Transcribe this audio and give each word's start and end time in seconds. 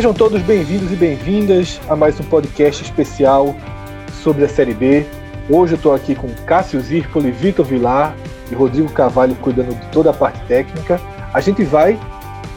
Sejam 0.00 0.14
todos 0.14 0.40
bem-vindos 0.40 0.90
e 0.90 0.96
bem-vindas 0.96 1.78
a 1.86 1.94
mais 1.94 2.18
um 2.18 2.22
podcast 2.22 2.82
especial 2.82 3.54
sobre 4.22 4.46
a 4.46 4.48
Série 4.48 4.72
B. 4.72 5.04
Hoje 5.46 5.74
eu 5.74 5.76
estou 5.76 5.92
aqui 5.92 6.14
com 6.14 6.26
Cássio 6.46 6.80
Zirpoli, 6.80 7.30
Vitor 7.30 7.66
Vilar 7.66 8.16
e 8.50 8.54
Rodrigo 8.54 8.90
Carvalho 8.92 9.34
cuidando 9.34 9.74
de 9.78 9.86
toda 9.88 10.08
a 10.08 10.14
parte 10.14 10.40
técnica. 10.46 10.98
A 11.34 11.40
gente 11.42 11.64
vai 11.64 12.00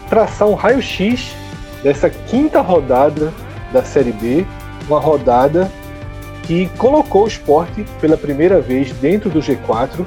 traçar 0.10 0.48
um 0.48 0.54
raio-x 0.54 1.36
dessa 1.84 2.10
quinta 2.10 2.62
rodada 2.62 3.34
da 3.74 3.84
Série 3.84 4.14
B, 4.14 4.46
uma 4.88 5.00
rodada 5.00 5.70
que 6.48 6.70
colocou 6.78 7.26
o 7.26 7.28
esporte 7.28 7.86
pela 8.00 8.18
primeira 8.18 8.62
vez 8.62 8.92
dentro 8.94 9.30
do 9.30 9.40
G4. 9.40 10.06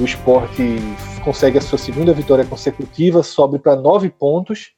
O 0.00 0.04
esporte 0.04 0.78
consegue 1.24 1.58
a 1.58 1.60
sua 1.60 1.78
segunda 1.78 2.12
vitória 2.12 2.44
consecutiva, 2.44 3.22
sobe 3.22 3.58
para 3.58 3.76
nove 3.76 4.10
pontos. 4.10 4.72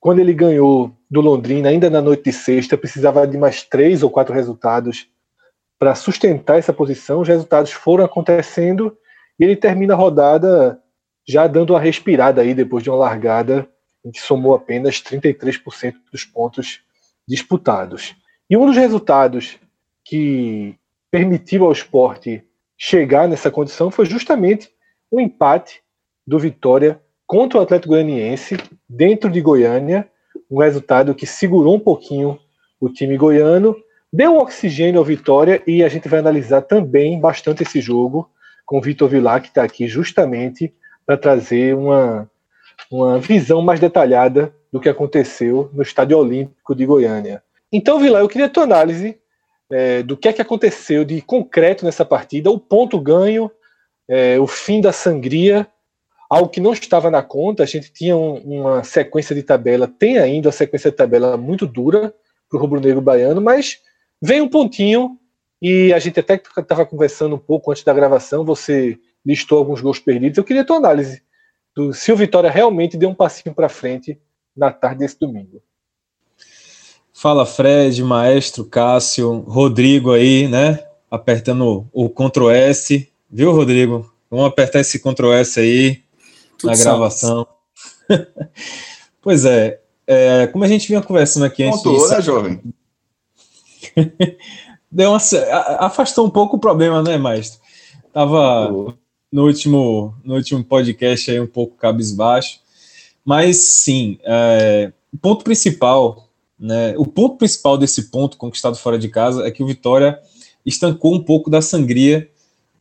Quando 0.00 0.18
ele 0.18 0.32
ganhou 0.32 0.92
do 1.10 1.20
Londrina, 1.20 1.68
ainda 1.68 1.88
na 1.88 2.00
noite 2.00 2.24
de 2.24 2.32
sexta, 2.32 2.76
precisava 2.76 3.26
de 3.26 3.36
mais 3.36 3.62
três 3.62 4.02
ou 4.02 4.10
quatro 4.10 4.34
resultados 4.34 5.06
para 5.78 5.94
sustentar 5.94 6.58
essa 6.58 6.72
posição. 6.72 7.20
Os 7.20 7.28
resultados 7.28 7.72
foram 7.72 8.04
acontecendo 8.04 8.96
e 9.38 9.44
ele 9.44 9.56
termina 9.56 9.94
a 9.94 9.96
rodada 9.96 10.78
já 11.26 11.46
dando 11.46 11.70
uma 11.70 11.80
respirada 11.80 12.42
aí 12.42 12.54
depois 12.54 12.82
de 12.82 12.90
uma 12.90 12.98
largada 12.98 13.66
em 14.04 14.10
que 14.10 14.20
somou 14.20 14.54
apenas 14.54 15.02
33% 15.02 15.94
dos 16.12 16.24
pontos 16.24 16.80
disputados. 17.26 18.14
E 18.48 18.56
um 18.56 18.66
dos 18.66 18.76
resultados 18.76 19.58
que 20.04 20.74
permitiu 21.10 21.64
ao 21.64 21.72
esporte 21.72 22.44
chegar 22.76 23.26
nessa 23.28 23.50
condição 23.50 23.90
foi 23.90 24.04
justamente 24.04 24.70
o 25.10 25.20
empate 25.20 25.82
do 26.26 26.38
Vitória 26.38 27.00
contra 27.26 27.58
o 27.58 27.62
Atlético 27.62 27.94
Goianiense 27.94 28.56
dentro 28.88 29.30
de 29.30 29.40
Goiânia, 29.40 30.08
um 30.50 30.58
resultado 30.58 31.14
que 31.14 31.26
segurou 31.26 31.76
um 31.76 31.80
pouquinho 31.80 32.38
o 32.80 32.88
time 32.88 33.16
goiano, 33.16 33.76
deu 34.12 34.36
oxigênio 34.36 34.98
ao 34.98 35.04
Vitória 35.04 35.62
e 35.66 35.82
a 35.82 35.88
gente 35.88 36.08
vai 36.08 36.18
analisar 36.18 36.62
também 36.62 37.18
bastante 37.18 37.62
esse 37.62 37.80
jogo 37.80 38.30
com 38.66 38.78
o 38.78 38.80
Vitor 38.80 39.08
Vilar, 39.08 39.40
que 39.40 39.48
está 39.48 39.62
aqui 39.62 39.86
justamente 39.86 40.74
para 41.06 41.16
trazer 41.16 41.74
uma, 41.74 42.30
uma 42.90 43.18
visão 43.18 43.62
mais 43.62 43.80
detalhada 43.80 44.54
do 44.72 44.80
que 44.80 44.88
aconteceu 44.88 45.70
no 45.72 45.82
Estádio 45.82 46.18
Olímpico 46.18 46.74
de 46.74 46.84
Goiânia. 46.84 47.42
Então, 47.72 47.98
Vilar, 47.98 48.22
eu 48.22 48.28
queria 48.28 48.46
a 48.46 48.50
tua 48.50 48.64
análise 48.64 49.18
é, 49.70 50.02
do 50.02 50.16
que 50.16 50.28
é 50.28 50.32
que 50.32 50.42
aconteceu 50.42 51.04
de 51.04 51.20
concreto 51.20 51.84
nessa 51.84 52.04
partida, 52.04 52.50
o 52.50 52.58
ponto 52.58 53.00
ganho, 53.00 53.50
é, 54.08 54.38
o 54.38 54.46
fim 54.46 54.80
da 54.80 54.92
sangria, 54.92 55.66
algo 56.28 56.48
que 56.48 56.60
não 56.60 56.72
estava 56.72 57.10
na 57.10 57.22
conta. 57.22 57.62
A 57.62 57.66
gente 57.66 57.92
tinha 57.92 58.16
um, 58.16 58.36
uma 58.38 58.84
sequência 58.84 59.34
de 59.34 59.42
tabela, 59.42 59.88
tem 59.88 60.18
ainda 60.18 60.48
a 60.48 60.52
sequência 60.52 60.90
de 60.90 60.96
tabela 60.96 61.36
muito 61.36 61.66
dura 61.66 62.14
para 62.48 62.58
o 62.58 62.60
rubro-negro 62.60 63.00
baiano, 63.00 63.40
mas 63.40 63.80
vem 64.20 64.40
um 64.40 64.48
pontinho 64.48 65.18
e 65.60 65.92
a 65.92 65.98
gente 65.98 66.20
até 66.20 66.34
estava 66.34 66.84
conversando 66.84 67.36
um 67.36 67.38
pouco 67.38 67.70
antes 67.70 67.82
da 67.82 67.94
gravação. 67.94 68.44
Você 68.44 68.98
listou 69.24 69.58
alguns 69.58 69.80
gols 69.80 69.98
perdidos. 69.98 70.36
Eu 70.36 70.44
queria 70.44 70.62
a 70.62 70.64
tua 70.64 70.76
análise 70.76 71.22
do 71.74 71.92
se 71.92 72.12
o 72.12 72.16
Vitória 72.16 72.50
realmente 72.50 72.96
deu 72.96 73.08
um 73.08 73.14
passinho 73.14 73.54
para 73.54 73.68
frente 73.68 74.18
na 74.56 74.70
tarde 74.70 75.00
desse 75.00 75.18
domingo. 75.18 75.60
Fala 77.12 77.46
Fred, 77.46 78.02
Maestro, 78.02 78.64
Cássio, 78.64 79.40
Rodrigo 79.40 80.12
aí, 80.12 80.48
né? 80.48 80.84
Apertando 81.10 81.88
o 81.92 82.08
Ctrl 82.08 82.50
S, 82.50 83.08
viu, 83.30 83.52
Rodrigo? 83.52 84.12
Vamos 84.30 84.46
apertar 84.46 84.80
esse 84.80 84.98
Ctrl 84.98 85.32
S 85.32 85.60
aí 85.60 86.02
Tudo 86.58 86.70
na 86.70 86.76
gravação. 86.76 87.46
pois 89.22 89.44
é, 89.44 89.80
é, 90.06 90.46
como 90.48 90.64
a 90.64 90.68
gente 90.68 90.88
vinha 90.88 91.00
conversando 91.00 91.46
aqui 91.46 91.62
antes. 91.62 91.82
Pontuou, 91.82 92.08
né, 92.08 92.20
jovem? 92.20 92.60
Deu 94.90 95.10
uma, 95.10 95.18
afastou 95.78 96.26
um 96.26 96.30
pouco 96.30 96.56
o 96.56 96.60
problema, 96.60 97.02
né, 97.02 97.16
Maestro? 97.16 97.60
Tava 98.12 98.94
no 99.34 99.46
último, 99.46 100.14
no 100.22 100.36
último 100.36 100.62
podcast 100.62 101.28
aí 101.28 101.40
um 101.40 101.46
pouco 101.46 101.76
cabisbaixo. 101.76 102.60
Mas 103.24 103.56
sim, 103.56 104.16
é, 104.22 104.92
o 105.12 105.18
ponto 105.18 105.42
principal, 105.42 106.28
né, 106.56 106.94
o 106.96 107.04
ponto 107.04 107.36
principal 107.36 107.76
desse 107.76 108.12
ponto 108.12 108.36
conquistado 108.36 108.76
fora 108.76 108.96
de 108.96 109.08
casa 109.08 109.44
é 109.44 109.50
que 109.50 109.60
o 109.60 109.66
Vitória 109.66 110.20
estancou 110.64 111.12
um 111.12 111.20
pouco 111.20 111.50
da 111.50 111.60
sangria 111.60 112.30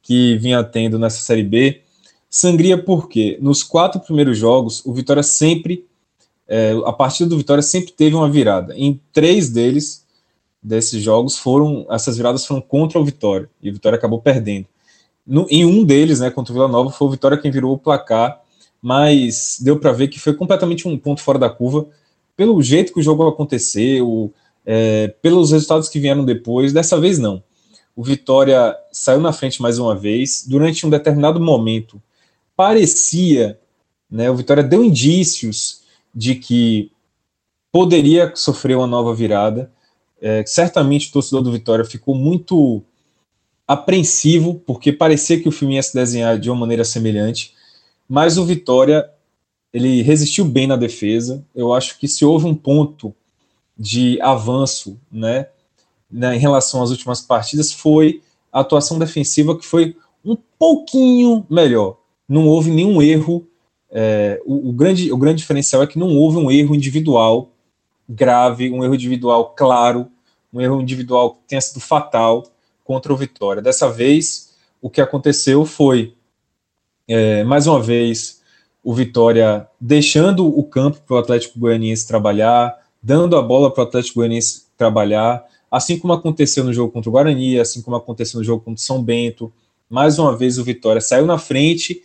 que 0.03 0.37
vinha 0.37 0.63
tendo 0.63 0.99
nessa 0.99 1.21
Série 1.21 1.41
B. 1.41 1.81
Sangria 2.29 2.77
porque 2.77 3.35
nos 3.41 3.63
quatro 3.63 3.99
primeiros 3.99 4.37
jogos, 4.37 4.85
o 4.85 4.93
Vitória 4.93 5.23
sempre, 5.23 5.87
é, 6.47 6.73
a 6.85 6.93
partida 6.93 7.27
do 7.31 7.37
Vitória 7.37 7.63
sempre 7.63 7.93
teve 7.93 8.15
uma 8.15 8.29
virada. 8.29 8.77
Em 8.77 9.01
três 9.11 9.49
deles, 9.49 10.05
desses 10.61 11.01
jogos, 11.01 11.35
foram 11.35 11.87
essas 11.89 12.15
viradas 12.15 12.45
foram 12.45 12.61
contra 12.61 12.99
o 12.99 13.03
Vitória, 13.03 13.49
e 13.59 13.71
o 13.71 13.73
Vitória 13.73 13.97
acabou 13.97 14.21
perdendo. 14.21 14.67
No, 15.25 15.47
em 15.49 15.65
um 15.65 15.83
deles, 15.83 16.19
né, 16.19 16.29
contra 16.29 16.51
o 16.51 16.55
Vila 16.55 16.67
Nova, 16.67 16.89
foi 16.89 17.07
o 17.07 17.11
Vitória 17.11 17.37
quem 17.37 17.51
virou 17.51 17.73
o 17.73 17.77
placar, 17.77 18.41
mas 18.81 19.57
deu 19.61 19.79
para 19.79 19.93
ver 19.93 20.09
que 20.09 20.19
foi 20.19 20.33
completamente 20.33 20.87
um 20.87 20.97
ponto 20.97 21.21
fora 21.21 21.39
da 21.39 21.49
curva, 21.49 21.87
pelo 22.35 22.61
jeito 22.61 22.93
que 22.93 22.99
o 22.99 23.03
jogo 23.03 23.27
aconteceu, 23.27 24.33
é, 24.65 25.07
pelos 25.21 25.51
resultados 25.51 25.87
que 25.87 25.99
vieram 25.99 26.25
depois. 26.25 26.73
Dessa 26.73 26.99
vez, 26.99 27.19
não. 27.19 27.43
O 27.95 28.03
Vitória 28.03 28.75
saiu 28.91 29.21
na 29.21 29.31
frente 29.31 29.61
mais 29.61 29.77
uma 29.77 29.95
vez. 29.95 30.45
Durante 30.47 30.85
um 30.85 30.89
determinado 30.89 31.39
momento, 31.39 32.01
parecia, 32.55 33.59
né, 34.09 34.29
o 34.29 34.35
Vitória 34.35 34.63
deu 34.63 34.83
indícios 34.83 35.81
de 36.13 36.35
que 36.35 36.91
poderia 37.71 38.31
sofrer 38.35 38.77
uma 38.77 38.87
nova 38.87 39.13
virada. 39.13 39.71
É, 40.21 40.43
certamente 40.45 41.09
o 41.09 41.11
torcedor 41.11 41.41
do 41.41 41.51
Vitória 41.51 41.85
ficou 41.85 42.15
muito 42.15 42.83
apreensivo, 43.67 44.55
porque 44.65 44.91
parecia 44.91 45.39
que 45.39 45.47
o 45.47 45.51
filme 45.51 45.75
ia 45.75 45.83
se 45.83 45.93
desenhar 45.93 46.37
de 46.37 46.49
uma 46.49 46.59
maneira 46.59 46.83
semelhante, 46.83 47.53
mas 48.07 48.37
o 48.37 48.45
Vitória 48.45 49.09
ele 49.73 50.01
resistiu 50.01 50.45
bem 50.45 50.67
na 50.67 50.75
defesa. 50.75 51.43
Eu 51.55 51.73
acho 51.73 51.97
que 51.97 52.07
se 52.07 52.23
houve 52.23 52.45
um 52.45 52.53
ponto 52.53 53.13
de 53.77 54.21
avanço, 54.21 54.99
né, 55.11 55.47
né, 56.11 56.35
em 56.35 56.39
relação 56.39 56.83
às 56.83 56.91
últimas 56.91 57.21
partidas, 57.21 57.71
foi 57.71 58.21
a 58.51 58.59
atuação 58.59 58.99
defensiva 58.99 59.57
que 59.57 59.65
foi 59.65 59.95
um 60.23 60.37
pouquinho 60.59 61.45
melhor. 61.49 61.97
Não 62.29 62.47
houve 62.47 62.69
nenhum 62.69 63.01
erro. 63.01 63.47
É, 63.89 64.39
o, 64.45 64.69
o, 64.69 64.73
grande, 64.73 65.11
o 65.11 65.17
grande 65.17 65.39
diferencial 65.39 65.81
é 65.81 65.87
que 65.87 65.97
não 65.97 66.15
houve 66.15 66.37
um 66.37 66.51
erro 66.51 66.75
individual 66.75 67.49
grave, 68.07 68.69
um 68.69 68.83
erro 68.83 68.93
individual 68.93 69.53
claro, 69.55 70.07
um 70.53 70.61
erro 70.61 70.81
individual 70.81 71.31
que 71.31 71.39
tenha 71.47 71.61
sido 71.61 71.79
fatal 71.79 72.43
contra 72.83 73.13
o 73.13 73.17
Vitória. 73.17 73.61
Dessa 73.61 73.89
vez, 73.89 74.53
o 74.81 74.89
que 74.89 75.01
aconteceu 75.01 75.65
foi, 75.65 76.13
é, 77.07 77.43
mais 77.43 77.67
uma 77.67 77.81
vez, 77.81 78.41
o 78.83 78.93
Vitória 78.93 79.67
deixando 79.79 80.47
o 80.47 80.63
campo 80.63 80.99
para 81.07 81.15
o 81.15 81.19
Atlético 81.19 81.57
Goianiense 81.57 82.07
trabalhar, 82.07 82.77
dando 83.01 83.37
a 83.37 83.41
bola 83.41 83.71
para 83.71 83.83
o 83.83 83.87
Atlético 83.87 84.15
Goianiense 84.15 84.63
trabalhar, 84.77 85.45
assim 85.71 85.97
como 85.97 86.13
aconteceu 86.13 86.63
no 86.63 86.73
jogo 86.73 86.91
contra 86.91 87.09
o 87.09 87.13
Guarani, 87.13 87.59
assim 87.59 87.81
como 87.81 87.95
aconteceu 87.95 88.39
no 88.39 88.43
jogo 88.43 88.63
contra 88.63 88.81
o 88.81 88.85
São 88.85 89.01
Bento. 89.01 89.51
Mais 89.89 90.19
uma 90.19 90.35
vez, 90.35 90.57
o 90.57 90.63
Vitória 90.63 91.01
saiu 91.01 91.25
na 91.25 91.37
frente, 91.37 92.01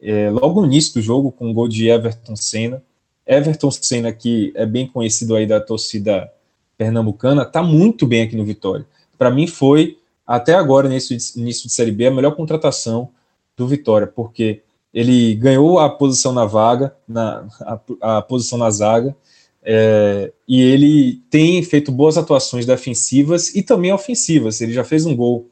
é, 0.00 0.30
logo 0.30 0.60
no 0.60 0.66
início 0.66 0.94
do 0.94 1.02
jogo, 1.02 1.30
com 1.30 1.50
o 1.50 1.54
gol 1.54 1.68
de 1.68 1.88
Everton 1.88 2.36
Senna. 2.36 2.82
Everton 3.26 3.70
Senna, 3.70 4.12
que 4.12 4.52
é 4.54 4.66
bem 4.66 4.86
conhecido 4.86 5.34
aí 5.34 5.46
da 5.46 5.60
torcida 5.60 6.30
pernambucana, 6.76 7.42
está 7.42 7.62
muito 7.62 8.06
bem 8.06 8.22
aqui 8.22 8.36
no 8.36 8.44
Vitória. 8.44 8.86
Para 9.16 9.30
mim, 9.30 9.46
foi 9.46 9.98
até 10.26 10.54
agora, 10.54 10.88
nesse 10.88 11.16
início 11.36 11.68
de 11.68 11.72
Série 11.72 11.92
B, 11.92 12.06
a 12.06 12.10
melhor 12.10 12.34
contratação 12.34 13.10
do 13.56 13.66
Vitória, 13.66 14.06
porque 14.06 14.62
ele 14.92 15.34
ganhou 15.34 15.78
a 15.78 15.88
posição 15.88 16.32
na 16.32 16.44
vaga, 16.44 16.96
na, 17.06 17.46
a, 18.00 18.18
a 18.18 18.22
posição 18.22 18.58
na 18.58 18.70
zaga, 18.70 19.14
é, 19.62 20.32
e 20.46 20.62
ele 20.62 21.20
tem 21.28 21.62
feito 21.62 21.90
boas 21.90 22.16
atuações 22.16 22.64
defensivas 22.64 23.54
e 23.54 23.62
também 23.62 23.92
ofensivas. 23.92 24.60
Ele 24.60 24.72
já 24.72 24.84
fez 24.84 25.04
um 25.04 25.14
gol 25.14 25.48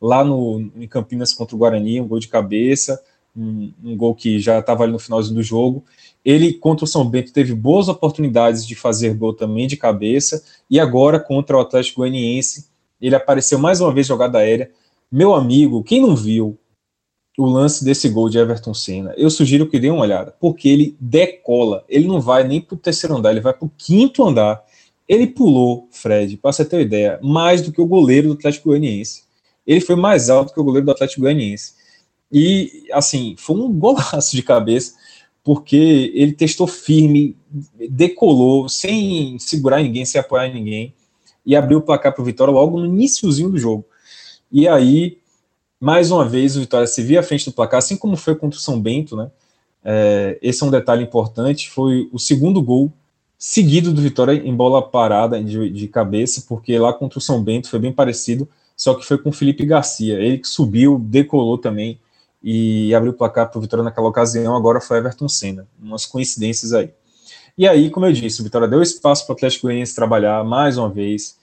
lá 0.00 0.24
no, 0.24 0.70
em 0.76 0.88
Campinas 0.88 1.34
contra 1.34 1.54
o 1.54 1.58
Guarani, 1.58 2.00
um 2.00 2.08
gol 2.08 2.18
de 2.18 2.28
cabeça, 2.28 3.00
um, 3.36 3.72
um 3.84 3.96
gol 3.96 4.14
que 4.14 4.40
já 4.40 4.58
estava 4.58 4.84
ali 4.84 4.92
no 4.92 4.98
finalzinho 4.98 5.36
do 5.36 5.42
jogo. 5.42 5.84
Ele, 6.24 6.52
contra 6.54 6.84
o 6.84 6.88
São 6.88 7.08
Bento, 7.08 7.32
teve 7.32 7.54
boas 7.54 7.88
oportunidades 7.88 8.66
de 8.66 8.74
fazer 8.74 9.14
gol 9.14 9.34
também 9.34 9.66
de 9.66 9.76
cabeça, 9.76 10.42
e 10.68 10.80
agora 10.80 11.20
contra 11.20 11.56
o 11.56 11.60
Atlético 11.60 12.00
Goianiense, 12.00 12.66
ele 13.00 13.14
apareceu 13.14 13.58
mais 13.58 13.80
uma 13.80 13.92
vez 13.92 14.06
jogada 14.06 14.38
aérea. 14.38 14.70
Meu 15.10 15.34
amigo, 15.34 15.82
quem 15.82 16.00
não 16.00 16.14
viu 16.14 16.58
o 17.38 17.46
lance 17.46 17.84
desse 17.84 18.08
gol 18.08 18.28
de 18.28 18.36
Everton 18.36 18.74
Senna, 18.74 19.14
eu 19.16 19.30
sugiro 19.30 19.68
que 19.68 19.78
dê 19.78 19.88
uma 19.88 20.02
olhada, 20.02 20.34
porque 20.40 20.68
ele 20.68 20.96
decola, 20.98 21.84
ele 21.88 22.08
não 22.08 22.20
vai 22.20 22.42
nem 22.42 22.60
para 22.60 22.74
o 22.74 22.78
terceiro 22.78 23.16
andar, 23.16 23.30
ele 23.30 23.40
vai 23.40 23.52
para 23.52 23.64
o 23.64 23.70
quinto 23.78 24.26
andar 24.26 24.64
Ele 25.08 25.26
pulou, 25.26 25.88
Fred, 25.90 26.36
para 26.36 26.52
você 26.52 26.64
ter 26.64 26.76
uma 26.76 26.82
ideia, 26.82 27.18
mais 27.22 27.62
do 27.62 27.72
que 27.72 27.80
o 27.80 27.86
goleiro 27.86 28.28
do 28.28 28.34
Atlético 28.34 28.68
Goianiense. 28.68 29.22
Ele 29.66 29.80
foi 29.80 29.96
mais 29.96 30.28
alto 30.28 30.52
que 30.52 30.60
o 30.60 30.64
goleiro 30.64 30.84
do 30.84 30.92
Atlético 30.92 31.22
Goianiense. 31.22 31.74
E, 32.30 32.86
assim, 32.92 33.34
foi 33.38 33.56
um 33.56 33.72
golaço 33.72 34.34
de 34.36 34.42
cabeça, 34.42 34.94
porque 35.42 36.12
ele 36.14 36.32
testou 36.32 36.66
firme, 36.66 37.36
decolou, 37.88 38.68
sem 38.68 39.38
segurar 39.38 39.82
ninguém, 39.82 40.04
sem 40.04 40.20
apoiar 40.20 40.52
ninguém, 40.52 40.92
e 41.48 41.56
abriu 41.56 41.78
o 41.78 41.82
placar 41.82 42.12
para 42.12 42.20
o 42.20 42.24
Vitória 42.26 42.52
logo 42.52 42.78
no 42.78 42.84
iníciozinho 42.84 43.48
do 43.48 43.56
jogo. 43.56 43.82
E 44.52 44.68
aí, 44.68 45.16
mais 45.80 46.10
uma 46.10 46.28
vez, 46.28 46.54
o 46.54 46.60
Vitória 46.60 46.86
se 46.86 47.02
via 47.02 47.20
à 47.20 47.22
frente 47.22 47.46
do 47.46 47.52
placar, 47.52 47.78
assim 47.78 47.96
como 47.96 48.18
foi 48.18 48.36
contra 48.36 48.58
o 48.58 48.60
São 48.60 48.78
Bento, 48.78 49.16
né? 49.16 49.30
É, 49.82 50.38
esse 50.42 50.62
é 50.62 50.66
um 50.66 50.70
detalhe 50.70 51.02
importante. 51.02 51.70
Foi 51.70 52.06
o 52.12 52.18
segundo 52.18 52.60
gol 52.60 52.92
seguido 53.38 53.94
do 53.94 54.02
Vitória 54.02 54.34
em 54.34 54.54
bola 54.54 54.82
parada 54.82 55.42
de, 55.42 55.70
de, 55.70 55.88
cabeça, 55.88 56.44
porque 56.46 56.78
lá 56.78 56.92
contra 56.92 57.18
o 57.18 57.22
São 57.22 57.42
Bento 57.42 57.70
foi 57.70 57.78
bem 57.78 57.92
parecido, 57.94 58.46
só 58.76 58.92
que 58.92 59.06
foi 59.06 59.16
com 59.16 59.30
o 59.30 59.32
Felipe 59.32 59.64
Garcia. 59.64 60.20
Ele 60.20 60.36
que 60.36 60.48
subiu, 60.48 60.98
decolou 60.98 61.56
também 61.56 61.98
e 62.42 62.94
abriu 62.94 63.12
o 63.12 63.16
placar 63.16 63.50
para 63.50 63.58
o 63.58 63.62
Vitória 63.62 63.82
naquela 63.82 64.08
ocasião. 64.08 64.54
Agora 64.54 64.82
foi 64.82 64.98
Everton 64.98 65.30
Senna. 65.30 65.66
Umas 65.80 66.04
coincidências 66.04 66.74
aí. 66.74 66.90
E 67.56 67.66
aí, 67.66 67.90
como 67.90 68.06
eu 68.06 68.12
disse, 68.12 68.40
o 68.40 68.44
Vitória 68.44 68.68
deu 68.68 68.80
espaço 68.80 69.26
para 69.26 69.32
o 69.32 69.36
Atlético 69.36 69.66
Goianiense 69.66 69.92
trabalhar 69.92 70.44
mais 70.44 70.78
uma 70.78 70.88
vez. 70.88 71.37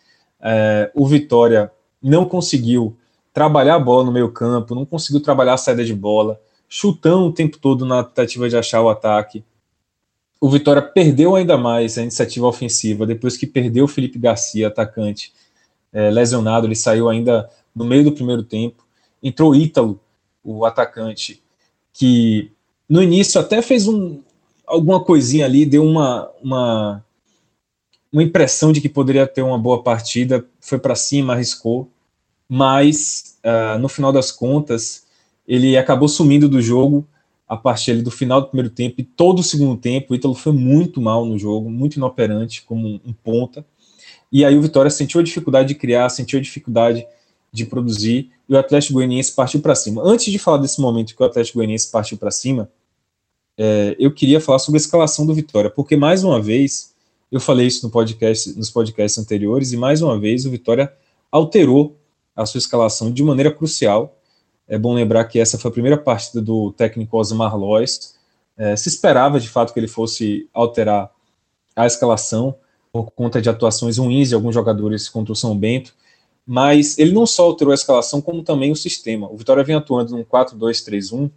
É, 0.47 0.91
o 0.93 1.07
Vitória 1.07 1.71
não 2.01 2.25
conseguiu 2.25 2.95
trabalhar 3.33 3.75
a 3.75 3.79
bola 3.79 4.05
no 4.05 4.11
meio 4.11 4.31
campo, 4.31 4.75
não 4.75 4.85
conseguiu 4.85 5.19
trabalhar 5.19 5.55
a 5.55 5.57
saída 5.57 5.83
de 5.83 5.93
bola 5.93 6.39
chutando 6.69 7.25
o 7.25 7.33
tempo 7.33 7.57
todo 7.57 7.85
na 7.85 8.03
tentativa 8.03 8.49
de 8.49 8.57
achar 8.57 8.81
o 8.81 8.89
ataque. 8.89 9.43
O 10.39 10.49
Vitória 10.49 10.81
perdeu 10.81 11.35
ainda 11.35 11.57
mais 11.57 11.97
a 11.97 12.01
iniciativa 12.01 12.47
ofensiva 12.47 13.05
depois 13.05 13.37
que 13.37 13.47
perdeu 13.47 13.85
o 13.85 13.87
Felipe 13.87 14.19
Garcia, 14.19 14.67
atacante, 14.67 15.33
é, 15.91 16.09
lesionado. 16.09 16.67
Ele 16.67 16.75
saiu 16.75 17.09
ainda 17.09 17.49
no 17.73 17.85
meio 17.85 18.03
do 18.03 18.11
primeiro 18.11 18.43
tempo. 18.43 18.85
Entrou 19.23 19.55
Ítalo, 19.55 19.99
o 20.43 20.65
atacante, 20.65 21.41
que 21.93 22.51
no 22.87 23.01
início 23.01 23.39
até 23.41 23.61
fez 23.61 23.87
um, 23.87 24.21
alguma 24.67 25.03
coisinha 25.03 25.45
ali, 25.45 25.65
deu 25.65 25.83
uma, 25.83 26.29
uma, 26.43 27.04
uma 28.15 28.23
impressão 28.23 28.71
de 28.71 28.79
que 28.79 28.87
poderia 28.87 29.27
ter 29.27 29.41
uma 29.41 29.59
boa 29.59 29.83
partida. 29.83 30.45
Foi 30.61 30.79
para 30.79 30.95
cima, 30.95 31.33
arriscou, 31.33 31.91
mas 32.47 33.37
uh, 33.43 33.77
no 33.77 33.89
final 33.89 34.13
das 34.13 34.31
contas 34.31 35.05
ele 35.45 35.75
acabou 35.75 36.07
sumindo 36.07 36.47
do 36.47 36.61
jogo 36.61 37.05
a 37.45 37.57
partir 37.57 37.91
ali 37.91 38.01
do 38.01 38.09
final 38.09 38.39
do 38.39 38.47
primeiro 38.47 38.69
tempo 38.69 38.95
e 38.99 39.03
todo 39.03 39.39
o 39.39 39.43
segundo 39.43 39.75
tempo. 39.75 40.13
O 40.13 40.15
Ítalo 40.15 40.33
foi 40.33 40.53
muito 40.53 41.01
mal 41.01 41.25
no 41.25 41.37
jogo, 41.37 41.69
muito 41.69 41.97
inoperante 41.97 42.63
como 42.63 43.01
um 43.05 43.11
ponta. 43.11 43.65
E 44.31 44.45
aí 44.45 44.57
o 44.57 44.61
Vitória 44.61 44.89
sentiu 44.89 45.19
a 45.19 45.23
dificuldade 45.23 45.67
de 45.67 45.75
criar, 45.75 46.07
sentiu 46.07 46.39
a 46.39 46.41
dificuldade 46.41 47.05
de 47.51 47.65
produzir 47.65 48.31
e 48.47 48.53
o 48.53 48.57
Atlético 48.57 48.93
Goianiense 48.93 49.35
partiu 49.35 49.59
para 49.59 49.75
cima. 49.75 50.01
Antes 50.01 50.31
de 50.31 50.39
falar 50.39 50.59
desse 50.59 50.79
momento 50.79 51.13
que 51.13 51.21
o 51.21 51.25
Atlético 51.25 51.57
Goianiense 51.57 51.91
partiu 51.91 52.17
para 52.17 52.31
cima, 52.31 52.71
é, 53.57 53.93
eu 53.99 54.13
queria 54.13 54.39
falar 54.39 54.59
sobre 54.59 54.77
a 54.77 54.81
escalação 54.81 55.25
do 55.25 55.33
Vitória, 55.33 55.69
porque 55.69 55.97
mais 55.97 56.23
uma 56.23 56.41
vez 56.41 56.94
eu 57.35 57.41
falei 57.41 57.67
isso 57.67 57.85
no 57.85 57.91
podcast, 57.91 58.57
nos 58.57 58.69
podcasts 58.69 59.17
anteriores 59.17 59.71
e 59.71 59.77
mais 59.77 60.01
uma 60.01 60.19
vez 60.19 60.45
o 60.45 60.49
Vitória 60.49 60.91
alterou 61.31 61.97
a 62.35 62.45
sua 62.45 62.59
escalação 62.59 63.11
de 63.11 63.23
maneira 63.23 63.51
crucial 63.51 64.15
é 64.67 64.77
bom 64.77 64.93
lembrar 64.93 65.25
que 65.25 65.39
essa 65.39 65.57
foi 65.57 65.69
a 65.69 65.73
primeira 65.73 65.97
partida 65.97 66.41
do 66.41 66.71
técnico 66.71 67.17
Osmar 67.17 67.55
Lois. 67.55 68.15
É, 68.57 68.75
se 68.75 68.89
esperava, 68.89 69.39
de 69.39 69.47
fato, 69.47 69.73
que 69.73 69.79
ele 69.79 69.87
fosse 69.87 70.49
alterar 70.53 71.11
a 71.75 71.85
escalação 71.85 72.55
por 72.91 73.11
conta 73.11 73.41
de 73.41 73.49
atuações 73.49 73.97
ruins 73.97 74.29
de 74.29 74.35
alguns 74.35 74.53
jogadores 74.53 75.09
contra 75.09 75.33
o 75.33 75.35
São 75.35 75.57
Bento, 75.57 75.93
mas 76.47 76.97
ele 76.97 77.11
não 77.11 77.25
só 77.25 77.43
alterou 77.43 77.71
a 77.71 77.75
escalação, 77.75 78.21
como 78.21 78.43
também 78.43 78.71
o 78.71 78.75
sistema. 78.75 79.29
O 79.31 79.37
Vitória 79.37 79.63
vem 79.63 79.75
atuando 79.75 80.15
num 80.15 80.23
4-2-3-1, 80.23 81.29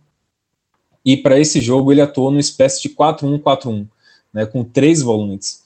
e 1.04 1.16
para 1.16 1.38
esse 1.38 1.60
jogo 1.60 1.90
ele 1.90 2.00
atuou 2.00 2.30
numa 2.30 2.40
espécie 2.40 2.82
de 2.82 2.90
4-1-4-1, 2.90 3.88
né, 4.32 4.46
com 4.46 4.62
três 4.62 5.02
volantes. 5.02 5.64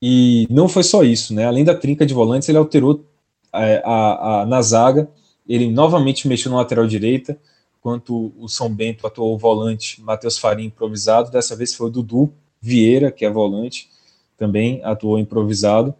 E 0.00 0.46
não 0.50 0.68
foi 0.68 0.82
só 0.82 1.02
isso, 1.02 1.34
né? 1.34 1.46
Além 1.46 1.64
da 1.64 1.74
trinca 1.74 2.06
de 2.06 2.14
volantes, 2.14 2.48
ele 2.48 2.58
alterou 2.58 3.04
é, 3.52 3.82
a, 3.84 4.42
a, 4.42 4.46
na 4.46 4.62
zaga 4.62 5.10
ele 5.50 5.68
novamente 5.68 6.28
mexeu 6.28 6.52
na 6.52 6.58
lateral 6.58 6.86
direita, 6.86 7.36
enquanto 7.76 8.32
o 8.38 8.46
São 8.48 8.72
Bento 8.72 9.04
atuou 9.04 9.34
o 9.34 9.38
volante 9.38 10.00
Matheus 10.00 10.38
Faria 10.38 10.64
improvisado. 10.64 11.28
Dessa 11.28 11.56
vez 11.56 11.74
foi 11.74 11.88
o 11.88 11.90
Dudu 11.90 12.32
Vieira, 12.62 13.10
que 13.10 13.24
é 13.24 13.30
volante, 13.30 13.90
também 14.38 14.80
atuou 14.84 15.18
improvisado. 15.18 15.92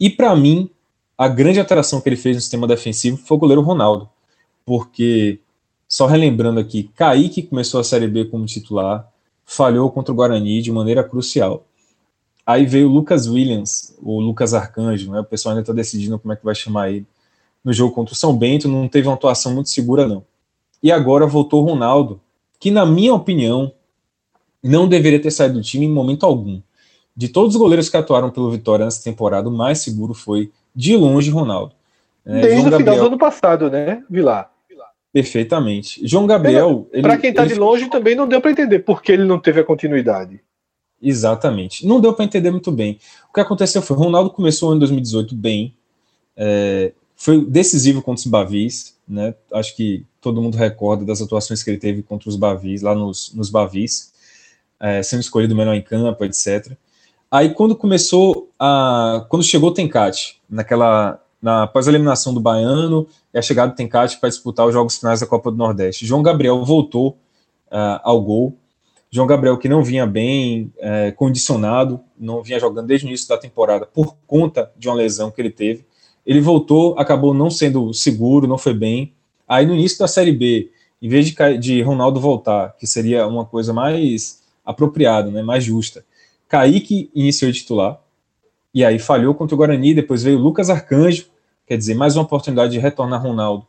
E 0.00 0.08
para 0.08 0.34
mim, 0.34 0.70
a 1.18 1.28
grande 1.28 1.60
alteração 1.60 2.00
que 2.00 2.08
ele 2.08 2.16
fez 2.16 2.36
no 2.36 2.40
sistema 2.40 2.66
defensivo 2.66 3.18
foi 3.18 3.36
o 3.36 3.40
goleiro 3.40 3.60
Ronaldo, 3.60 4.08
porque, 4.64 5.38
só 5.86 6.06
relembrando 6.06 6.58
aqui, 6.58 6.84
Kaique 6.94 7.42
começou 7.42 7.80
a 7.80 7.84
Série 7.84 8.08
B 8.08 8.24
como 8.24 8.46
titular, 8.46 9.06
falhou 9.44 9.90
contra 9.90 10.12
o 10.12 10.16
Guarani 10.16 10.62
de 10.62 10.72
maneira 10.72 11.04
crucial. 11.04 11.66
Aí 12.48 12.64
veio 12.64 12.88
o 12.88 12.90
Lucas 12.90 13.28
Williams, 13.28 13.94
o 14.00 14.18
Lucas 14.20 14.54
Arcanjo, 14.54 15.12
né? 15.12 15.20
o 15.20 15.24
pessoal 15.24 15.52
ainda 15.52 15.60
está 15.60 15.72
decidindo 15.74 16.18
como 16.18 16.32
é 16.32 16.36
que 16.36 16.42
vai 16.42 16.54
chamar 16.54 16.88
ele 16.88 17.04
no 17.62 17.74
jogo 17.74 17.94
contra 17.94 18.14
o 18.14 18.16
São 18.16 18.34
Bento, 18.34 18.66
não 18.66 18.88
teve 18.88 19.06
uma 19.06 19.16
atuação 19.16 19.52
muito 19.52 19.68
segura, 19.68 20.08
não. 20.08 20.24
E 20.82 20.90
agora 20.90 21.26
voltou 21.26 21.62
o 21.62 21.66
Ronaldo, 21.66 22.18
que, 22.58 22.70
na 22.70 22.86
minha 22.86 23.12
opinião, 23.12 23.70
não 24.62 24.88
deveria 24.88 25.20
ter 25.20 25.30
saído 25.30 25.56
do 25.56 25.62
time 25.62 25.84
em 25.84 25.92
momento 25.92 26.24
algum. 26.24 26.58
De 27.14 27.28
todos 27.28 27.54
os 27.54 27.60
goleiros 27.60 27.90
que 27.90 27.98
atuaram 27.98 28.30
pelo 28.30 28.50
Vitória 28.50 28.86
nessa 28.86 29.04
temporada, 29.04 29.46
o 29.46 29.52
mais 29.52 29.80
seguro 29.80 30.14
foi, 30.14 30.50
de 30.74 30.96
longe, 30.96 31.30
Ronaldo. 31.30 31.74
É, 32.24 32.40
Desde 32.40 32.48
João 32.48 32.60
o 32.60 32.70
Gabriel... 32.70 32.78
final 32.78 32.96
do 32.96 33.06
ano 33.08 33.18
passado, 33.18 33.70
né, 33.70 34.02
Vilar? 34.08 34.50
Perfeitamente. 35.12 36.00
João 36.02 36.26
Gabriel. 36.26 36.88
Para 37.02 37.18
quem 37.18 37.28
está 37.28 37.44
de 37.44 37.56
longe, 37.56 37.90
também 37.90 38.14
não 38.14 38.26
deu 38.26 38.40
para 38.40 38.52
entender 38.52 38.78
porque 38.78 39.12
ele 39.12 39.24
não 39.24 39.38
teve 39.38 39.60
a 39.60 39.64
continuidade. 39.64 40.40
Exatamente. 41.00 41.86
Não 41.86 42.00
deu 42.00 42.12
para 42.12 42.24
entender 42.24 42.50
muito 42.50 42.72
bem. 42.72 42.98
O 43.30 43.32
que 43.32 43.40
aconteceu 43.40 43.80
foi: 43.80 43.96
Ronaldo 43.96 44.30
começou 44.30 44.74
em 44.74 44.78
2018 44.78 45.34
bem, 45.34 45.74
é, 46.36 46.92
foi 47.16 47.44
decisivo 47.44 48.02
contra 48.02 48.20
os 48.20 48.26
Bavis, 48.26 48.96
né? 49.06 49.34
Acho 49.52 49.74
que 49.76 50.04
todo 50.20 50.42
mundo 50.42 50.56
recorda 50.56 51.04
das 51.04 51.20
atuações 51.20 51.62
que 51.62 51.70
ele 51.70 51.78
teve 51.78 52.02
contra 52.02 52.28
os 52.28 52.36
Bavis, 52.36 52.82
lá 52.82 52.94
nos, 52.94 53.32
nos 53.34 53.50
Bavis, 53.50 54.12
é, 54.80 55.02
sendo 55.02 55.20
escolhido 55.20 55.54
melhor 55.54 55.74
em 55.74 55.82
campo, 55.82 56.24
etc. 56.24 56.76
Aí 57.30 57.52
quando 57.54 57.76
começou 57.76 58.50
a. 58.58 59.26
Quando 59.28 59.42
chegou 59.44 59.70
o 59.70 59.74
Tencate, 59.74 60.40
naquela. 60.48 61.22
Na, 61.40 61.64
após 61.64 61.86
a 61.86 61.90
eliminação 61.92 62.34
do 62.34 62.40
Baiano 62.40 63.06
e 63.32 63.38
a 63.38 63.42
chegada 63.42 63.70
do 63.70 63.76
Tencate 63.76 64.18
para 64.18 64.28
disputar 64.28 64.66
os 64.66 64.72
jogos 64.72 64.98
finais 64.98 65.20
da 65.20 65.26
Copa 65.26 65.52
do 65.52 65.56
Nordeste. 65.56 66.04
João 66.04 66.20
Gabriel 66.20 66.64
voltou 66.64 67.10
uh, 67.70 68.00
ao 68.02 68.20
gol. 68.20 68.56
João 69.10 69.26
Gabriel, 69.26 69.56
que 69.56 69.68
não 69.68 69.82
vinha 69.82 70.06
bem 70.06 70.72
é, 70.78 71.10
condicionado, 71.12 72.00
não 72.18 72.42
vinha 72.42 72.60
jogando 72.60 72.86
desde 72.86 73.06
o 73.06 73.08
início 73.08 73.28
da 73.28 73.38
temporada 73.38 73.86
por 73.86 74.16
conta 74.26 74.70
de 74.76 74.88
uma 74.88 74.94
lesão 74.94 75.30
que 75.30 75.40
ele 75.40 75.50
teve. 75.50 75.86
Ele 76.26 76.40
voltou, 76.40 76.98
acabou 76.98 77.32
não 77.32 77.50
sendo 77.50 77.92
seguro, 77.94 78.46
não 78.46 78.58
foi 78.58 78.74
bem. 78.74 79.14
Aí 79.48 79.64
no 79.64 79.74
início 79.74 79.98
da 79.98 80.06
Série 80.06 80.32
B, 80.32 80.70
em 81.00 81.08
vez 81.08 81.26
de, 81.26 81.58
de 81.58 81.80
Ronaldo 81.80 82.20
voltar, 82.20 82.76
que 82.76 82.86
seria 82.86 83.26
uma 83.26 83.46
coisa 83.46 83.72
mais 83.72 84.42
apropriada, 84.64 85.30
né, 85.30 85.42
mais 85.42 85.64
justa, 85.64 86.04
Kaique 86.46 87.10
iniciou 87.14 87.50
de 87.50 87.58
titular, 87.58 87.98
e 88.74 88.84
aí 88.84 88.98
falhou 88.98 89.34
contra 89.34 89.54
o 89.54 89.58
Guarani, 89.58 89.94
depois 89.94 90.22
veio 90.22 90.38
Lucas 90.38 90.68
Arcanjo, 90.68 91.26
quer 91.66 91.78
dizer, 91.78 91.94
mais 91.94 92.16
uma 92.16 92.24
oportunidade 92.24 92.72
de 92.72 92.78
retornar 92.78 93.22
Ronaldo, 93.22 93.66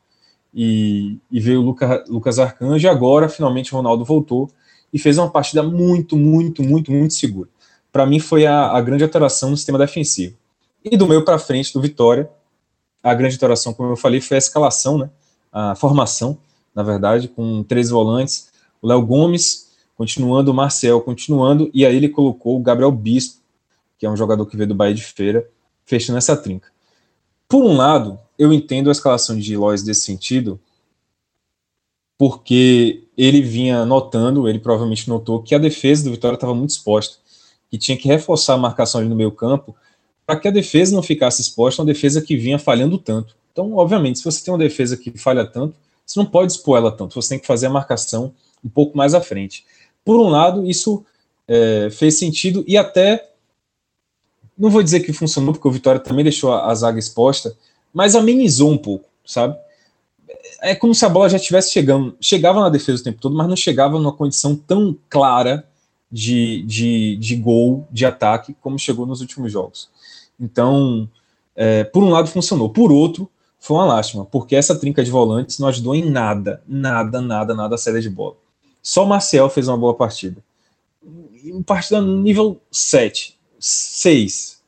e, 0.53 1.17
e 1.31 1.39
veio 1.39 1.61
Luca, 1.61 2.03
Lucas 2.09 2.39
Arcanjo, 2.39 2.85
e 2.85 2.89
agora 2.89 3.29
finalmente 3.29 3.71
Ronaldo 3.71 4.03
voltou 4.03 4.49
e 4.93 4.99
fez 4.99 5.17
uma 5.17 5.29
partida 5.29 5.63
muito, 5.63 6.15
muito, 6.15 6.63
muito, 6.63 6.91
muito 6.91 7.13
segura. 7.13 7.49
Para 7.91 8.05
mim 8.05 8.19
foi 8.19 8.45
a, 8.45 8.71
a 8.71 8.81
grande 8.81 9.03
alteração 9.03 9.49
no 9.49 9.57
sistema 9.57 9.77
defensivo. 9.77 10.35
E 10.83 10.95
do 10.95 11.07
meio 11.07 11.25
para 11.25 11.39
frente 11.39 11.73
do 11.73 11.81
Vitória, 11.81 12.29
a 13.03 13.13
grande 13.13 13.35
alteração, 13.35 13.73
como 13.73 13.91
eu 13.91 13.97
falei, 13.97 14.21
foi 14.21 14.35
a 14.35 14.39
escalação, 14.39 14.97
né? 14.97 15.09
A 15.51 15.75
formação, 15.75 16.37
na 16.75 16.83
verdade, 16.83 17.27
com 17.27 17.63
três 17.63 17.89
volantes, 17.89 18.49
o 18.81 18.87
Léo 18.87 19.01
Gomes 19.01 19.69
continuando, 19.95 20.51
o 20.51 20.53
Marcel 20.53 21.01
continuando, 21.01 21.69
e 21.73 21.85
aí 21.85 21.95
ele 21.95 22.07
colocou 22.07 22.57
o 22.57 22.61
Gabriel 22.61 22.91
Bispo, 22.91 23.41
que 23.97 24.05
é 24.05 24.09
um 24.09 24.15
jogador 24.15 24.45
que 24.45 24.55
veio 24.55 24.69
do 24.69 24.75
Bahia 24.75 24.93
de 24.93 25.03
Feira, 25.03 25.45
fechando 25.85 26.17
essa 26.17 26.37
trinca. 26.37 26.69
Por 27.49 27.65
um 27.65 27.75
lado, 27.75 28.17
eu 28.37 28.53
entendo 28.53 28.87
a 28.87 28.93
escalação 28.93 29.37
de 29.37 29.57
Lois 29.57 29.83
desse 29.83 30.01
sentido, 30.01 30.57
porque 32.19 33.05
ele 33.17 33.41
vinha 33.41 33.85
notando, 33.85 34.49
ele 34.49 34.59
provavelmente 34.59 35.07
notou 35.07 35.41
que 35.41 35.55
a 35.55 35.57
defesa 35.57 36.03
do 36.03 36.11
Vitória 36.11 36.35
estava 36.35 36.53
muito 36.53 36.71
exposta, 36.71 37.15
que 37.71 37.77
tinha 37.77 37.97
que 37.97 38.09
reforçar 38.09 38.55
a 38.55 38.57
marcação 38.57 38.99
ali 38.99 39.09
no 39.09 39.15
meio 39.15 39.31
campo, 39.31 39.73
para 40.25 40.37
que 40.37 40.49
a 40.49 40.51
defesa 40.51 40.93
não 40.93 41.01
ficasse 41.01 41.41
exposta 41.41 41.81
uma 41.81 41.85
defesa 41.85 42.21
que 42.21 42.35
vinha 42.35 42.59
falhando 42.59 42.97
tanto. 42.97 43.37
Então, 43.53 43.73
obviamente, 43.73 44.19
se 44.19 44.25
você 44.25 44.43
tem 44.43 44.53
uma 44.53 44.57
defesa 44.59 44.97
que 44.97 45.17
falha 45.17 45.45
tanto, 45.45 45.77
você 46.05 46.19
não 46.19 46.25
pode 46.25 46.51
expor 46.51 46.77
ela 46.77 46.91
tanto, 46.91 47.15
você 47.15 47.29
tem 47.29 47.39
que 47.39 47.47
fazer 47.47 47.67
a 47.67 47.69
marcação 47.69 48.33
um 48.61 48.67
pouco 48.69 48.97
mais 48.97 49.13
à 49.13 49.21
frente. 49.21 49.65
Por 50.03 50.19
um 50.19 50.27
lado, 50.27 50.69
isso 50.69 51.05
é, 51.47 51.87
fez 51.89 52.19
sentido 52.19 52.65
e 52.67 52.75
até 52.75 53.29
não 54.57 54.69
vou 54.69 54.83
dizer 54.83 54.99
que 54.99 55.13
funcionou, 55.13 55.53
porque 55.53 55.67
o 55.69 55.71
Vitória 55.71 56.01
também 56.01 56.25
deixou 56.25 56.51
a, 56.51 56.69
a 56.69 56.75
zaga 56.75 56.99
exposta, 56.99 57.55
mas 57.93 58.13
amenizou 58.13 58.69
um 58.69 58.77
pouco, 58.77 59.05
sabe? 59.25 59.57
É 60.61 60.75
como 60.75 60.93
se 60.93 61.05
a 61.05 61.09
bola 61.09 61.29
já 61.29 61.37
estivesse 61.37 61.71
chegando, 61.71 62.15
chegava 62.19 62.59
na 62.59 62.69
defesa 62.69 63.01
o 63.01 63.03
tempo 63.03 63.19
todo, 63.19 63.35
mas 63.35 63.47
não 63.47 63.55
chegava 63.55 63.97
numa 63.97 64.13
condição 64.13 64.55
tão 64.55 64.95
clara 65.09 65.67
de, 66.11 66.63
de, 66.63 67.15
de 67.17 67.35
gol, 67.35 67.87
de 67.91 68.05
ataque, 68.05 68.55
como 68.61 68.77
chegou 68.77 69.05
nos 69.05 69.21
últimos 69.21 69.51
jogos. 69.51 69.89
Então, 70.39 71.09
é, 71.55 71.83
por 71.83 72.03
um 72.03 72.09
lado 72.09 72.29
funcionou, 72.29 72.69
por 72.69 72.91
outro, 72.91 73.29
foi 73.59 73.77
uma 73.77 73.85
lástima, 73.85 74.25
porque 74.25 74.55
essa 74.55 74.77
trinca 74.77 75.03
de 75.03 75.11
volantes 75.11 75.59
não 75.59 75.67
ajudou 75.67 75.93
em 75.93 76.09
nada, 76.09 76.63
nada, 76.67 77.21
nada, 77.21 77.53
nada 77.53 77.75
a 77.75 77.77
saída 77.77 78.01
de 78.01 78.09
bola. 78.09 78.35
Só 78.81 79.03
o 79.03 79.07
Marcel 79.07 79.49
fez 79.49 79.67
uma 79.67 79.77
boa 79.77 79.93
partida. 79.93 80.41
Um 81.45 81.61
partida 81.61 82.01
nível 82.01 82.61
7, 82.71 83.37
6, 83.59 84.61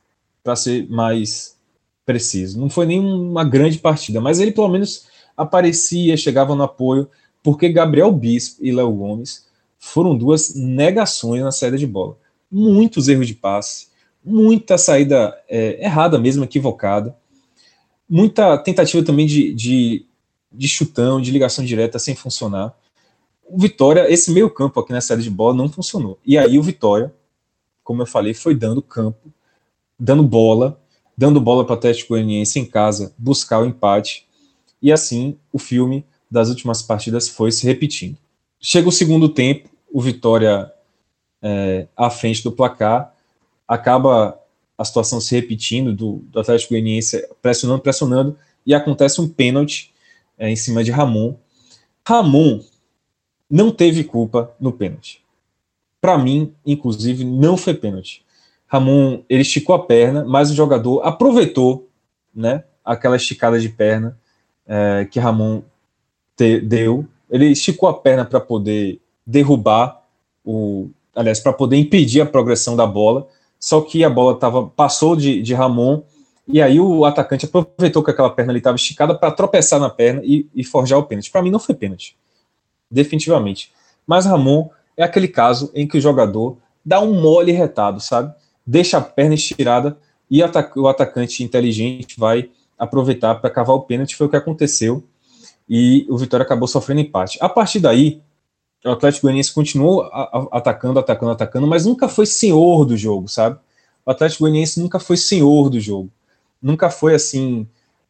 para 0.44 0.54
ser 0.54 0.88
mais 0.90 1.56
preciso. 2.04 2.60
Não 2.60 2.68
foi 2.68 2.84
nem 2.84 3.00
uma 3.00 3.44
grande 3.44 3.78
partida, 3.78 4.20
mas 4.20 4.38
ele 4.38 4.52
pelo 4.52 4.68
menos 4.68 5.06
aparecia, 5.42 6.16
chegava 6.16 6.54
no 6.54 6.62
apoio, 6.62 7.08
porque 7.42 7.68
Gabriel 7.68 8.12
Bispo 8.12 8.64
e 8.64 8.72
Léo 8.72 8.92
Gomes 8.92 9.46
foram 9.78 10.16
duas 10.16 10.54
negações 10.54 11.42
na 11.42 11.50
saída 11.50 11.76
de 11.76 11.86
bola. 11.86 12.16
Muitos 12.50 13.08
erros 13.08 13.26
de 13.26 13.34
passe, 13.34 13.88
muita 14.24 14.78
saída 14.78 15.36
é, 15.48 15.84
errada 15.84 16.18
mesmo, 16.18 16.44
equivocada 16.44 17.16
muita 18.12 18.58
tentativa 18.58 19.02
também 19.02 19.24
de, 19.24 19.54
de, 19.54 20.04
de 20.52 20.68
chutão, 20.68 21.18
de 21.18 21.30
ligação 21.30 21.64
direta 21.64 21.98
sem 21.98 22.14
funcionar. 22.14 22.76
O 23.42 23.58
Vitória, 23.58 24.12
esse 24.12 24.30
meio 24.30 24.50
campo 24.50 24.78
aqui 24.78 24.92
na 24.92 25.00
série 25.00 25.22
de 25.22 25.30
bola 25.30 25.56
não 25.56 25.66
funcionou. 25.66 26.18
E 26.24 26.36
aí 26.36 26.58
o 26.58 26.62
Vitória, 26.62 27.10
como 27.82 28.02
eu 28.02 28.06
falei, 28.06 28.34
foi 28.34 28.54
dando 28.54 28.82
campo, 28.82 29.32
dando 29.98 30.22
bola, 30.22 30.78
dando 31.16 31.40
bola 31.40 31.64
para 31.64 31.72
o 31.74 31.78
Atlético 31.78 32.10
Goianiense 32.10 32.60
em 32.60 32.66
casa, 32.66 33.14
buscar 33.16 33.60
o 33.60 33.64
empate. 33.64 34.28
E 34.82 34.90
assim 34.90 35.38
o 35.52 35.58
filme 35.58 36.04
das 36.30 36.48
últimas 36.48 36.82
partidas 36.82 37.28
foi 37.28 37.52
se 37.52 37.66
repetindo. 37.66 38.16
Chega 38.60 38.88
o 38.88 38.92
segundo 38.92 39.28
tempo, 39.28 39.68
o 39.92 40.00
Vitória 40.00 40.72
é, 41.40 41.86
à 41.96 42.10
frente 42.10 42.42
do 42.42 42.50
placar, 42.50 43.14
acaba 43.68 44.38
a 44.76 44.84
situação 44.84 45.20
se 45.20 45.34
repetindo 45.34 45.94
do, 45.94 46.16
do 46.28 46.40
Atlético 46.40 46.74
Goianiense 46.74 47.28
pressionando, 47.40 47.82
pressionando, 47.82 48.38
e 48.64 48.74
acontece 48.74 49.20
um 49.20 49.28
pênalti 49.28 49.92
é, 50.38 50.50
em 50.50 50.56
cima 50.56 50.82
de 50.82 50.90
Ramon. 50.90 51.34
Ramon 52.06 52.60
não 53.50 53.70
teve 53.70 54.02
culpa 54.02 54.54
no 54.58 54.72
pênalti. 54.72 55.22
Para 56.00 56.16
mim, 56.16 56.54
inclusive, 56.64 57.24
não 57.24 57.56
foi 57.56 57.74
pênalti. 57.74 58.24
Ramon, 58.66 59.22
ele 59.28 59.42
esticou 59.42 59.74
a 59.74 59.84
perna, 59.84 60.24
mas 60.24 60.50
o 60.50 60.54
jogador 60.54 61.02
aproveitou, 61.02 61.88
né, 62.34 62.64
aquela 62.84 63.16
esticada 63.16 63.60
de 63.60 63.68
perna 63.68 64.18
é, 64.66 65.06
que 65.10 65.18
Ramon 65.18 65.62
te, 66.36 66.60
deu. 66.60 67.06
Ele 67.30 67.46
esticou 67.46 67.88
a 67.88 67.94
perna 67.94 68.24
para 68.24 68.40
poder 68.40 69.00
derrubar 69.26 70.02
o, 70.44 70.90
aliás, 71.14 71.40
para 71.40 71.52
poder 71.52 71.76
impedir 71.76 72.20
a 72.20 72.26
progressão 72.26 72.76
da 72.76 72.86
bola 72.86 73.28
só 73.62 73.80
que 73.80 74.02
a 74.02 74.10
bola 74.10 74.36
tava, 74.36 74.66
passou 74.66 75.14
de, 75.14 75.40
de 75.40 75.54
Ramon, 75.54 76.02
e 76.48 76.60
aí 76.60 76.80
o 76.80 77.04
atacante 77.04 77.46
aproveitou 77.46 78.02
que 78.02 78.10
aquela 78.10 78.28
perna 78.28 78.58
estava 78.58 78.74
esticada 78.74 79.14
para 79.14 79.30
tropeçar 79.30 79.78
na 79.78 79.88
perna 79.88 80.20
e, 80.24 80.48
e 80.52 80.64
forjar 80.64 80.98
o 80.98 81.04
pênalti. 81.04 81.30
Para 81.30 81.42
mim 81.42 81.50
não 81.50 81.60
foi 81.60 81.76
pênalti, 81.76 82.16
definitivamente. 82.90 83.72
Mas 84.04 84.26
Ramon 84.26 84.68
é 84.96 85.04
aquele 85.04 85.28
caso 85.28 85.70
em 85.76 85.86
que 85.86 85.96
o 85.96 86.00
jogador 86.00 86.58
dá 86.84 87.00
um 87.00 87.14
mole 87.20 87.52
retado, 87.52 88.00
sabe? 88.00 88.34
Deixa 88.66 88.98
a 88.98 89.00
perna 89.00 89.36
estirada 89.36 89.96
e 90.28 90.42
o 90.74 90.88
atacante 90.88 91.44
inteligente 91.44 92.18
vai 92.18 92.50
aproveitar 92.78 93.36
para 93.36 93.50
cavar 93.50 93.76
o 93.76 93.82
pênalti. 93.82 94.16
Foi 94.16 94.26
o 94.26 94.30
que 94.30 94.36
aconteceu 94.36 95.04
e 95.68 96.06
o 96.08 96.18
Vitória 96.18 96.44
acabou 96.44 96.68
sofrendo 96.68 97.00
empate. 97.00 97.38
A 97.40 97.48
partir 97.48 97.80
daí, 97.80 98.20
o 98.84 98.90
Atlético 98.90 99.26
Goianiense 99.26 99.52
continuou 99.52 100.02
atacando, 100.50 100.98
atacando, 100.98 101.32
atacando, 101.32 101.66
mas 101.66 101.86
nunca 101.86 102.08
foi 102.08 102.26
senhor 102.26 102.84
do 102.84 102.96
jogo, 102.96 103.28
sabe? 103.28 103.58
O 104.04 104.10
Atlético 104.10 104.44
Goianiense 104.44 104.80
nunca 104.80 104.98
foi 104.98 105.16
senhor 105.16 105.70
do 105.70 105.78
jogo. 105.78 106.10
Nunca 106.60 106.90
foi 106.90 107.14
assim, 107.14 107.66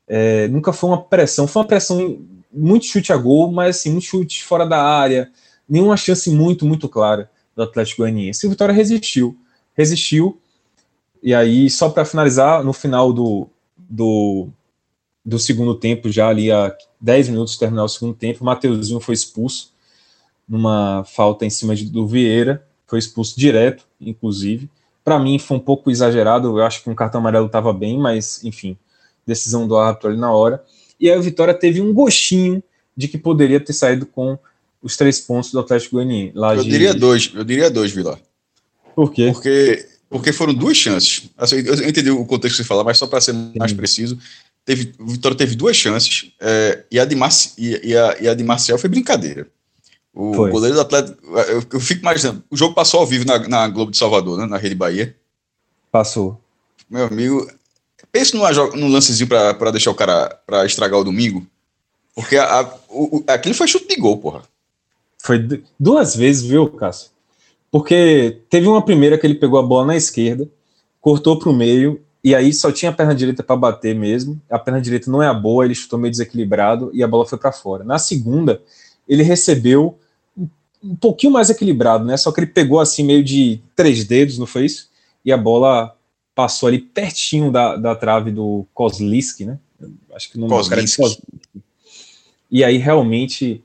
é, 0.09 0.49
nunca 0.49 0.73
foi 0.73 0.91
uma 0.91 1.03
pressão. 1.03 1.47
Foi 1.47 1.63
uma 1.63 1.69
pressão, 1.69 2.21
muito 2.53 2.87
chute 2.87 3.13
a 3.13 3.17
gol, 3.17 3.53
mas 3.53 3.77
assim, 3.77 3.91
muito 3.91 4.07
chute 4.07 4.43
fora 4.43 4.67
da 4.67 4.83
área, 4.83 5.31
nenhuma 5.69 5.97
chance 5.97 6.31
muito, 6.31 6.65
muito 6.67 6.89
clara 6.89 7.31
do 7.55 7.63
Atlético 7.63 8.03
Goianiense. 8.03 8.45
E 8.45 8.49
o 8.49 8.51
Vitória 8.51 8.75
resistiu, 8.75 9.37
resistiu. 9.75 10.41
E 11.23 11.35
aí, 11.35 11.71
só 11.71 11.91
para 11.91 12.05
finalizar, 12.05 12.65
no 12.65 12.73
final 12.73 13.13
do, 13.13 13.47
do, 13.93 14.49
do 15.23 15.39
segundo 15.39 15.75
tempo, 15.75 16.11
já 16.11 16.29
ali 16.29 16.51
a 16.51 16.75
10 16.99 17.29
minutos 17.29 17.53
de 17.53 17.59
terminar 17.59 17.85
o 17.85 17.89
segundo 17.89 18.15
tempo, 18.15 18.41
o 18.41 18.47
Mateuzinho 18.47 19.01
foi 19.01 19.15
expulso 19.15 19.71
numa 20.49 21.05
falta 21.05 21.45
em 21.45 21.51
cima 21.51 21.77
de, 21.77 21.85
do 21.85 22.07
Vieira, 22.07 22.67
foi 22.87 22.99
expulso 22.99 23.39
direto, 23.39 23.85
inclusive. 24.01 24.69
Para 25.05 25.19
mim 25.19 25.39
foi 25.39 25.59
um 25.59 25.61
pouco 25.61 25.91
exagerado, 25.91 26.59
eu 26.59 26.65
acho 26.65 26.83
que 26.83 26.89
um 26.89 26.95
cartão 26.95 27.21
amarelo 27.21 27.47
estava 27.47 27.73
bem, 27.73 27.99
mas 27.99 28.43
enfim, 28.43 28.79
decisão 29.27 29.69
do 29.69 29.77
árbitro 29.77 30.09
ali 30.09 30.19
na 30.19 30.33
hora. 30.33 30.65
E 30.99 31.11
aí 31.11 31.19
o 31.19 31.23
Vitória 31.23 31.53
teve 31.53 31.81
um 31.81 31.93
gostinho 31.93 32.63
de 32.97 33.09
que 33.09 33.19
poderia 33.19 33.61
ter 33.61 33.73
saído 33.75 34.07
com 34.07 34.39
os 34.83 34.97
três 34.97 35.21
pontos 35.21 35.53
do 35.53 35.61
Atlético 35.61 35.97
Goianiense. 35.97 36.33
Eu 36.35 36.65
diria 36.65 36.95
dois, 36.95 37.31
eu 37.35 37.45
diria 37.45 37.71
dois, 37.71 37.93
Vilar. 37.93 38.19
Por 38.95 39.13
quê? 39.13 39.31
Porque, 39.33 39.87
porque 40.13 40.33
foram 40.33 40.53
duas 40.53 40.77
chances. 40.77 41.31
Assim, 41.39 41.57
eu 41.57 41.89
entendi 41.89 42.11
o 42.11 42.25
contexto 42.27 42.57
que 42.57 42.63
você 42.63 42.69
fala, 42.69 42.85
mas 42.85 42.99
só 42.99 43.07
para 43.07 43.21
ser 43.21 43.33
mais 43.57 43.73
preciso, 43.73 44.19
teve, 44.65 44.93
o 44.99 45.07
Vitória 45.07 45.37
teve 45.37 45.57
duas 45.57 45.75
chances 45.75 46.31
é, 46.39 46.85
e, 46.91 47.01
a 47.01 47.05
de 47.07 47.17
Marci, 47.17 47.55
e, 47.57 47.89
e, 47.89 47.97
a, 47.97 48.17
e 48.21 48.29
a 48.29 48.35
de 48.35 48.45
Marcel 48.45 48.79
foi 48.79 48.91
brincadeira. 48.91 49.49
O 50.15 50.35
Foi. 50.35 50.51
goleiro 50.51 50.75
do 50.75 50.83
Atlético. 50.83 51.19
Eu, 51.27 51.65
eu, 51.73 51.81
fico 51.81 52.03
imaginando. 52.03 52.45
O 52.51 52.57
jogo 52.57 52.75
passou 52.75 53.01
ao 53.01 53.07
vivo 53.07 53.25
na, 53.25 53.39
na 53.49 53.69
Globo 53.69 53.91
de 53.91 53.97
Salvador, 53.97 54.39
né? 54.39 54.45
Na 54.45 54.59
Rede 54.59 54.75
Bahia. 54.75 55.17
Passou. 55.91 56.39
Meu 56.91 57.07
amigo. 57.07 57.51
Pense 58.13 58.35
numa, 58.35 58.53
num 58.53 58.93
lancezinho 58.93 59.27
para 59.27 59.71
deixar 59.71 59.91
o 59.91 59.95
cara. 59.95 60.39
para 60.47 60.67
estragar 60.67 61.01
o 61.01 61.05
domingo. 61.05 61.47
Porque 62.15 62.37
a, 62.37 62.61
a, 62.61 62.75
o, 62.91 63.25
aquilo 63.27 63.55
foi 63.55 63.67
chute 63.67 63.89
de 63.89 63.97
gol, 63.97 64.19
porra. 64.19 64.43
Foi 65.23 65.39
duas 65.81 66.15
vezes, 66.15 66.43
viu, 66.43 66.69
Cássio? 66.69 67.12
Porque 67.73 68.43
teve 68.51 68.69
uma 68.69 68.85
primeira 68.85 69.17
que 69.17 69.27
ele 69.27 69.35
pegou 69.35 69.59
a 69.59 69.63
bola 69.63 69.87
na 69.87 69.97
esquerda, 69.97 70.47
cortou 71.01 71.39
para 71.39 71.49
o 71.49 71.55
meio, 71.55 72.03
e 72.23 72.35
aí 72.35 72.53
só 72.53 72.71
tinha 72.71 72.91
a 72.91 72.95
perna 72.95 73.15
direita 73.15 73.43
para 73.43 73.57
bater 73.57 73.95
mesmo. 73.95 74.39
A 74.51 74.59
perna 74.59 74.79
direita 74.79 75.11
não 75.11 75.23
é 75.23 75.27
a 75.27 75.33
boa, 75.33 75.65
ele 75.65 75.75
chutou 75.75 75.99
meio 75.99 76.11
desequilibrado 76.11 76.91
e 76.93 77.03
a 77.03 77.09
bola 77.09 77.25
foi 77.25 77.39
para 77.39 77.51
fora. 77.51 77.83
Na 77.83 77.99
segunda, 77.99 78.61
ele 79.09 79.23
recebeu 79.23 79.99
um 80.85 80.95
pouquinho 80.95 81.33
mais 81.33 81.49
equilibrado, 81.49 82.05
né? 82.05 82.15
Só 82.19 82.31
que 82.31 82.41
ele 82.41 82.49
pegou 82.49 82.79
assim 82.79 83.05
meio 83.05 83.25
de 83.25 83.59
três 83.75 84.05
dedos, 84.05 84.37
não 84.37 84.47
foi 84.47 84.67
isso? 84.67 84.91
E 85.25 85.33
a 85.33 85.37
bola 85.39 85.97
passou 86.35 86.67
ali 86.67 86.79
pertinho 86.79 87.51
da, 87.51 87.77
da 87.77 87.97
trave 87.97 88.31
do 88.31 88.67
Kozliski, 88.75 89.47
né? 89.47 89.59
Acho 90.15 90.31
que 90.31 90.39
não 90.39 90.47
Kozliski. 90.47 91.23
E 92.51 92.63
aí 92.63 92.77
realmente 92.77 93.65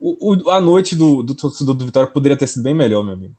o, 0.00 0.32
o, 0.32 0.50
a 0.50 0.60
noite 0.60 0.96
do, 0.96 1.22
do 1.22 1.34
torcedor 1.34 1.74
do 1.74 1.84
Vitória 1.84 2.10
poderia 2.10 2.36
ter 2.36 2.46
sido 2.46 2.62
bem 2.62 2.74
melhor, 2.74 3.04
meu 3.04 3.12
amigo. 3.12 3.36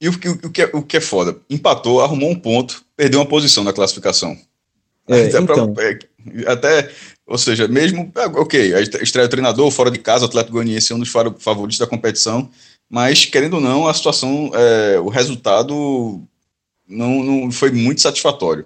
E 0.00 0.08
o, 0.08 0.12
o, 0.12 0.46
o, 0.48 0.50
que 0.50 0.62
é, 0.62 0.70
o 0.74 0.82
que 0.82 0.96
é 0.96 1.00
foda? 1.00 1.38
Empatou, 1.48 2.00
arrumou 2.00 2.30
um 2.30 2.38
ponto, 2.38 2.82
perdeu 2.96 3.20
uma 3.20 3.26
posição 3.26 3.64
na 3.64 3.72
classificação. 3.72 4.36
É, 5.08 5.28
até, 5.28 5.38
então. 5.38 5.72
pra, 5.72 5.84
é, 5.84 5.98
até 6.46 6.90
ou 7.30 7.38
seja, 7.38 7.68
mesmo, 7.68 8.12
é, 8.16 8.26
ok, 8.26 8.74
a 8.74 8.80
estreia 8.80 9.28
do 9.28 9.30
treinador, 9.30 9.70
fora 9.70 9.88
de 9.88 10.00
casa, 10.00 10.24
o 10.24 10.28
Atlético 10.28 10.54
Goianiense 10.54 10.92
é 10.92 10.96
um 10.96 10.98
dos 10.98 11.08
favoritos 11.38 11.78
da 11.78 11.86
competição, 11.86 12.50
mas, 12.88 13.24
querendo 13.24 13.54
ou 13.54 13.60
não, 13.60 13.86
a 13.86 13.94
situação, 13.94 14.50
é, 14.52 14.98
o 14.98 15.08
resultado 15.08 16.20
não, 16.88 17.22
não 17.22 17.52
foi 17.52 17.70
muito 17.70 18.00
satisfatório. 18.00 18.64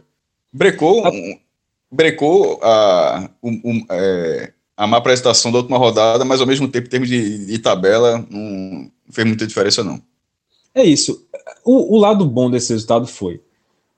Brecou, 0.51 1.07
um, 1.07 1.39
brecou 1.93 2.59
a, 2.63 3.29
um, 3.43 3.61
um, 3.63 3.87
é, 3.91 4.54
a 4.77 4.87
má 4.87 4.97
apresentação 4.97 5.53
da 5.53 5.59
última 5.59 5.79
rodada, 5.79 6.25
mas, 6.25 6.41
ao 6.41 6.47
mesmo 6.47 6.69
tempo, 6.69 6.87
em 6.87 6.91
termos 6.91 7.09
de, 7.09 7.47
de 7.47 7.59
tabela, 7.59 8.25
não 8.31 8.91
fez 9.11 9.27
muita 9.27 9.47
diferença, 9.47 9.85
não. 9.85 10.01
É 10.75 10.85
isso. 10.85 11.27
O, 11.65 11.97
o 11.97 11.99
lado 11.99 12.25
bom 12.25 12.51
desse 12.51 12.73
resultado 12.73 13.07
foi 13.07 13.41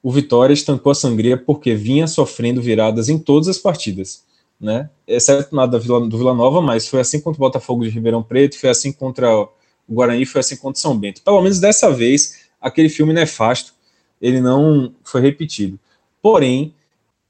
o 0.02 0.12
Vitória 0.12 0.54
estancou 0.54 0.92
a 0.92 0.94
sangria 0.94 1.36
porque 1.36 1.74
vinha 1.74 2.06
sofrendo 2.06 2.62
viradas 2.62 3.08
em 3.08 3.18
todas 3.18 3.48
as 3.48 3.58
partidas 3.58 4.24
né? 4.60 4.88
Exceto 5.06 5.54
nada 5.54 5.78
do 5.78 6.18
Vila 6.18 6.34
Nova, 6.34 6.60
mas 6.60 6.88
foi 6.88 7.00
assim 7.00 7.20
contra 7.20 7.38
o 7.38 7.46
Botafogo 7.46 7.84
de 7.84 7.90
Ribeirão 7.90 8.22
Preto, 8.22 8.58
foi 8.58 8.70
assim 8.70 8.92
contra 8.92 9.34
o 9.36 9.48
Guarani, 9.88 10.24
foi 10.26 10.40
assim 10.40 10.56
contra 10.56 10.78
o 10.78 10.80
São 10.80 10.96
Bento. 10.96 11.22
Pelo 11.22 11.40
menos 11.42 11.60
dessa 11.60 11.90
vez, 11.90 12.46
aquele 12.60 12.88
filme 12.88 13.12
nefasto, 13.12 13.74
ele 14.20 14.40
não 14.40 14.92
foi 15.04 15.20
repetido. 15.20 15.78
Porém, 16.22 16.74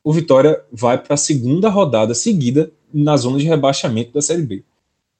o 0.02 0.12
Vitória 0.12 0.62
vai 0.72 0.96
para 0.98 1.14
a 1.14 1.18
segunda 1.18 1.68
rodada 1.68 2.14
seguida 2.14 2.70
na 2.92 3.16
zona 3.16 3.38
de 3.38 3.46
rebaixamento 3.46 4.12
da 4.12 4.22
Série 4.22 4.42
B. 4.42 4.62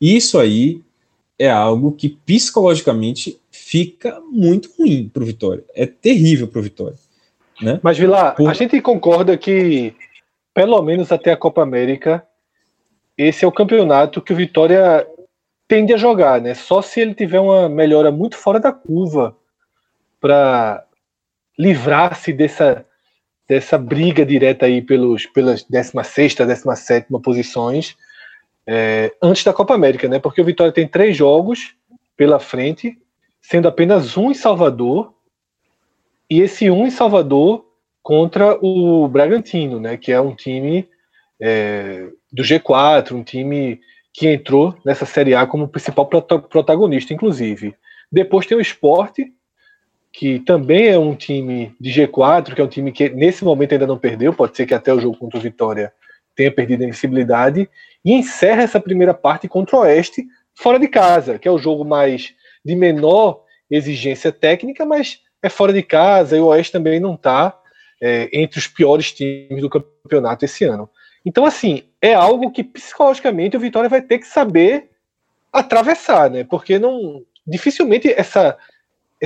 Isso 0.01 0.39
aí 0.39 0.83
é 1.39 1.51
algo 1.51 1.93
que 1.93 2.09
psicologicamente 2.09 3.39
fica 3.51 4.21
muito 4.31 4.71
ruim 4.79 5.09
para 5.13 5.23
o 5.23 5.27
Vitória. 5.27 5.65
É 5.75 5.87
terrível 5.87 6.49
para 6.49 6.61
o 6.61 6.63
Vitória. 6.63 6.97
Né? 7.61 7.81
Mas, 7.83 7.99
Vilar, 7.99 8.35
Por... 8.35 8.49
a 8.49 8.55
gente 8.55 8.81
concorda 8.81 9.37
que, 9.37 9.95
pelo 10.55 10.81
menos 10.83 11.11
até 11.11 11.33
a 11.33 11.37
Copa 11.37 11.63
América, 11.63 12.27
esse 13.17 13.45
é 13.45 13.49
o 13.49 13.53
campeonato 13.53 14.21
que 14.21 14.33
o 14.33 14.37
Vitória 14.37 15.07
tende 15.67 15.93
a 15.93 15.97
jogar, 15.97 16.41
né? 16.41 16.55
Só 16.55 16.81
se 16.81 17.01
ele 17.01 17.15
tiver 17.15 17.41
uma 17.41 17.69
melhora 17.69 18.11
muito 18.11 18.37
fora 18.37 18.61
da 18.61 18.73
curva 18.73 19.37
para 20.21 20.85
livrar-se 21.59 22.33
dessa, 22.33 22.85
dessa 23.49 23.79
briga 23.79 24.25
direta 24.27 24.67
aí 24.67 24.83
pelos, 24.83 25.27
pelas 25.27 25.63
16 25.63 26.35
17 26.35 27.07
posições 27.23 27.97
é, 28.67 29.15
antes 29.23 29.45
da 29.45 29.53
Copa 29.53 29.75
América, 29.75 30.09
né? 30.09 30.19
Porque 30.19 30.41
o 30.41 30.45
Vitória 30.45 30.73
tem 30.73 30.89
três 30.89 31.17
jogos 31.17 31.75
pela 32.17 32.41
frente, 32.41 32.99
sendo 33.41 33.69
apenas 33.69 34.17
um 34.17 34.31
em 34.31 34.35
Salvador, 34.35 35.15
e 36.29 36.41
esse 36.41 36.69
um 36.69 36.87
em 36.87 36.91
Salvador 36.91 37.65
contra 38.03 38.59
o 38.61 39.07
Bragantino, 39.07 39.79
né? 39.79 39.97
Que 39.97 40.11
é 40.11 40.21
um 40.21 40.35
time 40.35 40.89
é, 41.41 42.09
do 42.33 42.43
G4, 42.43 43.13
um 43.13 43.23
time 43.23 43.81
que 44.13 44.27
entrou 44.27 44.77
nessa 44.85 45.07
Série 45.07 45.35
A 45.35 45.47
como 45.47 45.69
principal 45.69 46.07
protagonista, 46.07 47.13
inclusive. 47.13 47.77
Depois 48.11 48.47
tem 48.47 48.57
o 48.57 48.61
Esporte, 48.61 49.33
que 50.17 50.41
também 50.41 50.89
é 50.89 50.99
um 50.99 51.15
time 51.15 51.77
de 51.79 51.91
G4, 51.91 52.55
que 52.55 52.61
é 52.63 52.65
um 52.65 52.69
time 52.69 52.91
que 52.91 53.11
nesse 53.11 53.45
momento 53.45 53.73
ainda 53.73 53.87
não 53.87 53.99
perdeu, 53.99 54.33
pode 54.33 54.57
ser 54.57 54.65
que 54.65 54.73
até 54.73 54.91
o 54.91 54.99
jogo 54.99 55.19
contra 55.19 55.39
o 55.39 55.43
Vitória 55.43 55.93
tenha 56.35 56.51
perdido 56.51 56.81
a 56.81 56.85
invencibilidade, 56.85 57.69
e 58.03 58.15
encerra 58.15 58.63
essa 58.63 58.81
primeira 58.81 59.13
parte 59.13 59.47
contra 59.47 59.77
o 59.77 59.81
Oeste, 59.81 60.25
fora 60.55 60.79
de 60.79 60.89
casa, 60.89 61.39
que 61.39 61.47
é 61.47 61.51
o 61.51 61.59
jogo 61.59 61.85
mais 61.85 62.33
de 62.65 62.75
menor 62.75 63.43
exigência 63.71 64.33
técnica, 64.33 64.87
mas 64.87 65.21
é 65.43 65.51
fora 65.51 65.71
de 65.71 65.83
casa, 65.83 66.35
e 66.35 66.41
o 66.41 66.47
Oeste 66.47 66.73
também 66.73 66.99
não 66.99 67.13
está 67.13 67.55
é, 68.01 68.31
entre 68.33 68.59
os 68.59 68.67
piores 68.67 69.13
times 69.13 69.61
do 69.61 69.69
campeonato 69.69 70.47
esse 70.47 70.65
ano. 70.65 70.89
Então, 71.27 71.45
assim, 71.45 71.83
é 72.01 72.15
algo 72.15 72.51
que 72.51 72.65
psicologicamente 72.65 73.55
o 73.59 73.61
Vitória 73.61 73.91
vai 73.91 74.01
ter 74.01 74.19
que 74.19 74.27
saber 74.27 74.89
atravessar, 75.53 76.31
né? 76.31 76.43
Porque 76.43 76.79
não 76.79 77.23
dificilmente 77.47 78.11
essa 78.11 78.57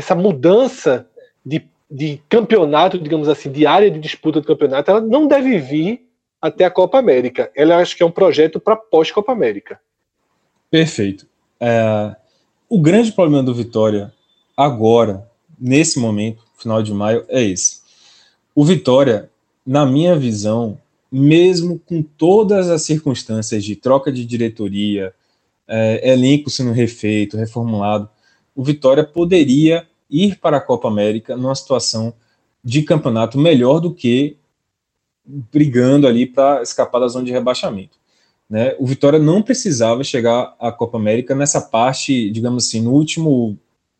essa 0.01 0.15
mudança 0.15 1.07
de, 1.45 1.63
de 1.91 2.23
campeonato, 2.27 2.99
digamos 2.99 3.29
assim, 3.29 3.53
de 3.53 3.67
área 3.67 3.91
de 3.91 4.01
disputa 4.01 4.41
do 4.41 4.47
campeonato, 4.47 4.91
ela 4.91 5.01
não 5.01 5.29
deve 5.29 5.59
vir 5.59 6.07
até 6.41 6.65
a 6.65 6.71
Copa 6.71 6.99
América. 6.99 7.51
Ela 7.55 7.77
acho 7.77 7.95
que 7.95 8.03
é 8.03 8.07
um 8.07 8.11
projeto 8.11 8.59
para 8.59 8.77
pós-Copa 8.77 9.31
América. 9.31 9.79
Perfeito. 10.71 11.27
É, 11.61 12.17
o 12.67 12.81
grande 12.81 13.13
problema 13.13 13.43
do 13.43 13.55
Vitória 13.55 14.11
agora, 14.57 15.29
nesse 15.61 15.99
momento, 15.99 16.43
final 16.57 16.83
de 16.83 16.95
maio, 16.95 17.27
é 17.29 17.43
esse. 17.43 17.81
O 18.55 18.65
Vitória, 18.65 19.29
na 19.67 19.85
minha 19.85 20.17
visão, 20.17 20.79
mesmo 21.13 21.79
com 21.79 22.03
todas 22.03 22.71
as 22.71 22.83
circunstâncias 22.83 23.63
de 23.63 23.77
troca 23.77 24.11
de 24.11 24.25
diretoria, 24.25 25.13
é, 25.69 26.11
elenco 26.11 26.49
sendo 26.49 26.73
refeito, 26.73 27.37
reformulado, 27.37 28.09
o 28.57 28.65
Vitória 28.65 29.05
poderia 29.05 29.87
ir 30.11 30.39
para 30.39 30.57
a 30.57 30.61
Copa 30.61 30.89
América 30.89 31.37
numa 31.37 31.55
situação 31.55 32.13
de 32.63 32.83
campeonato 32.83 33.39
melhor 33.39 33.81
do 33.81 33.95
que 33.95 34.37
brigando 35.25 36.07
ali 36.07 36.27
para 36.27 36.63
escapar 36.63 37.01
da 37.01 37.09
zona 37.09 37.25
de 37.25 37.33
rebaixamento. 37.33 37.99
Né? 38.49 38.75
O 38.79 38.87
Vitória 38.87 39.19
não 39.19 39.43
precisava 39.43 40.03
chegar 40.03 40.57
à 40.59 40.73
Copa 40.73 40.99
América 40.99 41.35
nessa 41.35 41.61
parte, 41.61 42.31
digamos 42.31 42.67
assim, 42.67 42.83
no 42.83 42.93
último 42.93 43.57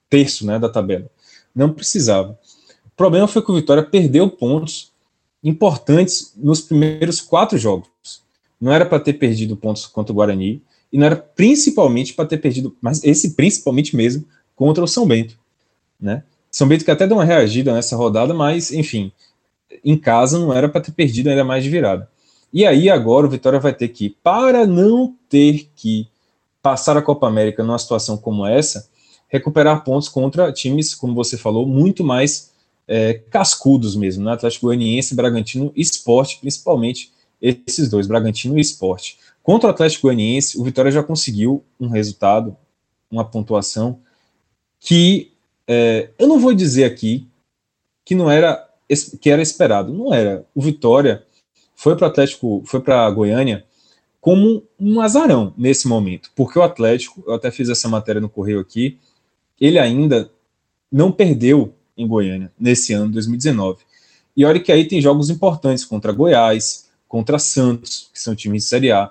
terço 0.09 0.45
né, 0.45 0.59
da 0.59 0.69
tabela. 0.69 1.09
Não 1.55 1.73
precisava. 1.73 2.39
O 2.87 2.97
problema 2.97 3.29
foi 3.29 3.43
que 3.43 3.51
o 3.53 3.55
Vitória 3.55 3.83
perdeu 3.83 4.29
pontos 4.29 4.93
importantes 5.43 6.35
nos 6.37 6.61
primeiros 6.61 7.21
quatro 7.21 7.57
jogos. 7.57 7.89
Não 8.61 8.73
era 8.73 8.85
para 8.85 9.01
ter 9.01 9.15
perdido 9.15 9.57
pontos 9.57 9.87
contra 9.87 10.13
o 10.13 10.17
Guarani, 10.17 10.63
e 10.93 10.99
não 10.99 11.07
era 11.07 11.17
principalmente 11.17 12.13
para 12.13 12.27
ter 12.27 12.39
perdido, 12.39 12.77
mas 12.81 13.03
esse 13.05 13.35
principalmente 13.35 13.95
mesmo, 13.95 14.25
contra 14.57 14.83
o 14.83 14.89
São 14.89 15.07
Bento. 15.07 15.39
Né? 16.01 16.23
São 16.51 16.67
Bento 16.67 16.85
que 16.85 16.91
até 16.91 17.07
deu 17.07 17.17
uma 17.17 17.25
reagida 17.25 17.73
nessa 17.73 17.97
rodada, 17.97 18.35
mas, 18.35 18.73
enfim, 18.73 19.13
em 19.85 19.97
casa 19.97 20.39
não 20.39 20.53
era 20.53 20.69
para 20.69 20.81
ter 20.81 20.93
perdido 20.93 21.29
ainda 21.29 21.45
mais 21.45 21.63
de 21.63 21.71
virada. 21.71 22.09
E 22.53 22.67
aí 22.67 22.91
agora 22.91 23.27
o 23.27 23.31
Vitória 23.31 23.61
vai 23.61 23.73
ter 23.73 23.89
que, 23.89 24.11
para 24.23 24.67
não 24.67 25.15
ter 25.29 25.71
que 25.77 26.09
passar 26.61 26.97
a 26.97 27.03
Copa 27.03 27.27
América 27.27 27.63
numa 27.63 27.79
situação 27.79 28.17
como 28.17 28.45
essa, 28.47 28.89
recuperar 29.29 29.85
pontos 29.85 30.09
contra 30.09 30.53
times, 30.53 30.95
como 30.95 31.15
você 31.15 31.39
falou, 31.39 31.67
muito 31.67 32.03
mais 32.03 32.51
é, 32.89 33.15
cascudos 33.31 33.95
mesmo, 33.95 34.25
né? 34.25 34.33
Atlético 34.33 34.67
Goianiense, 34.67 35.15
Bragantino 35.15 35.73
e 35.77 35.81
Esporte, 35.81 36.39
principalmente 36.41 37.13
esses 37.41 37.89
dois, 37.89 38.09
Bragantino 38.09 38.59
e 38.59 38.61
Esporte. 38.61 39.19
Contra 39.43 39.69
o 39.69 39.71
Atlético 39.71 40.09
Goianiense, 40.09 40.59
o 40.59 40.65
Vitória 40.65 40.91
já 40.91 41.03
conseguiu 41.03 41.65
um 41.79 41.89
resultado, 41.89 42.57
uma 43.11 43.25
pontuação 43.25 44.01
que 44.81 45.33
é, 45.73 46.11
eu 46.19 46.27
não 46.27 46.41
vou 46.41 46.53
dizer 46.53 46.83
aqui 46.83 47.29
que 48.05 48.13
não 48.13 48.29
era 48.29 48.69
que 49.21 49.31
era 49.31 49.41
esperado, 49.41 49.93
não 49.93 50.13
era. 50.13 50.45
O 50.53 50.61
Vitória 50.61 51.25
foi 51.77 51.95
para 51.95 52.09
Atlético, 52.09 52.61
foi 52.67 52.81
para 52.81 53.09
Goiânia 53.09 53.65
como 54.21 54.65
um 54.81 55.01
azarão 55.01 55.55
nesse 55.57 55.87
momento, 55.87 56.33
porque 56.35 56.59
o 56.59 56.63
Atlético, 56.63 57.23
eu 57.25 57.35
até 57.35 57.53
fiz 57.53 57.69
essa 57.69 57.89
matéria 57.89 58.21
no 58.21 58.29
correio 58.29 58.59
aqui, 58.59 58.99
ele 59.61 59.79
ainda 59.79 60.29
não 60.91 61.13
perdeu 61.13 61.73
em 61.97 62.05
Goiânia 62.05 62.53
nesse 62.59 62.93
ano 62.93 63.13
2019. 63.13 63.79
E 64.37 64.45
olha 64.45 64.59
que 64.59 64.73
aí 64.73 64.89
tem 64.89 65.01
jogos 65.01 65.31
importantes 65.31 65.85
contra 65.85 66.13
Goiás, 66.13 66.91
contra 67.07 67.39
Santos, 67.39 68.11
que 68.13 68.21
são 68.21 68.35
times 68.35 68.65
de 68.65 68.69
Série 68.69 68.91
A, 68.91 69.09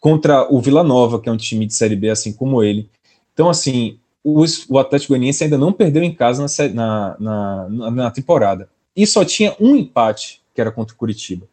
contra 0.00 0.52
o 0.52 0.60
Vila 0.60 0.82
Nova, 0.82 1.20
que 1.20 1.28
é 1.28 1.32
um 1.32 1.36
time 1.36 1.66
de 1.66 1.74
Série 1.74 1.94
B, 1.94 2.10
assim 2.10 2.32
como 2.32 2.64
ele. 2.64 2.90
Então, 3.32 3.48
assim, 3.48 4.00
o, 4.24 4.44
o 4.68 4.78
Atlético 4.78 5.12
Goianiense 5.12 5.44
ainda 5.44 5.58
não 5.58 5.72
perdeu 5.72 6.02
em 6.02 6.14
casa 6.14 6.46
na, 6.74 7.16
na, 7.18 7.68
na, 7.68 7.90
na 7.90 8.10
temporada. 8.10 8.68
E 8.94 9.06
só 9.06 9.24
tinha 9.24 9.56
um 9.58 9.74
empate, 9.74 10.40
que 10.54 10.60
era 10.60 10.70
contra 10.70 10.94
o 10.94 10.98
Curitiba. 10.98 11.46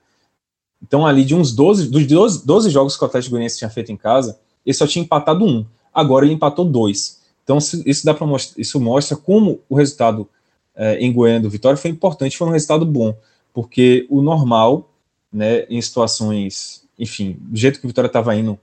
Então, 0.82 1.06
ali 1.06 1.26
de 1.26 1.36
uns 1.36 1.54
12, 1.54 1.90
dos 1.90 2.06
12, 2.06 2.46
12 2.46 2.70
jogos 2.70 2.96
que 2.96 3.04
o 3.04 3.08
Atlético 3.08 3.32
Goianiense 3.32 3.58
tinha 3.58 3.70
feito 3.70 3.92
em 3.92 3.98
casa, 3.98 4.40
ele 4.66 4.74
só 4.74 4.86
tinha 4.88 5.04
empatado 5.04 5.46
um. 5.46 5.66
Agora 5.94 6.26
ele 6.26 6.34
empatou 6.34 6.64
dois. 6.64 7.22
Então, 7.44 7.58
isso, 7.58 8.06
dá 8.06 8.14
mostrar, 8.22 8.62
isso 8.62 8.80
mostra 8.80 9.18
como 9.18 9.60
o 9.68 9.76
resultado 9.76 10.30
é, 10.76 10.98
em 11.00 11.12
Goiânia 11.12 11.42
do 11.42 11.50
Vitória 11.50 11.78
foi 11.78 11.90
importante, 11.90 12.38
foi 12.38 12.48
um 12.48 12.52
resultado 12.52 12.86
bom, 12.86 13.18
porque 13.54 14.06
o 14.10 14.22
normal, 14.22 14.90
né, 15.34 15.64
em 15.64 15.82
situações, 15.82 16.84
enfim, 16.98 17.38
do 17.40 17.58
jeito 17.58 17.80
que 17.80 17.86
o 17.86 17.90
Vitória 17.90 18.08
estava 18.08 18.36
indo, 18.36 18.58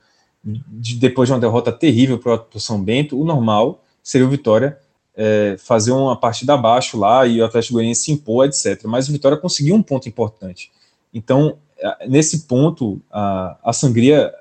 de, 0.45 0.95
depois 0.95 1.29
de 1.29 1.33
uma 1.33 1.41
derrota 1.41 1.73
terrível 1.73 2.19
para 2.19 2.47
o 2.55 2.61
São 2.61 2.81
Bento, 2.81 3.21
o 3.21 3.25
normal 3.25 3.83
seria 4.07 4.25
o 4.25 4.31
Vitória 4.31 4.79
é, 5.17 5.57
fazer 5.59 5.91
uma 5.91 6.15
partida 6.15 6.55
abaixo 6.55 6.97
lá 6.97 7.27
e 7.27 7.41
o 7.41 7.45
Atlético 7.45 7.75
Goianiense 7.75 8.03
se 8.03 8.13
impor, 8.13 8.47
etc. 8.47 8.85
Mas 8.85 9.09
o 9.09 9.13
Vitória 9.13 9.37
conseguiu 9.37 9.75
um 9.75 9.83
ponto 9.83 10.09
importante. 10.09 10.71
Então, 11.13 11.59
nesse 12.07 12.47
ponto, 12.47 13.01
a, 13.11 13.59
a 13.65 13.73
sangria 13.73 14.33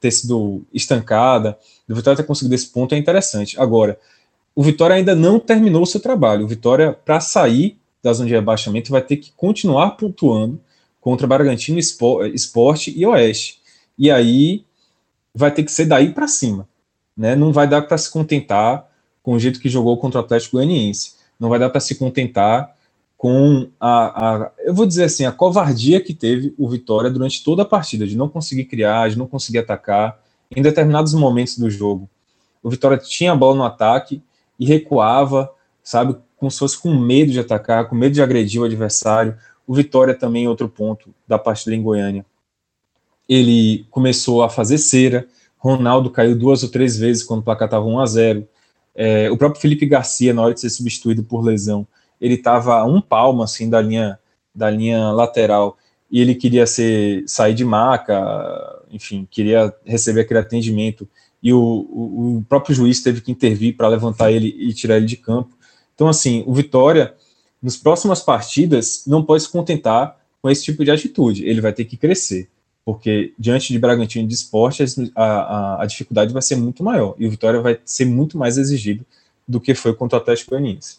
ter 0.00 0.10
sido 0.10 0.62
estancada, 0.72 1.58
o 1.86 1.94
Vitória 1.94 2.16
ter 2.16 2.26
conseguido 2.26 2.54
esse 2.54 2.68
ponto 2.68 2.94
é 2.94 2.98
interessante. 2.98 3.60
Agora, 3.60 4.00
o 4.54 4.62
Vitória 4.62 4.96
ainda 4.96 5.14
não 5.14 5.38
terminou 5.38 5.82
o 5.82 5.86
seu 5.86 6.00
trabalho. 6.00 6.46
O 6.46 6.48
Vitória, 6.48 6.92
para 6.92 7.20
sair 7.20 7.78
da 8.02 8.10
zona 8.14 8.26
de 8.26 8.34
rebaixamento, 8.34 8.90
vai 8.90 9.02
ter 9.02 9.18
que 9.18 9.32
continuar 9.32 9.90
pontuando 9.90 10.58
contra 10.98 11.26
Bragantino, 11.26 11.78
Esporte 11.78 12.90
e 12.96 13.04
Oeste. 13.04 13.60
E 13.98 14.10
aí 14.10 14.64
vai 15.34 15.50
ter 15.50 15.62
que 15.62 15.70
ser 15.70 15.84
daí 15.84 16.14
para 16.14 16.26
cima. 16.26 16.66
Né? 17.14 17.36
Não 17.36 17.52
vai 17.52 17.68
dar 17.68 17.82
para 17.82 17.98
se 17.98 18.10
contentar 18.10 18.89
com 19.22 19.32
o 19.32 19.38
jeito 19.38 19.60
que 19.60 19.68
jogou 19.68 19.96
contra 19.98 20.20
o 20.20 20.24
Atlético 20.24 20.56
Goianiense. 20.56 21.14
Não 21.38 21.48
vai 21.48 21.58
dar 21.58 21.70
para 21.70 21.80
se 21.80 21.94
contentar 21.94 22.74
com 23.16 23.68
a, 23.78 24.44
a, 24.44 24.52
eu 24.60 24.72
vou 24.72 24.86
dizer 24.86 25.04
assim, 25.04 25.26
a 25.26 25.32
covardia 25.32 26.00
que 26.00 26.14
teve 26.14 26.54
o 26.56 26.66
Vitória 26.66 27.10
durante 27.10 27.44
toda 27.44 27.62
a 27.62 27.66
partida, 27.66 28.06
de 28.06 28.16
não 28.16 28.30
conseguir 28.30 28.64
criar, 28.64 29.10
de 29.10 29.18
não 29.18 29.26
conseguir 29.26 29.58
atacar, 29.58 30.18
em 30.54 30.62
determinados 30.62 31.12
momentos 31.12 31.58
do 31.58 31.68
jogo. 31.68 32.08
O 32.62 32.70
Vitória 32.70 32.96
tinha 32.96 33.32
a 33.32 33.36
bola 33.36 33.56
no 33.56 33.64
ataque 33.64 34.22
e 34.58 34.64
recuava, 34.64 35.52
sabe, 35.82 36.16
como 36.38 36.50
se 36.50 36.58
fosse 36.58 36.78
com 36.78 36.94
medo 36.94 37.30
de 37.30 37.38
atacar, 37.38 37.88
com 37.88 37.94
medo 37.94 38.14
de 38.14 38.22
agredir 38.22 38.60
o 38.60 38.64
adversário. 38.64 39.36
O 39.66 39.74
Vitória 39.74 40.14
também, 40.14 40.48
outro 40.48 40.68
ponto 40.68 41.14
da 41.28 41.38
partida 41.38 41.76
em 41.76 41.82
Goiânia. 41.82 42.24
Ele 43.28 43.86
começou 43.90 44.42
a 44.42 44.48
fazer 44.48 44.78
cera, 44.78 45.28
Ronaldo 45.58 46.08
caiu 46.08 46.34
duas 46.34 46.62
ou 46.62 46.70
três 46.70 46.98
vezes 46.98 47.22
quando 47.22 47.40
o 47.40 47.44
placar 47.44 47.66
estava 47.66 47.84
1 47.84 48.00
a 48.00 48.06
0 48.06 48.48
é, 48.94 49.30
O 49.30 49.36
próprio 49.36 49.60
Felipe 49.60 49.86
Garcia, 49.86 50.34
na 50.34 50.42
hora 50.42 50.54
de 50.54 50.60
ser 50.60 50.70
substituído 50.70 51.22
por 51.22 51.44
lesão, 51.44 51.86
ele 52.20 52.34
estava 52.34 52.74
a 52.74 52.84
um 52.84 53.00
palmo 53.00 53.42
assim 53.42 53.68
da 53.68 53.80
linha 53.80 54.18
da 54.54 54.68
linha 54.68 55.12
lateral 55.12 55.78
e 56.10 56.20
ele 56.20 56.34
queria 56.34 56.66
ser 56.66 57.22
sair 57.26 57.54
de 57.54 57.64
maca, 57.64 58.20
enfim, 58.90 59.26
queria 59.30 59.72
receber 59.84 60.22
aquele 60.22 60.40
atendimento 60.40 61.08
e 61.42 61.52
o, 61.52 61.58
o, 61.58 62.38
o 62.38 62.44
próprio 62.48 62.74
juiz 62.74 63.02
teve 63.02 63.20
que 63.20 63.30
intervir 63.30 63.76
para 63.76 63.88
levantar 63.88 64.30
ele 64.30 64.48
e 64.58 64.72
tirar 64.72 64.96
ele 64.96 65.06
de 65.06 65.16
campo. 65.16 65.56
Então, 65.94 66.08
assim, 66.08 66.44
o 66.46 66.52
Vitória, 66.52 67.14
nas 67.62 67.76
próximas 67.76 68.20
partidas, 68.20 69.04
não 69.06 69.24
pode 69.24 69.44
se 69.44 69.48
contentar 69.50 70.18
com 70.42 70.50
esse 70.50 70.64
tipo 70.64 70.84
de 70.84 70.90
atitude. 70.90 71.44
Ele 71.46 71.60
vai 71.60 71.72
ter 71.72 71.84
que 71.84 71.96
crescer, 71.96 72.48
porque 72.84 73.32
diante 73.38 73.72
de 73.72 73.78
Bragantino 73.78 74.26
de 74.26 74.34
esporte, 74.34 74.84
a, 75.14 75.24
a, 75.24 75.82
a 75.82 75.86
dificuldade 75.86 76.32
vai 76.32 76.42
ser 76.42 76.56
muito 76.56 76.82
maior 76.82 77.14
e 77.18 77.26
o 77.26 77.30
Vitória 77.30 77.60
vai 77.60 77.78
ser 77.84 78.04
muito 78.04 78.38
mais 78.38 78.58
exigido 78.58 79.04
do 79.46 79.60
que 79.60 79.74
foi 79.74 79.94
contra 79.94 80.18
o 80.18 80.22
Atlético 80.22 80.50
Goianiense. 80.50 80.98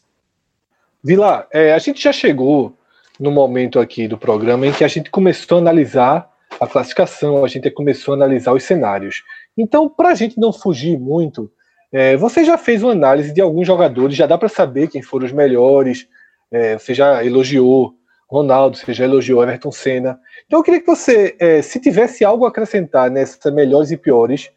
Vila, 1.03 1.47
é, 1.51 1.73
a 1.73 1.79
gente 1.79 2.01
já 2.01 2.11
chegou 2.11 2.73
no 3.19 3.31
momento 3.31 3.79
aqui 3.79 4.07
do 4.07 4.17
programa 4.17 4.67
em 4.67 4.71
que 4.71 4.83
a 4.83 4.87
gente 4.87 5.09
começou 5.09 5.57
a 5.57 5.61
analisar 5.61 6.29
a 6.59 6.67
classificação, 6.67 7.43
a 7.43 7.47
gente 7.47 7.69
começou 7.71 8.13
a 8.13 8.17
analisar 8.17 8.53
os 8.53 8.63
cenários. 8.63 9.23
Então, 9.57 9.89
para 9.89 10.09
a 10.09 10.15
gente 10.15 10.39
não 10.39 10.53
fugir 10.53 10.97
muito, 10.99 11.51
é, 11.91 12.15
você 12.15 12.43
já 12.43 12.57
fez 12.57 12.83
uma 12.83 12.91
análise 12.91 13.33
de 13.33 13.41
alguns 13.41 13.67
jogadores, 13.67 14.15
já 14.15 14.25
dá 14.25 14.37
para 14.37 14.49
saber 14.49 14.87
quem 14.87 15.01
foram 15.01 15.25
os 15.25 15.31
melhores. 15.31 16.07
É, 16.51 16.77
você 16.77 16.93
já 16.93 17.23
elogiou 17.23 17.95
Ronaldo, 18.31 18.77
você 18.77 18.93
já 18.93 19.03
elogiou 19.03 19.43
Everton 19.43 19.71
Senna. 19.71 20.17
Então, 20.45 20.59
eu 20.59 20.63
queria 20.63 20.79
que 20.79 20.87
você, 20.87 21.35
é, 21.37 21.61
se 21.61 21.81
tivesse 21.81 22.23
algo 22.23 22.45
a 22.45 22.47
acrescentar 22.47 23.11
nessas 23.11 23.53
melhores 23.53 23.91
e 23.91 23.97
piores, 23.97 24.49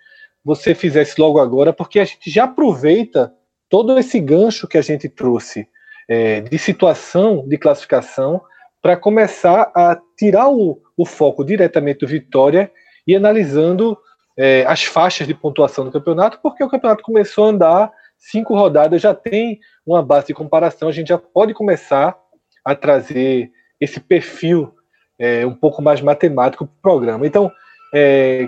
você 0.45 0.77
fizesse 0.77 1.21
logo 1.21 1.41
agora, 1.41 1.73
porque 1.73 1.99
a 1.99 2.05
gente 2.05 2.31
já 2.31 2.45
aproveita 2.45 3.35
todo 3.69 3.99
esse 3.99 4.21
gancho 4.21 4.69
que 4.69 4.79
a 4.79 4.83
gente 4.83 5.09
trouxe 5.09 5.67
é, 6.09 6.41
de 6.41 6.57
situação 6.57 7.45
de 7.49 7.59
classificação 7.59 8.41
para 8.81 8.97
começar 8.97 9.73
a 9.75 9.99
tirar 10.17 10.51
o, 10.51 10.81
o, 10.97 11.05
foco 11.05 11.45
diretamente 11.45 12.01
do 12.01 12.07
Vitória 12.07 12.71
e 13.07 13.17
analisando 13.17 13.99
é, 14.39 14.65
as 14.67 14.85
faixas 14.85 15.27
de 15.27 15.35
pontuação 15.35 15.85
do 15.85 15.91
campeonato, 15.91 16.39
porque 16.43 16.63
o 16.63 16.69
campeonato 16.69 17.03
começou 17.03 17.47
a 17.47 17.49
andar 17.49 17.93
cinco 18.17 18.55
rodadas, 18.55 19.03
já 19.03 19.15
tem 19.15 19.59
uma 19.85 20.03
base 20.03 20.29
de 20.29 20.35
comparação, 20.35 20.89
a 20.89 20.93
gente 20.93 21.09
já 21.09 21.19
pode 21.19 21.55
começar 21.55 22.17
a 22.65 22.75
trazer 22.75 23.51
esse 23.85 24.01
perfil 24.01 24.75
é, 25.19 25.47
um 25.47 25.55
pouco 25.55 25.81
mais 25.81 26.01
matemático 26.01 26.67
para 26.67 26.75
o 26.75 26.81
programa. 26.83 27.27
Então, 27.27 27.51
é, 27.95 28.47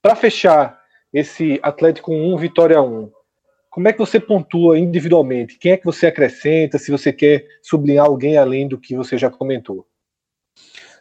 para 0.00 0.16
fechar 0.16 0.80
esse 1.12 1.60
Atlético 1.62 2.12
1, 2.12 2.36
Vitória 2.36 2.80
1, 2.82 3.10
como 3.70 3.88
é 3.88 3.92
que 3.92 3.98
você 3.98 4.20
pontua 4.20 4.78
individualmente? 4.78 5.58
Quem 5.58 5.72
é 5.72 5.76
que 5.76 5.84
você 5.84 6.06
acrescenta? 6.06 6.78
Se 6.78 6.90
você 6.90 7.12
quer 7.12 7.46
sublinhar 7.62 8.06
alguém 8.06 8.36
além 8.36 8.68
do 8.68 8.78
que 8.78 8.94
você 8.94 9.16
já 9.16 9.30
comentou? 9.30 9.86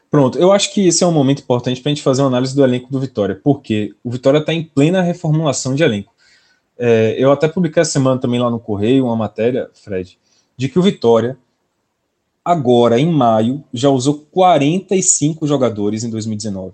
Pronto, 0.10 0.38
eu 0.38 0.52
acho 0.52 0.74
que 0.74 0.88
esse 0.88 1.04
é 1.04 1.08
um 1.08 1.12
momento 1.12 1.42
importante 1.42 1.82
para 1.82 1.90
a 1.90 1.94
gente 1.94 2.04
fazer 2.04 2.22
uma 2.22 2.28
análise 2.28 2.56
do 2.56 2.64
elenco 2.64 2.92
do 2.92 3.00
Vitória, 3.00 3.40
porque 3.42 3.94
o 4.04 4.12
Vitória 4.12 4.40
está 4.40 4.54
em 4.54 4.64
plena 4.64 5.02
reformulação 5.02 5.74
de 5.74 5.84
elenco. 5.84 6.14
É, 6.78 7.16
eu 7.18 7.32
até 7.32 7.48
publiquei 7.48 7.82
essa 7.82 7.92
semana 7.92 8.20
também 8.20 8.40
lá 8.40 8.50
no 8.50 8.60
Correio 8.60 9.06
uma 9.06 9.16
matéria, 9.16 9.70
Fred, 9.74 10.18
de 10.58 10.68
que 10.68 10.78
o 10.78 10.82
Vitória, 10.82 11.38
agora 12.44 13.00
em 13.00 13.12
maio, 13.12 13.64
já 13.74 13.90
usou 13.90 14.26
45 14.32 15.48
jogadores 15.48 16.04
em 16.04 16.10
2019. 16.10 16.74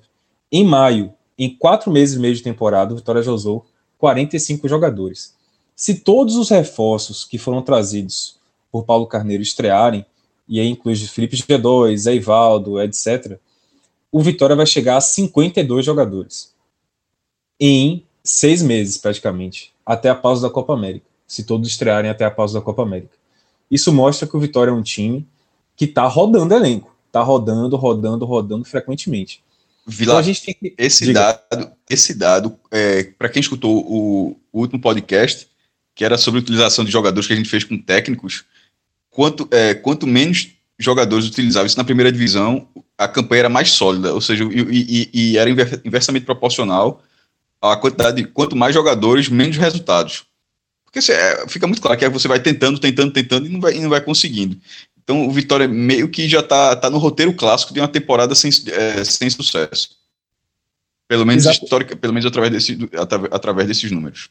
Em 0.51 0.63
maio, 0.63 1.13
em 1.37 1.49
quatro 1.55 1.91
meses 1.91 2.15
e 2.15 2.19
meio 2.19 2.33
de 2.33 2.41
temporada, 2.41 2.93
o 2.93 2.97
Vitória 2.97 3.21
já 3.21 3.31
usou 3.31 3.65
45 3.97 4.67
jogadores. 4.67 5.35
Se 5.75 5.99
todos 5.99 6.35
os 6.35 6.49
reforços 6.49 7.23
que 7.23 7.37
foram 7.37 7.61
trazidos 7.61 8.37
por 8.71 8.85
Paulo 8.85 9.05
Carneiro 9.05 9.43
estrearem, 9.43 10.05
e 10.47 10.59
aí 10.59 10.67
inclui 10.69 10.95
Felipe 10.95 11.35
G2, 11.35 12.09
Eivaldo, 12.09 12.81
etc., 12.81 13.37
o 14.11 14.21
Vitória 14.21 14.55
vai 14.55 14.65
chegar 14.65 14.97
a 14.97 15.01
52 15.01 15.85
jogadores 15.85 16.53
em 17.59 18.05
seis 18.23 18.61
meses, 18.61 18.97
praticamente, 18.97 19.73
até 19.85 20.09
a 20.09 20.15
pausa 20.15 20.47
da 20.47 20.53
Copa 20.53 20.73
América, 20.73 21.05
se 21.27 21.43
todos 21.43 21.67
estrearem 21.67 22.09
até 22.09 22.23
a 22.23 22.31
pausa 22.31 22.59
da 22.59 22.65
Copa 22.65 22.83
América. 22.83 23.15
Isso 23.69 23.91
mostra 23.91 24.27
que 24.27 24.37
o 24.37 24.39
Vitória 24.39 24.71
é 24.71 24.73
um 24.73 24.81
time 24.81 25.27
que 25.77 25.85
está 25.85 26.05
rodando 26.07 26.53
elenco, 26.53 26.93
está 27.05 27.21
rodando, 27.21 27.77
rodando, 27.77 28.25
rodando 28.25 28.65
frequentemente. 28.65 29.41
Vila, 29.85 30.13
então 30.13 30.17
a 30.17 30.21
gente 30.21 30.43
tem 30.43 30.53
que... 30.53 30.73
esse 30.77 31.05
Diga. 31.05 31.41
dado, 31.49 31.71
esse 31.89 32.13
dado, 32.13 32.59
é, 32.69 33.03
para 33.03 33.29
quem 33.29 33.39
escutou 33.39 33.85
o, 33.87 34.37
o 34.51 34.59
último 34.59 34.81
podcast, 34.81 35.47
que 35.95 36.03
era 36.03 36.17
sobre 36.17 36.39
a 36.39 36.43
utilização 36.43 36.83
de 36.83 36.91
jogadores 36.91 37.25
que 37.25 37.33
a 37.33 37.35
gente 37.35 37.49
fez 37.49 37.63
com 37.63 37.77
técnicos, 37.77 38.43
quanto, 39.09 39.47
é, 39.51 39.73
quanto 39.73 40.05
menos 40.05 40.49
jogadores 40.77 41.25
utilizavam 41.25 41.67
isso 41.67 41.77
na 41.77 41.85
primeira 41.85 42.11
divisão, 42.11 42.67
a 42.97 43.07
campanha 43.07 43.41
era 43.41 43.49
mais 43.49 43.71
sólida, 43.71 44.13
ou 44.13 44.21
seja, 44.21 44.43
e, 44.43 45.09
e, 45.13 45.31
e 45.31 45.37
era 45.37 45.49
inversamente 45.49 46.25
proporcional 46.25 47.01
à 47.61 47.77
quantidade 47.77 48.17
de 48.17 48.27
quanto 48.27 48.55
mais 48.55 48.73
jogadores, 48.73 49.29
menos 49.29 49.57
resultados. 49.57 50.25
Porque 50.83 50.99
é, 51.11 51.47
fica 51.47 51.67
muito 51.67 51.81
claro 51.81 51.97
que 51.97 52.09
você 52.09 52.27
vai 52.27 52.39
tentando, 52.39 52.79
tentando, 52.79 53.11
tentando 53.11 53.45
e 53.45 53.49
não 53.49 53.61
vai, 53.61 53.75
e 53.75 53.79
não 53.79 53.89
vai 53.89 54.01
conseguindo. 54.01 54.57
Então 55.07 55.25
o 55.25 55.31
Vitória 55.31 55.69
meio 55.69 56.09
que 56.09 56.27
já 56.27 56.41
está 56.41 56.75
tá 56.75 56.89
no 56.89 56.97
roteiro 56.97 57.33
clássico 57.33 57.73
de 57.73 57.79
uma 57.79 57.87
temporada 57.87 58.35
sem, 58.35 58.51
é, 58.73 59.05
sem 59.05 59.29
sucesso. 59.29 59.91
Pelo 61.07 61.25
menos 61.25 61.45
histórica, 61.45 61.95
pelo 61.95 62.11
menos 62.11 62.25
através, 62.25 62.51
desse, 62.51 62.77
através 63.31 63.69
desses 63.69 63.89
números. 63.89 64.29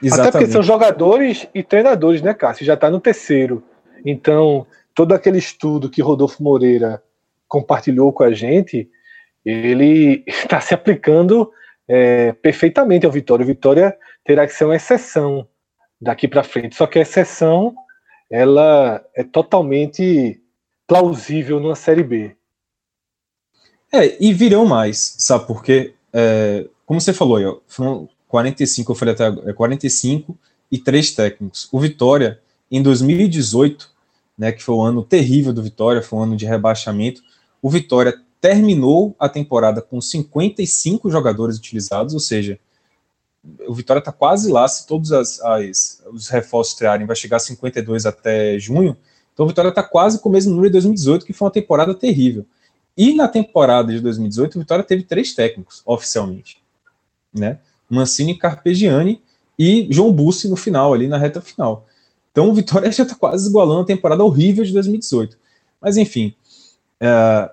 Exatamente. 0.00 0.28
Até 0.28 0.38
porque 0.38 0.52
são 0.52 0.62
jogadores 0.62 1.48
e 1.52 1.64
treinadores, 1.64 2.22
né, 2.22 2.32
Cássio? 2.32 2.64
Já 2.64 2.74
está 2.74 2.88
no 2.88 3.00
terceiro. 3.00 3.64
Então, 4.06 4.64
todo 4.94 5.12
aquele 5.12 5.38
estudo 5.38 5.90
que 5.90 6.00
Rodolfo 6.00 6.40
Moreira 6.40 7.02
compartilhou 7.48 8.12
com 8.12 8.22
a 8.22 8.32
gente, 8.32 8.88
ele 9.44 10.22
está 10.24 10.60
se 10.62 10.72
aplicando 10.72 11.50
é, 11.88 12.30
perfeitamente 12.34 13.04
ao 13.04 13.10
Vitória. 13.10 13.42
O 13.42 13.46
Vitória 13.46 13.96
terá 14.24 14.46
que 14.46 14.54
ser 14.54 14.66
uma 14.66 14.76
exceção 14.76 15.48
daqui 16.00 16.28
para 16.28 16.44
frente. 16.44 16.76
Só 16.76 16.86
que 16.86 17.00
a 17.00 17.02
exceção 17.02 17.74
ela 18.32 19.04
é 19.14 19.22
totalmente 19.22 20.40
plausível 20.86 21.60
numa 21.60 21.76
Série 21.76 22.02
B. 22.02 22.34
É, 23.92 24.16
e 24.18 24.32
virão 24.32 24.64
mais, 24.64 25.16
sabe 25.18 25.46
por 25.46 25.62
quê? 25.62 25.92
É, 26.10 26.66
como 26.86 26.98
você 26.98 27.12
falou, 27.12 27.62
foram 27.68 28.08
45, 28.28 28.90
eu 28.90 28.96
falei 28.96 29.12
até 29.12 29.52
45 29.52 30.32
é, 30.32 30.46
e 30.70 30.78
três 30.78 31.12
técnicos. 31.14 31.68
O 31.70 31.78
Vitória, 31.78 32.40
em 32.70 32.82
2018, 32.82 33.90
né, 34.38 34.50
que 34.50 34.62
foi 34.62 34.76
o 34.76 34.82
ano 34.82 35.04
terrível 35.04 35.52
do 35.52 35.62
Vitória, 35.62 36.00
foi 36.00 36.18
um 36.18 36.22
ano 36.22 36.36
de 36.36 36.46
rebaixamento, 36.46 37.22
o 37.60 37.68
Vitória 37.68 38.18
terminou 38.40 39.14
a 39.18 39.28
temporada 39.28 39.82
com 39.82 40.00
55 40.00 41.10
jogadores 41.10 41.58
utilizados, 41.58 42.14
ou 42.14 42.20
seja, 42.20 42.58
o 43.66 43.74
Vitória 43.74 43.98
está 43.98 44.12
quase 44.12 44.50
lá, 44.50 44.66
se 44.68 44.86
todos 44.86 45.12
as, 45.12 45.40
as, 45.40 46.02
os 46.12 46.28
reforços 46.28 46.74
estrearem, 46.74 47.06
vai 47.06 47.16
chegar 47.16 47.38
a 47.38 47.40
52 47.40 48.06
até 48.06 48.58
junho, 48.58 48.96
então 49.32 49.44
o 49.44 49.48
Vitória 49.48 49.70
está 49.70 49.82
quase 49.82 50.20
com 50.20 50.28
o 50.28 50.32
mesmo 50.32 50.50
número 50.50 50.68
de 50.68 50.74
2018, 50.74 51.26
que 51.26 51.32
foi 51.32 51.46
uma 51.46 51.52
temporada 51.52 51.94
terrível. 51.94 52.46
E 52.96 53.14
na 53.14 53.26
temporada 53.26 53.92
de 53.92 54.00
2018, 54.00 54.56
o 54.56 54.58
Vitória 54.60 54.84
teve 54.84 55.02
três 55.02 55.34
técnicos, 55.34 55.82
oficialmente, 55.86 56.62
né? 57.32 57.58
Mancini, 57.88 58.36
Carpegiani 58.36 59.20
e 59.58 59.86
João 59.90 60.12
Bussi 60.12 60.48
no 60.48 60.56
final, 60.56 60.92
ali 60.92 61.08
na 61.08 61.16
reta 61.16 61.40
final. 61.40 61.86
Então 62.30 62.48
o 62.48 62.54
Vitória 62.54 62.90
já 62.92 63.02
está 63.02 63.14
quase 63.14 63.48
igualando 63.48 63.82
a 63.82 63.86
temporada 63.86 64.22
horrível 64.22 64.64
de 64.64 64.72
2018. 64.72 65.36
Mas 65.80 65.96
enfim, 65.96 66.34
é, 67.00 67.50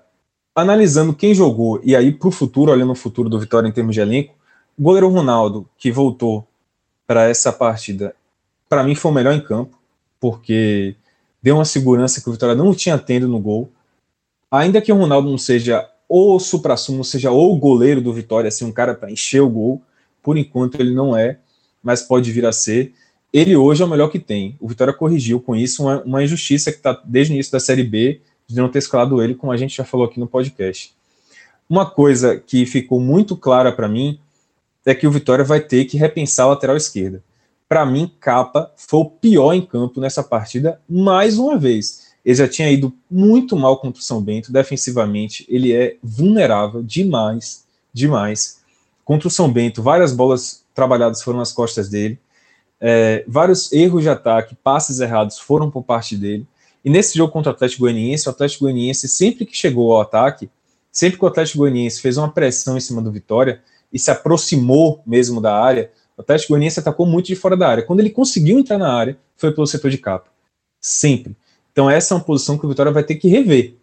analisando 0.54 1.14
quem 1.14 1.34
jogou, 1.34 1.80
e 1.82 1.96
aí 1.96 2.12
para 2.12 2.28
o 2.28 2.30
futuro, 2.30 2.70
olhando 2.72 2.92
o 2.92 2.96
futuro 2.96 3.28
do 3.28 3.40
Vitória 3.40 3.68
em 3.68 3.72
termos 3.72 3.94
de 3.94 4.00
elenco, 4.00 4.34
o 4.80 4.82
goleiro 4.82 5.10
Ronaldo, 5.10 5.68
que 5.76 5.92
voltou 5.92 6.48
para 7.06 7.28
essa 7.28 7.52
partida, 7.52 8.16
para 8.66 8.82
mim 8.82 8.94
foi 8.94 9.10
o 9.10 9.14
melhor 9.14 9.34
em 9.34 9.40
campo, 9.42 9.78
porque 10.18 10.96
deu 11.42 11.56
uma 11.56 11.66
segurança 11.66 12.18
que 12.18 12.26
o 12.30 12.32
Vitória 12.32 12.54
não 12.54 12.74
tinha 12.74 12.96
tendo 12.96 13.28
no 13.28 13.38
gol. 13.38 13.70
Ainda 14.50 14.80
que 14.80 14.90
o 14.90 14.96
Ronaldo 14.96 15.28
não 15.28 15.36
seja 15.36 15.86
o 16.08 16.38
supra-sumo, 16.38 17.04
seja 17.04 17.30
o 17.30 17.54
goleiro 17.56 18.00
do 18.00 18.10
Vitória, 18.10 18.48
assim, 18.48 18.64
um 18.64 18.72
cara 18.72 18.94
para 18.94 19.12
encher 19.12 19.42
o 19.42 19.50
gol, 19.50 19.82
por 20.22 20.38
enquanto 20.38 20.80
ele 20.80 20.94
não 20.94 21.14
é, 21.14 21.36
mas 21.82 22.00
pode 22.00 22.32
vir 22.32 22.46
a 22.46 22.52
ser. 22.52 22.94
Ele 23.30 23.54
hoje 23.54 23.82
é 23.82 23.84
o 23.84 23.88
melhor 23.88 24.08
que 24.08 24.18
tem. 24.18 24.56
O 24.58 24.66
Vitória 24.66 24.94
corrigiu 24.94 25.40
com 25.40 25.54
isso 25.54 25.82
uma, 25.82 26.02
uma 26.04 26.24
injustiça 26.24 26.72
que 26.72 26.78
está 26.78 26.98
desde 27.04 27.34
o 27.34 27.34
início 27.34 27.52
da 27.52 27.60
Série 27.60 27.84
B 27.84 28.22
de 28.46 28.56
não 28.56 28.70
ter 28.70 28.78
escalado 28.78 29.22
ele, 29.22 29.34
como 29.34 29.52
a 29.52 29.58
gente 29.58 29.76
já 29.76 29.84
falou 29.84 30.06
aqui 30.06 30.18
no 30.18 30.26
podcast. 30.26 30.94
Uma 31.68 31.84
coisa 31.84 32.40
que 32.40 32.64
ficou 32.64 32.98
muito 32.98 33.36
clara 33.36 33.70
para 33.70 33.86
mim 33.86 34.18
é 34.90 34.94
que 34.94 35.06
o 35.06 35.10
Vitória 35.10 35.44
vai 35.44 35.60
ter 35.60 35.84
que 35.84 35.96
repensar 35.96 36.44
a 36.44 36.50
lateral 36.50 36.76
esquerda. 36.76 37.22
Para 37.68 37.86
mim, 37.86 38.12
Capa 38.18 38.72
foi 38.76 39.00
o 39.00 39.04
pior 39.04 39.52
em 39.52 39.64
campo 39.64 40.00
nessa 40.00 40.22
partida 40.22 40.80
mais 40.88 41.38
uma 41.38 41.56
vez. 41.56 42.10
Ele 42.24 42.34
já 42.34 42.48
tinha 42.48 42.70
ido 42.70 42.92
muito 43.10 43.56
mal 43.56 43.78
contra 43.78 44.00
o 44.00 44.04
São 44.04 44.20
Bento, 44.20 44.52
defensivamente, 44.52 45.46
ele 45.48 45.72
é 45.72 45.96
vulnerável 46.02 46.82
demais, 46.82 47.64
demais. 47.92 48.60
Contra 49.04 49.28
o 49.28 49.30
São 49.30 49.50
Bento, 49.50 49.82
várias 49.82 50.12
bolas 50.12 50.64
trabalhadas 50.74 51.22
foram 51.22 51.38
nas 51.38 51.52
costas 51.52 51.88
dele. 51.88 52.18
É, 52.80 53.24
vários 53.28 53.72
erros 53.72 54.02
de 54.02 54.08
ataque, 54.08 54.56
passes 54.62 55.00
errados 55.00 55.38
foram 55.38 55.70
por 55.70 55.82
parte 55.82 56.16
dele. 56.16 56.46
E 56.84 56.90
nesse 56.90 57.16
jogo 57.16 57.32
contra 57.32 57.52
o 57.52 57.54
Atlético 57.54 57.82
Goianiense, 57.82 58.28
o 58.28 58.30
Atlético 58.30 58.64
Goianiense, 58.64 59.06
sempre 59.08 59.46
que 59.46 59.56
chegou 59.56 59.92
ao 59.92 60.00
ataque, 60.00 60.50
sempre 60.90 61.18
que 61.18 61.24
o 61.24 61.28
Atlético 61.28 61.58
Goianiense 61.58 62.00
fez 62.00 62.16
uma 62.16 62.30
pressão 62.30 62.76
em 62.76 62.80
cima 62.80 63.00
do 63.00 63.12
Vitória 63.12 63.62
e 63.92 63.98
se 63.98 64.10
aproximou 64.10 65.02
mesmo 65.06 65.40
da 65.40 65.54
área, 65.54 65.90
O 66.16 66.22
Atlético 66.22 66.52
Goianiense 66.52 66.78
atacou 66.78 67.06
muito 67.06 67.28
de 67.28 67.34
fora 67.34 67.56
da 67.56 67.66
área. 67.66 67.82
Quando 67.82 68.00
ele 68.00 68.10
conseguiu 68.10 68.58
entrar 68.58 68.76
na 68.76 68.92
área, 68.92 69.16
foi 69.38 69.52
pelo 69.52 69.66
setor 69.66 69.90
de 69.90 69.96
capa. 69.96 70.30
Sempre. 70.78 71.34
Então 71.72 71.88
essa 71.88 72.12
é 72.12 72.16
uma 72.16 72.22
posição 72.22 72.58
que 72.58 72.66
o 72.66 72.68
Vitória 72.68 72.92
vai 72.92 73.02
ter 73.02 73.14
que 73.14 73.26
rever. 73.26 73.76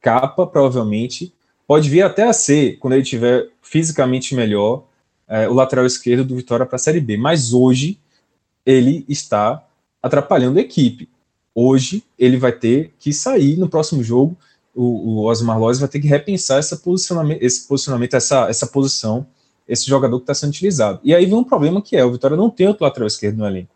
Capa, 0.00 0.46
provavelmente, 0.46 1.34
pode 1.66 1.90
vir 1.90 2.02
até 2.02 2.22
a 2.22 2.32
ser, 2.32 2.78
quando 2.78 2.94
ele 2.94 3.02
tiver 3.02 3.48
fisicamente 3.60 4.34
melhor, 4.34 4.84
é, 5.26 5.48
o 5.48 5.54
lateral 5.54 5.84
esquerdo 5.84 6.24
do 6.24 6.36
Vitória 6.36 6.66
para 6.66 6.76
a 6.76 6.78
Série 6.78 7.00
B. 7.00 7.16
Mas 7.16 7.52
hoje 7.52 7.98
ele 8.64 9.04
está 9.08 9.66
atrapalhando 10.00 10.58
a 10.58 10.62
equipe. 10.62 11.08
Hoje 11.54 12.04
ele 12.18 12.36
vai 12.36 12.52
ter 12.52 12.94
que 12.98 13.12
sair 13.12 13.56
no 13.56 13.68
próximo 13.68 14.04
jogo. 14.04 14.36
O, 14.74 14.82
o 14.82 15.24
Osmar 15.24 15.58
Lois 15.58 15.78
vai 15.78 15.88
ter 15.88 16.00
que 16.00 16.06
repensar 16.06 16.60
esse 16.60 16.76
posicionamento, 16.76 18.14
essa, 18.14 18.48
essa 18.48 18.66
posição, 18.66 19.26
esse 19.68 19.86
jogador 19.86 20.18
que 20.18 20.24
está 20.24 20.34
sendo 20.34 20.50
utilizado. 20.50 21.00
E 21.02 21.14
aí 21.14 21.26
vem 21.26 21.34
um 21.34 21.44
problema 21.44 21.80
que 21.80 21.96
é: 21.96 22.04
o 22.04 22.12
Vitória 22.12 22.36
não 22.36 22.50
tem 22.50 22.68
outro 22.68 22.84
lateral 22.84 23.06
esquerdo 23.06 23.38
no 23.38 23.46
elenco. 23.46 23.74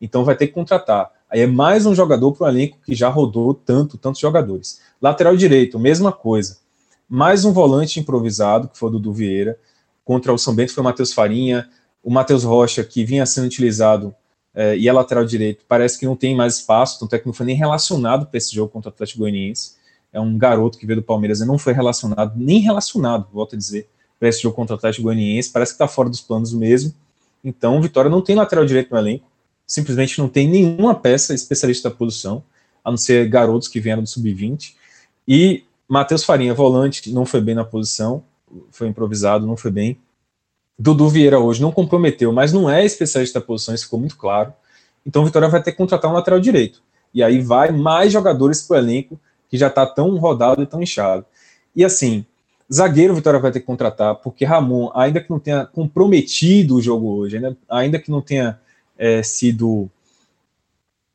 Então 0.00 0.24
vai 0.24 0.36
ter 0.36 0.46
que 0.46 0.52
contratar. 0.52 1.10
Aí 1.30 1.40
é 1.40 1.46
mais 1.46 1.84
um 1.84 1.94
jogador 1.94 2.32
para 2.32 2.46
o 2.46 2.48
elenco 2.48 2.78
que 2.84 2.94
já 2.94 3.08
rodou 3.08 3.52
tanto, 3.52 3.98
tantos 3.98 4.20
jogadores. 4.20 4.80
Lateral 5.00 5.36
direito, 5.36 5.78
mesma 5.78 6.12
coisa. 6.12 6.58
Mais 7.08 7.44
um 7.44 7.52
volante 7.52 8.00
improvisado, 8.00 8.68
que 8.68 8.78
foi 8.78 8.88
o 8.88 8.92
Dudu 8.92 9.12
Vieira. 9.12 9.58
Contra 10.04 10.32
o 10.32 10.38
São 10.38 10.54
Bento 10.54 10.72
foi 10.72 10.80
o 10.80 10.84
Matheus 10.84 11.12
Farinha. 11.12 11.68
O 12.02 12.10
Matheus 12.10 12.44
Rocha, 12.44 12.82
que 12.84 13.04
vinha 13.04 13.26
sendo 13.26 13.46
utilizado 13.46 14.14
é, 14.54 14.76
e 14.76 14.88
é 14.88 14.92
lateral 14.92 15.24
direito, 15.24 15.64
parece 15.68 15.98
que 15.98 16.04
não 16.04 16.16
tem 16.16 16.34
mais 16.34 16.56
espaço, 16.56 16.98
tanto 16.98 17.14
é 17.14 17.18
que 17.18 17.26
não 17.26 17.32
foi 17.32 17.46
nem 17.46 17.54
relacionado 17.54 18.26
para 18.26 18.38
esse 18.38 18.52
jogo 18.52 18.72
contra 18.72 18.90
o 18.90 18.92
Atlético 18.92 19.20
Goianiense. 19.20 19.76
É 20.12 20.20
um 20.20 20.36
garoto 20.36 20.78
que 20.78 20.84
veio 20.86 21.00
do 21.00 21.04
Palmeiras 21.04 21.40
e 21.40 21.46
não 21.46 21.58
foi 21.58 21.72
relacionado, 21.72 22.32
nem 22.36 22.58
relacionado, 22.58 23.28
volto 23.32 23.54
a 23.54 23.58
dizer, 23.58 23.88
para 24.18 24.28
esse 24.28 24.42
jogo 24.42 24.56
contra 24.56 24.74
o 24.74 24.78
Atlético 24.78 25.04
Goianiense. 25.04 25.50
Parece 25.50 25.72
que 25.72 25.76
está 25.76 25.88
fora 25.88 26.08
dos 26.08 26.20
planos 26.20 26.52
mesmo. 26.52 26.94
Então, 27.44 27.80
Vitória 27.80 28.10
não 28.10 28.20
tem 28.20 28.36
lateral 28.36 28.64
direito 28.64 28.90
no 28.90 28.98
elenco 28.98 29.28
simplesmente 29.68 30.18
não 30.18 30.28
tem 30.30 30.48
nenhuma 30.48 30.94
peça 30.94 31.34
especialista 31.34 31.90
da 31.90 31.94
posição, 31.94 32.42
a 32.82 32.90
não 32.90 32.96
ser 32.96 33.28
garotos 33.28 33.68
que 33.68 33.78
vieram 33.78 34.02
do 34.02 34.08
sub-20. 34.08 34.74
E 35.28 35.62
Matheus 35.86 36.24
Farinha, 36.24 36.54
volante, 36.54 37.12
não 37.12 37.26
foi 37.26 37.42
bem 37.42 37.54
na 37.54 37.64
posição, 37.64 38.24
foi 38.70 38.88
improvisado, 38.88 39.46
não 39.46 39.58
foi 39.58 39.70
bem. 39.70 39.98
Dudu 40.78 41.08
Vieira 41.10 41.38
hoje 41.38 41.60
não 41.60 41.70
comprometeu, 41.70 42.32
mas 42.32 42.50
não 42.50 42.70
é 42.70 42.82
especialista 42.82 43.38
da 43.38 43.44
posição, 43.44 43.74
isso 43.74 43.84
ficou 43.84 44.00
muito 44.00 44.16
claro. 44.16 44.54
Então 45.04 45.24
Vitória 45.24 45.48
vai 45.48 45.62
ter 45.62 45.72
que 45.72 45.78
contratar 45.78 46.10
um 46.10 46.14
lateral 46.14 46.40
direito. 46.40 46.82
E 47.12 47.22
aí 47.22 47.40
vai 47.40 47.70
mais 47.70 48.10
jogadores 48.10 48.62
para 48.62 48.76
o 48.76 48.78
elenco 48.78 49.20
que 49.50 49.58
já 49.58 49.66
está 49.66 49.84
tão 49.84 50.16
rodado 50.16 50.62
e 50.62 50.66
tão 50.66 50.82
inchado. 50.82 51.26
E 51.76 51.84
assim, 51.84 52.24
zagueiro 52.72 53.14
Vitória 53.14 53.40
vai 53.40 53.50
ter 53.50 53.60
que 53.60 53.66
contratar, 53.66 54.16
porque 54.16 54.44
Ramon, 54.44 54.90
ainda 54.94 55.20
que 55.20 55.30
não 55.30 55.38
tenha 55.40 55.64
comprometido 55.64 56.76
o 56.76 56.82
jogo 56.82 57.08
hoje, 57.08 57.36
ainda, 57.36 57.56
ainda 57.68 57.98
que 57.98 58.10
não 58.10 58.20
tenha 58.20 58.58
é, 58.98 59.22
sido 59.22 59.90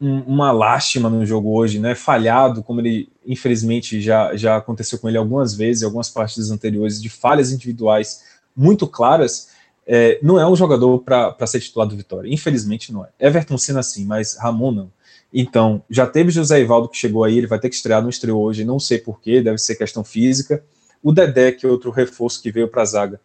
um, 0.01 0.19
uma 0.21 0.51
lástima 0.51 1.09
no 1.09 1.25
jogo 1.25 1.51
hoje, 1.51 1.79
né? 1.79 1.95
Falhado, 1.95 2.63
como 2.63 2.81
ele 2.81 3.09
infelizmente 3.25 4.01
já, 4.01 4.35
já 4.35 4.57
aconteceu 4.57 4.99
com 4.99 5.07
ele 5.07 5.17
algumas 5.17 5.53
vezes, 5.53 5.83
algumas 5.83 6.09
partidas 6.09 6.51
anteriores, 6.51 7.01
de 7.01 7.09
falhas 7.09 7.51
individuais 7.51 8.23
muito 8.55 8.87
claras. 8.87 9.49
É, 9.85 10.19
não 10.21 10.39
é 10.39 10.47
um 10.47 10.55
jogador 10.55 10.99
para 10.99 11.47
ser 11.47 11.59
titular 11.59 11.87
do 11.87 11.95
Vitória. 11.95 12.33
Infelizmente 12.33 12.91
não 12.91 13.05
é. 13.05 13.09
Everton 13.19 13.57
Senna 13.57 13.83
sim, 13.83 14.05
mas 14.05 14.37
Ramon 14.37 14.71
não. 14.71 14.91
Então, 15.33 15.83
já 15.89 16.05
teve 16.05 16.29
José 16.29 16.61
Ivaldo 16.61 16.87
que 16.87 16.97
chegou 16.97 17.23
aí, 17.23 17.37
ele 17.37 17.47
vai 17.47 17.59
ter 17.59 17.67
que 17.67 17.75
estrear, 17.75 18.01
não 18.01 18.09
estreou 18.09 18.43
hoje, 18.43 18.63
não 18.63 18.79
sei 18.79 18.99
porquê, 18.99 19.41
deve 19.41 19.57
ser 19.57 19.75
questão 19.75 20.03
física. 20.03 20.63
O 21.03 21.11
Dedé, 21.11 21.51
que 21.51 21.65
é 21.65 21.69
outro 21.69 21.91
reforço 21.91 22.41
que 22.41 22.49
veio 22.49 22.69
para 22.69 22.81
a 22.81 22.85
zaga, 22.85 23.19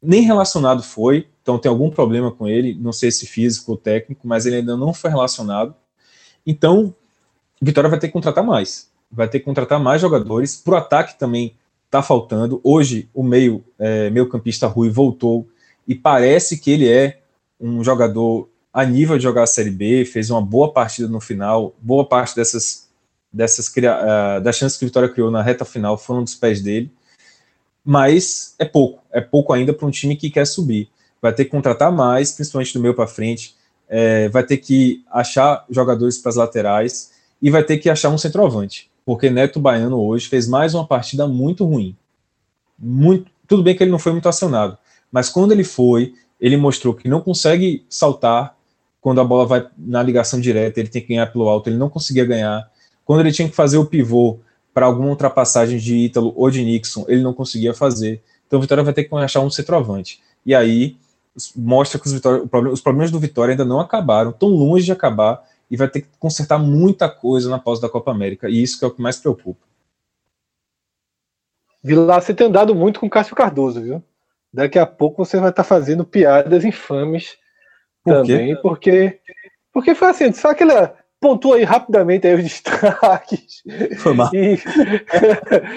nem 0.00 0.22
relacionado 0.22 0.82
foi, 0.82 1.26
então 1.42 1.58
tem 1.58 1.68
algum 1.68 1.90
problema 1.90 2.30
com 2.30 2.46
ele, 2.46 2.74
não 2.80 2.92
sei 2.92 3.10
se 3.10 3.26
físico 3.26 3.72
ou 3.72 3.76
técnico, 3.76 4.26
mas 4.26 4.46
ele 4.46 4.56
ainda 4.56 4.76
não 4.76 4.94
foi 4.94 5.10
relacionado. 5.10 5.74
Então, 6.46 6.94
Vitória 7.60 7.90
vai 7.90 7.98
ter 7.98 8.06
que 8.06 8.12
contratar 8.12 8.44
mais, 8.44 8.90
vai 9.10 9.28
ter 9.28 9.40
que 9.40 9.44
contratar 9.44 9.78
mais 9.78 10.00
jogadores. 10.00 10.56
Para 10.56 10.74
o 10.74 10.76
ataque 10.76 11.18
também 11.18 11.54
está 11.84 12.02
faltando. 12.02 12.60
Hoje 12.64 13.10
o 13.12 13.22
meio 13.22 13.62
é, 13.78 14.08
meio 14.08 14.28
campista 14.28 14.66
Rui 14.66 14.88
voltou 14.88 15.46
e 15.86 15.94
parece 15.94 16.58
que 16.58 16.70
ele 16.70 16.88
é 16.88 17.20
um 17.60 17.84
jogador 17.84 18.48
a 18.72 18.84
nível 18.84 19.18
de 19.18 19.24
jogar 19.24 19.42
a 19.42 19.46
Série 19.46 19.70
B, 19.70 20.04
fez 20.04 20.30
uma 20.30 20.40
boa 20.40 20.72
partida 20.72 21.08
no 21.08 21.20
final, 21.20 21.74
boa 21.82 22.06
parte 22.06 22.34
dessas 22.34 22.88
dessas 23.32 23.68
uh, 23.68 24.40
das 24.42 24.56
chances 24.56 24.78
que 24.78 24.84
o 24.84 24.88
Vitória 24.88 25.08
criou 25.08 25.30
na 25.30 25.42
reta 25.42 25.64
final 25.64 25.98
foram 25.98 26.24
dos 26.24 26.34
pés 26.34 26.60
dele 26.62 26.90
mas 27.90 28.54
é 28.56 28.64
pouco, 28.64 29.02
é 29.10 29.20
pouco 29.20 29.52
ainda 29.52 29.74
para 29.74 29.84
um 29.84 29.90
time 29.90 30.14
que 30.14 30.30
quer 30.30 30.46
subir. 30.46 30.88
Vai 31.20 31.32
ter 31.34 31.44
que 31.44 31.50
contratar 31.50 31.90
mais, 31.90 32.30
principalmente 32.30 32.72
do 32.72 32.78
meio 32.78 32.94
para 32.94 33.08
frente, 33.08 33.56
é, 33.88 34.28
vai 34.28 34.44
ter 34.44 34.58
que 34.58 35.02
achar 35.10 35.64
jogadores 35.68 36.16
para 36.16 36.28
as 36.28 36.36
laterais 36.36 37.10
e 37.42 37.50
vai 37.50 37.64
ter 37.64 37.78
que 37.78 37.90
achar 37.90 38.08
um 38.10 38.16
centroavante, 38.16 38.88
porque 39.04 39.28
Neto 39.28 39.58
Baiano 39.58 40.00
hoje 40.00 40.28
fez 40.28 40.46
mais 40.46 40.72
uma 40.72 40.86
partida 40.86 41.26
muito 41.26 41.64
ruim. 41.64 41.96
Muito, 42.78 43.28
tudo 43.48 43.64
bem 43.64 43.76
que 43.76 43.82
ele 43.82 43.90
não 43.90 43.98
foi 43.98 44.12
muito 44.12 44.28
acionado, 44.28 44.78
mas 45.10 45.28
quando 45.28 45.50
ele 45.50 45.64
foi, 45.64 46.14
ele 46.40 46.56
mostrou 46.56 46.94
que 46.94 47.08
não 47.08 47.20
consegue 47.20 47.84
saltar 47.88 48.56
quando 49.00 49.20
a 49.20 49.24
bola 49.24 49.46
vai 49.46 49.66
na 49.76 50.00
ligação 50.00 50.40
direta, 50.40 50.78
ele 50.78 50.88
tem 50.88 51.02
que 51.02 51.08
ganhar 51.08 51.26
pelo 51.26 51.48
alto, 51.48 51.68
ele 51.68 51.76
não 51.76 51.90
conseguia 51.90 52.24
ganhar. 52.24 52.70
Quando 53.04 53.18
ele 53.18 53.32
tinha 53.32 53.48
que 53.48 53.56
fazer 53.56 53.78
o 53.78 53.86
pivô, 53.86 54.38
para 54.72 54.86
alguma 54.86 55.08
ultrapassagem 55.08 55.78
de 55.78 55.96
Ítalo 55.96 56.32
ou 56.36 56.50
de 56.50 56.64
Nixon, 56.64 57.04
ele 57.08 57.22
não 57.22 57.34
conseguia 57.34 57.74
fazer. 57.74 58.22
Então 58.46 58.58
o 58.58 58.62
Vitória 58.62 58.84
vai 58.84 58.92
ter 58.92 59.04
que 59.04 59.14
achar 59.16 59.40
um 59.40 59.50
centroavante. 59.50 60.20
E 60.44 60.54
aí 60.54 60.96
mostra 61.56 61.98
que 61.98 62.06
os, 62.06 62.12
Vitória, 62.12 62.44
os 62.72 62.80
problemas 62.80 63.10
do 63.10 63.20
Vitória 63.20 63.52
ainda 63.52 63.64
não 63.64 63.80
acabaram, 63.80 64.32
tão 64.32 64.48
longe 64.48 64.84
de 64.84 64.92
acabar, 64.92 65.42
e 65.70 65.76
vai 65.76 65.88
ter 65.88 66.02
que 66.02 66.08
consertar 66.18 66.58
muita 66.58 67.08
coisa 67.08 67.48
na 67.48 67.58
pausa 67.58 67.80
da 67.80 67.88
Copa 67.88 68.10
América. 68.10 68.48
E 68.48 68.62
isso 68.62 68.78
que 68.78 68.84
é 68.84 68.88
o 68.88 68.90
que 68.90 69.00
mais 69.00 69.16
preocupa. 69.16 69.60
Vilar, 71.82 72.20
você 72.20 72.34
tem 72.34 72.46
andado 72.46 72.74
muito 72.74 73.00
com 73.00 73.08
Cássio 73.08 73.36
Cardoso, 73.36 73.80
viu? 73.80 74.02
Daqui 74.52 74.78
a 74.78 74.84
pouco 74.84 75.24
você 75.24 75.38
vai 75.38 75.50
estar 75.50 75.62
tá 75.62 75.68
fazendo 75.68 76.04
piadas 76.04 76.64
infames 76.64 77.38
Por 78.02 78.14
também, 78.14 78.60
porque 78.60 79.20
porque 79.72 79.94
foi 79.94 80.08
assim, 80.08 80.32
sabe 80.32 80.54
aquela 80.54 80.96
pontua 81.20 81.56
aí 81.56 81.64
rapidamente 81.64 82.26
aí 82.26 82.34
os 82.34 82.42
destaques. 82.50 83.62
Foi 83.98 84.14
mal. 84.14 84.30
E... 84.34 84.58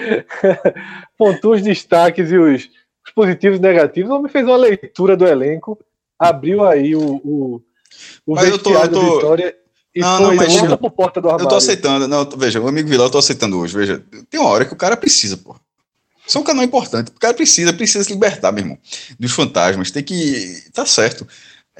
pontua 1.18 1.56
os 1.56 1.62
destaques 1.62 2.32
e 2.32 2.38
os, 2.38 2.68
os, 3.06 3.12
positivos 3.14 3.58
e 3.58 3.62
negativos. 3.62 4.10
O 4.10 4.14
homem 4.14 4.30
fez 4.30 4.44
uma 4.46 4.56
leitura 4.56 5.16
do 5.16 5.26
elenco, 5.26 5.78
abriu 6.18 6.64
aí 6.64 6.96
o, 6.96 7.20
o, 7.24 7.62
o 8.26 8.34
mas 8.34 8.48
eu 8.48 8.58
tô, 8.58 8.72
eu 8.72 8.90
tô... 8.90 9.16
Vitória 9.16 9.56
e 9.94 10.00
não, 10.00 10.16
foi 10.16 10.26
não, 10.26 10.34
mas 10.34 10.56
volta 10.56 10.76
por 10.76 10.90
porta 10.90 11.20
do 11.20 11.28
armário. 11.28 11.44
Eu 11.44 11.48
tô 11.48 11.54
aceitando, 11.54 12.08
não, 12.08 12.28
veja, 12.36 12.60
o 12.60 12.66
amigo 12.66 12.88
Vilar 12.88 13.06
eu 13.06 13.10
tô 13.10 13.18
aceitando 13.18 13.60
hoje, 13.60 13.76
veja, 13.76 14.02
tem 14.28 14.40
uma 14.40 14.50
hora 14.50 14.64
que 14.64 14.72
o 14.72 14.76
cara 14.76 14.96
precisa, 14.96 15.36
pô. 15.36 15.54
Isso 16.26 16.36
é 16.36 16.40
um 16.40 16.44
canal 16.44 16.64
importante, 16.64 17.12
o 17.14 17.20
cara 17.20 17.32
precisa, 17.32 17.72
precisa 17.72 18.02
se 18.02 18.12
libertar, 18.12 18.50
meu 18.50 18.64
irmão, 18.64 18.78
dos 19.20 19.30
fantasmas, 19.30 19.92
tem 19.92 20.02
que, 20.02 20.64
tá 20.72 20.84
certo. 20.84 21.28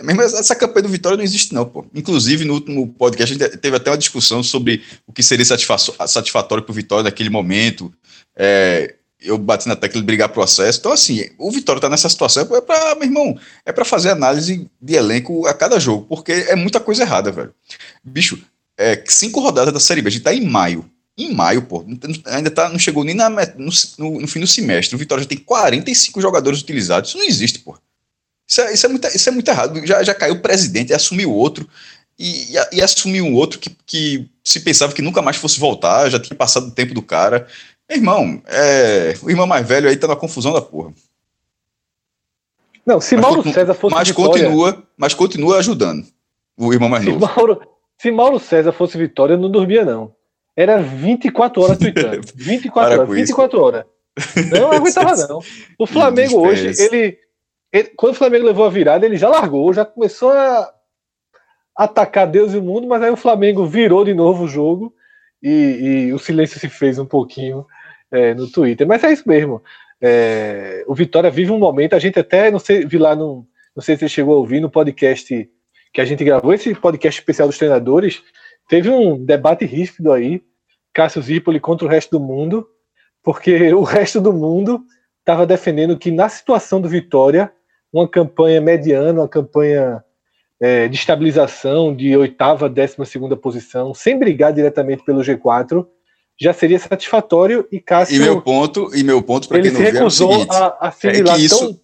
Mesmo 0.02 0.22
essa 0.22 0.57
campanha 0.57 0.83
do 0.83 0.88
Vitória 0.88 1.16
não 1.16 1.24
existe, 1.24 1.54
não, 1.54 1.64
pô. 1.64 1.87
Inclusive, 1.94 2.44
no 2.44 2.54
último 2.54 2.88
podcast, 2.94 3.35
a 3.35 3.38
gente 3.38 3.59
teve 3.59 3.76
até 3.76 3.90
uma 3.90 3.98
discussão 3.98 4.42
sobre 4.42 4.83
o 5.07 5.12
que 5.12 5.22
seria 5.22 5.44
satisfatório 5.44 6.64
para 6.64 6.72
o 6.72 6.74
Vitória 6.74 7.04
naquele 7.04 7.30
momento. 7.30 7.92
É, 8.37 8.96
eu 9.20 9.38
bati 9.38 9.68
na 9.68 9.76
tecla 9.76 10.00
de 10.00 10.07
brigar 10.07 10.28
processo. 10.28 10.80
Então, 10.80 10.92
assim, 10.92 11.28
o 11.38 11.50
Vitória 11.50 11.80
tá 11.80 11.88
nessa 11.88 12.09
situação 12.09 12.42
é 12.42 12.61
para, 12.61 12.94
meu 12.96 13.04
irmão, 13.04 13.38
é 13.64 13.72
para 13.72 13.85
fazer 13.85 14.11
análise 14.11 14.68
de 14.80 14.94
elenco 14.94 15.46
a 15.46 15.54
cada 15.54 15.78
jogo, 15.78 16.07
porque 16.09 16.33
é 16.33 16.57
muita 16.57 16.80
coisa 16.80 17.02
errada, 17.02 17.30
velho. 17.30 17.54
Bicho, 18.02 18.42
é, 18.76 19.02
cinco 19.07 19.40
rodadas 19.40 19.72
da 19.72 19.80
Série 19.80 20.02
B, 20.02 20.09
a 20.09 20.11
gente 20.11 20.22
tá 20.22 20.35
em 20.35 20.44
maio. 20.44 20.90
Em 21.16 21.33
maio, 21.33 21.62
pô, 21.62 21.87
ainda 22.26 22.50
tá, 22.50 22.68
não 22.68 22.78
chegou 22.78 23.04
nem 23.04 23.14
na, 23.14 23.30
no, 23.30 24.20
no 24.20 24.26
fim 24.26 24.40
do 24.40 24.46
semestre. 24.46 24.96
O 24.96 24.98
Vitória 24.98 25.22
já 25.22 25.28
tem 25.28 25.38
45 25.38 26.20
jogadores 26.20 26.61
utilizados. 26.61 27.11
Isso 27.11 27.18
não 27.18 27.24
existe, 27.24 27.61
pô. 27.61 27.78
Isso 28.46 28.61
é, 28.61 28.72
isso 28.74 28.87
é, 28.87 28.88
muito, 28.88 29.09
isso 29.09 29.28
é 29.28 29.33
muito 29.33 29.48
errado. 29.48 29.87
Já, 29.87 30.02
já 30.02 30.14
caiu 30.14 30.35
o 30.35 30.42
presidente, 30.42 30.92
assumiu 30.92 31.33
outro, 31.33 31.68
e, 32.18 32.54
e, 32.54 32.76
e 32.76 32.83
assumiu 32.83 33.24
um 33.24 33.35
outro 33.35 33.59
que, 33.59 33.76
que 33.87 34.28
se 34.42 34.61
pensava 34.61 34.92
que 34.92 35.02
nunca 35.02 35.22
mais 35.22 35.37
fosse 35.37 35.59
voltar, 35.59 36.11
já 36.11 36.20
tinha 36.20 36.37
passado 36.37 36.68
o 36.68 36.70
tempo 36.70 36.94
do 36.94 37.02
cara. 37.02 37.46
Meu 37.88 37.98
irmão, 37.98 38.42
é, 38.46 39.14
o 39.22 39.30
irmão 39.30 39.46
mais 39.46 39.66
velho 39.66 39.88
aí 39.88 39.96
tá 39.96 40.07
na 40.07 40.16
confusão 40.16 40.52
da 40.52 40.61
porra. 40.61 40.92
Não, 42.87 43.00
se 43.00 43.16
mas 43.16 43.24
Mauro 43.24 43.52
César 43.52 43.74
fosse 43.74 43.94
mas 43.94 44.09
Vitória, 44.09 44.44
continua, 44.44 44.83
mas 44.96 45.14
continua 45.14 45.59
ajudando 45.59 46.07
o 46.57 46.72
irmão 46.72 46.88
mais 46.88 47.02
se 47.02 47.11
novo. 47.11 47.26
Mauro, 47.26 47.61
se 47.98 48.11
Mauro 48.11 48.38
César 48.38 48.72
fosse 48.72 48.98
Vitória, 48.98 49.35
eu 49.35 49.38
não 49.38 49.50
dormia 49.50 49.85
não. 49.85 50.12
Era 50.57 50.80
24 50.80 51.62
horas 51.62 51.78
tweetando. 51.78 52.20
24 52.37 53.00
horas, 53.00 53.09
24 53.14 53.57
isso. 53.57 53.64
horas. 53.64 53.85
Não 54.50 54.70
aguentava 54.70 55.16
não. 55.26 55.40
O 55.78 55.87
Flamengo 55.87 56.46
hoje, 56.46 56.72
ele 56.78 57.18
ele, 57.74 57.88
quando 57.96 58.12
o 58.12 58.16
Flamengo 58.16 58.46
levou 58.46 58.64
a 58.64 58.70
virada, 58.70 59.04
ele 59.04 59.16
já 59.16 59.28
largou, 59.28 59.74
já 59.74 59.84
começou 59.84 60.30
a 60.30 60.72
atacar 61.76 62.24
Deus 62.24 62.54
e 62.54 62.58
o 62.58 62.62
mundo, 62.62 62.87
mas 62.87 63.02
aí 63.02 63.10
o 63.10 63.16
Flamengo 63.16 63.66
virou 63.66 64.04
de 64.04 64.14
novo 64.14 64.44
o 64.44 64.48
jogo 64.48 64.94
e, 65.42 65.48
e 66.06 66.12
o 66.12 66.18
silêncio 66.20 66.60
se 66.60 66.68
fez 66.68 67.00
um 67.00 67.04
pouquinho 67.04 67.66
é, 68.12 68.32
no 68.32 68.48
Twitter. 68.48 68.87
Mas 68.87 69.02
é 69.02 69.12
isso 69.12 69.28
mesmo. 69.28 69.60
É, 70.00 70.84
o 70.87 70.94
Vitória 70.94 71.32
vive 71.32 71.50
um 71.50 71.58
momento, 71.58 71.96
a 71.96 71.98
gente 71.98 72.16
até, 72.16 72.48
não 72.48 72.60
sei, 72.60 72.87
vi 72.87 72.96
lá 72.96 73.16
no, 73.16 73.44
Não 73.74 73.82
sei 73.82 73.96
se 73.96 74.00
você 74.00 74.08
chegou 74.08 74.34
a 74.37 74.38
ouvir 74.38 74.60
no 74.60 74.70
podcast 74.70 75.50
que 75.92 76.00
a 76.00 76.04
gente 76.04 76.22
gravou, 76.22 76.54
esse 76.54 76.72
podcast 76.76 77.20
especial 77.20 77.48
dos 77.48 77.58
treinadores. 77.58 78.22
Teve 78.68 78.88
um 78.88 79.24
debate 79.24 79.64
ríspido 79.64 80.12
aí, 80.12 80.40
Cássio 80.92 81.22
Zirpoli 81.22 81.58
contra 81.58 81.84
o 81.84 81.90
resto 81.90 82.18
do 82.18 82.24
mundo, 82.24 82.68
porque 83.20 83.74
o 83.74 83.82
resto 83.82 84.20
do 84.20 84.32
mundo 84.32 84.84
estava 85.18 85.44
defendendo 85.44 85.98
que 85.98 86.12
na 86.12 86.28
situação 86.28 86.80
do 86.80 86.88
Vitória, 86.88 87.52
uma 87.94 88.09
campanha 88.09 88.61
mediana, 88.61 89.20
uma 89.20 89.28
campanha 89.28 90.02
é, 90.61 90.88
de 90.88 90.96
estabilização 90.96 91.94
de 91.94 92.16
oitava, 92.16 92.68
décima 92.68 93.04
segunda 93.04 93.37
posição, 93.37 93.94
sem 93.94 94.18
brigar 94.18 94.52
diretamente 94.52 95.04
pelo 95.04 95.20
G4, 95.20 95.87
já 96.40 96.52
seria 96.52 96.78
satisfatório 96.80 97.66
e 97.70 97.80
Cássio. 97.80 98.16
E 98.16 98.18
meu 98.18 98.42
ponto, 98.42 98.90
e 98.92 99.04
meu 99.04 99.22
ponto 99.22 99.46
para 99.46 99.62
quem 99.62 99.70
não 99.70 99.78
se 99.78 99.90
recusou 99.90 100.28
viu 100.28 100.37
é 100.37 100.40
seguinte, 100.40 100.57
a 100.57 100.88
assimilar 100.88 101.37
é 101.37 101.40
isso, 101.40 101.59
tão, 101.59 101.80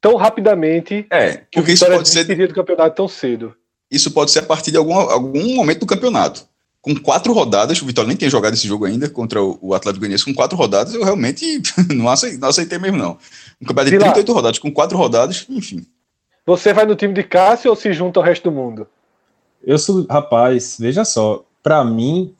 tão 0.00 0.16
rapidamente 0.16 1.06
é, 1.08 1.42
que 1.50 1.60
o 1.60 1.62
Vitória 1.62 1.94
isso 1.94 2.04
pode 2.04 2.08
ser 2.08 2.48
do 2.48 2.54
campeonato 2.54 2.96
tão 2.96 3.06
cedo. 3.06 3.54
Isso 3.88 4.10
pode 4.10 4.32
ser 4.32 4.40
a 4.40 4.42
partir 4.42 4.72
de 4.72 4.76
algum, 4.76 4.94
algum 4.94 5.54
momento 5.54 5.80
do 5.80 5.86
campeonato. 5.86 6.44
Com 6.86 6.94
quatro 6.94 7.32
rodadas, 7.32 7.82
o 7.82 7.84
Vitória 7.84 8.06
nem 8.06 8.16
tem 8.16 8.30
jogado 8.30 8.54
esse 8.54 8.68
jogo 8.68 8.84
ainda 8.84 9.10
contra 9.10 9.42
o, 9.42 9.58
o 9.60 9.74
Atlético 9.74 10.02
Goianiense. 10.02 10.24
Com 10.24 10.32
quatro 10.32 10.56
rodadas, 10.56 10.94
eu 10.94 11.02
realmente 11.02 11.60
não 11.92 12.08
aceitei, 12.08 12.38
não 12.38 12.48
aceitei 12.48 12.78
mesmo, 12.78 12.96
não. 12.96 13.18
Um 13.60 13.66
campeonato 13.66 13.90
de 13.90 13.98
38 13.98 14.32
rodadas, 14.32 14.58
com 14.60 14.70
quatro 14.70 14.96
rodadas, 14.96 15.44
enfim. 15.50 15.84
Você 16.46 16.72
vai 16.72 16.86
no 16.86 16.94
time 16.94 17.12
de 17.12 17.24
Cássio 17.24 17.70
ou 17.70 17.76
se 17.76 17.92
junta 17.92 18.20
ao 18.20 18.24
resto 18.24 18.44
do 18.44 18.54
mundo? 18.54 18.86
Eu 19.64 19.78
sou, 19.78 20.06
rapaz, 20.08 20.76
veja 20.78 21.04
só, 21.04 21.44
para 21.60 21.84
mim, 21.84 22.32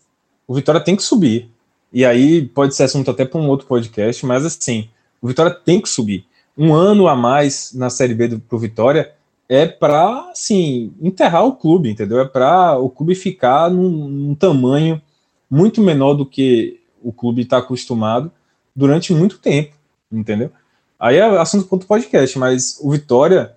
o 0.46 0.54
Vitória 0.54 0.80
tem 0.80 0.94
que 0.94 1.02
subir. 1.02 1.50
E 1.92 2.04
aí 2.04 2.46
pode 2.46 2.76
ser 2.76 2.84
assunto 2.84 3.10
até 3.10 3.24
para 3.24 3.40
um 3.40 3.48
outro 3.48 3.66
podcast, 3.66 4.24
mas 4.24 4.46
assim, 4.46 4.88
o 5.20 5.26
Vitória 5.26 5.50
tem 5.50 5.80
que 5.80 5.88
subir. 5.88 6.24
Um 6.56 6.72
ano 6.72 7.08
a 7.08 7.16
mais 7.16 7.72
na 7.74 7.90
Série 7.90 8.14
B 8.14 8.28
do 8.28 8.38
pro 8.38 8.60
Vitória 8.60 9.12
é 9.48 9.66
para, 9.66 10.30
assim, 10.30 10.92
enterrar 11.00 11.44
o 11.44 11.56
clube, 11.56 11.90
entendeu? 11.90 12.20
É 12.20 12.24
para 12.24 12.78
o 12.78 12.90
clube 12.90 13.14
ficar 13.14 13.70
num, 13.70 14.08
num, 14.08 14.34
tamanho 14.34 15.00
muito 15.48 15.80
menor 15.80 16.14
do 16.14 16.26
que 16.26 16.80
o 17.02 17.12
clube 17.12 17.42
está 17.42 17.58
acostumado 17.58 18.30
durante 18.74 19.12
muito 19.12 19.38
tempo, 19.38 19.74
entendeu? 20.10 20.50
Aí 20.98 21.16
é 21.16 21.24
assunto 21.38 21.68
outro 21.70 21.86
podcast, 21.86 22.38
mas 22.38 22.78
o 22.82 22.90
Vitória 22.90 23.56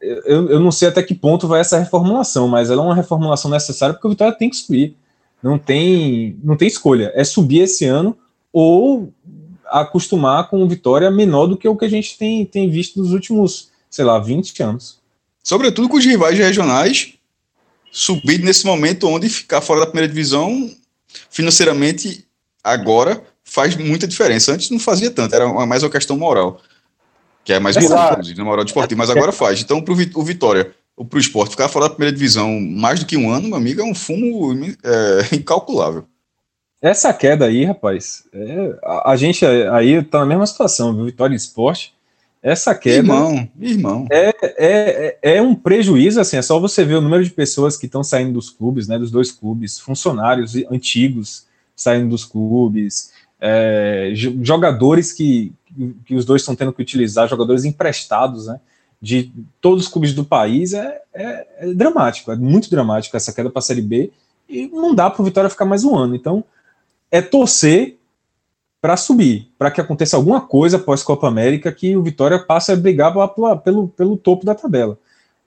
eu, 0.00 0.48
eu 0.48 0.60
não 0.60 0.70
sei 0.70 0.88
até 0.88 1.02
que 1.02 1.14
ponto 1.14 1.48
vai 1.48 1.60
essa 1.60 1.78
reformulação, 1.78 2.48
mas 2.48 2.70
ela 2.70 2.82
é 2.82 2.84
uma 2.84 2.94
reformulação 2.94 3.50
necessária 3.50 3.94
porque 3.94 4.06
o 4.06 4.10
Vitória 4.10 4.36
tem 4.36 4.48
que 4.48 4.56
subir. 4.56 4.96
Não 5.42 5.58
tem, 5.58 6.36
não 6.42 6.56
tem 6.56 6.68
escolha. 6.68 7.12
É 7.14 7.24
subir 7.24 7.60
esse 7.60 7.84
ano 7.84 8.16
ou 8.52 9.12
acostumar 9.66 10.48
com 10.48 10.62
o 10.62 10.68
Vitória 10.68 11.10
menor 11.10 11.46
do 11.46 11.56
que 11.56 11.68
o 11.68 11.76
que 11.76 11.84
a 11.84 11.90
gente 11.90 12.16
tem, 12.16 12.44
tem 12.44 12.70
visto 12.70 12.98
nos 13.00 13.12
últimos, 13.12 13.70
sei 13.90 14.04
lá, 14.04 14.18
20 14.18 14.62
anos. 14.62 14.98
Sobretudo 15.42 15.88
com 15.88 15.96
os 15.96 16.04
rivais 16.04 16.38
regionais 16.38 17.14
subir 17.90 18.40
nesse 18.40 18.66
momento 18.66 19.08
onde 19.08 19.28
ficar 19.28 19.60
fora 19.60 19.80
da 19.80 19.86
primeira 19.86 20.08
divisão 20.08 20.70
financeiramente 21.30 22.26
agora 22.62 23.22
faz 23.42 23.74
muita 23.76 24.06
diferença. 24.06 24.52
Antes 24.52 24.70
não 24.70 24.78
fazia 24.78 25.10
tanto, 25.10 25.34
era 25.34 25.48
mais 25.66 25.82
uma 25.82 25.90
questão 25.90 26.16
moral 26.18 26.60
que 27.48 27.52
é 27.54 27.58
mais 27.58 27.78
importante, 27.78 28.12
inclusive, 28.12 28.38
na 28.38 28.44
moral 28.44 28.62
de 28.62 28.70
esportivo, 28.72 28.98
mas 28.98 29.08
agora 29.08 29.32
faz. 29.32 29.62
Então, 29.62 29.80
para 29.80 29.92
o 29.92 30.22
Vitória, 30.22 30.70
para 30.94 31.16
o 31.16 31.18
esporte 31.18 31.52
ficar 31.52 31.66
fora 31.66 31.86
da 31.86 31.94
primeira 31.94 32.14
divisão 32.14 32.60
mais 32.60 33.00
do 33.00 33.06
que 33.06 33.16
um 33.16 33.32
ano, 33.32 33.48
meu 33.48 33.56
amigo, 33.56 33.80
é 33.80 33.84
um 33.84 33.94
fumo 33.94 34.54
é, 34.54 34.68
incalculável. 35.34 36.04
Essa 36.82 37.10
queda 37.10 37.46
aí, 37.46 37.64
rapaz, 37.64 38.24
é, 38.34 38.78
a, 38.84 39.12
a, 39.12 39.16
gente 39.16 39.46
aí 39.46 40.02
tá 40.02 40.20
na 40.20 40.26
mesma 40.26 40.46
situação, 40.46 40.94
viu? 40.94 41.06
Vitória 41.06 41.34
Esporte. 41.34 41.94
Essa 42.42 42.74
queda. 42.74 42.98
Irmão, 42.98 43.48
irmão. 43.60 44.06
É, 44.10 44.34
é, 44.56 45.18
é 45.36 45.42
um 45.42 45.54
prejuízo, 45.54 46.20
assim, 46.20 46.36
é 46.36 46.42
só 46.42 46.58
você 46.60 46.84
ver 46.84 46.94
o 46.94 47.00
número 47.00 47.24
de 47.24 47.30
pessoas 47.30 47.76
que 47.76 47.86
estão 47.86 48.04
saindo 48.04 48.32
dos 48.32 48.48
clubes, 48.48 48.86
né? 48.86 48.98
Dos 48.98 49.10
dois 49.10 49.32
clubes, 49.32 49.78
funcionários 49.78 50.54
antigos 50.70 51.46
saindo 51.74 52.08
dos 52.08 52.24
clubes, 52.24 53.12
é, 53.40 54.12
jogadores 54.42 55.12
que, 55.12 55.52
que 56.04 56.14
os 56.14 56.24
dois 56.24 56.42
estão 56.42 56.56
tendo 56.56 56.72
que 56.72 56.82
utilizar, 56.82 57.28
jogadores 57.28 57.64
emprestados, 57.64 58.46
né? 58.46 58.60
De 59.00 59.32
todos 59.60 59.84
os 59.84 59.92
clubes 59.92 60.12
do 60.12 60.24
país, 60.24 60.72
é, 60.72 61.00
é, 61.14 61.46
é 61.58 61.74
dramático, 61.74 62.32
é 62.32 62.36
muito 62.36 62.68
dramático 62.70 63.16
essa 63.16 63.32
queda 63.32 63.50
para 63.50 63.60
a 63.60 63.62
Série 63.62 63.82
B, 63.82 64.10
e 64.48 64.66
não 64.68 64.94
dá 64.94 65.10
para 65.10 65.22
o 65.22 65.24
Vitória 65.24 65.50
ficar 65.50 65.64
mais 65.64 65.84
um 65.84 65.96
ano. 65.96 66.16
Então, 66.16 66.42
é 67.10 67.20
torcer 67.20 67.97
para 68.80 68.96
subir, 68.96 69.50
para 69.58 69.70
que 69.70 69.80
aconteça 69.80 70.16
alguma 70.16 70.40
coisa 70.40 70.76
após 70.76 71.02
Copa 71.02 71.26
América 71.26 71.72
que 71.72 71.96
o 71.96 72.02
Vitória 72.02 72.38
passe 72.38 72.70
a 72.70 72.76
brigar 72.76 73.12
pelo, 73.64 73.88
pelo 73.88 74.16
topo 74.16 74.46
da 74.46 74.54
tabela. 74.54 74.98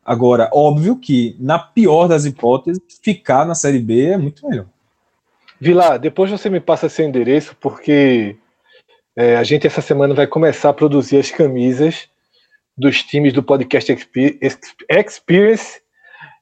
Agora, 0.04 0.50
óbvio 0.52 0.98
que, 0.98 1.36
na 1.40 1.60
pior 1.60 2.08
das 2.08 2.26
hipóteses, 2.26 2.82
ficar 3.02 3.46
na 3.46 3.56
Série 3.56 3.80
B 3.80 4.08
é 4.08 4.18
muito 4.18 4.48
melhor. 4.48 4.66
Vilar, 5.60 6.00
depois 6.00 6.32
você 6.32 6.50
me 6.50 6.60
passa 6.60 6.90
seu 6.90 7.06
endereço, 7.06 7.56
porque 7.62 8.36
é, 9.16 9.38
a 9.38 9.44
gente 9.44 9.68
essa 9.68 9.82
semana 9.82 10.14
vai 10.14 10.26
começar 10.26 10.70
a 10.70 10.74
produzir 10.74 11.18
as 11.18 11.30
camisas 11.30 12.10
dos 12.76 13.04
times 13.04 13.32
do 13.32 13.44
Podcast 13.44 13.96
Experience. 14.90 15.82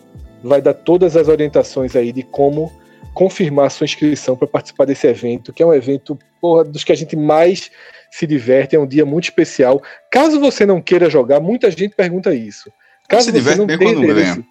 vai 0.44 0.62
dar 0.62 0.74
todas 0.74 1.18
as 1.18 1.28
orientações 1.28 1.96
aí 1.96 2.12
de 2.12 2.24
como 2.24 2.72
confirmar 3.14 3.72
sua 3.72 3.86
inscrição 3.86 4.36
para 4.36 4.48
participar 4.48 4.86
desse 4.86 5.08
evento, 5.08 5.52
que 5.52 5.62
é 5.62 5.66
um 5.66 5.74
evento 5.74 6.18
porra, 6.40 6.64
dos 6.64 6.84
que 6.84 6.92
a 6.92 6.96
gente 6.96 7.16
mais 7.16 7.72
se 8.12 8.26
diverte, 8.26 8.76
é 8.76 8.80
um 8.80 8.88
dia 8.88 9.06
muito 9.06 9.26
especial. 9.26 9.82
Caso 10.10 10.40
você 10.40 10.66
não 10.66 10.82
queira 10.82 11.10
jogar, 11.10 11.40
muita 11.40 11.70
gente 11.70 11.96
pergunta 11.96 12.34
isso. 12.34 12.72
Caso 13.10 13.26
se 13.26 13.32
diverte 13.32 13.60
não 13.60 13.68
tenha 13.68 13.92
interesse, 13.92 14.46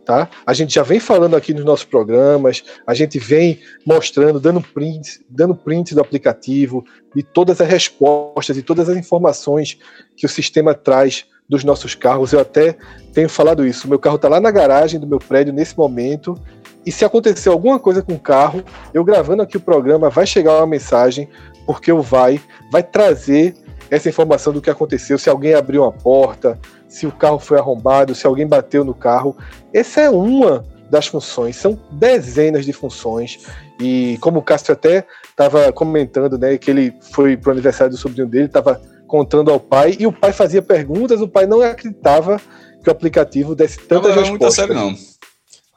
Tá? 0.04 0.28
A 0.44 0.52
gente 0.52 0.74
já 0.74 0.82
vem 0.82 0.98
falando 0.98 1.36
aqui 1.36 1.54
nos 1.54 1.64
nossos 1.64 1.84
programas, 1.84 2.64
a 2.84 2.94
gente 2.94 3.16
vem 3.16 3.60
mostrando, 3.84 4.40
dando 4.40 4.60
prints, 4.60 5.20
dando 5.28 5.54
prints 5.54 5.92
do 5.92 6.00
aplicativo, 6.00 6.84
de 7.14 7.22
todas 7.22 7.60
as 7.60 7.68
respostas, 7.68 8.56
de 8.56 8.62
todas 8.62 8.88
as 8.88 8.96
informações 8.96 9.78
que 10.16 10.26
o 10.26 10.28
sistema 10.28 10.74
traz 10.74 11.26
dos 11.48 11.62
nossos 11.62 11.94
carros. 11.94 12.32
Eu 12.32 12.40
até 12.40 12.76
tenho 13.12 13.28
falado 13.28 13.64
isso. 13.64 13.88
Meu 13.88 14.00
carro 14.00 14.16
está 14.16 14.28
lá 14.28 14.40
na 14.40 14.50
garagem 14.50 14.98
do 14.98 15.06
meu 15.06 15.20
prédio 15.20 15.52
nesse 15.52 15.78
momento. 15.78 16.36
E 16.84 16.90
se 16.90 17.04
acontecer 17.04 17.50
alguma 17.50 17.78
coisa 17.78 18.02
com 18.02 18.14
o 18.14 18.18
carro, 18.18 18.64
eu 18.92 19.04
gravando 19.04 19.42
aqui 19.42 19.56
o 19.56 19.60
programa, 19.60 20.10
vai 20.10 20.26
chegar 20.26 20.58
uma 20.58 20.66
mensagem, 20.66 21.28
porque 21.64 21.92
o 21.92 22.02
Vai 22.02 22.40
vai 22.70 22.82
trazer 22.82 23.54
essa 23.90 24.08
informação 24.08 24.52
do 24.52 24.60
que 24.60 24.70
aconteceu, 24.70 25.18
se 25.18 25.30
alguém 25.30 25.54
abriu 25.54 25.82
uma 25.82 25.92
porta, 25.92 26.58
se 26.96 27.06
o 27.06 27.12
carro 27.12 27.38
foi 27.38 27.58
arrombado, 27.58 28.14
se 28.14 28.26
alguém 28.26 28.46
bateu 28.46 28.82
no 28.82 28.94
carro. 28.94 29.36
Essa 29.70 30.00
é 30.00 30.10
uma 30.10 30.64
das 30.90 31.06
funções, 31.06 31.54
são 31.56 31.78
dezenas 31.92 32.64
de 32.64 32.72
funções. 32.72 33.38
E 33.78 34.16
como 34.22 34.38
o 34.38 34.42
Castro 34.42 34.72
até 34.72 35.06
estava 35.28 35.70
comentando, 35.72 36.38
né, 36.38 36.56
que 36.56 36.70
ele 36.70 36.94
foi 37.12 37.36
para 37.36 37.50
o 37.50 37.52
aniversário 37.52 37.90
do 37.90 37.98
sobrinho 37.98 38.26
dele, 38.26 38.46
estava 38.46 38.80
contando 39.06 39.50
ao 39.50 39.60
pai, 39.60 39.94
e 40.00 40.06
o 40.06 40.12
pai 40.12 40.32
fazia 40.32 40.62
perguntas, 40.62 41.20
o 41.20 41.28
pai 41.28 41.44
não 41.44 41.60
acreditava 41.60 42.40
que 42.82 42.88
o 42.88 42.92
aplicativo 42.92 43.54
desse 43.54 43.76
tantas 43.76 44.14
tava 44.14 44.20
respostas. 44.22 44.30
Muito 44.30 44.46
a 44.46 44.50
sério, 44.50 44.74
não. 44.74 44.94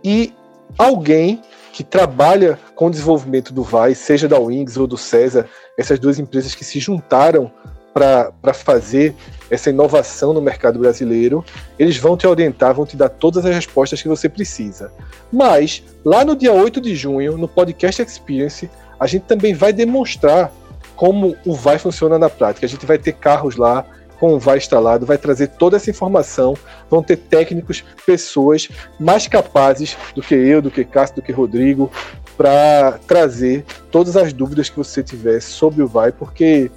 e 0.03 0.33
alguém 0.77 1.41
que 1.79 1.83
trabalha 1.85 2.59
com 2.75 2.87
o 2.87 2.91
desenvolvimento 2.91 3.53
do 3.53 3.63
Vai, 3.63 3.95
seja 3.95 4.27
da 4.27 4.37
Wings 4.37 4.75
ou 4.75 4.85
do 4.85 4.97
César, 4.97 5.45
essas 5.77 5.97
duas 5.97 6.19
empresas 6.19 6.53
que 6.53 6.65
se 6.65 6.77
juntaram 6.77 7.49
para 7.93 8.53
fazer 8.53 9.15
essa 9.49 9.69
inovação 9.69 10.33
no 10.33 10.41
mercado 10.41 10.77
brasileiro, 10.77 11.41
eles 11.79 11.95
vão 11.95 12.17
te 12.17 12.27
orientar, 12.27 12.73
vão 12.73 12.85
te 12.85 12.97
dar 12.97 13.07
todas 13.07 13.45
as 13.45 13.55
respostas 13.55 14.01
que 14.01 14.09
você 14.09 14.27
precisa. 14.27 14.91
Mas, 15.31 15.81
lá 16.03 16.25
no 16.25 16.35
dia 16.35 16.51
8 16.51 16.81
de 16.81 16.93
junho, 16.97 17.37
no 17.37 17.47
Podcast 17.47 18.01
Experience, 18.01 18.69
a 18.99 19.07
gente 19.07 19.23
também 19.23 19.53
vai 19.53 19.71
demonstrar 19.71 20.51
como 20.97 21.37
o 21.45 21.53
Vai 21.55 21.79
funciona 21.79 22.19
na 22.19 22.29
prática. 22.29 22.65
A 22.65 22.69
gente 22.69 22.85
vai 22.85 22.97
ter 22.97 23.13
carros 23.13 23.55
lá 23.55 23.85
com 24.19 24.33
o 24.33 24.39
Vai 24.39 24.57
instalado, 24.57 25.05
vai 25.05 25.17
trazer 25.17 25.47
toda 25.47 25.77
essa 25.77 25.89
informação, 25.89 26.55
vão 26.89 27.01
ter 27.01 27.15
técnicos, 27.15 27.83
pessoas 28.05 28.69
mais 28.99 29.27
capazes 29.27 29.97
do 30.13 30.21
que 30.21 30.35
eu, 30.35 30.61
do 30.61 30.69
que 30.69 30.83
Cássio, 30.83 31.17
do 31.17 31.21
que 31.21 31.31
Rodrigo, 31.31 31.89
para 32.35 32.99
trazer 33.07 33.65
todas 33.89 34.17
as 34.17 34.33
dúvidas 34.33 34.69
que 34.69 34.77
você 34.77 35.01
tiver 35.01 35.41
sobre 35.41 35.81
o 35.81 35.87
Vai, 35.87 36.11
porque 36.11 36.69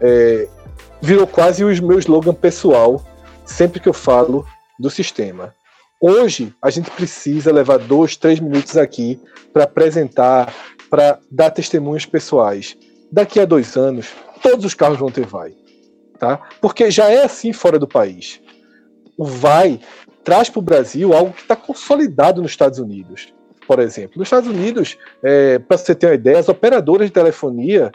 é, 0.00 0.46
virou 1.00 1.26
quase 1.26 1.64
o 1.64 1.68
meu 1.82 1.98
slogan 1.98 2.34
pessoal 2.34 3.04
sempre 3.44 3.80
que 3.80 3.88
eu 3.88 3.94
falo 3.94 4.46
do 4.78 4.90
sistema. 4.90 5.54
Hoje 6.00 6.54
a 6.62 6.70
gente 6.70 6.90
precisa 6.90 7.52
levar 7.52 7.78
dois, 7.78 8.16
três 8.16 8.40
minutos 8.40 8.76
aqui 8.76 9.20
para 9.52 9.64
apresentar, 9.64 10.54
para 10.88 11.18
dar 11.30 11.50
testemunhos 11.50 12.06
pessoais. 12.06 12.76
Daqui 13.12 13.40
a 13.40 13.44
dois 13.44 13.76
anos, 13.76 14.08
todos 14.42 14.64
os 14.64 14.74
carros 14.74 14.98
vão 14.98 15.10
ter 15.10 15.26
vai 15.26 15.54
tá? 16.20 16.40
Porque 16.60 16.90
já 16.90 17.10
é 17.10 17.24
assim 17.24 17.52
fora 17.52 17.78
do 17.78 17.88
país. 17.88 18.40
O 19.16 19.24
vai 19.24 19.80
traz 20.22 20.50
para 20.50 20.58
o 20.58 20.62
Brasil 20.62 21.12
algo 21.14 21.32
que 21.32 21.40
está 21.40 21.56
consolidado 21.56 22.42
nos 22.42 22.52
Estados 22.52 22.78
Unidos. 22.78 23.34
Por 23.66 23.80
exemplo, 23.80 24.18
nos 24.18 24.26
Estados 24.26 24.48
Unidos, 24.48 24.98
é, 25.22 25.58
para 25.58 25.78
você 25.78 25.94
ter 25.94 26.06
uma 26.06 26.14
ideia, 26.14 26.38
as 26.38 26.48
operadoras 26.48 27.08
de 27.08 27.12
telefonia, 27.12 27.90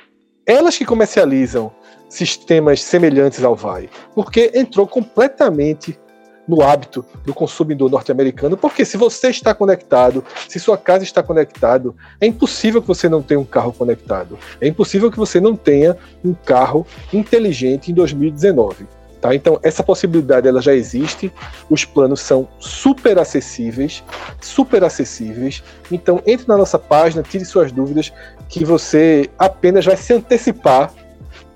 elas 0.45 0.77
que 0.77 0.85
comercializam 0.85 1.71
sistemas 2.09 2.81
semelhantes 2.83 3.43
ao 3.43 3.55
vai, 3.55 3.89
porque 4.13 4.51
entrou 4.53 4.87
completamente 4.87 5.99
no 6.47 6.61
hábito 6.61 7.05
do 7.25 7.33
consumidor 7.33 7.89
norte-americano, 7.89 8.55
porque 8.55 8.85
se 8.85 8.97
você 8.97 9.29
está 9.29 9.53
conectado, 9.53 10.23
se 10.47 10.59
sua 10.59 10.77
casa 10.77 11.03
está 11.03 11.23
conectado, 11.23 11.95
é 12.21 12.27
impossível 12.27 12.81
que 12.81 12.87
você 12.87 13.09
não 13.09 13.21
tenha 13.21 13.39
um 13.39 13.45
carro 13.45 13.73
conectado. 13.73 14.37
É 14.61 14.67
impossível 14.67 15.11
que 15.11 15.17
você 15.17 15.39
não 15.39 15.55
tenha 15.55 15.97
um 16.23 16.33
carro 16.33 16.85
inteligente 17.11 17.91
em 17.91 17.95
2019. 17.95 18.87
Tá? 19.19 19.33
Então 19.33 19.59
essa 19.63 19.81
possibilidade 19.81 20.47
ela 20.47 20.61
já 20.61 20.75
existe. 20.75 21.33
Os 21.67 21.83
planos 21.83 22.21
são 22.21 22.47
super 22.59 23.17
acessíveis, 23.17 24.03
super 24.39 24.83
acessíveis. 24.83 25.63
Então 25.91 26.21
entre 26.27 26.47
na 26.47 26.57
nossa 26.57 26.77
página, 26.77 27.23
tire 27.23 27.43
suas 27.43 27.71
dúvidas, 27.71 28.13
que 28.47 28.63
você 28.63 29.29
apenas 29.39 29.83
vai 29.83 29.97
se 29.97 30.13
antecipar 30.13 30.93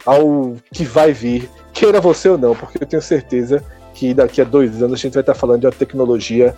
ao 0.05 0.55
que 0.73 0.83
vai 0.83 1.13
vir, 1.13 1.47
queira 1.71 2.01
você 2.01 2.29
ou 2.29 2.37
não, 2.37 2.55
porque 2.55 2.81
eu 2.81 2.87
tenho 2.87 3.01
certeza 3.01 3.59
que 3.59 3.78
daqui 4.13 4.41
a 4.41 4.43
dois 4.43 4.81
anos 4.81 4.99
a 4.99 5.01
gente 5.01 5.13
vai 5.13 5.21
estar 5.21 5.35
falando 5.35 5.61
de 5.61 5.67
uma 5.67 5.71
tecnologia 5.71 6.55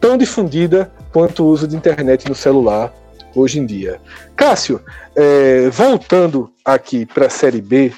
tão 0.00 0.16
difundida 0.16 0.92
quanto 1.12 1.44
o 1.44 1.46
uso 1.46 1.68
de 1.68 1.76
internet 1.76 2.28
no 2.28 2.34
celular 2.34 2.92
hoje 3.34 3.58
em 3.58 3.66
dia. 3.66 4.00
Cássio, 4.36 4.80
é, 5.16 5.68
voltando 5.70 6.52
aqui 6.64 7.06
para 7.06 7.26
a 7.26 7.30
Série 7.30 7.60
B, 7.60 7.92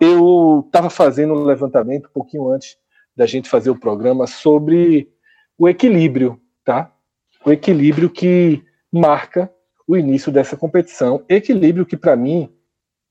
eu 0.00 0.64
estava 0.66 0.90
fazendo 0.90 1.34
um 1.34 1.44
levantamento 1.44 2.06
um 2.06 2.12
pouquinho 2.12 2.50
antes 2.50 2.76
da 3.16 3.26
gente 3.26 3.48
fazer 3.48 3.70
o 3.70 3.78
programa 3.78 4.26
sobre 4.26 5.08
o 5.56 5.68
equilíbrio, 5.68 6.40
tá? 6.64 6.92
O 7.44 7.52
equilíbrio 7.52 8.10
que 8.10 8.62
marca 8.92 9.50
o 9.86 9.96
início 9.96 10.32
dessa 10.32 10.56
competição. 10.56 11.24
Equilíbrio 11.28 11.86
que, 11.86 11.96
para 11.96 12.16
mim, 12.16 12.52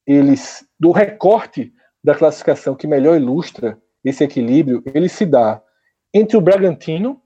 eles 0.05 0.65
do 0.79 0.91
recorte 0.91 1.73
da 2.03 2.13
classificação 2.13 2.75
que 2.75 2.87
melhor 2.87 3.15
ilustra 3.15 3.77
esse 4.03 4.23
equilíbrio, 4.23 4.83
ele 4.93 5.07
se 5.07 5.25
dá 5.25 5.61
entre 6.13 6.37
o 6.37 6.41
Bragantino, 6.41 7.21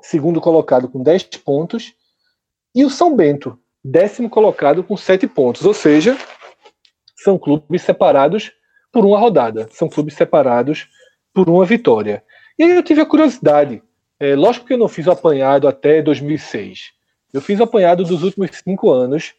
segundo 0.00 0.40
colocado 0.40 0.88
com 0.88 1.02
10 1.02 1.24
pontos, 1.44 1.94
e 2.74 2.84
o 2.84 2.90
São 2.90 3.16
Bento, 3.16 3.58
décimo 3.82 4.30
colocado 4.30 4.84
com 4.84 4.96
7 4.96 5.26
pontos. 5.26 5.64
Ou 5.64 5.74
seja, 5.74 6.16
são 7.16 7.38
clubes 7.38 7.82
separados 7.82 8.52
por 8.92 9.04
uma 9.04 9.18
rodada, 9.18 9.68
são 9.72 9.88
clubes 9.88 10.14
separados 10.14 10.88
por 11.34 11.48
uma 11.48 11.64
vitória. 11.64 12.22
E 12.58 12.62
aí 12.62 12.70
eu 12.70 12.82
tive 12.82 13.00
a 13.00 13.06
curiosidade. 13.06 13.82
É, 14.20 14.34
lógico 14.34 14.66
que 14.66 14.72
eu 14.72 14.78
não 14.78 14.88
fiz 14.88 15.06
o 15.06 15.12
apanhado 15.12 15.68
até 15.68 16.02
2006. 16.02 16.92
Eu 17.32 17.40
fiz 17.40 17.60
o 17.60 17.64
apanhado 17.64 18.04
dos 18.04 18.22
últimos 18.22 18.50
cinco 18.64 18.90
anos 18.90 19.34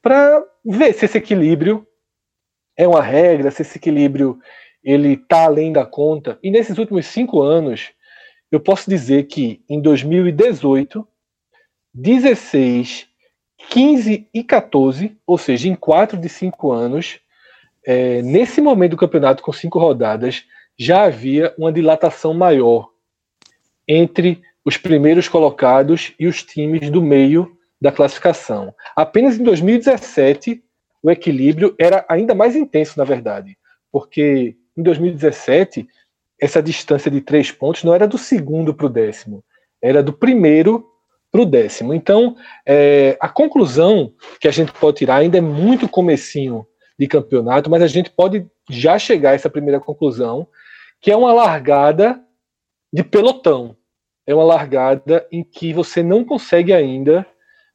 para 0.00 0.42
ver 0.64 0.94
se 0.94 1.04
esse 1.04 1.18
equilíbrio 1.18 1.86
é 2.76 2.86
uma 2.86 3.02
regra, 3.02 3.50
se 3.50 3.62
esse 3.62 3.78
equilíbrio 3.78 4.38
ele 4.82 5.14
está 5.14 5.44
além 5.44 5.72
da 5.72 5.84
conta. 5.84 6.38
E 6.42 6.50
nesses 6.50 6.78
últimos 6.78 7.06
cinco 7.06 7.40
anos, 7.40 7.90
eu 8.50 8.60
posso 8.60 8.88
dizer 8.88 9.24
que 9.24 9.62
em 9.68 9.80
2018, 9.80 11.06
16, 11.94 13.06
15 13.70 14.28
e 14.32 14.44
14, 14.44 15.16
ou 15.26 15.38
seja, 15.38 15.68
em 15.68 15.74
4 15.74 16.18
de 16.18 16.28
5 16.28 16.72
anos, 16.72 17.20
é, 17.84 18.22
nesse 18.22 18.60
momento 18.60 18.92
do 18.92 18.96
campeonato, 18.96 19.42
com 19.42 19.52
cinco 19.52 19.78
rodadas, 19.78 20.44
já 20.78 21.04
havia 21.04 21.54
uma 21.58 21.72
dilatação 21.72 22.32
maior 22.32 22.88
entre 23.86 24.40
os 24.64 24.76
primeiros 24.76 25.28
colocados 25.28 26.12
e 26.18 26.26
os 26.26 26.42
times 26.42 26.90
do 26.90 27.02
meio 27.02 27.56
da 27.80 27.90
classificação. 27.90 28.74
Apenas 28.94 29.38
em 29.38 29.42
2017 29.42 30.62
o 31.02 31.10
equilíbrio 31.10 31.74
era 31.78 32.04
ainda 32.08 32.34
mais 32.34 32.54
intenso, 32.54 32.96
na 32.96 33.04
verdade, 33.04 33.58
porque 33.90 34.56
em 34.76 34.82
2017 34.82 35.86
essa 36.40 36.62
distância 36.62 37.10
de 37.10 37.20
três 37.20 37.52
pontos 37.52 37.84
não 37.84 37.94
era 37.94 38.06
do 38.06 38.18
segundo 38.18 38.74
para 38.74 38.86
o 38.86 38.88
décimo, 38.88 39.44
era 39.80 40.02
do 40.02 40.12
primeiro 40.12 40.84
para 41.30 41.40
o 41.40 41.46
décimo. 41.46 41.94
Então, 41.94 42.36
é, 42.66 43.16
a 43.20 43.28
conclusão 43.28 44.12
que 44.40 44.48
a 44.48 44.50
gente 44.50 44.72
pode 44.72 44.98
tirar 44.98 45.16
ainda 45.16 45.38
é 45.38 45.40
muito 45.40 45.88
comecinho 45.88 46.66
de 46.98 47.06
campeonato, 47.06 47.70
mas 47.70 47.80
a 47.80 47.86
gente 47.86 48.10
pode 48.10 48.46
já 48.68 48.98
chegar 48.98 49.30
a 49.30 49.34
essa 49.34 49.48
primeira 49.48 49.80
conclusão, 49.80 50.46
que 51.00 51.10
é 51.10 51.16
uma 51.16 51.32
largada 51.32 52.20
de 52.92 53.02
pelotão. 53.02 53.76
É 54.26 54.34
uma 54.34 54.44
largada 54.44 55.26
em 55.32 55.42
que 55.42 55.72
você 55.72 56.02
não 56.02 56.24
consegue 56.24 56.72
ainda 56.72 57.26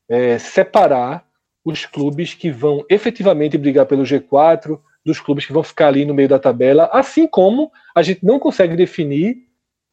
é, 0.10 0.38
separar 0.38 1.26
os 1.66 1.86
clubes 1.86 2.34
que 2.34 2.50
vão 2.50 2.86
efetivamente 2.89 3.58
brigar 3.58 3.86
pelo 3.86 4.04
G4 4.04 4.80
dos 5.08 5.22
clubes 5.22 5.45
que 5.45 5.53
vão 5.53 5.64
ficar 5.64 5.88
ali 5.88 6.05
no 6.05 6.14
meio 6.14 6.28
da 6.28 6.38
tabela, 6.38 6.89
assim 6.91 7.26
como 7.26 7.72
a 7.95 8.03
gente 8.03 8.26
não 8.26 8.38
consegue 8.38 8.76
definir 8.76 9.38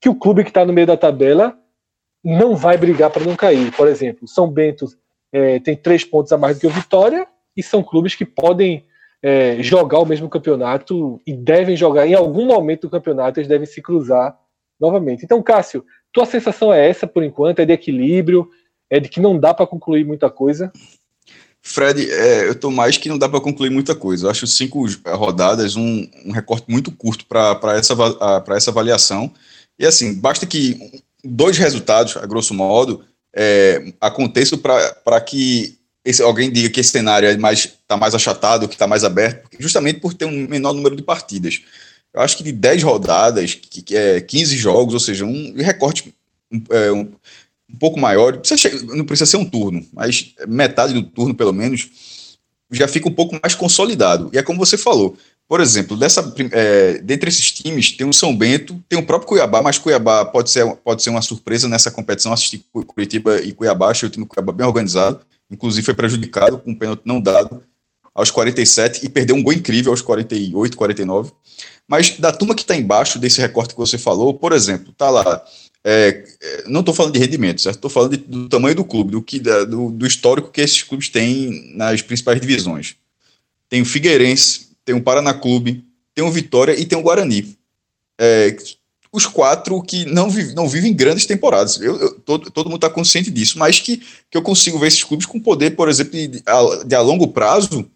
que 0.00 0.08
o 0.08 0.14
clube 0.14 0.42
que 0.42 0.50
está 0.50 0.64
no 0.66 0.72
meio 0.72 0.86
da 0.86 0.96
tabela 0.96 1.56
não 2.22 2.56
vai 2.56 2.76
brigar 2.76 3.10
para 3.10 3.24
não 3.24 3.36
cair. 3.36 3.72
Por 3.76 3.86
exemplo, 3.86 4.26
São 4.26 4.50
Bento 4.50 4.86
é, 5.32 5.60
tem 5.60 5.76
três 5.76 6.04
pontos 6.04 6.32
a 6.32 6.36
mais 6.36 6.56
do 6.56 6.60
que 6.62 6.66
o 6.66 6.70
Vitória 6.70 7.28
e 7.56 7.62
são 7.62 7.82
clubes 7.82 8.16
que 8.16 8.24
podem 8.24 8.84
é, 9.22 9.62
jogar 9.62 10.00
o 10.00 10.04
mesmo 10.04 10.28
campeonato 10.28 11.20
e 11.24 11.32
devem 11.32 11.76
jogar 11.76 12.06
em 12.06 12.14
algum 12.14 12.46
momento 12.46 12.82
do 12.82 12.90
campeonato 12.90 13.38
eles 13.38 13.48
devem 13.48 13.66
se 13.66 13.80
cruzar 13.80 14.36
novamente. 14.80 15.24
Então, 15.24 15.42
Cássio, 15.42 15.84
tua 16.12 16.26
sensação 16.26 16.72
é 16.72 16.88
essa 16.88 17.06
por 17.06 17.22
enquanto? 17.22 17.60
É 17.60 17.64
de 17.64 17.72
equilíbrio? 17.72 18.48
É 18.90 18.98
de 18.98 19.08
que 19.08 19.20
não 19.20 19.38
dá 19.38 19.54
para 19.54 19.66
concluir 19.66 20.04
muita 20.04 20.28
coisa? 20.28 20.72
Fred, 21.66 22.10
é, 22.10 22.46
eu 22.46 22.52
estou 22.52 22.70
mais 22.70 22.98
que 22.98 23.08
não 23.08 23.16
dá 23.16 23.26
para 23.26 23.40
concluir 23.40 23.70
muita 23.70 23.94
coisa. 23.94 24.26
Eu 24.26 24.30
acho 24.30 24.46
cinco 24.46 24.86
rodadas 25.06 25.76
um, 25.76 26.06
um 26.26 26.30
recorte 26.30 26.70
muito 26.70 26.92
curto 26.92 27.24
para 27.24 27.76
essa, 27.76 27.94
essa 28.54 28.70
avaliação. 28.70 29.32
E 29.78 29.86
assim, 29.86 30.12
basta 30.12 30.44
que 30.44 31.02
dois 31.24 31.56
resultados, 31.56 32.18
a 32.18 32.26
grosso 32.26 32.52
modo, 32.52 33.02
é, 33.34 33.94
aconteçam 33.98 34.58
para 34.58 35.20
que 35.22 35.78
esse, 36.04 36.22
alguém 36.22 36.52
diga 36.52 36.68
que 36.68 36.80
esse 36.80 36.90
cenário 36.90 37.26
é 37.26 37.36
mais 37.38 37.60
está 37.60 37.96
mais 37.96 38.14
achatado, 38.14 38.68
que 38.68 38.74
está 38.74 38.86
mais 38.86 39.02
aberto, 39.02 39.48
justamente 39.58 40.00
por 40.00 40.12
ter 40.12 40.26
um 40.26 40.46
menor 40.46 40.74
número 40.74 40.94
de 40.94 41.02
partidas. 41.02 41.62
Eu 42.12 42.20
acho 42.20 42.36
que 42.36 42.44
de 42.44 42.52
10 42.52 42.82
rodadas, 42.82 43.54
que, 43.54 43.80
que 43.80 43.96
é 43.96 44.20
15 44.20 44.56
jogos, 44.58 44.92
ou 44.92 45.00
seja, 45.00 45.24
um 45.24 45.54
recorte 45.56 46.14
é, 46.70 46.92
um, 46.92 47.10
um 47.74 47.78
pouco 47.78 47.98
maior, 47.98 48.38
precisa, 48.38 48.70
não 48.94 49.04
precisa 49.04 49.30
ser 49.30 49.36
um 49.36 49.44
turno, 49.44 49.84
mas 49.92 50.32
metade 50.46 50.94
do 50.94 51.02
turno, 51.02 51.34
pelo 51.34 51.52
menos, 51.52 51.90
já 52.70 52.86
fica 52.86 53.08
um 53.08 53.12
pouco 53.12 53.38
mais 53.42 53.54
consolidado. 53.54 54.30
E 54.32 54.38
é 54.38 54.42
como 54.42 54.58
você 54.58 54.78
falou. 54.78 55.16
Por 55.46 55.60
exemplo, 55.60 55.96
dessa, 55.96 56.34
é, 56.52 56.98
dentre 56.98 57.28
esses 57.28 57.52
times, 57.52 57.92
tem 57.92 58.08
o 58.08 58.12
São 58.12 58.34
Bento, 58.34 58.82
tem 58.88 58.98
o 58.98 59.04
próprio 59.04 59.28
Cuiabá, 59.28 59.60
mas 59.60 59.76
Cuiabá 59.76 60.24
pode 60.24 60.50
ser, 60.50 60.66
pode 60.76 61.02
ser 61.02 61.10
uma 61.10 61.20
surpresa 61.20 61.68
nessa 61.68 61.90
competição. 61.90 62.32
Assistir 62.32 62.64
Curitiba 62.86 63.40
e 63.42 63.52
Cuiabá, 63.52 63.90
achei 63.90 64.08
o 64.08 64.10
time 64.10 64.24
Cuiabá 64.24 64.52
bem 64.52 64.66
organizado. 64.66 65.20
Inclusive 65.50 65.84
foi 65.84 65.94
prejudicado 65.94 66.58
com 66.58 66.70
um 66.70 66.74
pênalti 66.74 67.02
não 67.04 67.20
dado 67.20 67.62
aos 68.14 68.30
47 68.30 69.04
e 69.04 69.08
perdeu 69.08 69.36
um 69.36 69.42
gol 69.42 69.52
incrível 69.52 69.92
aos 69.92 70.00
48, 70.00 70.76
49. 70.76 71.32
Mas 71.86 72.18
da 72.18 72.32
turma 72.32 72.54
que 72.54 72.62
está 72.62 72.74
embaixo 72.74 73.18
desse 73.18 73.40
recorte 73.40 73.74
que 73.74 73.80
você 73.80 73.98
falou, 73.98 74.32
por 74.32 74.52
exemplo, 74.52 74.94
tá 74.94 75.10
lá 75.10 75.44
é, 75.84 76.24
é, 76.40 76.64
não 76.66 76.80
estou 76.80 76.94
falando 76.94 77.12
de 77.12 77.18
rendimento, 77.18 77.60
certo? 77.60 77.76
Estou 77.76 77.90
falando 77.90 78.16
de, 78.16 78.16
do 78.16 78.48
tamanho 78.48 78.74
do 78.74 78.84
clube, 78.84 79.12
do, 79.12 79.20
que, 79.20 79.38
do, 79.38 79.90
do, 79.90 80.06
histórico 80.06 80.50
que 80.50 80.62
esses 80.62 80.82
clubes 80.82 81.10
têm 81.10 81.72
nas 81.76 82.00
principais 82.00 82.40
divisões. 82.40 82.96
Tem 83.68 83.82
o 83.82 83.84
Figueirense, 83.84 84.70
tem 84.84 84.94
o 84.94 85.02
Paraná 85.02 85.34
Clube, 85.34 85.84
tem 86.14 86.24
o 86.24 86.30
Vitória 86.30 86.72
e 86.78 86.86
tem 86.86 86.98
o 86.98 87.02
Guarani. 87.02 87.54
É, 88.18 88.56
os 89.12 89.26
quatro 89.26 89.80
que 89.82 90.06
não, 90.06 90.30
vive, 90.30 90.54
não 90.54 90.66
vivem 90.66 90.94
grandes 90.94 91.26
temporadas. 91.26 91.78
Eu, 91.80 91.96
eu 92.00 92.14
todo, 92.20 92.50
todo 92.50 92.66
mundo 92.66 92.78
está 92.78 92.90
consciente 92.90 93.30
disso, 93.30 93.58
mas 93.58 93.78
que, 93.78 93.98
que 94.30 94.36
eu 94.36 94.42
consigo 94.42 94.78
ver 94.78 94.88
esses 94.88 95.04
clubes 95.04 95.26
com 95.26 95.38
poder, 95.38 95.76
por 95.76 95.88
exemplo, 95.88 96.12
de, 96.12 96.28
de, 96.28 96.42
a, 96.94 97.00
longo 97.00 97.28
prazo, 97.28 97.88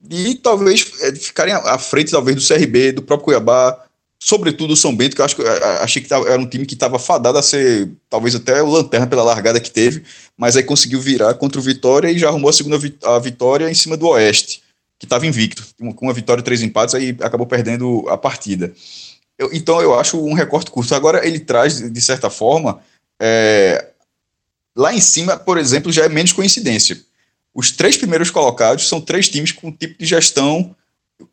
de 0.00 0.34
talvez 0.36 0.90
é, 1.02 1.14
ficarem 1.14 1.54
à 1.54 1.78
frente, 1.78 2.10
talvez, 2.10 2.36
do 2.36 2.54
CRB, 2.54 2.92
do 2.92 3.02
próprio 3.02 3.26
Cuiabá, 3.26 3.85
sobretudo 4.18 4.72
o 4.72 4.76
São 4.76 4.94
Bento, 4.94 5.14
que 5.14 5.20
eu 5.20 5.24
acho 5.24 5.36
que 5.36 5.42
achei 5.42 6.02
que 6.02 6.12
era 6.12 6.40
um 6.40 6.46
time 6.46 6.66
que 6.66 6.74
estava 6.74 6.98
fadado 6.98 7.38
a 7.38 7.42
ser 7.42 7.90
talvez 8.08 8.34
até 8.34 8.62
o 8.62 8.70
lanterna 8.70 9.06
pela 9.06 9.22
largada 9.22 9.60
que 9.60 9.70
teve, 9.70 10.02
mas 10.36 10.56
aí 10.56 10.62
conseguiu 10.62 11.00
virar 11.00 11.34
contra 11.34 11.60
o 11.60 11.62
Vitória 11.62 12.10
e 12.10 12.18
já 12.18 12.28
arrumou 12.28 12.50
a 12.50 12.52
segunda 12.52 12.78
a 13.04 13.18
vitória 13.18 13.70
em 13.70 13.74
cima 13.74 13.96
do 13.96 14.08
Oeste, 14.08 14.62
que 14.98 15.06
estava 15.06 15.26
invicto, 15.26 15.66
com 15.94 16.06
uma 16.06 16.14
vitória 16.14 16.40
e 16.40 16.44
três 16.44 16.62
empates, 16.62 16.94
aí 16.94 17.16
acabou 17.20 17.46
perdendo 17.46 18.04
a 18.08 18.16
partida. 18.16 18.72
Eu, 19.38 19.50
então 19.52 19.80
eu 19.82 19.98
acho 19.98 20.18
um 20.18 20.32
recorte 20.32 20.70
curto. 20.70 20.94
Agora 20.94 21.26
ele 21.26 21.40
traz, 21.40 21.78
de 21.78 22.00
certa 22.00 22.30
forma, 22.30 22.80
é, 23.20 23.90
lá 24.74 24.94
em 24.94 25.00
cima, 25.00 25.36
por 25.36 25.58
exemplo, 25.58 25.92
já 25.92 26.04
é 26.04 26.08
menos 26.08 26.32
coincidência. 26.32 26.98
Os 27.54 27.70
três 27.70 27.96
primeiros 27.96 28.30
colocados 28.30 28.88
são 28.88 29.00
três 29.00 29.28
times 29.28 29.52
com 29.52 29.68
um 29.68 29.72
tipo 29.72 29.98
de 29.98 30.06
gestão 30.06 30.74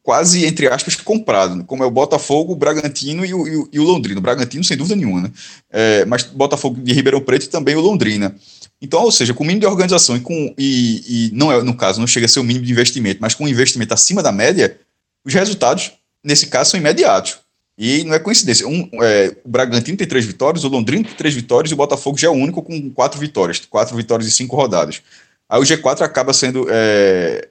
quase, 0.02 0.46
entre 0.46 0.68
aspas, 0.68 0.96
comprado, 0.96 1.64
como 1.66 1.84
é 1.84 1.86
o 1.86 1.92
Botafogo, 1.92 2.54
o 2.54 2.56
Bragantino 2.56 3.26
e 3.26 3.34
o, 3.34 3.48
e 3.48 3.56
o, 3.56 3.70
e 3.74 3.80
o 3.80 3.84
Londrina. 3.84 4.20
O 4.20 4.24
Bragantino, 4.24 4.64
sem 4.64 4.78
dúvida 4.78 4.96
nenhuma, 4.96 5.22
né? 5.22 5.32
É, 5.70 6.06
mas 6.06 6.24
Botafogo 6.24 6.80
de 6.82 6.94
Ribeirão 6.94 7.22
Preto 7.22 7.46
e 7.46 7.50
também 7.50 7.76
o 7.76 7.82
Londrina. 7.82 8.36
Então, 8.82 9.02
ou 9.02 9.12
seja, 9.12 9.34
com 9.34 9.44
o 9.44 9.48
mínimo 9.48 9.62
de 9.62 9.68
organização 9.68 10.16
e 10.16 10.20
com 10.20 10.54
e, 10.58 11.30
e 11.30 11.32
não 11.34 11.52
é 11.52 11.62
no 11.62 11.76
caso 11.76 12.00
não 12.00 12.08
chega 12.08 12.26
a 12.26 12.30
ser 12.30 12.40
o 12.40 12.44
mínimo 12.44 12.66
de 12.66 12.72
investimento, 12.72 13.20
mas 13.22 13.34
com 13.34 13.46
um 13.46 13.48
investimento 13.48 13.94
acima 13.94 14.22
da 14.22 14.32
média, 14.32 14.78
os 15.26 15.34
resultados 15.34 15.92
nesse 16.24 16.48
caso 16.48 16.72
são 16.72 16.80
imediatos. 16.80 17.38
E 17.78 18.04
não 18.04 18.14
é 18.14 18.20
coincidência. 18.20 18.68
Um, 18.68 18.88
é, 19.02 19.36
o 19.44 19.50
Bragantino 19.50 19.98
tem 19.98 20.08
três 20.08 20.26
vitórias, 20.26 20.64
o 20.64 20.70
Londrina 20.70 21.04
tem 21.04 21.16
três 21.16 21.34
vitórias 21.34 21.72
e 21.72 21.74
o 21.74 21.78
Botafogo 21.78 22.18
já 22.18 22.28
é 22.28 22.30
o 22.30 22.34
único 22.34 22.62
com 22.62 22.90
quatro 22.92 23.20
vitórias, 23.20 23.60
quatro 23.66 23.96
vitórias 23.98 24.30
e 24.30 24.32
cinco 24.32 24.56
rodadas. 24.56 25.02
Aí 25.50 25.60
o 25.60 25.64
G4 25.64 26.02
acaba 26.02 26.34
sendo 26.34 26.68
é, 26.70 27.48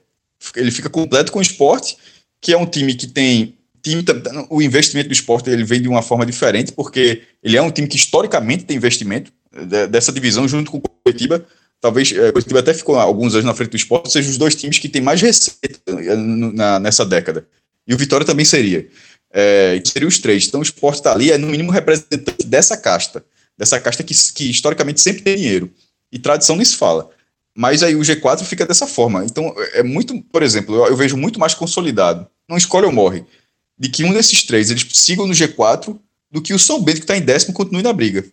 ele 0.55 0.71
fica 0.71 0.89
completo 0.89 1.31
com 1.31 1.39
o 1.39 1.41
esporte 1.41 1.97
que 2.43 2.51
é 2.51 2.57
um 2.57 2.65
time 2.65 2.93
que 2.93 3.07
tem 3.07 3.57
time, 3.81 4.03
o 4.49 4.61
investimento 4.61 5.09
do 5.09 5.13
esporte 5.13 5.49
ele 5.49 5.63
vem 5.63 5.81
de 5.81 5.87
uma 5.87 6.01
forma 6.01 6.25
diferente, 6.25 6.73
porque 6.73 7.23
ele 7.41 7.57
é 7.57 7.61
um 7.61 7.71
time 7.71 7.87
que 7.87 7.95
historicamente 7.95 8.65
tem 8.65 8.75
investimento 8.77 9.31
dessa 9.89 10.11
divisão 10.11 10.47
junto 10.47 10.69
com 10.69 10.77
o 10.77 10.81
Curitiba. 10.81 11.45
Talvez 11.79 12.11
é, 12.11 12.29
o 12.29 12.33
Curitiba 12.33 12.59
até 12.59 12.73
ficou 12.73 12.95
alguns 12.97 13.33
anos 13.33 13.45
na 13.45 13.53
frente 13.53 13.71
do 13.71 13.77
esporte, 13.77 14.11
sejam 14.11 14.29
os 14.29 14.37
dois 14.37 14.55
times 14.55 14.77
que 14.77 14.89
têm 14.89 15.01
mais 15.01 15.21
receita 15.21 15.79
eh, 15.87 16.79
nessa 16.79 17.05
década. 17.05 17.47
E 17.87 17.93
o 17.93 17.97
Vitória 17.97 18.25
também 18.25 18.45
seria. 18.45 18.87
É, 19.31 19.81
seriam 19.85 20.07
os 20.07 20.19
três. 20.19 20.47
Então 20.47 20.59
o 20.59 20.63
esporte 20.63 20.97
está 20.97 21.13
ali, 21.13 21.31
é 21.31 21.37
no 21.37 21.47
mínimo 21.47 21.71
representante 21.71 22.45
dessa 22.45 22.77
casta, 22.77 23.23
dessa 23.57 23.79
casta 23.79 24.03
que, 24.03 24.13
que 24.33 24.49
historicamente 24.49 25.01
sempre 25.01 25.23
tem 25.23 25.35
dinheiro. 25.35 25.69
E 26.11 26.19
tradição 26.19 26.55
nem 26.55 26.65
se 26.65 26.75
fala. 26.75 27.09
Mas 27.55 27.83
aí 27.83 27.95
o 27.95 28.01
G4 28.01 28.43
fica 28.43 28.65
dessa 28.65 28.87
forma. 28.87 29.25
Então 29.25 29.53
é 29.73 29.83
muito, 29.83 30.21
por 30.31 30.41
exemplo, 30.41 30.75
eu, 30.75 30.87
eu 30.87 30.95
vejo 30.95 31.17
muito 31.17 31.39
mais 31.39 31.53
consolidado 31.53 32.27
não 32.47 32.57
escolhe 32.57 32.85
ou 32.85 32.91
morre, 32.91 33.25
de 33.77 33.89
que 33.89 34.03
um 34.03 34.13
desses 34.13 34.43
três 34.43 34.69
eles 34.69 34.85
sigam 34.91 35.27
no 35.27 35.33
G4 35.33 35.99
do 36.31 36.41
que 36.41 36.53
o 36.53 36.59
São 36.59 36.81
Bento, 36.81 36.97
que 36.97 37.03
está 37.03 37.17
em 37.17 37.21
décimo, 37.21 37.53
continue 37.53 37.83
na 37.83 37.93
briga. 37.93 38.25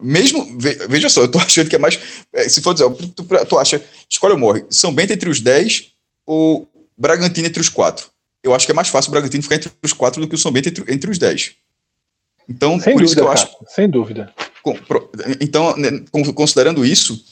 Mesmo, 0.00 0.56
veja 0.58 1.08
só, 1.08 1.22
eu 1.22 1.30
tô 1.30 1.38
achando 1.40 1.68
que 1.68 1.76
é 1.76 1.78
mais. 1.78 1.98
É, 2.32 2.48
se 2.48 2.60
for 2.60 2.72
dizer, 2.72 2.88
tu, 3.14 3.24
tu 3.24 3.58
acha, 3.58 3.82
escolhe 4.08 4.32
ou 4.32 4.38
morre, 4.38 4.64
São 4.70 4.94
Bento 4.94 5.12
entre 5.12 5.28
os 5.28 5.40
10 5.40 5.92
ou 6.26 6.68
Bragantino 6.96 7.46
entre 7.46 7.60
os 7.60 7.68
quatro? 7.68 8.10
Eu 8.42 8.54
acho 8.54 8.64
que 8.64 8.72
é 8.72 8.74
mais 8.74 8.88
fácil 8.88 9.10
o 9.10 9.12
Bragantino 9.12 9.42
ficar 9.42 9.56
entre 9.56 9.70
os 9.82 9.92
quatro 9.92 10.20
do 10.20 10.28
que 10.28 10.34
o 10.34 10.38
São 10.38 10.50
Bento 10.50 10.68
entre, 10.68 10.92
entre 10.92 11.10
os 11.10 11.18
10. 11.18 11.52
Então, 12.48 12.80
sem 12.80 12.94
por 12.94 13.02
dúvida, 13.02 13.04
isso 13.04 13.14
que 13.14 13.20
eu 13.20 13.30
acho. 13.30 13.48
Sem 13.68 13.88
dúvida. 13.88 14.34
Com, 14.62 14.78
então, 15.40 15.76
né, 15.76 16.04
considerando 16.34 16.84
isso, 16.84 17.22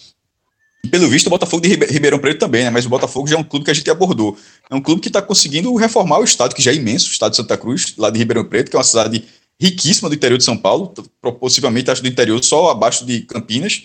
pelo 0.90 1.08
visto, 1.08 1.26
o 1.26 1.30
Botafogo 1.30 1.62
de 1.62 1.68
Ribeirão 1.68 2.18
Preto 2.18 2.38
também, 2.38 2.64
né? 2.64 2.70
Mas 2.70 2.86
o 2.86 2.88
Botafogo 2.88 3.26
já 3.26 3.36
é 3.36 3.38
um 3.38 3.44
clube 3.44 3.64
que 3.64 3.70
a 3.70 3.74
gente 3.74 3.90
abordou. 3.90 4.38
É 4.70 4.74
um 4.74 4.80
clube 4.80 5.00
que 5.00 5.08
está 5.08 5.20
conseguindo 5.20 5.74
reformar 5.74 6.18
o 6.20 6.24
estado, 6.24 6.54
que 6.54 6.62
já 6.62 6.70
é 6.70 6.74
imenso, 6.74 7.08
o 7.08 7.12
estado 7.12 7.32
de 7.32 7.36
Santa 7.36 7.56
Cruz, 7.56 7.94
lá 7.98 8.10
de 8.10 8.18
Ribeirão 8.18 8.44
Preto, 8.44 8.70
que 8.70 8.76
é 8.76 8.78
uma 8.78 8.84
cidade 8.84 9.24
riquíssima 9.60 10.08
do 10.08 10.14
interior 10.14 10.38
de 10.38 10.44
São 10.44 10.56
Paulo, 10.56 10.94
possivelmente 11.40 11.90
acho 11.90 12.00
do 12.00 12.08
interior 12.08 12.42
só 12.44 12.70
abaixo 12.70 13.04
de 13.04 13.22
Campinas, 13.22 13.82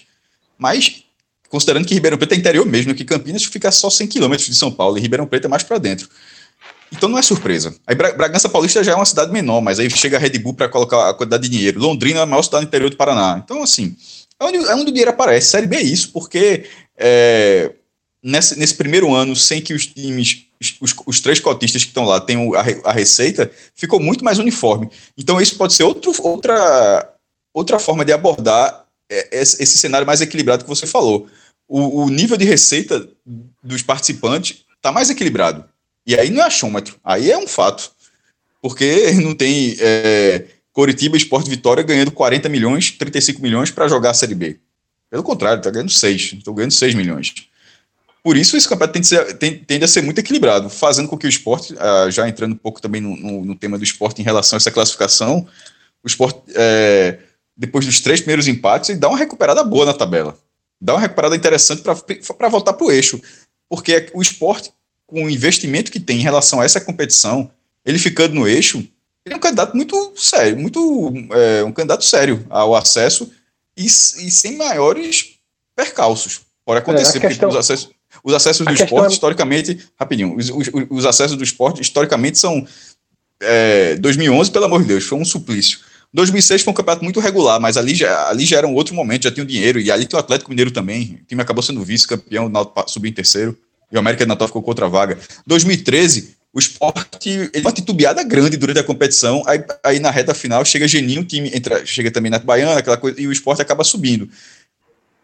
mas 0.57 1.03
considerando 1.49 1.85
que 1.85 1.93
Ribeirão 1.93 2.17
Preto 2.17 2.33
é 2.33 2.37
interior 2.37 2.65
mesmo, 2.65 2.93
que 2.93 3.03
Campinas 3.03 3.43
fica 3.43 3.71
só 3.71 3.89
100 3.89 4.07
quilômetros 4.07 4.47
de 4.47 4.55
São 4.55 4.71
Paulo 4.71 4.97
e 4.97 5.01
Ribeirão 5.01 5.25
Preto 5.25 5.45
é 5.45 5.47
mais 5.47 5.63
para 5.63 5.79
dentro. 5.79 6.07
Então 6.91 7.09
não 7.09 7.17
é 7.17 7.23
surpresa. 7.23 7.75
Aí 7.87 7.95
Bragança 7.95 8.47
Paulista 8.47 8.83
já 8.83 8.91
é 8.91 8.95
uma 8.95 9.05
cidade 9.05 9.31
menor, 9.31 9.61
mas 9.61 9.79
aí 9.79 9.89
chega 9.89 10.17
a 10.17 10.19
Red 10.19 10.37
Bull 10.37 10.53
para 10.53 10.69
colocar 10.69 11.09
a 11.09 11.13
quantidade 11.13 11.43
de 11.43 11.49
dinheiro. 11.49 11.79
Londrina 11.79 12.19
é 12.19 12.23
a 12.23 12.25
maior 12.25 12.43
cidade 12.43 12.65
do 12.65 12.67
interior 12.67 12.89
do 12.91 12.95
Paraná. 12.95 13.41
Então, 13.43 13.63
assim, 13.63 13.95
é 14.39 14.45
onde, 14.45 14.57
é 14.57 14.75
onde 14.75 14.83
o 14.83 14.93
dinheiro 14.93 15.09
aparece. 15.09 15.49
Série 15.49 15.65
B 15.65 15.77
é 15.77 15.81
isso, 15.81 16.11
porque 16.11 16.65
é, 16.97 17.71
nesse, 18.23 18.57
nesse 18.57 18.75
primeiro 18.75 19.13
ano, 19.13 19.35
sem 19.35 19.61
que 19.61 19.73
os 19.73 19.85
times, 19.85 20.45
os, 20.79 20.95
os 21.05 21.19
três 21.19 21.39
cotistas 21.39 21.83
que 21.83 21.89
estão 21.89 22.05
lá 22.05 22.21
tenham 22.21 22.53
a, 22.53 22.63
a, 22.85 22.91
receita, 22.91 23.51
ficou 23.75 23.99
muito 23.99 24.23
mais 24.23 24.39
uniforme. 24.39 24.89
Então, 25.17 25.41
isso 25.41 25.57
pode 25.57 25.73
ser 25.73 25.83
outro, 25.83 26.13
outra, 26.19 27.13
outra 27.53 27.79
forma 27.79 28.05
de 28.05 28.13
abordar 28.13 28.85
é, 29.09 29.29
esse, 29.31 29.77
cenário 29.77 30.07
mais 30.07 30.21
equilibrado 30.21 30.63
que 30.63 30.69
você 30.69 30.87
falou. 30.87 31.27
O, 31.67 32.03
o 32.03 32.09
nível 32.09 32.37
de 32.37 32.45
receita 32.45 33.07
dos 33.61 33.81
participantes 33.81 34.63
está 34.75 34.91
mais 34.91 35.09
equilibrado. 35.09 35.65
E 36.05 36.15
aí 36.15 36.29
não 36.29 36.41
é 36.41 36.45
achômetro, 36.45 36.97
aí 37.03 37.31
é 37.31 37.37
um 37.37 37.47
fato. 37.47 37.91
Porque 38.61 39.11
não 39.21 39.35
tem 39.35 39.75
é, 39.79 40.45
Coritiba 40.71 41.17
Esporte 41.17 41.49
Vitória 41.49 41.83
ganhando 41.83 42.11
40 42.11 42.49
milhões, 42.49 42.91
35 42.91 43.41
milhões 43.41 43.71
para 43.71 43.87
jogar 43.87 44.11
a 44.11 44.13
Série 44.13 44.35
B. 44.35 44.59
Pelo 45.13 45.21
contrário, 45.21 45.59
está 45.59 45.69
ganhando 45.69 45.91
6, 45.91 46.33
estou 46.39 46.55
ganhando 46.55 46.71
6 46.71 46.95
milhões. 46.95 47.35
Por 48.23 48.35
isso, 48.35 48.57
esse 48.57 48.67
campeonato 48.67 48.93
tende 48.93 49.15
a, 49.15 49.27
ser, 49.27 49.37
tende 49.63 49.85
a 49.85 49.87
ser 49.87 50.01
muito 50.01 50.17
equilibrado, 50.17 50.71
fazendo 50.71 51.07
com 51.07 51.15
que 51.15 51.27
o 51.27 51.29
esporte, 51.29 51.75
ah, 51.77 52.09
já 52.09 52.27
entrando 52.27 52.53
um 52.53 52.57
pouco 52.57 52.81
também 52.81 52.99
no, 52.99 53.15
no, 53.15 53.45
no, 53.45 53.55
tema 53.55 53.77
do 53.77 53.83
esporte 53.83 54.21
em 54.21 54.23
relação 54.23 54.55
a 54.55 54.57
essa 54.57 54.71
classificação, 54.71 55.47
o 56.03 56.07
esporte, 56.07 56.41
é, 56.55 57.19
depois 57.55 57.85
dos 57.85 58.01
três 58.01 58.21
primeiros 58.21 58.47
empates, 58.47 58.89
ele 58.89 58.97
dá 58.97 59.07
uma 59.07 59.17
recuperada 59.19 59.63
boa 59.63 59.85
na 59.85 59.93
tabela. 59.93 60.35
Dá 60.81 60.95
uma 60.95 61.01
recuperada 61.01 61.35
interessante 61.35 61.83
para 61.83 62.49
voltar 62.49 62.73
para 62.73 62.87
o 62.87 62.91
eixo. 62.91 63.21
Porque 63.69 64.09
o 64.15 64.21
esporte, 64.21 64.73
com 65.05 65.25
o 65.25 65.29
investimento 65.29 65.91
que 65.91 65.99
tem 65.99 66.17
em 66.17 66.23
relação 66.23 66.59
a 66.59 66.65
essa 66.65 66.81
competição, 66.81 67.51
ele 67.85 67.99
ficando 67.99 68.33
no 68.33 68.47
eixo, 68.47 68.79
ele 69.23 69.35
é 69.35 69.37
um 69.37 69.39
candidato 69.39 69.77
muito 69.77 70.11
sério, 70.15 70.57
muito 70.57 71.13
é, 71.33 71.63
um 71.63 71.71
candidato 71.71 72.03
sério 72.03 72.43
ao 72.49 72.75
acesso 72.75 73.31
e, 73.77 73.85
e 73.85 73.89
sem 74.31 74.57
maiores 74.57 75.35
percalços. 75.75 76.41
Pode 76.65 76.79
acontecer, 76.79 77.17
é, 77.17 77.21
questão... 77.21 77.49
porque 77.49 77.57
os 77.57 77.59
acessos, 77.59 77.89
os 78.23 78.33
acessos 78.33 78.65
do 78.65 78.73
esporte, 78.73 79.11
é... 79.11 79.13
historicamente, 79.13 79.79
rapidinho, 79.99 80.35
os, 80.35 80.49
os, 80.49 80.69
os, 80.89 81.05
acessos 81.05 81.35
do 81.35 81.43
esporte, 81.43 81.81
historicamente, 81.81 82.37
são. 82.37 82.65
É, 83.41 83.95
2011, 83.95 84.51
pelo 84.51 84.65
amor 84.65 84.81
de 84.81 84.87
Deus, 84.87 85.03
foi 85.03 85.17
um 85.17 85.25
suplício. 85.25 85.79
2006 86.13 86.61
foi 86.61 86.71
um 86.71 86.75
campeonato 86.75 87.03
muito 87.03 87.19
regular, 87.19 87.59
mas 87.59 87.75
ali 87.75 87.95
já, 87.95 88.29
ali 88.29 88.45
já 88.45 88.57
era 88.57 88.67
um 88.67 88.75
outro 88.75 88.93
momento, 88.93 89.23
já 89.23 89.31
tinha 89.31 89.43
um 89.43 89.47
dinheiro, 89.47 89.79
e 89.79 89.91
ali 89.91 90.05
tem 90.05 90.15
o 90.15 90.19
Atlético 90.19 90.49
Mineiro 90.51 90.71
também. 90.71 91.19
O 91.23 91.25
time 91.25 91.41
acabou 91.41 91.63
sendo 91.63 91.83
vice-campeão, 91.83 92.51
o 92.53 92.89
subiu 92.89 93.09
em 93.09 93.13
terceiro, 93.13 93.57
e 93.91 93.95
o 93.95 93.99
América 93.99 94.23
de 94.23 94.29
Natal 94.29 94.47
ficou 94.47 94.61
contra 94.61 94.85
a 94.85 94.89
vaga. 94.89 95.17
2013, 95.45 96.37
o 96.53 96.59
esporte, 96.59 97.29
ele 97.29 97.61
uma 97.61 97.71
titubeada 97.71 98.23
grande 98.23 98.55
durante 98.57 98.79
a 98.79 98.83
competição, 98.83 99.41
aí, 99.47 99.63
aí 99.83 99.99
na 99.99 100.11
reta 100.11 100.35
final 100.35 100.63
chega 100.63 100.87
Geninho, 100.87 101.21
o 101.21 101.25
time 101.25 101.49
entra, 101.53 101.83
chega 101.83 102.11
também 102.11 102.29
na 102.29 102.37
Baiana, 102.37 102.77
aquela 102.77 102.95
coisa, 102.95 103.19
e 103.19 103.27
o 103.27 103.31
esporte 103.31 103.61
acaba 103.61 103.83
subindo. 103.83 104.29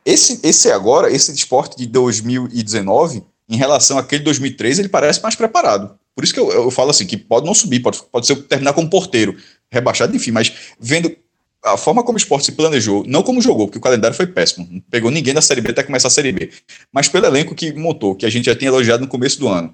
Esse, 0.03 0.39
esse 0.41 0.71
agora, 0.71 1.11
esse 1.11 1.32
esporte 1.32 1.77
de 1.77 1.86
2019, 1.86 3.23
em 3.47 3.55
relação 3.55 3.99
àquele 3.99 4.23
2013, 4.23 4.82
ele 4.82 4.89
parece 4.89 5.21
mais 5.21 5.36
preparado. 5.36 5.95
Por 6.15 6.23
isso 6.23 6.34
que 6.34 6.39
eu, 6.39 6.51
eu 6.51 6.71
falo 6.71 6.89
assim, 6.89 7.05
que 7.05 7.15
pode 7.15 7.45
não 7.45 7.53
subir, 7.53 7.80
pode, 7.80 8.01
pode 8.11 8.25
ser 8.25 8.36
terminar 8.43 8.73
como 8.73 8.89
porteiro, 8.89 9.38
rebaixado, 9.71 10.15
enfim, 10.15 10.32
mas 10.32 10.51
vendo 10.80 11.15
a 11.63 11.77
forma 11.77 12.03
como 12.03 12.17
o 12.17 12.19
esporte 12.19 12.45
se 12.45 12.53
planejou, 12.53 13.03
não 13.05 13.21
como 13.21 13.41
jogou, 13.41 13.67
porque 13.67 13.77
o 13.77 13.82
calendário 13.82 14.17
foi 14.17 14.25
péssimo, 14.25 14.67
não 14.71 14.80
pegou 14.89 15.11
ninguém 15.11 15.34
da 15.34 15.41
Série 15.41 15.61
B 15.61 15.69
até 15.69 15.84
começar 15.84 16.07
a 16.07 16.11
Série 16.11 16.32
B, 16.32 16.49
mas 16.91 17.07
pelo 17.07 17.27
elenco 17.27 17.53
que 17.53 17.71
montou, 17.73 18.15
que 18.15 18.25
a 18.25 18.30
gente 18.30 18.45
já 18.45 18.55
tinha 18.55 18.69
elogiado 18.69 19.03
no 19.03 19.09
começo 19.09 19.39
do 19.39 19.47
ano, 19.47 19.73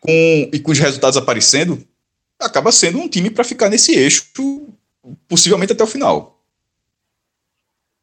com, 0.00 0.10
e 0.52 0.60
com 0.60 0.70
os 0.70 0.78
resultados 0.78 1.16
aparecendo, 1.16 1.82
acaba 2.40 2.70
sendo 2.72 2.98
um 2.98 3.08
time 3.08 3.30
para 3.30 3.44
ficar 3.44 3.68
nesse 3.68 3.92
eixo, 3.92 4.26
possivelmente 5.28 5.72
até 5.72 5.82
o 5.82 5.88
final. 5.88 6.40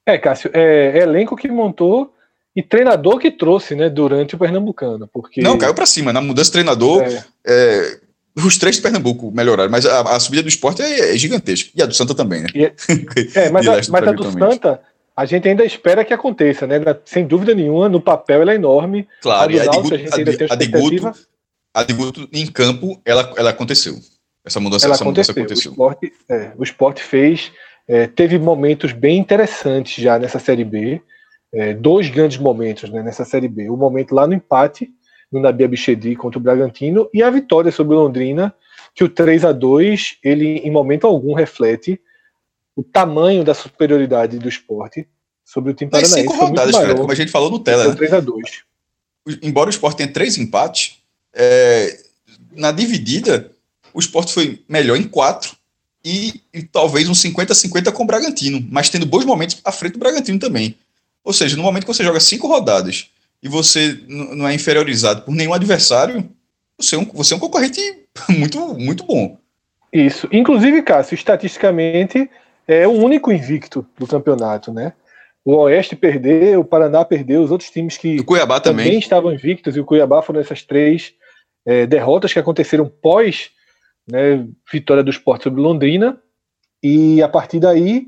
É, 0.05 0.17
Cássio, 0.17 0.51
é, 0.53 0.99
é 0.99 1.01
elenco 1.01 1.35
que 1.35 1.47
montou 1.47 2.13
e 2.55 2.61
treinador 2.61 3.17
que 3.17 3.31
trouxe, 3.31 3.75
né, 3.75 3.89
durante 3.89 4.35
o 4.35 4.37
Pernambucano, 4.37 5.09
porque... 5.11 5.41
Não, 5.41 5.57
caiu 5.57 5.73
para 5.73 5.85
cima, 5.85 6.13
na 6.13 6.21
mudança 6.21 6.49
de 6.49 6.53
treinador, 6.53 7.03
é. 7.03 7.25
É, 7.45 7.99
os 8.35 8.57
três 8.57 8.75
de 8.75 8.81
Pernambuco 8.81 9.31
melhoraram, 9.31 9.69
mas 9.69 9.85
a, 9.85 10.01
a 10.15 10.19
subida 10.19 10.43
do 10.43 10.49
esporte 10.49 10.81
é, 10.81 11.13
é, 11.13 11.17
gigantesca, 11.17 11.71
e 11.75 11.81
a 11.81 11.85
do 11.85 11.93
Santa 11.93 12.13
também, 12.13 12.43
né? 12.43 12.49
É, 12.55 12.73
é, 13.45 13.49
mas, 13.49 13.67
a, 13.67 13.91
mas 13.91 14.07
a 14.07 14.11
do 14.11 14.31
Santa, 14.31 14.79
a 15.17 15.25
gente 15.25 15.49
ainda 15.49 15.65
espera 15.65 16.05
que 16.05 16.13
aconteça, 16.13 16.67
né, 16.67 16.79
sem 17.03 17.25
dúvida 17.25 17.53
nenhuma, 17.53 17.89
no 17.89 17.99
papel 17.99 18.41
ela 18.41 18.51
é 18.51 18.55
enorme. 18.55 19.07
Claro, 19.21 19.51
a, 19.51 19.53
e 19.53 19.59
a, 19.59 19.65
de, 19.65 19.77
a, 19.77 19.81
de, 19.81 19.93
a, 20.13 20.15
de 20.23 20.23
Guto, 20.23 20.53
a 20.53 20.55
de 20.55 20.67
Guto 20.67 21.13
em 22.31 22.47
campo, 22.47 23.01
ela, 23.05 23.33
ela 23.37 23.49
aconteceu. 23.49 23.99
Essa 24.45 24.59
mudança, 24.59 24.85
ela 24.85 24.93
essa 24.93 25.03
aconteceu. 25.03 25.33
mudança 25.33 25.67
aconteceu. 25.67 25.71
O 25.71 25.73
esporte, 25.73 26.13
é, 26.29 26.53
o 26.57 26.63
esporte 26.63 27.03
fez 27.03 27.51
é, 27.87 28.07
teve 28.07 28.39
momentos 28.39 28.91
bem 28.91 29.17
interessantes 29.17 30.03
já 30.03 30.17
nessa 30.17 30.39
Série 30.39 30.63
B, 30.63 31.01
é, 31.53 31.73
dois 31.73 32.09
grandes 32.09 32.37
momentos 32.37 32.89
né, 32.89 33.01
nessa 33.03 33.25
Série 33.25 33.47
B. 33.47 33.69
O 33.69 33.77
momento 33.77 34.13
lá 34.13 34.27
no 34.27 34.33
empate, 34.33 34.89
no 35.31 35.39
Nabi 35.39 35.63
Abichedi 35.63 36.15
contra 36.15 36.39
o 36.39 36.41
Bragantino, 36.41 37.09
e 37.13 37.21
a 37.21 37.29
vitória 37.29 37.71
sobre 37.71 37.95
o 37.95 37.99
Londrina, 37.99 38.53
que 38.93 39.03
o 39.03 39.09
3 39.09 39.45
a 39.45 39.51
2 39.51 40.17
ele 40.23 40.57
em 40.57 40.71
momento 40.71 41.05
algum 41.05 41.33
reflete 41.33 41.99
o 42.75 42.83
tamanho 42.83 43.43
da 43.43 43.53
superioridade 43.53 44.37
do 44.37 44.49
esporte 44.49 45.07
sobre 45.43 45.71
o 45.71 45.73
time 45.73 45.91
paranaense. 45.91 46.21
Cinco 46.21 46.35
rodadas, 46.35 46.75
cara, 46.75 46.95
como 46.95 47.11
a 47.11 47.15
gente 47.15 47.31
falou 47.31 47.49
no 47.49 47.59
tela. 47.59 47.89
Né? 47.89 47.95
3 47.95 48.13
a 48.13 48.19
2 48.19 48.63
Embora 49.41 49.67
o 49.67 49.71
esporte 49.71 49.97
tenha 49.97 50.11
três 50.11 50.37
empates, 50.37 51.01
é, 51.35 51.99
na 52.55 52.71
dividida, 52.71 53.51
o 53.93 53.99
esporte 53.99 54.33
foi 54.33 54.63
melhor 54.67 54.95
em 54.95 55.03
quatro 55.03 55.55
e, 56.03 56.41
e 56.53 56.63
talvez 56.63 57.09
um 57.09 57.13
50-50 57.13 57.91
com 57.91 58.03
o 58.03 58.07
Bragantino, 58.07 58.65
mas 58.71 58.89
tendo 58.89 59.05
bons 59.05 59.25
momentos 59.25 59.59
à 59.63 59.71
frente 59.71 59.93
do 59.93 59.99
Bragantino 59.99 60.39
também. 60.39 60.75
Ou 61.23 61.33
seja, 61.33 61.57
no 61.57 61.63
momento 61.63 61.85
que 61.85 61.93
você 61.93 62.03
joga 62.03 62.19
cinco 62.19 62.47
rodadas 62.47 63.09
e 63.43 63.49
você 63.49 63.99
não 64.07 64.47
é 64.47 64.53
inferiorizado 64.53 65.23
por 65.23 65.33
nenhum 65.33 65.53
adversário, 65.53 66.29
você 66.77 66.95
é 66.95 66.99
um, 66.99 67.05
você 67.05 67.33
é 67.33 67.37
um 67.37 67.39
concorrente 67.39 67.81
muito, 68.29 68.73
muito 68.75 69.03
bom. 69.03 69.37
Isso. 69.91 70.27
Inclusive, 70.31 70.81
Cássio, 70.83 71.15
estatisticamente, 71.15 72.29
é 72.67 72.87
o 72.87 72.91
único 72.91 73.31
invicto 73.31 73.85
do 73.97 74.05
campeonato, 74.05 74.71
né? 74.71 74.93
O 75.43 75.55
Oeste 75.55 75.95
perdeu, 75.95 76.61
o 76.61 76.65
Paraná 76.65 77.05
perdeu, 77.05 77.43
os 77.43 77.51
outros 77.51 77.69
times 77.69 77.97
que 77.97 78.19
o 78.19 78.25
Cuiabá 78.25 78.59
também. 78.59 78.85
também 78.85 78.99
estavam 78.99 79.31
invictos, 79.31 79.77
e 79.77 79.79
o 79.79 79.85
Cuiabá 79.85 80.21
foram 80.21 80.39
essas 80.39 80.63
três 80.63 81.13
é, 81.65 81.85
derrotas 81.85 82.31
que 82.31 82.39
aconteceram 82.39 82.87
pós 82.87 83.49
né, 84.09 84.45
vitória 84.71 85.03
do 85.03 85.09
esporte 85.09 85.43
sobre 85.43 85.61
Londrina, 85.61 86.19
e 86.81 87.21
a 87.21 87.27
partir 87.27 87.59
daí 87.59 88.07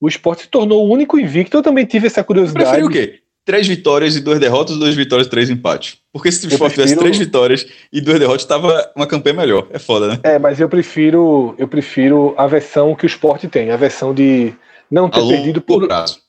o 0.00 0.08
esporte 0.08 0.42
se 0.42 0.48
tornou 0.48 0.86
o 0.86 0.92
único 0.92 1.18
invicto. 1.18 1.56
Eu 1.56 1.62
também 1.62 1.84
tive 1.84 2.06
essa 2.06 2.22
curiosidade. 2.24 2.82
O 2.82 2.88
quê? 2.88 3.20
Três 3.44 3.66
vitórias 3.66 4.14
e 4.14 4.20
duas 4.20 4.38
derrotas, 4.38 4.76
duas 4.76 4.94
vitórias 4.94 5.26
e 5.26 5.30
três 5.30 5.48
empates. 5.48 5.98
Porque 6.12 6.30
se 6.30 6.46
o 6.46 6.48
esporte 6.48 6.74
prefiro... 6.74 6.86
tivesse 6.86 6.96
três 6.96 7.18
vitórias 7.18 7.66
e 7.92 8.00
duas 8.00 8.18
derrotas, 8.18 8.42
estava 8.42 8.92
uma 8.94 9.06
campanha 9.06 9.36
melhor. 9.36 9.68
É 9.70 9.78
foda, 9.78 10.08
né? 10.08 10.20
É, 10.22 10.38
mas 10.38 10.60
eu 10.60 10.68
prefiro, 10.68 11.54
eu 11.56 11.66
prefiro 11.66 12.34
a 12.36 12.46
versão 12.46 12.94
que 12.94 13.04
o 13.04 13.06
esporte 13.06 13.48
tem, 13.48 13.70
a 13.70 13.76
versão 13.76 14.12
de 14.12 14.52
não 14.90 15.08
ter 15.08 15.26
perdido 15.26 15.62
por. 15.62 15.86
Prazo. 15.86 16.20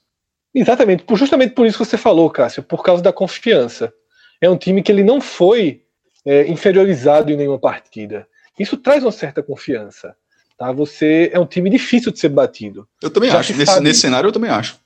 Exatamente, 0.55 1.03
justamente 1.13 1.53
por 1.53 1.65
isso 1.65 1.77
que 1.77 1.85
você 1.85 1.97
falou, 1.97 2.29
Cássio, 2.29 2.63
por 2.63 2.83
causa 2.83 3.03
da 3.03 3.13
confiança. 3.13 3.93
É 4.41 4.49
um 4.49 4.57
time 4.57 4.81
que 4.81 4.91
ele 4.91 5.03
não 5.03 5.19
foi 5.19 5.81
é, 6.29 6.47
inferiorizado 6.47 7.31
em 7.31 7.35
nenhuma 7.35 7.57
partida. 7.57 8.27
Isso 8.59 8.77
traz 8.77 9.03
uma 9.03 9.11
certa 9.11 9.41
confiança. 9.41 10.15
Tá? 10.55 10.71
Você 10.71 11.31
é 11.33 11.39
um 11.39 11.45
time 11.45 11.71
difícil 11.71 12.11
de 12.11 12.19
ser 12.19 12.29
batido. 12.29 12.87
Eu 13.01 13.09
também 13.09 13.31
já 13.31 13.39
acho. 13.39 13.53
Nesse, 13.53 13.65
sabe, 13.65 13.83
nesse 13.83 14.01
cenário, 14.01 14.27
eu 14.27 14.31
também 14.31 14.51
acho. 14.51 14.79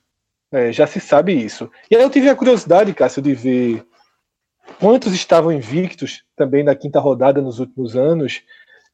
É, 0.49 0.71
já 0.71 0.87
se 0.87 1.01
sabe 1.01 1.33
isso. 1.33 1.69
E 1.91 1.97
aí 1.97 2.01
eu 2.01 2.09
tive 2.09 2.29
a 2.29 2.35
curiosidade, 2.35 2.93
Cássio, 2.93 3.21
de 3.21 3.33
ver 3.33 3.85
quantos 4.79 5.13
estavam 5.13 5.51
invictos 5.51 6.23
também 6.33 6.63
na 6.63 6.75
quinta 6.75 6.97
rodada 6.97 7.41
nos 7.41 7.59
últimos 7.59 7.97
anos. 7.97 8.41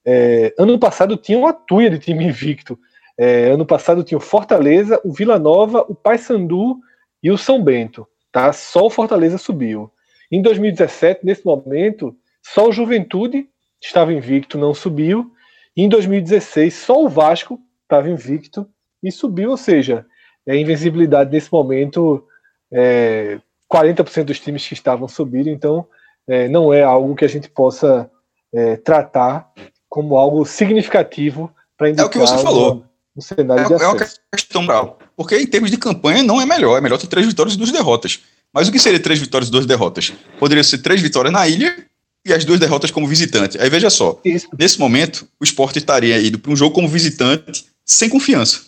É, 0.04 0.52
ano 0.58 0.80
passado 0.80 1.18
tinha 1.18 1.38
uma 1.38 1.54
tuia 1.54 1.92
de 1.92 2.00
time 2.00 2.26
invicto. 2.26 2.80
É, 3.16 3.52
ano 3.52 3.66
passado 3.66 4.04
tinha 4.04 4.18
o 4.18 4.22
Fortaleza, 4.22 5.00
o 5.06 5.14
Vila 5.14 5.38
Nova, 5.38 5.86
o 5.88 5.94
Paysandu 5.94 6.80
e 7.22 7.30
o 7.30 7.38
São 7.38 7.64
Bento. 7.64 8.08
Tá? 8.32 8.52
Só 8.54 8.88
o 8.88 8.90
Fortaleza 8.90 9.38
subiu. 9.38 9.92
Em 10.32 10.42
2017, 10.42 11.24
nesse 11.24 11.46
momento, 11.46 12.16
só 12.44 12.68
o 12.68 12.72
Juventude 12.72 13.48
estava 13.82 14.14
invicto, 14.14 14.58
não 14.58 14.74
subiu. 14.74 15.32
Em 15.76 15.88
2016, 15.88 16.74
só 16.74 17.04
o 17.04 17.10
Vasco 17.10 17.60
estava 17.84 18.10
invicto 18.10 18.68
e 19.04 19.12
subiu, 19.12 19.52
ou 19.52 19.58
seja, 19.58 20.06
a 20.48 20.56
invencibilidade 20.56 21.32
nesse 21.32 21.52
momento, 21.52 22.26
é, 22.72 23.40
40% 23.72 24.26
dos 24.26 24.40
times 24.40 24.68
que 24.68 24.74
estavam 24.74 25.08
subindo, 25.08 25.50
então 25.50 25.88
é, 26.28 26.48
não 26.48 26.74
é 26.74 26.84
algo 26.84 27.16
que 27.16 27.26
a 27.26 27.30
gente 27.30 27.50
possa 27.50 28.10
é, 28.54 28.76
tratar 28.78 29.52
como 29.88 30.18
algo 30.18 30.46
significativo 30.46 31.52
para 31.78 31.90
indicar 31.90 32.06
é 32.06 32.08
o 32.08 32.12
que 32.12 32.20
você 32.20 32.38
falou. 32.38 32.86
Um, 33.16 33.22
cenário 33.22 33.64
é, 33.64 33.68
de 33.68 33.74
acesso. 33.74 33.84
é 33.84 33.94
uma 33.94 34.08
questão 34.34 34.64
moral. 34.64 35.00
Porque 35.16 35.36
em 35.36 35.48
termos 35.48 35.72
de 35.72 35.78
campanha 35.78 36.24
não 36.24 36.40
é 36.40 36.46
melhor, 36.46 36.78
é 36.78 36.82
melhor 36.82 36.98
ter 36.98 37.08
três 37.08 37.26
vitórias 37.28 37.56
e 37.56 37.58
duas 37.58 37.72
derrotas. 37.72 38.22
Mas 38.54 38.68
o 38.68 38.72
que 38.72 38.80
seria 38.80 39.00
três 39.00 39.20
vitórias 39.20 39.50
e 39.50 39.52
duas 39.52 39.66
derrotas? 39.66 40.14
Poderia 40.40 40.64
ser 40.64 40.80
três 40.80 41.02
vitórias 41.02 41.34
na 41.34 41.48
ilha 41.48 41.89
e 42.26 42.34
as 42.34 42.46
duas 42.46 42.60
derrotas 42.60 42.92
como 42.92 43.08
visitante. 43.08 43.58
Aí 43.60 43.70
veja 43.70 43.90
só, 43.90 44.20
Isso. 44.24 44.48
nesse 44.58 44.80
momento, 44.80 45.28
o 45.40 45.44
esporte 45.44 45.80
estaria 45.80 46.20
indo 46.22 46.38
para 46.40 46.52
um 46.52 46.56
jogo 46.56 46.76
como 46.76 46.88
visitante 46.88 47.66
sem 47.86 48.10
confiança. 48.10 48.62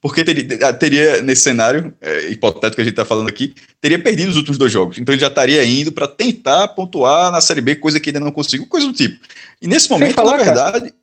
porque 0.00 0.24
teria, 0.24 0.72
teria 0.74 1.22
nesse 1.22 1.42
cenário 1.42 1.92
é, 2.00 2.28
hipotético 2.30 2.76
que 2.76 2.82
a 2.82 2.84
gente 2.84 2.92
está 2.92 3.04
falando 3.04 3.28
aqui, 3.28 3.54
teria 3.80 3.98
perdido 3.98 4.30
os 4.30 4.36
últimos 4.36 4.58
dois 4.58 4.70
jogos. 4.70 4.98
Então 4.98 5.12
ele 5.12 5.20
já 5.20 5.28
estaria 5.28 5.64
indo 5.64 5.90
para 5.90 6.06
tentar 6.06 6.68
pontuar 6.68 7.32
na 7.32 7.40
Série 7.40 7.60
B, 7.60 7.76
coisa 7.76 7.98
que 7.98 8.10
ainda 8.10 8.20
não 8.20 8.30
conseguiu, 8.30 8.66
coisa 8.66 8.86
do 8.86 8.92
tipo. 8.92 9.18
E 9.60 9.66
nesse 9.66 9.90
momento, 9.90 10.14
falar, 10.14 10.38
na 10.38 10.44
verdade. 10.44 10.80
Cara, 10.80 10.94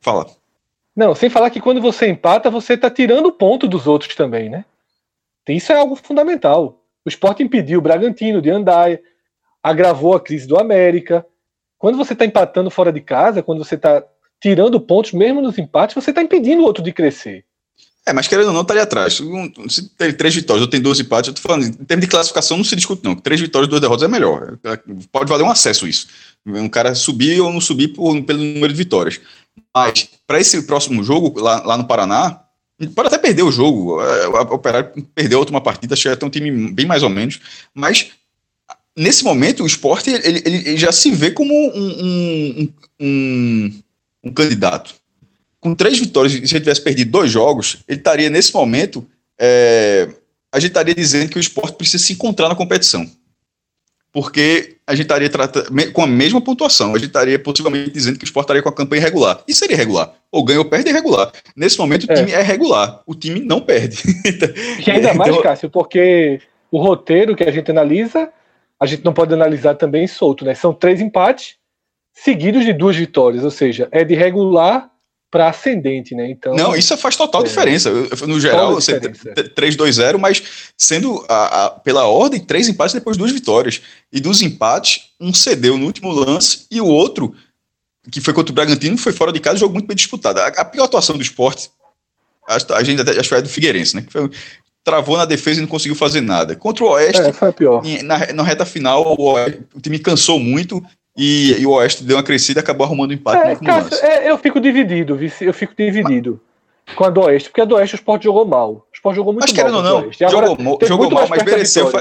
fala. 0.00 0.26
Não, 0.94 1.14
sem 1.14 1.30
falar 1.30 1.50
que 1.50 1.60
quando 1.60 1.80
você 1.80 2.06
empata, 2.06 2.50
você 2.50 2.74
está 2.74 2.90
tirando 2.90 3.32
ponto 3.32 3.66
dos 3.66 3.86
outros 3.86 4.14
também, 4.14 4.48
né? 4.48 4.64
Isso 5.48 5.72
é 5.72 5.76
algo 5.76 5.96
fundamental. 5.96 6.82
O 7.04 7.08
esporte 7.08 7.42
impediu 7.42 7.78
o 7.78 7.82
Bragantino 7.82 8.40
de 8.40 8.50
andar, 8.50 8.98
agravou 9.62 10.14
a 10.14 10.20
crise 10.20 10.46
do 10.46 10.58
América. 10.58 11.24
Quando 11.78 11.96
você 11.96 12.12
está 12.12 12.24
empatando 12.24 12.70
fora 12.70 12.92
de 12.92 13.00
casa, 13.00 13.42
quando 13.42 13.64
você 13.64 13.74
está 13.74 14.04
tirando 14.40 14.80
pontos, 14.80 15.12
mesmo 15.12 15.40
nos 15.40 15.58
empates, 15.58 15.94
você 15.94 16.10
está 16.10 16.22
impedindo 16.22 16.62
o 16.62 16.64
outro 16.64 16.82
de 16.82 16.92
crescer. 16.92 17.44
É, 18.04 18.12
mas 18.12 18.26
querendo 18.26 18.48
ou 18.48 18.52
não, 18.52 18.62
estaria 18.62 18.82
atrás. 18.82 19.20
Se 19.68 19.88
tem 19.90 20.12
três 20.12 20.34
vitórias 20.34 20.62
ou 20.62 20.68
tem 20.68 20.80
dois 20.80 20.98
empates, 20.98 21.28
eu 21.28 21.34
tô 21.34 21.40
falando, 21.40 21.66
em 21.66 21.84
termos 21.84 22.04
de 22.04 22.10
classificação 22.10 22.56
não 22.56 22.64
se 22.64 22.74
discute, 22.74 23.04
não. 23.04 23.14
Três 23.14 23.40
vitórias 23.40 23.68
duas 23.68 23.80
derrotas 23.80 24.02
é 24.02 24.08
melhor. 24.08 24.58
Pode 25.12 25.30
valer 25.30 25.44
um 25.44 25.50
acesso 25.50 25.86
isso. 25.86 26.08
Um 26.44 26.68
cara 26.68 26.96
subir 26.96 27.40
ou 27.40 27.52
não 27.52 27.60
subir 27.60 27.88
por, 27.88 28.20
pelo 28.24 28.42
número 28.42 28.72
de 28.72 28.78
vitórias. 28.78 29.20
Mas, 29.74 30.08
para 30.26 30.40
esse 30.40 30.60
próximo 30.66 31.04
jogo, 31.04 31.38
lá, 31.40 31.62
lá 31.64 31.76
no 31.76 31.86
Paraná, 31.86 32.42
pode 32.96 33.06
até 33.06 33.18
perder 33.18 33.44
o 33.44 33.52
jogo. 33.52 34.02
É, 34.02 34.26
o 34.26 34.54
Operário 34.54 34.90
perdeu 35.14 35.38
a 35.38 35.40
última 35.40 35.60
partida, 35.60 35.94
achei 35.94 36.10
até 36.10 36.26
um 36.26 36.30
time 36.30 36.72
bem 36.72 36.86
mais 36.86 37.04
ou 37.04 37.08
menos. 37.08 37.38
Mas, 37.72 38.10
nesse 38.96 39.24
momento, 39.24 39.62
o 39.62 39.66
esporte 39.66 40.10
ele, 40.10 40.42
ele 40.44 40.76
já 40.76 40.92
se 40.92 41.10
vê 41.10 41.30
como 41.30 41.52
um, 41.52 42.64
um, 42.64 42.68
um, 43.00 43.82
um 44.24 44.32
candidato 44.32 45.02
com 45.62 45.76
três 45.76 45.96
vitórias, 45.96 46.32
se 46.32 46.38
ele 46.38 46.60
tivesse 46.60 46.80
perdido 46.80 47.12
dois 47.12 47.30
jogos, 47.30 47.78
ele 47.88 47.98
estaria 47.98 48.28
nesse 48.28 48.52
momento. 48.52 49.06
É, 49.38 50.08
a 50.50 50.58
gente 50.58 50.70
estaria 50.70 50.92
dizendo 50.92 51.30
que 51.30 51.38
o 51.38 51.40
esporte 51.40 51.76
precisa 51.76 52.04
se 52.04 52.12
encontrar 52.12 52.48
na 52.48 52.56
competição. 52.56 53.08
Porque 54.12 54.76
a 54.84 54.92
gente 54.92 55.04
estaria 55.04 55.30
tratando, 55.30 55.92
com 55.92 56.02
a 56.02 56.06
mesma 56.06 56.40
pontuação, 56.40 56.90
a 56.90 56.98
gente 56.98 57.06
estaria 57.06 57.38
possivelmente 57.38 57.92
dizendo 57.92 58.18
que 58.18 58.24
o 58.24 58.26
esporte 58.26 58.46
estaria 58.46 58.62
com 58.62 58.68
a 58.68 58.74
campanha 58.74 59.02
irregular. 59.02 59.40
E 59.46 59.54
seria 59.54 59.76
irregular. 59.76 60.12
Ou 60.32 60.44
ganha 60.44 60.58
ou 60.58 60.64
perde 60.64 60.88
é 60.88 60.92
irregular. 60.92 61.30
Nesse 61.54 61.78
momento, 61.78 62.08
o 62.08 62.12
é. 62.12 62.16
time 62.16 62.32
é 62.32 62.42
regular. 62.42 63.00
O 63.06 63.14
time 63.14 63.38
não 63.38 63.60
perde. 63.60 64.02
e 64.84 64.90
ainda 64.90 65.12
então, 65.14 65.14
mais, 65.14 65.40
Cássio, 65.40 65.70
porque 65.70 66.40
o 66.72 66.82
roteiro 66.82 67.36
que 67.36 67.44
a 67.44 67.52
gente 67.52 67.70
analisa, 67.70 68.28
a 68.82 68.86
gente 68.86 69.04
não 69.04 69.12
pode 69.12 69.32
analisar 69.32 69.76
também 69.76 70.08
solto, 70.08 70.44
né? 70.44 70.56
São 70.56 70.74
três 70.74 71.00
empates 71.00 71.54
seguidos 72.12 72.64
de 72.64 72.72
duas 72.72 72.96
vitórias. 72.96 73.44
Ou 73.44 73.50
seja, 73.50 73.88
é 73.92 74.02
de 74.02 74.12
regular 74.16 74.90
para 75.30 75.48
ascendente, 75.48 76.16
né? 76.16 76.28
Então, 76.28 76.52
não, 76.56 76.74
isso 76.74 76.96
faz 76.96 77.14
total 77.14 77.42
é, 77.42 77.44
diferença. 77.44 77.92
No 78.26 78.40
geral, 78.40 78.74
você 78.74 78.98
3-2-0, 78.98 80.18
mas 80.18 80.42
sendo 80.76 81.24
a, 81.28 81.66
a, 81.66 81.70
pela 81.70 82.08
ordem, 82.08 82.40
três 82.40 82.68
empates 82.68 82.92
depois 82.92 83.16
duas 83.16 83.30
vitórias. 83.30 83.80
E 84.12 84.20
dos 84.20 84.42
empates, 84.42 85.10
um 85.20 85.32
cedeu 85.32 85.78
no 85.78 85.86
último 85.86 86.10
lance 86.10 86.66
e 86.68 86.80
o 86.80 86.86
outro, 86.86 87.32
que 88.10 88.20
foi 88.20 88.34
contra 88.34 88.50
o 88.50 88.54
Bragantino, 88.54 88.98
foi 88.98 89.12
fora 89.12 89.32
de 89.32 89.38
casa, 89.38 89.58
jogo 89.58 89.74
muito 89.74 89.86
bem 89.86 89.96
disputado. 89.96 90.40
A, 90.40 90.48
a 90.48 90.64
pior 90.64 90.86
atuação 90.86 91.16
do 91.16 91.22
esporte, 91.22 91.70
a, 92.48 92.56
a 92.74 92.82
gente 92.82 93.00
até 93.00 93.12
acho 93.12 93.22
que 93.22 93.28
foi 93.28 93.42
do 93.42 93.48
Figueirense, 93.48 93.94
né? 93.94 94.02
Que 94.02 94.10
foi, 94.10 94.28
travou 94.84 95.16
na 95.16 95.24
defesa 95.24 95.58
e 95.58 95.62
não 95.62 95.68
conseguiu 95.68 95.96
fazer 95.96 96.20
nada. 96.20 96.56
Contra 96.56 96.84
o 96.84 96.88
Oeste, 96.90 97.20
é, 97.20 97.32
foi 97.32 97.52
pior. 97.52 97.82
Na, 98.02 98.32
na 98.32 98.42
reta 98.42 98.64
final, 98.64 99.16
o, 99.18 99.34
o 99.74 99.80
time 99.80 99.98
cansou 99.98 100.38
muito 100.38 100.82
e, 101.16 101.60
e, 101.60 101.66
o 101.66 101.72
Oeste 101.72 102.04
deu 102.04 102.16
uma 102.16 102.22
crescida 102.22 102.60
e 102.60 102.62
acabou 102.62 102.86
arrumando 102.86 103.10
um 103.10 103.14
empate 103.14 103.50
é, 103.50 103.56
cara, 103.56 103.88
é, 104.02 104.30
eu 104.30 104.38
fico 104.38 104.58
dividido, 104.58 105.18
eu 105.40 105.52
fico 105.52 105.74
dividido 105.76 106.40
mas, 106.86 106.96
com 106.96 107.04
a 107.04 107.10
do 107.10 107.20
Oeste, 107.22 107.50
porque 107.50 107.60
a 107.60 107.64
do 107.64 107.74
Oeste 107.74 107.94
o 107.94 107.96
Sport 107.96 108.22
jogou 108.22 108.46
mal. 108.46 108.72
O 108.72 108.94
Sport 108.94 109.16
jogou 109.16 109.32
muito 109.34 109.42
mas, 109.42 109.52
mal. 109.52 109.82
Mas 109.82 110.18
não, 110.18 110.30
jogou, 110.30 110.78
jogou 110.82 111.10
mal, 111.10 111.28
mas 111.28 111.42
mereceu. 111.42 111.92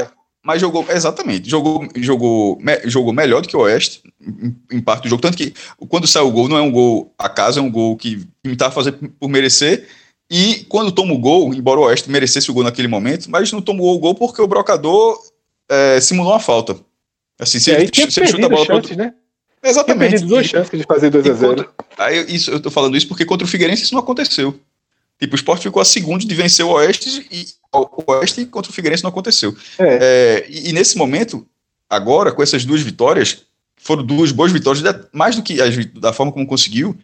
mas 0.44 0.62
jogou, 0.62 0.86
exatamente, 0.90 1.50
jogou, 1.50 1.86
jogou, 1.98 2.58
me, 2.62 2.80
jogou 2.86 3.12
melhor 3.12 3.42
do 3.42 3.50
que 3.50 3.56
o 3.56 3.62
Oeste 3.62 4.02
em, 4.22 4.78
em, 4.78 4.82
parte 4.82 5.04
do 5.04 5.10
jogo. 5.10 5.22
Tanto 5.22 5.38
que 5.38 5.54
quando 5.90 6.08
sai 6.08 6.24
o 6.24 6.32
gol, 6.32 6.48
não 6.48 6.58
é 6.58 6.62
um 6.62 6.72
gol 6.72 7.14
a 7.20 7.28
casa, 7.28 7.60
é 7.60 7.64
um 7.64 7.70
gol 7.70 7.98
que 7.98 8.26
estava 8.46 8.74
fazendo 8.74 9.10
por 9.20 9.30
merecer. 9.30 9.88
E 10.34 10.66
quando 10.70 10.94
toma 10.94 11.14
o 11.14 11.18
gol, 11.18 11.54
embora 11.54 11.82
o 11.82 11.84
Oeste 11.84 12.10
merecesse 12.10 12.50
o 12.50 12.54
gol 12.54 12.64
naquele 12.64 12.88
momento, 12.88 13.30
mas 13.30 13.52
não 13.52 13.62
tomou 13.62 13.94
o 13.94 14.00
gol 14.00 14.16
porque 14.16 14.42
o 14.42 14.48
brocador 14.48 15.22
é, 15.70 16.00
simulou 16.00 16.32
uma 16.32 16.40
falta. 16.40 16.78
Assim, 17.38 17.60
se, 17.60 17.70
ele, 17.70 17.90
se 17.94 18.22
ele 18.22 18.28
chuta 18.28 18.46
a 18.46 18.50
bola 18.50 18.66
chances, 18.66 18.96
né? 18.96 19.14
Exatamente. 19.62 20.00
Tinha 20.00 20.10
perdido 20.10 20.30
duas 20.30 20.46
chances 20.46 20.80
de 20.80 20.86
fazer 20.86 21.10
2 21.10 21.28
a 21.28 21.34
0 21.34 21.70
Aí 21.98 22.26
isso, 22.34 22.50
eu 22.50 22.62
tô 22.62 22.72
falando 22.72 22.96
isso 22.96 23.10
porque 23.10 23.26
contra 23.26 23.46
o 23.46 23.50
Figueirense 23.50 23.84
isso 23.84 23.94
não 23.94 24.02
aconteceu. 24.02 24.58
Tipo, 25.20 25.34
o 25.34 25.36
Sport 25.36 25.62
ficou 25.64 25.82
a 25.82 25.86
segundo 25.86 26.26
de 26.26 26.34
vencer 26.34 26.66
o 26.66 26.70
Oeste 26.70 27.28
e 27.30 27.48
o 27.74 28.12
Oeste 28.14 28.46
contra 28.46 28.72
o 28.72 28.74
Figueirense 28.74 29.04
não 29.04 29.10
aconteceu. 29.10 29.54
É. 29.78 29.98
É, 30.02 30.46
e, 30.50 30.70
e, 30.70 30.72
nesse 30.74 30.98
momento, 30.98 31.46
agora, 31.90 32.32
com 32.32 32.42
essas 32.42 32.64
duas 32.64 32.82
vitórias, 32.82 33.44
foram 33.76 34.06
duas 34.06 34.32
boas 34.32 34.54
vitórias, 34.54 34.82
mais 35.12 35.36
do 35.36 35.44
que 35.44 35.62
as, 35.62 35.76
da 35.88 36.14
forma 36.14 36.32
como 36.32 36.48
conseguiu, 36.48 36.98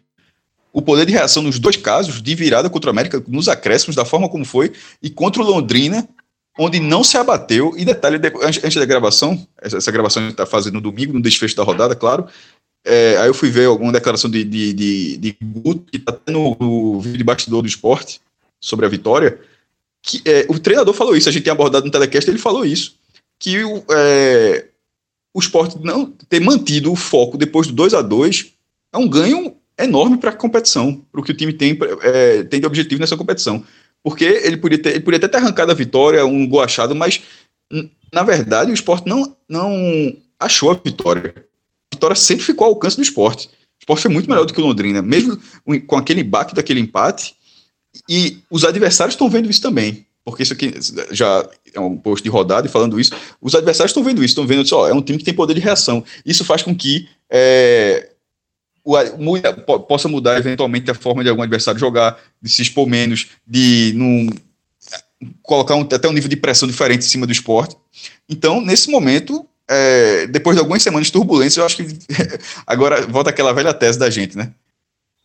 o 0.72 0.82
poder 0.82 1.06
de 1.06 1.12
reação 1.12 1.42
nos 1.42 1.58
dois 1.58 1.76
casos, 1.76 2.22
de 2.22 2.34
virada 2.34 2.68
contra 2.68 2.88
o 2.88 2.92
América, 2.92 3.22
nos 3.26 3.48
acréscimos, 3.48 3.96
da 3.96 4.04
forma 4.04 4.28
como 4.28 4.44
foi, 4.44 4.72
e 5.02 5.08
contra 5.08 5.42
o 5.42 5.44
Londrina, 5.44 6.08
onde 6.58 6.80
não 6.80 7.02
se 7.02 7.16
abateu. 7.16 7.72
E 7.76 7.84
detalhe, 7.84 8.20
antes, 8.42 8.74
da 8.74 8.84
gravação, 8.84 9.46
essa, 9.60 9.78
essa 9.78 9.90
gravação 9.90 10.22
a 10.22 10.26
gente 10.26 10.34
está 10.34 10.46
fazendo 10.46 10.74
no 10.74 10.80
domingo, 10.80 11.12
no 11.12 11.22
desfecho 11.22 11.56
da 11.56 11.62
rodada, 11.62 11.94
claro. 11.94 12.26
É, 12.84 13.16
aí 13.18 13.28
eu 13.28 13.34
fui 13.34 13.50
ver 13.50 13.66
alguma 13.66 13.92
declaração 13.92 14.30
de, 14.30 14.44
de, 14.44 14.72
de, 14.72 15.16
de 15.16 15.36
Guto, 15.42 15.84
que 15.90 15.96
está 15.96 16.18
no, 16.28 16.56
no 16.58 17.00
vídeo 17.00 17.18
de 17.18 17.24
bastidor 17.24 17.62
do 17.62 17.68
esporte, 17.68 18.20
sobre 18.60 18.86
a 18.86 18.88
vitória. 18.88 19.40
Que, 20.02 20.22
é, 20.24 20.46
o 20.48 20.58
treinador 20.58 20.94
falou 20.94 21.16
isso, 21.16 21.28
a 21.28 21.32
gente 21.32 21.44
tem 21.44 21.52
abordado 21.52 21.86
no 21.86 21.92
telecast, 21.92 22.28
ele 22.30 22.38
falou 22.38 22.64
isso. 22.64 22.96
Que 23.38 23.62
o, 23.64 23.84
é, 23.90 24.66
o 25.32 25.40
esporte 25.40 25.78
não 25.80 26.06
ter 26.28 26.40
mantido 26.40 26.92
o 26.92 26.96
foco 26.96 27.38
depois 27.38 27.66
do 27.66 27.72
2 27.72 27.94
a 27.94 28.02
2 28.02 28.52
é 28.92 28.98
um 28.98 29.08
ganho 29.08 29.57
enorme 29.78 30.18
para 30.18 30.30
a 30.30 30.36
competição, 30.36 31.04
para 31.10 31.20
o 31.20 31.24
que 31.24 31.32
o 31.32 31.36
time 31.36 31.52
tem, 31.52 31.78
é, 32.02 32.42
tem 32.44 32.60
de 32.60 32.66
objetivo 32.66 33.00
nessa 33.00 33.16
competição. 33.16 33.64
Porque 34.02 34.24
ele 34.24 34.56
podia 34.56 34.78
ter, 34.78 34.90
ele 34.90 35.00
podia 35.00 35.18
até 35.18 35.28
ter 35.28 35.36
arrancado 35.38 35.72
a 35.72 35.74
vitória, 35.74 36.24
um 36.24 36.46
gol 36.46 36.62
achado, 36.62 36.94
mas 36.94 37.22
na 38.12 38.22
verdade 38.22 38.70
o 38.70 38.74
esporte 38.74 39.08
não, 39.08 39.36
não 39.48 40.16
achou 40.38 40.70
a 40.70 40.74
vitória. 40.74 41.34
A 41.36 41.94
vitória 41.94 42.16
sempre 42.16 42.44
ficou 42.44 42.66
ao 42.66 42.72
alcance 42.72 42.96
do 42.96 43.02
esporte. 43.02 43.46
O 43.48 43.80
esporte 43.80 44.02
foi 44.02 44.10
muito 44.10 44.28
melhor 44.28 44.44
do 44.44 44.52
que 44.52 44.60
o 44.60 44.64
Londrina, 44.64 45.02
mesmo 45.02 45.38
com 45.86 45.96
aquele 45.96 46.22
baque 46.22 46.54
daquele 46.54 46.80
empate. 46.80 47.34
E 48.08 48.38
os 48.50 48.64
adversários 48.64 49.14
estão 49.14 49.28
vendo 49.28 49.50
isso 49.50 49.62
também. 49.62 50.06
Porque 50.24 50.42
isso 50.42 50.52
aqui 50.52 50.74
já 51.10 51.48
é 51.72 51.80
um 51.80 51.96
post 51.96 52.22
de 52.22 52.28
rodada 52.28 52.66
e 52.66 52.70
falando 52.70 53.00
isso. 53.00 53.12
Os 53.40 53.54
adversários 53.54 53.90
estão 53.90 54.04
vendo 54.04 54.22
isso, 54.22 54.32
estão 54.32 54.46
vendo 54.46 54.62
isso, 54.62 54.76
ó, 54.76 54.86
é 54.86 54.92
um 54.92 55.00
time 55.00 55.18
que 55.18 55.24
tem 55.24 55.32
poder 55.32 55.54
de 55.54 55.60
reação. 55.60 56.04
Isso 56.24 56.44
faz 56.44 56.62
com 56.62 56.74
que 56.74 57.08
é, 57.30 58.10
muda, 59.18 59.52
possa 59.52 60.08
mudar 60.08 60.38
eventualmente 60.38 60.90
a 60.90 60.94
forma 60.94 61.22
de 61.22 61.30
algum 61.30 61.42
adversário 61.42 61.78
jogar, 61.78 62.18
de 62.40 62.50
se 62.50 62.62
expor 62.62 62.86
menos, 62.86 63.28
de 63.46 63.92
não 63.94 64.28
colocar 65.42 65.74
um, 65.74 65.82
até 65.82 66.08
um 66.08 66.12
nível 66.12 66.28
de 66.28 66.36
pressão 66.36 66.68
diferente 66.68 67.04
em 67.04 67.08
cima 67.08 67.26
do 67.26 67.32
esporte. 67.32 67.76
Então, 68.28 68.60
nesse 68.60 68.90
momento, 68.90 69.46
é, 69.68 70.26
depois 70.28 70.56
de 70.56 70.60
algumas 70.60 70.82
semanas 70.82 71.08
de 71.08 71.12
turbulência, 71.12 71.60
eu 71.60 71.66
acho 71.66 71.76
que 71.76 71.98
agora 72.66 73.06
volta 73.06 73.30
aquela 73.30 73.52
velha 73.52 73.74
tese 73.74 73.98
da 73.98 74.08
gente, 74.08 74.36
né? 74.36 74.52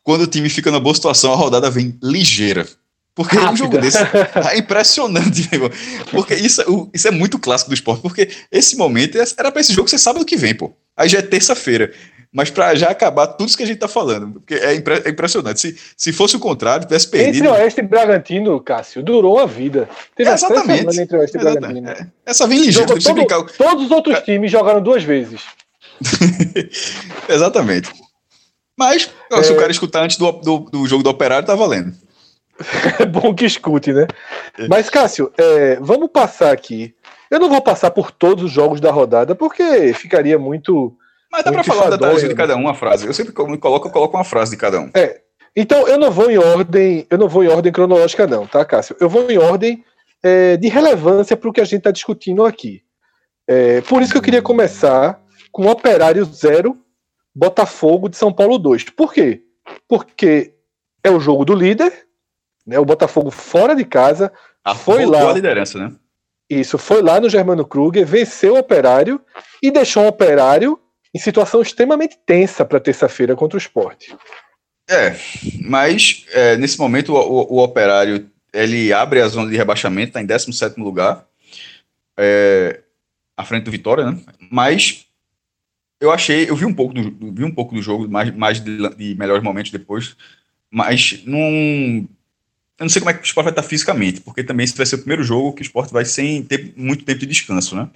Quando 0.03 0.23
o 0.23 0.27
time 0.27 0.49
fica 0.49 0.69
na 0.69 0.79
boa 0.79 0.93
situação, 0.93 1.31
a 1.31 1.35
rodada 1.35 1.69
vem 1.69 1.97
ligeira. 2.03 2.67
Porque 3.15 3.35
Rápida. 3.35 3.53
um 3.53 3.55
jogo 3.55 3.77
desse 3.77 3.99
é 4.51 4.57
impressionante, 4.57 5.47
meu. 5.51 5.71
Porque 6.11 6.33
isso, 6.33 6.61
é 6.61 6.65
isso 6.93 7.07
é 7.07 7.11
muito 7.11 7.37
clássico 7.39 7.69
do 7.69 7.75
esporte. 7.75 8.01
Porque 8.01 8.27
esse 8.51 8.75
momento 8.75 9.17
era 9.37 9.51
para 9.51 9.61
esse 9.61 9.71
jogo, 9.71 9.87
você 9.87 9.97
sabe 9.97 10.19
do 10.19 10.25
que 10.25 10.35
vem, 10.35 10.55
pô. 10.55 10.73
Aí 10.97 11.07
já 11.07 11.19
é 11.19 11.21
terça-feira 11.21 11.93
mas 12.33 12.49
para 12.49 12.73
já 12.73 12.89
acabar 12.89 13.27
tudo 13.27 13.47
isso 13.47 13.55
que 13.55 13.61
a 13.61 13.65
gente 13.65 13.75
está 13.75 13.87
falando, 13.87 14.33
porque 14.33 14.55
é, 14.55 14.73
impre 14.73 15.03
é, 15.05 15.09
impressionante. 15.09 15.59
Se, 15.59 15.77
se 15.95 16.11
fosse 16.11 16.35
o 16.35 16.39
contrário, 16.39 16.87
tivesse 16.87 17.07
perdido. 17.07 17.45
Entre 17.45 17.61
Oeste 17.61 17.79
e 17.81 17.83
Bragantino, 17.83 18.59
Cássio, 18.59 19.03
durou 19.03 19.37
a 19.39 19.45
vida. 19.45 19.87
Teve 20.15 20.31
é, 20.31 20.33
exatamente. 20.33 20.99
Entre 20.99 21.15
Oeste 21.15 21.37
e 21.37 21.39
Bragantino. 21.39 21.89
É. 21.89 22.07
Essa 22.25 22.47
vem 22.47 22.59
ligeiro. 22.59 22.87
Todo, 22.99 23.13
brincar... 23.13 23.43
Todos 23.43 23.85
os 23.85 23.91
outros 23.91 24.19
times 24.21 24.51
jogaram 24.51 24.81
duas 24.81 25.03
vezes. 25.03 25.43
exatamente. 27.29 27.91
Mas, 28.75 29.03
se 29.43 29.51
o 29.51 29.55
é. 29.55 29.59
cara 29.59 29.71
escutar 29.71 30.03
antes 30.03 30.17
do, 30.17 30.31
do, 30.31 30.59
do 30.61 30.87
jogo 30.87 31.03
do 31.03 31.11
Operário, 31.11 31.45
tá 31.45 31.53
valendo. 31.53 31.93
É 32.99 33.05
bom 33.05 33.33
que 33.33 33.45
escute, 33.45 33.91
né? 33.91 34.07
É. 34.57 34.67
Mas, 34.67 34.89
Cássio, 34.89 35.31
é, 35.37 35.77
vamos 35.79 36.09
passar 36.11 36.51
aqui. 36.51 36.95
Eu 37.29 37.39
não 37.39 37.49
vou 37.49 37.61
passar 37.61 37.91
por 37.91 38.11
todos 38.11 38.43
os 38.43 38.51
jogos 38.51 38.79
da 38.79 38.91
rodada, 38.91 39.35
porque 39.35 39.93
ficaria 39.93 40.37
muito 40.37 40.95
mas 41.33 41.43
dá 41.43 41.51
para 41.51 41.63
falar 41.63 41.89
da 41.89 41.97
detalhes 41.97 42.29
de 42.29 42.35
cada 42.35 42.55
um 42.55 42.69
a 42.69 42.75
frase. 42.75 43.07
Eu 43.07 43.13
sempre 43.13 43.33
coloco, 43.33 43.87
eu 43.87 43.91
coloco 43.91 44.15
uma 44.15 44.23
frase 44.23 44.51
de 44.51 44.57
cada 44.57 44.79
um. 44.79 44.91
É. 44.93 45.19
Então 45.55 45.87
eu 45.87 45.97
não 45.97 46.11
vou 46.11 46.29
em 46.29 46.37
ordem, 46.37 47.07
eu 47.09 47.17
não 47.17 47.27
vou 47.27 47.43
em 47.43 47.47
ordem 47.47 47.71
cronológica 47.71 48.27
não, 48.27 48.45
tá, 48.45 48.63
Cássio? 48.63 48.95
Eu 48.99 49.09
vou 49.09 49.29
em 49.31 49.39
ordem 49.39 49.83
é, 50.21 50.57
de 50.57 50.67
relevância 50.67 51.35
para 51.35 51.49
o 51.49 51.53
que 51.53 51.59
a 51.59 51.65
gente 51.65 51.79
está 51.79 51.89
discutindo 51.89 52.45
aqui. 52.45 52.83
É, 53.47 53.81
por 53.81 54.03
isso 54.03 54.11
que 54.11 54.17
eu 54.17 54.21
queria 54.21 54.43
começar 54.43 55.19
com 55.51 55.67
Operário 55.67 56.23
0, 56.23 56.77
Botafogo 57.33 58.09
de 58.09 58.15
São 58.15 58.31
Paulo 58.31 58.59
2. 58.59 58.91
Por 58.91 59.11
quê? 59.11 59.41
Porque 59.87 60.53
é 61.03 61.09
o 61.09 61.19
jogo 61.19 61.43
do 61.43 61.55
líder 61.55 61.91
Né? 62.65 62.77
O 62.77 62.85
Botafogo 62.85 63.31
fora 63.31 63.75
de 63.75 63.83
casa 63.83 64.31
a 64.63 64.75
foi 64.75 65.03
lá. 65.05 65.31
a 65.31 65.33
liderança, 65.33 65.79
né? 65.79 65.91
Isso, 66.49 66.77
foi 66.77 67.01
lá 67.01 67.19
no 67.19 67.29
Germano 67.29 67.65
Kruger, 67.65 68.05
venceu 68.05 68.53
o 68.53 68.59
Operário 68.59 69.19
e 69.61 69.71
deixou 69.71 70.03
o 70.03 70.07
Operário 70.07 70.79
em 71.13 71.19
situação 71.19 71.61
extremamente 71.61 72.17
tensa 72.25 72.65
para 72.65 72.79
terça-feira 72.79 73.35
contra 73.35 73.57
o 73.57 73.61
esporte. 73.61 74.15
É, 74.89 75.15
mas 75.61 76.25
é, 76.31 76.57
nesse 76.57 76.77
momento 76.77 77.13
o, 77.13 77.17
o, 77.17 77.53
o, 77.55 77.63
Operário 77.63 78.29
ele 78.53 78.91
abre 78.91 79.21
a 79.21 79.27
zona 79.27 79.49
de 79.49 79.55
rebaixamento, 79.55 80.09
está 80.09 80.21
em 80.21 80.25
17 80.25 80.79
lugar, 80.79 81.25
é, 82.17 82.81
à 83.35 83.45
frente 83.45 83.63
do 83.63 83.71
Vitória, 83.71 84.11
né? 84.11 84.19
Mas 84.51 85.07
eu 85.99 86.11
achei, 86.11 86.49
eu 86.49 86.55
vi 86.55 86.65
um 86.65 86.73
pouco 86.73 86.93
do, 86.93 87.31
vi 87.31 87.43
um 87.43 87.53
pouco 87.53 87.73
do 87.73 87.81
jogo, 87.81 88.07
mais, 88.09 88.29
mais 88.35 88.59
de, 88.59 88.77
de 88.95 89.15
melhores 89.15 89.43
momentos 89.43 89.71
depois, 89.71 90.15
mas 90.69 91.23
não. 91.25 91.39
Eu 92.79 92.85
não 92.85 92.89
sei 92.89 92.99
como 92.99 93.11
é 93.11 93.13
que 93.13 93.21
o 93.21 93.23
esporte 93.23 93.45
vai 93.45 93.51
estar 93.51 93.63
fisicamente, 93.63 94.19
porque 94.19 94.43
também 94.43 94.63
esse 94.63 94.75
vai 94.75 94.85
ser 94.85 94.95
o 94.95 94.99
primeiro 94.99 95.23
jogo 95.23 95.53
que 95.53 95.61
o 95.61 95.63
esporte 95.63 95.93
vai 95.93 96.03
sem 96.03 96.43
ter 96.43 96.73
muito 96.75 97.05
tempo 97.05 97.19
de 97.19 97.27
descanso, 97.27 97.75
né? 97.75 97.89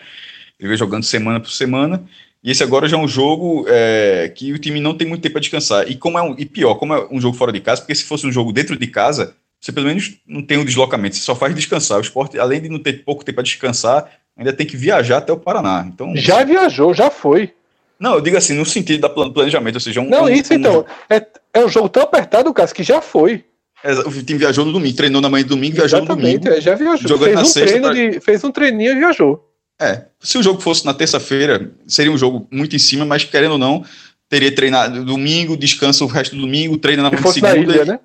Ele 0.60 0.70
vai 0.70 0.78
jogando 0.78 1.04
semana 1.04 1.40
por 1.40 1.52
semana, 1.52 2.08
e 2.44 2.52
esse 2.52 2.64
agora 2.64 2.88
já 2.88 2.98
é 2.98 3.00
um 3.00 3.08
jogo 3.08 3.66
é, 3.68 4.32
que 4.34 4.54
o 4.54 4.60
time 4.60 4.80
não 4.80 4.96
tem 4.96 5.08
muito 5.08 5.22
tempo 5.22 5.34
para 5.34 5.42
descansar. 5.42 5.90
E 5.90 5.96
como 5.96 6.18
é 6.18 6.22
um, 6.22 6.36
e 6.38 6.46
pior, 6.46 6.76
como 6.76 6.94
é 6.94 7.08
um 7.12 7.20
jogo 7.20 7.36
fora 7.36 7.52
de 7.52 7.60
casa, 7.60 7.82
porque 7.82 7.96
se 7.96 8.04
fosse 8.04 8.26
um 8.26 8.32
jogo 8.32 8.54
dentro 8.54 8.78
de 8.78 8.88
casa, 8.88 9.36
você 9.60 9.72
pelo 9.72 9.88
menos 9.88 10.18
não 10.26 10.42
tem 10.42 10.58
um 10.58 10.66
deslocamento, 10.66 11.16
você 11.16 11.22
só 11.24 11.36
faz 11.36 11.54
descansar. 11.54 11.98
O 11.98 12.02
esporte, 12.02 12.40
além 12.40 12.62
de 12.62 12.70
não 12.70 12.80
ter 12.80 13.04
pouco 13.04 13.26
tempo 13.26 13.36
para 13.36 13.44
descansar, 13.44 14.10
ainda 14.38 14.54
tem 14.54 14.66
que 14.66 14.78
viajar 14.78 15.18
até 15.18 15.34
o 15.34 15.38
Paraná. 15.38 15.86
Então, 15.88 16.16
já 16.16 16.44
viajou, 16.44 16.94
já 16.94 17.10
foi. 17.10 17.52
Não, 18.00 18.16
eu 18.16 18.22
digo 18.22 18.38
assim, 18.38 18.54
no 18.54 18.66
sentido 18.66 19.02
da 19.02 19.10
planejamento, 19.10 19.76
ou 19.76 19.82
seja, 19.82 20.00
um. 20.02 20.10
Não, 20.10 20.26
um, 20.26 20.30
isso 20.30 20.54
um, 20.54 20.58
então. 20.58 20.86
É, 21.10 21.26
é 21.54 21.66
um 21.66 21.70
jogo 21.70 21.90
tão 21.90 22.04
apertado, 22.04 22.54
Cássio, 22.54 22.76
que 22.76 22.84
já 22.84 23.02
foi. 23.02 23.44
É, 23.84 23.92
o 23.94 24.12
time 24.12 24.40
viajou 24.40 24.66
no 24.66 24.72
domingo, 24.72 24.96
treinou 24.96 25.22
na 25.22 25.30
manhã 25.30 25.44
do 25.44 25.50
domingo, 25.50 25.76
viajou 25.76 26.02
no 26.02 26.06
domingo. 26.06 26.48
É, 26.48 26.62
já 26.62 26.76
viajou. 26.76 27.18
Fez 27.18 27.40
um, 27.40 27.54
treino 27.54 27.82
pra... 27.82 27.94
de, 27.94 28.20
fez 28.20 28.44
um 28.44 28.52
treininho 28.52 28.92
e 28.92 29.00
viajou. 29.00 29.47
É, 29.80 30.06
se 30.20 30.38
o 30.38 30.44
jogo 30.44 30.60
fosse 30.60 30.86
na 30.86 30.94
terça-feira, 30.94 31.72
seria 31.88 32.12
um 32.12 32.18
jogo 32.18 32.48
muito 32.52 32.76
em 32.76 32.80
cima, 32.80 33.06
mas 33.06 33.24
querendo 33.24 33.52
ou 33.54 33.58
não, 33.58 33.86
teria 34.28 34.54
treinado 34.54 35.06
domingo, 35.06 35.56
descansa 35.56 36.04
o 36.04 36.08
resto 36.08 36.36
do 36.36 36.42
domingo, 36.42 36.78
treina 36.78 37.04
na 37.04 37.16
se 37.16 37.34
segunda. 37.34 37.54
Na 37.54 37.58
ilha, 37.58 37.86
né? 37.86 38.00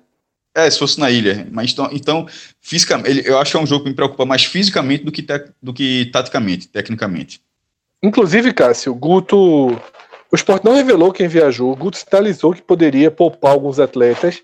É, 0.55 0.69
se 0.69 0.77
fosse 0.77 0.99
na 0.99 1.09
ilha. 1.09 1.47
Mas 1.51 1.71
então, 1.71 1.89
então 1.91 2.27
fisicamente, 2.61 3.27
eu 3.27 3.39
acho 3.39 3.51
que 3.51 3.57
é 3.57 3.59
um 3.59 3.65
jogo 3.65 3.83
que 3.83 3.89
me 3.89 3.95
preocupa 3.95 4.25
mais 4.25 4.45
fisicamente 4.45 5.03
do 5.03 5.11
que, 5.11 5.23
te, 5.23 5.45
do 5.61 5.73
que 5.73 6.09
taticamente, 6.13 6.67
tecnicamente. 6.67 7.41
Inclusive, 8.01 8.53
Cássio, 8.53 8.93
Guto. 8.93 9.71
O 10.31 10.35
esporte 10.35 10.65
não 10.65 10.75
revelou 10.75 11.11
quem 11.11 11.27
viajou. 11.27 11.71
O 11.71 11.75
Guto 11.75 11.97
sinalizou 11.97 12.53
que 12.53 12.61
poderia 12.61 13.09
poupar 13.09 13.51
alguns 13.51 13.79
atletas. 13.79 14.41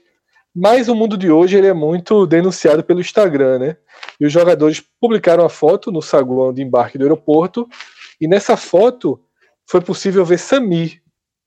Mas 0.56 0.90
o 0.90 0.96
mundo 0.96 1.18
de 1.18 1.32
hoje 1.32 1.58
ele 1.58 1.68
é 1.68 1.74
muito 1.74 2.26
denunciado 2.26 2.84
pelo 2.84 3.02
Instagram, 3.02 3.60
né? 3.60 3.78
E 4.20 4.26
os 4.26 4.34
jogadores 4.34 4.84
publicaram 5.00 5.46
a 5.46 5.50
foto 5.50 5.92
no 5.92 6.02
saguão 6.02 6.54
de 6.54 6.62
embarque 6.62 6.98
do 6.98 7.04
aeroporto, 7.04 7.68
e 8.20 8.28
nessa 8.28 8.58
foto 8.58 9.22
foi 9.66 9.82
possível 9.82 10.26
ver 10.26 10.40
Samir, 10.40 11.02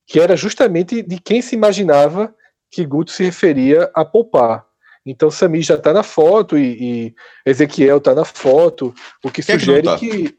que 0.07 0.21
era 0.21 0.37
justamente 0.37 1.03
de 1.03 1.19
quem 1.19 1.43
se 1.43 1.55
imaginava 1.55 2.35
que 2.71 2.87
Guto 2.87 3.11
se 3.11 3.25
referia 3.25 3.91
a 3.95 4.05
poupar. 4.05 4.65
Então 5.05 5.31
Samir 5.31 5.63
já 5.63 5.75
está 5.75 5.93
na 5.93 6.03
foto 6.03 6.57
e, 6.57 6.77
e 6.81 7.15
Ezequiel 7.45 7.99
está 7.99 8.15
na 8.15 8.25
foto, 8.25 8.95
o 9.23 9.31
que 9.31 9.43
quem 9.43 9.59
sugere 9.59 9.79
é 9.79 9.81
que, 9.81 9.87
não 9.89 9.93
tá? 9.93 9.99
que. 9.99 10.39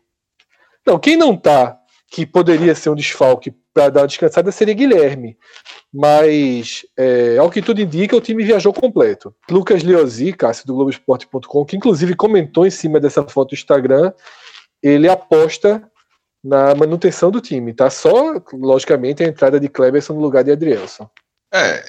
Não, 0.86 1.00
quem 1.00 1.18
não 1.18 1.34
está, 1.34 1.78
que 2.14 2.28
poderia 2.28 2.76
ser 2.76 2.92
um 2.92 2.96
desfalque 2.96 3.52
para 3.74 3.90
dar 3.90 4.02
uma 4.02 4.08
descansada 4.08 4.52
seria 4.52 4.76
Guilherme. 4.76 5.36
Mas, 5.92 6.86
é, 6.96 7.40
ao 7.40 7.50
que 7.50 7.60
tudo 7.60 7.82
indica, 7.82 8.16
o 8.16 8.22
time 8.22 8.44
viajou 8.44 8.72
completo. 8.72 9.34
Lucas 9.50 9.82
Leozzi, 9.82 10.32
Cássio 10.32 10.68
do 10.68 10.76
Globoesporte.com, 10.76 11.66
que 11.66 11.76
inclusive 11.76 12.14
comentou 12.14 12.68
em 12.68 12.70
cima 12.70 13.00
dessa 13.00 13.28
foto 13.28 13.50
do 13.50 13.56
Instagram, 13.56 14.14
ele 14.82 15.10
aposta 15.10 15.84
na 16.44 16.76
manutenção 16.76 17.32
do 17.32 17.42
time, 17.42 17.74
tá? 17.74 17.90
Só, 17.90 18.40
logicamente, 18.54 19.24
a 19.24 19.28
entrada 19.28 19.60
de 19.60 19.68
Kleberson 19.68 20.14
no 20.14 20.22
lugar 20.22 20.44
de 20.44 20.52
Adrielson. 20.52 21.10
É, 21.52 21.84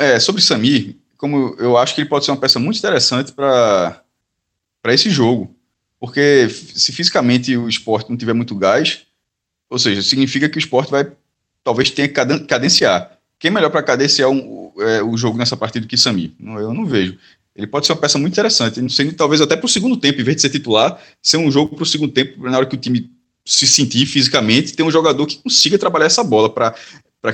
é 0.00 0.20
sobre 0.20 0.42
Samir, 0.42 0.94
como 1.16 1.56
eu 1.58 1.76
acho 1.76 1.92
que 1.92 2.02
ele 2.02 2.08
pode 2.08 2.24
ser 2.24 2.30
uma 2.30 2.40
peça 2.40 2.60
muito 2.60 2.78
interessante 2.78 3.32
para 3.32 4.00
esse 4.90 5.10
jogo. 5.10 5.52
Porque 5.98 6.48
se 6.50 6.92
fisicamente 6.92 7.56
o 7.56 7.68
esporte 7.68 8.08
não 8.10 8.16
tiver 8.16 8.34
muito 8.34 8.54
gás, 8.54 9.05
ou 9.68 9.78
seja, 9.78 10.02
significa 10.02 10.48
que 10.48 10.58
o 10.58 10.60
esporte 10.60 10.90
vai 10.90 11.10
talvez 11.66 11.90
tenha 11.90 12.06
que 12.06 12.14
cadenciar. 12.46 13.18
Quem 13.40 13.50
é 13.50 13.54
melhor 13.54 13.70
para 13.70 13.82
cadenciar 13.82 14.30
um, 14.30 14.72
é, 14.78 15.02
o 15.02 15.16
jogo 15.16 15.36
nessa 15.36 15.56
partida 15.56 15.84
do 15.84 15.88
que 15.88 15.96
Sami? 15.96 16.32
Eu 16.40 16.72
não 16.72 16.86
vejo. 16.86 17.18
Ele 17.56 17.66
pode 17.66 17.86
ser 17.86 17.92
uma 17.92 17.98
peça 17.98 18.18
muito 18.18 18.32
interessante. 18.32 18.80
Não 18.80 18.88
sei, 18.88 19.10
talvez 19.12 19.40
até 19.40 19.56
para 19.56 19.66
o 19.66 19.68
segundo 19.68 19.96
tempo, 19.96 20.20
em 20.20 20.24
vez 20.24 20.36
de 20.36 20.42
ser 20.42 20.50
titular, 20.50 21.00
ser 21.20 21.38
um 21.38 21.50
jogo 21.50 21.74
para 21.74 21.82
o 21.82 21.86
segundo 21.86 22.12
tempo, 22.12 22.48
na 22.48 22.56
hora 22.56 22.66
que 22.66 22.76
o 22.76 22.78
time 22.78 23.10
se 23.44 23.66
sentir 23.66 24.06
fisicamente, 24.06 24.74
ter 24.74 24.84
um 24.84 24.90
jogador 24.90 25.26
que 25.26 25.38
consiga 25.38 25.78
trabalhar 25.78 26.06
essa 26.06 26.22
bola 26.22 26.48
para 26.48 26.74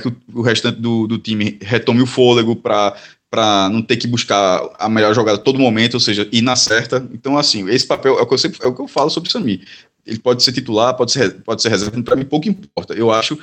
que 0.01 0.07
o, 0.07 0.15
o 0.33 0.41
restante 0.41 0.79
do, 0.79 1.05
do 1.05 1.19
time 1.19 1.59
retome 1.61 2.01
o 2.01 2.07
fôlego, 2.07 2.55
para 2.55 2.95
para 3.33 3.67
não 3.69 3.81
ter 3.81 3.97
que 3.97 4.05
buscar 4.05 4.61
a 4.77 4.87
melhor 4.87 5.11
jogada 5.15 5.39
a 5.39 5.41
todo 5.41 5.57
momento, 5.57 5.95
ou 5.95 5.99
seja, 5.99 6.29
ir 6.31 6.43
na 6.43 6.55
certa. 6.55 7.03
Então, 7.11 7.35
assim, 7.35 7.67
esse 7.67 7.87
papel 7.87 8.19
é 8.19 8.21
o 8.21 8.27
que 8.27 8.33
eu, 8.35 8.37
sempre, 8.37 8.59
é 8.61 8.67
o 8.67 8.75
que 8.75 8.79
eu 8.79 8.87
falo 8.87 9.09
sobre 9.09 9.27
o 9.27 9.31
Sami. 9.31 9.59
Ele 10.05 10.19
pode 10.19 10.43
ser 10.43 10.51
titular, 10.51 10.95
pode 10.95 11.11
ser, 11.11 11.41
pode 11.41 11.61
ser 11.61 11.69
reserva, 11.69 12.01
para 12.03 12.15
mim 12.15 12.25
pouco 12.25 12.47
importa. 12.47 12.93
Eu 12.93 13.11
acho 13.11 13.37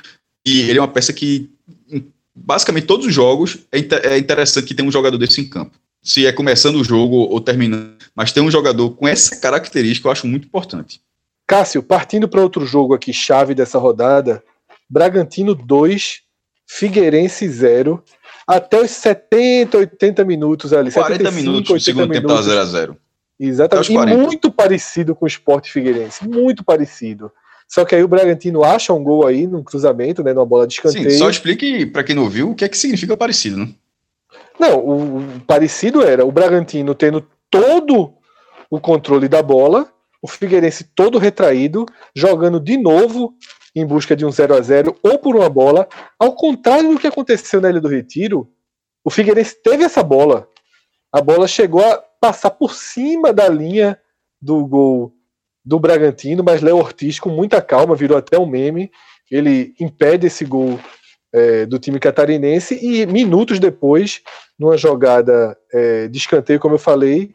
que 0.44 0.60
ele 0.68 0.78
é 0.78 0.82
uma 0.82 0.88
peça 0.88 1.12
que, 1.12 1.50
em 1.88 2.10
basicamente 2.34 2.86
todos 2.86 3.06
os 3.06 3.14
jogos, 3.14 3.58
é, 3.72 3.78
é 4.14 4.18
interessante 4.18 4.66
que 4.66 4.74
tenha 4.74 4.88
um 4.88 4.92
jogador 4.92 5.18
desse 5.18 5.40
em 5.40 5.48
campo. 5.48 5.78
Se 6.02 6.26
é 6.26 6.32
começando 6.32 6.76
o 6.76 6.84
jogo 6.84 7.16
ou 7.16 7.40
terminando, 7.40 7.94
mas 8.14 8.32
tem 8.32 8.42
um 8.42 8.50
jogador 8.50 8.90
com 8.90 9.06
essa 9.06 9.36
característica 9.36 10.08
eu 10.08 10.12
acho 10.12 10.26
muito 10.26 10.46
importante. 10.46 11.00
Cássio, 11.46 11.82
partindo 11.82 12.28
para 12.28 12.40
outro 12.40 12.64
jogo 12.64 12.94
aqui, 12.94 13.12
chave 13.12 13.54
dessa 13.54 13.78
rodada, 13.78 14.42
Bragantino 14.88 15.54
2, 15.54 16.20
Figueirense 16.66 17.48
0, 17.48 18.02
até 18.46 18.80
os 18.80 18.90
70, 18.92 19.76
80 19.76 20.24
minutos 20.24 20.72
ali. 20.72 20.90
40 20.90 21.24
75, 21.24 21.44
minutos, 21.44 21.70
o 21.70 21.80
segundo 21.80 22.08
minutos. 22.08 22.46
tempo 22.46 22.60
estava 22.60 22.86
0x0. 22.86 22.96
Exatamente. 23.40 23.92
E 23.92 24.16
muito 24.16 24.50
parecido 24.50 25.14
com 25.14 25.24
o 25.24 25.28
Sport 25.28 25.70
Figueirense. 25.70 26.28
Muito 26.28 26.62
parecido. 26.62 27.32
Só 27.66 27.84
que 27.84 27.94
aí 27.94 28.02
o 28.02 28.08
Bragantino 28.08 28.62
acha 28.62 28.92
um 28.92 29.02
gol 29.02 29.26
aí 29.26 29.46
num 29.46 29.62
cruzamento, 29.62 30.22
né? 30.22 30.34
Numa 30.34 30.44
bola 30.44 30.66
de 30.66 30.74
escanteio. 30.74 31.10
Sim, 31.10 31.18
só 31.18 31.30
explique 31.30 31.86
para 31.86 32.04
quem 32.04 32.14
não 32.14 32.28
viu 32.28 32.50
o 32.50 32.54
que 32.54 32.64
é 32.64 32.68
que 32.68 32.76
significa 32.76 33.16
parecido, 33.16 33.56
né? 33.56 33.68
Não, 34.58 34.78
o 34.78 35.40
parecido 35.46 36.02
era 36.02 36.26
o 36.26 36.30
Bragantino 36.30 36.94
tendo 36.94 37.26
todo 37.48 38.12
o 38.68 38.78
controle 38.78 39.26
da 39.26 39.42
bola, 39.42 39.88
o 40.20 40.28
Figueirense 40.28 40.84
todo 40.94 41.18
retraído, 41.18 41.86
jogando 42.14 42.60
de 42.60 42.76
novo 42.76 43.34
em 43.74 43.86
busca 43.86 44.14
de 44.14 44.26
um 44.26 44.30
0 44.30 44.54
a 44.54 44.60
0 44.60 44.96
ou 45.02 45.18
por 45.18 45.34
uma 45.34 45.48
bola. 45.48 45.88
Ao 46.18 46.34
contrário 46.34 46.92
do 46.92 46.98
que 46.98 47.06
aconteceu 47.06 47.60
na 47.60 47.70
Ilha 47.70 47.80
do 47.80 47.88
Retiro, 47.88 48.52
o 49.02 49.10
Figueirense 49.10 49.56
teve 49.62 49.84
essa 49.84 50.02
bola. 50.02 50.46
A 51.12 51.20
bola 51.20 51.48
chegou 51.48 51.84
a 51.84 52.02
passar 52.20 52.50
por 52.50 52.74
cima 52.74 53.32
da 53.32 53.48
linha 53.48 53.98
do 54.40 54.66
gol 54.66 55.14
do 55.64 55.78
Bragantino, 55.78 56.42
mas 56.44 56.62
Léo 56.62 56.76
Ortiz, 56.76 57.18
com 57.18 57.30
muita 57.30 57.60
calma, 57.62 57.96
virou 57.96 58.16
até 58.16 58.38
um 58.38 58.46
meme. 58.46 58.90
Ele 59.30 59.74
impede 59.80 60.26
esse 60.26 60.44
gol 60.44 60.78
é, 61.32 61.64
do 61.64 61.78
time 61.78 61.98
catarinense 61.98 62.78
e 62.82 63.06
minutos 63.06 63.58
depois, 63.58 64.20
numa 64.58 64.76
jogada 64.76 65.56
é, 65.72 66.08
de 66.08 66.18
escanteio, 66.18 66.60
como 66.60 66.74
eu 66.74 66.78
falei, 66.78 67.32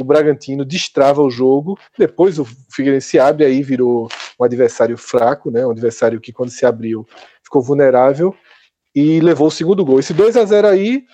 o 0.00 0.04
Bragantino 0.04 0.64
destrava 0.64 1.22
o 1.22 1.30
jogo. 1.30 1.78
Depois 1.98 2.38
o 2.38 2.44
Figueirense 2.44 3.18
abre, 3.18 3.44
aí 3.44 3.62
virou 3.62 4.08
um 4.38 4.44
adversário 4.44 4.96
fraco, 4.96 5.50
né? 5.50 5.66
um 5.66 5.70
adversário 5.70 6.20
que, 6.20 6.32
quando 6.32 6.50
se 6.50 6.66
abriu, 6.66 7.06
ficou 7.42 7.62
vulnerável 7.62 8.34
e 8.94 9.20
levou 9.20 9.48
o 9.48 9.50
segundo 9.50 9.84
gol. 9.84 10.00
Esse 10.00 10.12
2 10.12 10.36
a 10.36 10.44
0 10.44 10.68
aí 10.68 11.04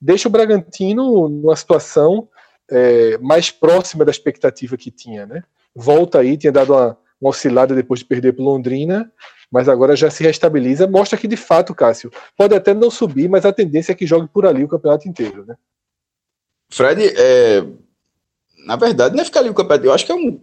deixa 0.00 0.28
o 0.28 0.30
Bragantino 0.30 1.28
numa 1.28 1.56
situação 1.56 2.28
é, 2.70 3.18
mais 3.18 3.50
próxima 3.50 4.04
da 4.04 4.10
expectativa 4.10 4.76
que 4.76 4.90
tinha, 4.90 5.26
né? 5.26 5.42
Volta 5.74 6.20
aí, 6.20 6.36
tinha 6.36 6.52
dado 6.52 6.72
uma, 6.72 6.98
uma 7.20 7.30
oscilada 7.30 7.74
depois 7.74 8.00
de 8.00 8.06
perder 8.06 8.32
para 8.32 8.44
Londrina, 8.44 9.10
mas 9.50 9.68
agora 9.68 9.94
já 9.94 10.10
se 10.10 10.22
restabiliza. 10.22 10.86
Mostra 10.86 11.18
que 11.18 11.28
de 11.28 11.36
fato, 11.36 11.74
Cássio, 11.74 12.10
pode 12.36 12.54
até 12.54 12.74
não 12.74 12.90
subir, 12.90 13.28
mas 13.28 13.44
a 13.44 13.52
tendência 13.52 13.92
é 13.92 13.94
que 13.94 14.06
jogue 14.06 14.28
por 14.28 14.46
ali 14.46 14.64
o 14.64 14.68
campeonato 14.68 15.08
inteiro, 15.08 15.44
né? 15.46 15.56
Fred, 16.68 17.02
é, 17.16 17.64
na 18.66 18.76
verdade, 18.76 19.14
não 19.14 19.22
é 19.22 19.24
ficar 19.24 19.40
ali 19.40 19.48
o 19.48 19.54
campeonato. 19.54 19.86
Eu 19.86 19.92
acho 19.92 20.04
que 20.04 20.12
é 20.12 20.14
um. 20.14 20.40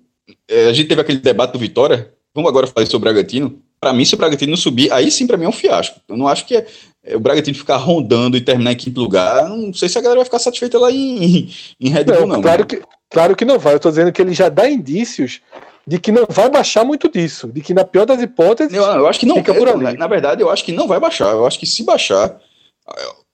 É, 0.47 0.67
a 0.67 0.73
gente 0.73 0.87
teve 0.87 1.01
aquele 1.01 1.19
debate 1.19 1.51
do 1.51 1.59
Vitória. 1.59 2.13
Vamos 2.33 2.49
agora 2.49 2.65
falar 2.65 2.85
sobre 2.85 3.09
o 3.09 3.13
Bragantino. 3.13 3.61
Para 3.79 3.93
mim, 3.93 4.05
se 4.05 4.15
o 4.15 4.17
Bragantino 4.17 4.51
não 4.51 4.57
subir, 4.57 4.91
aí 4.91 5.11
sim 5.11 5.27
para 5.27 5.37
mim 5.37 5.45
é 5.45 5.49
um 5.49 5.53
fiasco. 5.53 5.99
Eu 6.07 6.15
não 6.15 6.27
acho 6.27 6.47
que 6.47 6.55
é, 6.55 6.65
o 7.11 7.19
Bragantino 7.19 7.57
ficar 7.57 7.77
rondando 7.77 8.37
e 8.37 8.41
terminar 8.41 8.71
em 8.71 8.77
quinto 8.77 8.99
lugar. 8.99 9.49
Não 9.49 9.73
sei 9.73 9.89
se 9.89 9.97
a 9.97 10.01
galera 10.01 10.19
vai 10.19 10.25
ficar 10.25 10.39
satisfeita 10.39 10.79
lá 10.79 10.91
em, 10.91 11.49
em 11.79 11.89
Red 11.89 12.05
Bull, 12.05 12.21
não. 12.21 12.27
não 12.27 12.41
claro, 12.41 12.65
que, 12.65 12.81
claro 13.09 13.35
que 13.35 13.43
não 13.43 13.59
vai. 13.59 13.73
Eu 13.73 13.79
tô 13.79 13.89
dizendo 13.89 14.11
que 14.11 14.21
ele 14.21 14.33
já 14.33 14.47
dá 14.47 14.69
indícios 14.69 15.41
de 15.85 15.99
que 15.99 16.11
não 16.11 16.25
vai 16.29 16.49
baixar 16.49 16.85
muito 16.85 17.09
disso. 17.09 17.47
De 17.47 17.61
que, 17.61 17.73
na 17.73 17.83
pior 17.83 18.05
das 18.05 18.21
hipóteses, 18.21 18.73
eu, 18.73 18.83
eu 18.83 19.07
acho 19.07 19.19
que 19.19 19.25
não 19.25 19.35
fica 19.35 19.53
por 19.53 19.67
ali. 19.67 19.83
Na, 19.83 19.93
na, 19.93 20.07
verdade, 20.07 20.41
eu 20.41 20.49
acho 20.49 20.63
que 20.63 20.71
não 20.71 20.87
vai 20.87 20.99
baixar. 20.99 21.31
Eu 21.31 21.45
acho 21.45 21.59
que 21.59 21.65
se 21.65 21.83
baixar. 21.83 22.39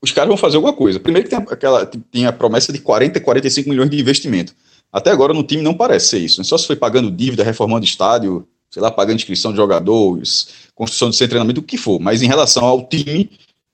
os 0.01 0.11
caras 0.11 0.28
vão 0.28 0.38
fazer 0.38 0.55
alguma 0.55 0.74
coisa. 0.74 0.99
Primeiro 0.99 1.30
que 1.30 1.36
tem 1.36 1.45
aquela 1.47 1.86
tem 1.86 2.26
a 2.26 2.34
promessa 2.34 2.74
de 2.74 2.80
40, 2.80 3.20
45 3.20 3.70
milhões 3.70 3.89
de 3.89 3.99
investimento. 3.99 4.53
Até 4.91 5.11
agora 5.11 5.34
no 5.34 5.43
time 5.43 5.61
não 5.61 5.76
parece 5.76 6.07
ser 6.07 6.20
isso. 6.20 6.39
Né? 6.39 6.43
Só 6.43 6.57
se 6.57 6.65
foi 6.65 6.76
pagando 6.76 7.11
dívida, 7.11 7.43
reformando 7.43 7.86
estádio, 7.86 8.47
sei 8.72 8.82
lá, 8.82 8.89
pagando 8.89 9.17
inscrição 9.17 9.51
de 9.51 9.57
jogadores, 9.57 10.70
construção 10.74 11.11
de 11.11 11.15
centro 11.15 11.28
de 11.28 11.32
treinamento, 11.32 11.61
o 11.61 11.63
que 11.63 11.78
for. 11.78 11.99
Mas 11.99 12.24
em 12.24 12.28
relação 12.28 12.65
ao 12.65 12.88
time, 12.88 13.30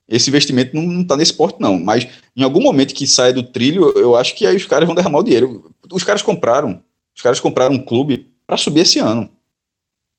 esse 0.08 0.30
investimento 0.30 0.76
não 0.76 1.02
está 1.02 1.16
nesse 1.16 1.32
porte, 1.32 1.60
não. 1.60 1.78
Mas 1.78 2.06
em 2.36 2.42
algum 2.42 2.60
momento 2.60 2.94
que 2.94 3.06
sai 3.06 3.32
do 3.32 3.42
trilho, 3.42 3.90
eu 3.96 4.16
acho 4.16 4.34
que 4.34 4.46
aí 4.46 4.56
os 4.56 4.66
caras 4.66 4.86
vão 4.86 4.94
derramar 4.94 5.18
o 5.18 5.24
dinheiro. 5.24 5.70
Os 5.90 6.04
caras 6.04 6.22
compraram, 6.22 6.82
os 7.14 7.22
caras 7.22 7.40
compraram 7.40 7.74
um 7.74 7.84
clube 7.84 8.28
para 8.46 8.56
subir 8.56 8.80
esse 8.80 8.98
ano. 8.98 9.28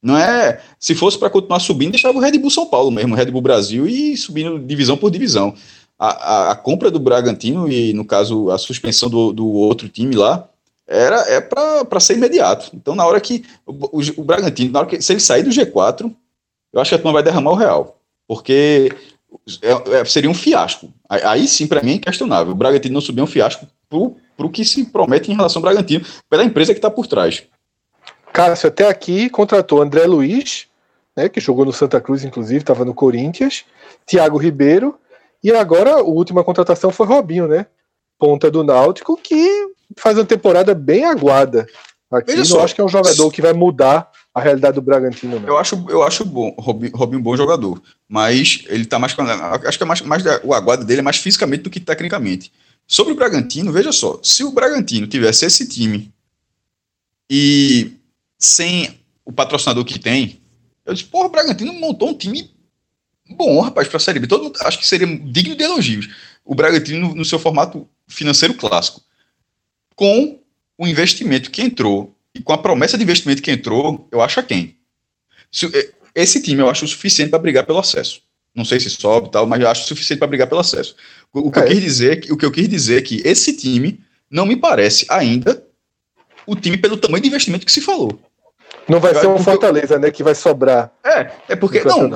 Não 0.02 0.18
é. 0.18 0.62
Se 0.80 0.94
fosse 0.94 1.18
para 1.18 1.30
continuar 1.30 1.60
subindo, 1.60 1.92
deixava 1.92 2.18
o 2.18 2.22
Red 2.22 2.38
Bull 2.38 2.52
São 2.52 2.68
Paulo 2.68 2.92
mesmo, 2.92 3.14
o 3.14 3.18
Red 3.18 3.32
Bull 3.32 3.42
Brasil 3.42 3.88
e 3.88 4.16
subindo 4.16 4.60
divisão 4.60 4.98
por 4.98 5.10
divisão. 5.10 5.56
A, 5.98 6.08
a, 6.10 6.52
a 6.52 6.56
compra 6.56 6.92
do 6.92 7.00
Bragantino 7.00 7.72
e, 7.72 7.94
no 7.94 8.06
caso, 8.06 8.52
a 8.52 8.58
suspensão 8.58 9.10
do, 9.10 9.34
do 9.34 9.48
outro 9.48 9.90
time 9.90 10.16
lá, 10.16 10.48
era 10.88 11.22
é 11.28 11.42
para 11.42 12.00
ser 12.00 12.16
imediato. 12.16 12.70
Então, 12.74 12.96
na 12.96 13.06
hora 13.06 13.20
que 13.20 13.44
o, 13.66 14.00
o, 14.00 14.02
o, 14.18 14.24
Bragantino, 14.24 14.72
na 14.72 14.80
hora 14.80 14.88
que 14.88 15.02
se 15.02 15.12
ele 15.12 15.20
sair 15.20 15.44
do 15.44 15.50
G4, 15.50 16.14
eu 16.72 16.80
acho 16.80 16.90
que 16.90 16.96
a 16.96 16.98
turma 16.98 17.14
vai 17.14 17.24
derramar 17.24 17.52
o 17.52 17.56
real, 17.56 18.00
porque 18.28 18.92
é, 19.62 20.00
é, 20.00 20.06
seria 20.06 20.30
um 20.30 20.34
fiasco. 20.34 20.92
Aí, 21.10 21.48
sim, 21.48 21.68
para 21.68 21.82
mim, 21.82 21.92
é 21.92 21.96
inquestionável. 21.96 22.54
O 22.54 22.56
Bragantino 22.56 22.94
não 22.94 23.02
subir 23.02 23.22
é 23.22 23.24
um 23.24 23.28
fiasco 23.28 23.68
para 23.90 24.46
o 24.46 24.50
que 24.50 24.66
se 24.66 24.86
promete 24.86 25.32
em 25.32 25.36
relação 25.36 25.60
ao 25.60 25.64
Bragantino, 25.64 26.06
pela 26.30 26.44
empresa 26.44 26.74
que 26.74 26.80
está 26.80 26.90
por 26.90 27.08
trás. 27.08 27.44
Cássio 28.34 28.68
até 28.68 28.88
aqui 28.88 29.30
contratou 29.30 29.82
André 29.82 30.06
Luiz, 30.06 30.68
né, 31.16 31.30
que 31.30 31.40
jogou 31.40 31.66
no 31.66 31.74
Santa 31.74 32.00
Cruz, 32.00 32.24
inclusive, 32.24 32.60
estava 32.60 32.86
no 32.86 32.94
Corinthians, 32.94 33.66
Thiago 34.06 34.38
Ribeiro, 34.38 35.00
e 35.44 35.52
agora 35.52 35.96
a 35.96 36.02
última 36.02 36.44
contratação 36.44 36.92
foi 36.92 37.08
Robinho, 37.08 37.48
né? 37.48 37.66
Ponta 38.20 38.52
do 38.52 38.64
Náutico, 38.64 39.18
que 39.18 39.70
faz 39.98 40.18
uma 40.18 40.26
temporada 40.26 40.76
bem 40.76 41.06
aguada. 41.06 41.68
Aqui 42.12 42.32
Veja 42.32 42.40
não 42.40 42.46
só, 42.46 42.64
acho 42.64 42.76
que 42.76 42.82
é 42.82 42.84
um 42.84 42.90
jogador 42.90 43.32
que 43.32 43.42
vai 43.42 43.54
mudar 43.54 44.10
a 44.38 44.42
realidade 44.42 44.76
do 44.76 44.84
Bragantino. 44.84 45.40
Não. 45.40 45.48
Eu 45.48 45.58
acho, 45.58 45.84
eu 45.90 46.04
acho 46.04 46.24
bom, 46.24 46.56
Robinho 46.60 47.20
um 47.20 47.22
bom 47.22 47.36
jogador, 47.36 47.82
mas 48.08 48.64
ele 48.68 48.86
tá 48.86 49.00
mais. 49.00 49.16
Acho 49.66 49.80
que 49.80 49.84
é 49.84 49.88
mais, 49.88 50.02
mais 50.02 50.24
o 50.44 50.54
aguado 50.54 50.86
dele 50.86 51.00
é 51.00 51.04
mais 51.04 51.18
fisicamente 51.18 51.64
do 51.64 51.72
que 51.72 51.80
tecnicamente. 51.80 52.54
Sobre 52.86 53.14
o 53.14 53.16
Bragantino, 53.16 53.72
veja 53.72 53.92
só, 53.92 54.20
se 54.22 54.44
o 54.44 54.52
Bragantino 54.52 55.08
tivesse 55.08 55.44
esse 55.44 55.68
time 55.68 56.14
e 57.28 57.94
sem 58.38 59.00
o 59.26 59.32
patrocinador 59.32 59.84
que 59.84 59.98
tem, 59.98 60.40
eu 60.86 60.94
disse, 60.94 61.10
porra, 61.10 61.26
o 61.26 61.32
Bragantino 61.32 61.74
montou 61.74 62.10
um 62.10 62.14
time 62.14 62.52
bom, 63.28 63.60
rapaz, 63.60 63.88
para 63.88 63.98
a 63.98 64.00
Série 64.00 64.20
B. 64.20 64.28
Todo 64.28 64.44
mundo, 64.44 64.60
acho 64.62 64.78
que 64.78 64.88
seria 64.88 65.08
digno 65.08 65.56
de 65.56 65.64
elogios. 65.64 66.08
O 66.46 66.54
Bragantino 66.54 67.10
no, 67.10 67.16
no 67.16 67.26
seu 67.26 67.40
formato 67.40 67.90
financeiro 68.08 68.54
clássico. 68.54 69.02
Com 69.96 70.40
o 70.78 70.88
investimento 70.88 71.50
que 71.50 71.64
entrou 71.64 72.16
e 72.38 72.44
com 72.44 72.54
a 72.54 72.58
promessa 72.58 72.98
de 72.98 73.04
investimento 73.04 73.42
que 73.42 73.52
entrou, 73.52 74.08
eu 74.12 74.22
acho 74.22 74.40
a 74.40 74.44
quem? 74.44 74.78
É, 75.74 75.90
esse 76.14 76.42
time 76.42 76.62
eu 76.62 76.70
acho 76.70 76.86
o 76.86 76.88
suficiente 76.88 77.30
para 77.30 77.40
brigar 77.40 77.66
pelo 77.66 77.80
acesso. 77.80 78.22
Não 78.54 78.64
sei 78.64 78.80
se 78.80 78.90
sobe 78.90 79.32
tal, 79.32 79.46
mas 79.46 79.60
eu 79.60 79.68
acho 79.68 79.84
o 79.84 79.88
suficiente 79.88 80.20
para 80.20 80.28
brigar 80.28 80.48
pelo 80.48 80.62
acesso. 80.62 80.96
O, 81.34 81.52
que 81.52 81.60
é. 81.60 81.64
eu 81.64 81.68
quis 81.68 81.82
dizer, 81.82 82.28
o 82.32 82.38
que 82.38 82.46
eu 82.46 82.52
quis 82.52 82.70
dizer 82.70 83.00
é 83.00 83.02
que 83.02 83.22
esse 83.26 83.54
time 83.54 84.00
não 84.30 84.46
me 84.46 84.56
parece 84.56 85.06
ainda 85.10 85.64
o 86.46 86.56
time 86.56 86.78
pelo 86.78 86.98
tamanho 86.98 87.22
de 87.22 87.28
investimento 87.28 87.66
que 87.66 87.72
se 87.72 87.82
falou. 87.82 88.20
Não 88.88 89.00
vai 89.00 89.14
ser 89.14 89.28
um 89.28 89.38
Fortaleza, 89.38 90.00
né, 90.00 90.12
que 90.12 90.24
vai 90.24 90.34
sobrar. 90.34 90.92
É, 91.04 91.32
é 91.50 91.56
porque 91.56 91.84
não, 91.84 92.08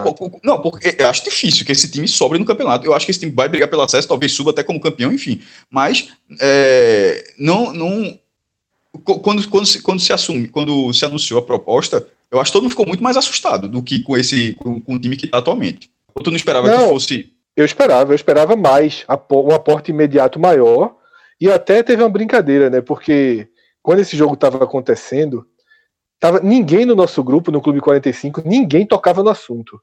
não, 0.43 0.61
porque 0.61 0.95
eu 0.97 1.07
acho 1.07 1.23
difícil 1.23 1.65
que 1.65 1.71
esse 1.71 1.89
time 1.91 2.07
sobre 2.07 2.37
no 2.37 2.45
campeonato. 2.45 2.85
Eu 2.85 2.93
acho 2.93 3.05
que 3.05 3.11
esse 3.11 3.19
time 3.19 3.31
vai 3.31 3.49
brigar 3.49 3.67
pelo 3.67 3.81
acesso, 3.81 4.07
talvez 4.07 4.31
suba 4.31 4.51
até 4.51 4.63
como 4.63 4.79
campeão, 4.79 5.11
enfim. 5.11 5.41
Mas 5.69 6.09
é, 6.39 7.33
não, 7.37 7.73
não 7.73 8.17
quando, 9.03 9.47
quando, 9.49 9.65
se, 9.65 9.81
quando 9.81 9.99
se 9.99 10.13
assume, 10.13 10.47
quando 10.47 10.93
se 10.93 11.05
anunciou 11.05 11.39
a 11.39 11.45
proposta, 11.45 12.05
eu 12.29 12.39
acho 12.39 12.51
que 12.51 12.53
todo 12.53 12.63
mundo 12.63 12.71
ficou 12.71 12.87
muito 12.87 13.03
mais 13.03 13.17
assustado 13.17 13.67
do 13.67 13.81
que 13.81 14.03
com 14.03 14.17
esse 14.17 14.53
com, 14.55 14.79
com 14.81 14.95
o 14.95 14.99
time 14.99 15.15
que 15.15 15.25
está 15.25 15.37
atualmente. 15.37 15.89
Ou 16.13 16.23
tu 16.23 16.29
não 16.29 16.37
esperava 16.37 16.67
não, 16.67 16.83
que 16.83 16.89
fosse? 16.89 17.33
Eu 17.55 17.65
esperava, 17.65 18.11
eu 18.11 18.15
esperava 18.15 18.55
mais, 18.55 19.05
um 19.31 19.53
aporte 19.53 19.91
imediato 19.91 20.39
maior. 20.39 20.95
E 21.39 21.49
até 21.49 21.81
teve 21.81 22.03
uma 22.03 22.09
brincadeira, 22.09 22.69
né? 22.69 22.81
Porque 22.81 23.47
quando 23.81 23.99
esse 23.99 24.15
jogo 24.15 24.35
estava 24.35 24.63
acontecendo, 24.63 25.45
tava 26.19 26.39
ninguém 26.39 26.85
no 26.85 26.95
nosso 26.95 27.23
grupo, 27.23 27.51
no 27.51 27.61
Clube 27.61 27.81
45, 27.81 28.43
ninguém 28.45 28.85
tocava 28.85 29.23
no 29.23 29.29
assunto. 29.29 29.81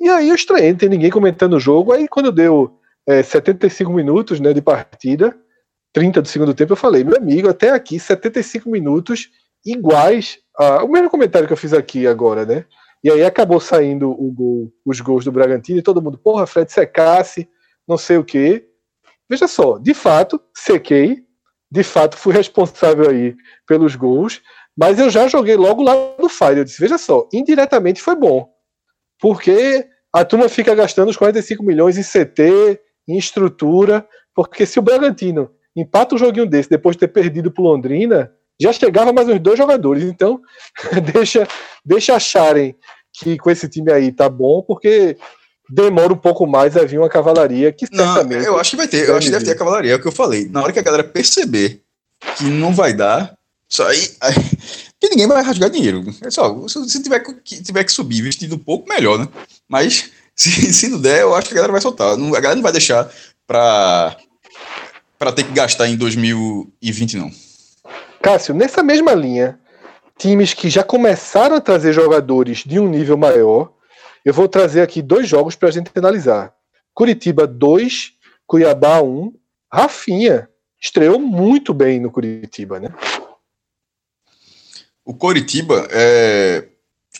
E 0.00 0.08
aí 0.08 0.30
eu 0.30 0.34
estranhei, 0.34 0.70
não 0.70 0.78
tem 0.78 0.88
ninguém 0.88 1.10
comentando 1.10 1.54
o 1.54 1.60
jogo. 1.60 1.92
Aí 1.92 2.08
quando 2.08 2.32
deu 2.32 2.78
é, 3.06 3.22
75 3.22 3.92
minutos 3.92 4.40
né, 4.40 4.52
de 4.52 4.62
partida, 4.62 5.36
30 5.92 6.22
do 6.22 6.28
segundo 6.28 6.54
tempo, 6.54 6.72
eu 6.72 6.76
falei, 6.76 7.04
meu 7.04 7.16
amigo, 7.16 7.48
até 7.48 7.70
aqui 7.70 7.98
75 7.98 8.70
minutos 8.70 9.30
iguais. 9.64 10.38
A, 10.56 10.84
o 10.84 10.88
mesmo 10.88 11.10
comentário 11.10 11.46
que 11.46 11.52
eu 11.52 11.56
fiz 11.56 11.72
aqui 11.72 12.06
agora, 12.06 12.46
né? 12.46 12.64
E 13.02 13.10
aí 13.10 13.24
acabou 13.24 13.58
saindo 13.58 14.10
o 14.10 14.30
gol, 14.30 14.72
os 14.84 15.00
gols 15.00 15.24
do 15.24 15.32
Bragantino 15.32 15.78
e 15.78 15.82
todo 15.82 16.02
mundo, 16.02 16.18
porra, 16.18 16.46
Fred 16.46 16.70
secasse, 16.70 17.48
não 17.88 17.96
sei 17.96 18.18
o 18.18 18.24
quê. 18.24 18.68
Veja 19.28 19.48
só, 19.48 19.78
de 19.78 19.94
fato, 19.94 20.40
sequei, 20.54 21.24
de 21.70 21.82
fato 21.82 22.16
fui 22.16 22.34
responsável 22.34 23.08
aí 23.08 23.34
pelos 23.66 23.96
gols, 23.96 24.42
mas 24.76 24.98
eu 24.98 25.08
já 25.08 25.28
joguei 25.28 25.56
logo 25.56 25.82
lá 25.82 25.94
no 26.18 26.28
Fire. 26.28 26.58
Eu 26.58 26.64
disse, 26.64 26.80
veja 26.80 26.98
só, 26.98 27.28
indiretamente 27.32 28.02
foi 28.02 28.16
bom. 28.16 28.50
Porque 29.18 29.86
a 30.12 30.24
turma 30.24 30.48
fica 30.48 30.74
gastando 30.74 31.08
os 31.08 31.16
45 31.16 31.62
milhões 31.62 31.96
em 31.96 32.02
CT, 32.02 32.80
em 33.08 33.16
estrutura, 33.16 34.06
porque 34.34 34.66
se 34.66 34.78
o 34.78 34.82
Bragantino 34.82 35.50
empata 35.76 36.14
um 36.14 36.18
joguinho 36.18 36.46
desse 36.46 36.68
depois 36.68 36.96
de 36.96 37.00
ter 37.00 37.08
perdido 37.08 37.50
para 37.50 37.64
Londrina, 37.64 38.32
já 38.60 38.72
chegava 38.72 39.12
mais 39.12 39.28
uns 39.28 39.40
dois 39.40 39.58
jogadores. 39.58 40.04
Então, 40.04 40.40
deixa, 41.12 41.46
deixa 41.84 42.14
acharem 42.14 42.74
que 43.12 43.38
com 43.38 43.50
esse 43.50 43.68
time 43.68 43.90
aí 43.92 44.12
tá 44.12 44.28
bom, 44.28 44.62
porque 44.62 45.16
demora 45.68 46.12
um 46.12 46.16
pouco 46.16 46.46
mais 46.46 46.76
a 46.76 46.84
vir 46.84 46.98
uma 46.98 47.08
cavalaria 47.08 47.72
que 47.72 47.86
certamente. 47.86 48.44
Não, 48.44 48.54
eu 48.54 48.58
acho 48.58 48.70
que 48.70 48.76
vai 48.76 48.88
ter, 48.88 49.08
eu 49.08 49.16
acho 49.16 49.26
que 49.26 49.32
deve 49.32 49.44
ter 49.44 49.52
a 49.52 49.58
cavalaria, 49.58 49.92
é 49.92 49.96
o 49.96 50.00
que 50.00 50.08
eu 50.08 50.12
falei. 50.12 50.48
Na 50.48 50.62
hora 50.62 50.72
que 50.72 50.78
a 50.78 50.82
galera 50.82 51.04
perceber 51.04 51.82
que 52.36 52.44
não 52.44 52.74
vai 52.74 52.92
dar, 52.92 53.36
só 53.68 53.86
aí, 53.86 54.10
aí 54.20 54.34
que 55.00 55.08
ninguém 55.08 55.26
vai 55.26 55.42
rasgar 55.42 55.70
dinheiro. 55.70 56.04
É 56.22 56.30
só, 56.30 56.68
se 56.68 57.02
tiver 57.02 57.20
que, 57.20 57.62
tiver 57.62 57.84
que 57.84 57.92
subir 57.92 58.20
vestido 58.20 58.56
um 58.56 58.58
pouco, 58.58 58.88
melhor, 58.88 59.18
né? 59.18 59.28
Mas 59.68 60.10
se, 60.36 60.72
se 60.72 60.88
não 60.88 61.00
der, 61.00 61.22
eu 61.22 61.34
acho 61.34 61.48
que 61.48 61.54
a 61.54 61.56
galera 61.56 61.72
vai 61.72 61.80
soltar. 61.80 62.16
Não, 62.16 62.28
a 62.28 62.40
galera 62.40 62.56
não 62.56 62.62
vai 62.62 62.72
deixar 62.72 63.10
para 63.46 64.16
para 65.20 65.32
ter 65.32 65.44
que 65.44 65.52
gastar 65.52 65.86
em 65.86 65.98
2020, 65.98 67.18
não. 67.18 67.30
Cássio, 68.22 68.54
nessa 68.54 68.82
mesma 68.82 69.12
linha, 69.12 69.60
times 70.16 70.54
que 70.54 70.70
já 70.70 70.82
começaram 70.82 71.56
a 71.56 71.60
trazer 71.60 71.92
jogadores 71.92 72.64
de 72.64 72.80
um 72.80 72.88
nível 72.88 73.18
maior, 73.18 73.70
eu 74.24 74.32
vou 74.32 74.48
trazer 74.48 74.80
aqui 74.80 75.02
dois 75.02 75.28
jogos 75.28 75.54
para 75.54 75.68
a 75.68 75.72
gente 75.72 75.90
analisar. 75.94 76.54
Curitiba 76.94 77.46
2, 77.46 78.12
Cuiabá 78.46 79.02
1. 79.02 79.34
Rafinha 79.70 80.48
estreou 80.80 81.18
muito 81.18 81.74
bem 81.74 82.00
no 82.00 82.10
Curitiba, 82.10 82.80
né? 82.80 82.88
O 85.04 85.12
Coritiba, 85.12 85.86
é... 85.90 86.66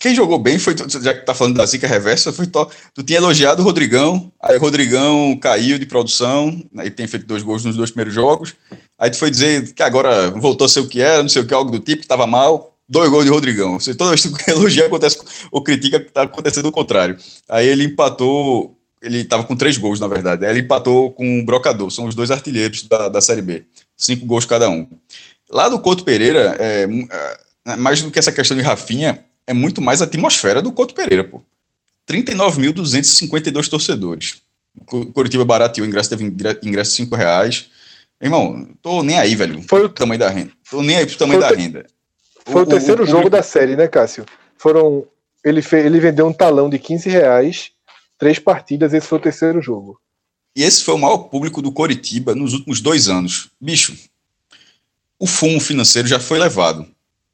quem 0.00 0.14
jogou 0.14 0.38
bem 0.38 0.58
foi, 0.58 0.74
já 1.02 1.12
que 1.12 1.26
tá 1.26 1.34
falando 1.34 1.58
da 1.58 1.66
zica 1.66 1.86
reversa, 1.86 2.32
foi 2.32 2.46
to... 2.46 2.66
tu 2.94 3.02
tinha 3.02 3.18
elogiado 3.18 3.60
o 3.60 3.64
Rodrigão, 3.64 4.32
aí 4.42 4.56
o 4.56 4.60
Rodrigão 4.60 5.36
caiu 5.36 5.78
de 5.78 5.84
produção, 5.84 6.58
aí 6.78 6.90
tem 6.90 7.06
feito 7.06 7.26
dois 7.26 7.42
gols 7.42 7.66
nos 7.66 7.76
dois 7.76 7.90
primeiros 7.90 8.14
jogos, 8.14 8.54
aí 8.98 9.10
tu 9.10 9.18
foi 9.18 9.30
dizer 9.30 9.74
que 9.74 9.82
agora 9.82 10.30
voltou 10.30 10.64
a 10.64 10.68
ser 10.70 10.80
o 10.80 10.88
que 10.88 11.02
era, 11.02 11.22
não 11.22 11.28
sei 11.28 11.42
o 11.42 11.46
que, 11.46 11.52
algo 11.52 11.70
do 11.70 11.78
tipo, 11.78 12.00
que 12.00 12.08
tava 12.08 12.26
mal, 12.26 12.74
dois 12.88 13.10
gols 13.10 13.26
de 13.26 13.30
Rodrigão. 13.30 13.78
Você, 13.78 13.94
toda 13.94 14.08
vez 14.08 14.24
que 14.24 14.32
elogia, 14.50 14.86
acontece, 14.86 15.18
ou 15.52 15.62
critica, 15.62 16.00
tá 16.00 16.22
acontecendo 16.22 16.66
o 16.66 16.72
contrário. 16.72 17.18
Aí 17.46 17.68
ele 17.68 17.84
empatou, 17.84 18.74
ele 19.02 19.22
tava 19.22 19.44
com 19.44 19.54
três 19.54 19.76
gols, 19.76 20.00
na 20.00 20.08
verdade, 20.08 20.46
aí 20.46 20.52
ele 20.52 20.60
empatou 20.60 21.12
com 21.12 21.40
o 21.40 21.44
Brocador, 21.44 21.90
são 21.90 22.06
os 22.06 22.14
dois 22.14 22.30
artilheiros 22.30 22.84
da, 22.84 23.10
da 23.10 23.20
Série 23.20 23.42
B, 23.42 23.64
cinco 23.98 24.24
gols 24.24 24.46
cada 24.46 24.70
um. 24.70 24.88
Lá 25.50 25.68
do 25.68 25.78
Couto 25.78 26.04
Pereira, 26.04 26.56
é, 26.58 26.86
né, 26.86 27.76
mais 27.76 28.00
do 28.00 28.10
que 28.10 28.18
essa 28.18 28.32
questão 28.32 28.56
de 28.56 28.62
Rafinha, 28.62 29.22
é 29.50 29.52
muito 29.52 29.82
mais 29.82 30.00
a 30.00 30.04
atmosfera 30.04 30.62
do 30.62 30.70
Couto 30.70 30.94
Pereira, 30.94 31.24
pô. 31.24 31.42
39.252 32.08 33.68
torcedores. 33.68 34.42
O 34.92 35.06
Curitiba 35.06 35.44
barateou 35.44 35.84
o 35.84 35.88
ingresso, 35.88 36.08
teve 36.08 36.24
ingresso 36.24 36.90
de 36.92 36.96
5 36.96 37.16
reais. 37.16 37.68
Irmão, 38.22 38.68
tô 38.80 39.02
nem 39.02 39.18
aí, 39.18 39.34
velho. 39.34 39.60
Foi 39.68 39.84
o 39.84 39.88
tamanho 39.88 40.20
da 40.20 40.30
renda. 40.30 40.52
Tô 40.70 40.82
nem 40.82 40.96
aí 40.96 41.04
pro 41.06 41.18
tamanho 41.18 41.40
da 41.40 41.48
renda. 41.50 41.84
Foi 42.46 42.62
o, 42.62 42.64
o 42.64 42.66
terceiro 42.66 43.02
o, 43.02 43.06
jogo 43.06 43.28
da 43.28 43.42
série, 43.42 43.74
né, 43.74 43.88
Cássio? 43.88 44.24
Foram. 44.56 45.04
Ele, 45.44 45.62
fe... 45.62 45.76
ele 45.78 45.98
vendeu 45.98 46.28
um 46.28 46.32
talão 46.32 46.70
de 46.70 46.78
15 46.78 47.08
reais, 47.10 47.72
três 48.16 48.38
partidas, 48.38 48.94
esse 48.94 49.06
foi 49.06 49.18
o 49.18 49.22
terceiro 49.22 49.60
jogo. 49.60 50.00
E 50.54 50.62
esse 50.62 50.84
foi 50.84 50.94
o 50.94 50.98
maior 50.98 51.18
público 51.18 51.60
do 51.60 51.72
Coritiba 51.72 52.36
nos 52.36 52.52
últimos 52.52 52.80
dois 52.80 53.08
anos. 53.08 53.50
Bicho, 53.60 53.96
o 55.18 55.26
fumo 55.26 55.60
financeiro 55.60 56.06
já 56.06 56.20
foi 56.20 56.38
levado 56.38 56.86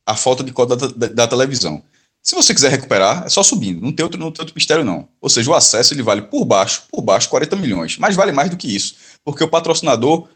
a 0.06 0.14
falta 0.16 0.42
de 0.42 0.52
cota 0.52 0.76
da, 0.76 0.86
da, 0.86 1.06
da 1.08 1.28
televisão. 1.28 1.82
Se 2.26 2.34
você 2.34 2.52
quiser 2.52 2.72
recuperar, 2.72 3.22
é 3.24 3.28
só 3.28 3.40
subindo, 3.40 3.80
não 3.80 3.92
tem 3.92 4.02
outro, 4.02 4.18
não 4.18 4.32
tem 4.32 4.42
outro 4.42 4.56
mistério 4.56 4.84
não. 4.84 5.08
Ou 5.20 5.30
seja, 5.30 5.48
o 5.48 5.54
acesso 5.54 5.94
ele 5.94 6.02
vale 6.02 6.22
por 6.22 6.44
baixo, 6.44 6.82
por 6.90 7.00
baixo 7.00 7.28
40 7.28 7.54
milhões, 7.54 7.98
mas 7.98 8.16
vale 8.16 8.32
mais 8.32 8.50
do 8.50 8.56
que 8.56 8.74
isso, 8.74 8.96
porque 9.24 9.44
o 9.44 9.48
patrocinador 9.48 10.28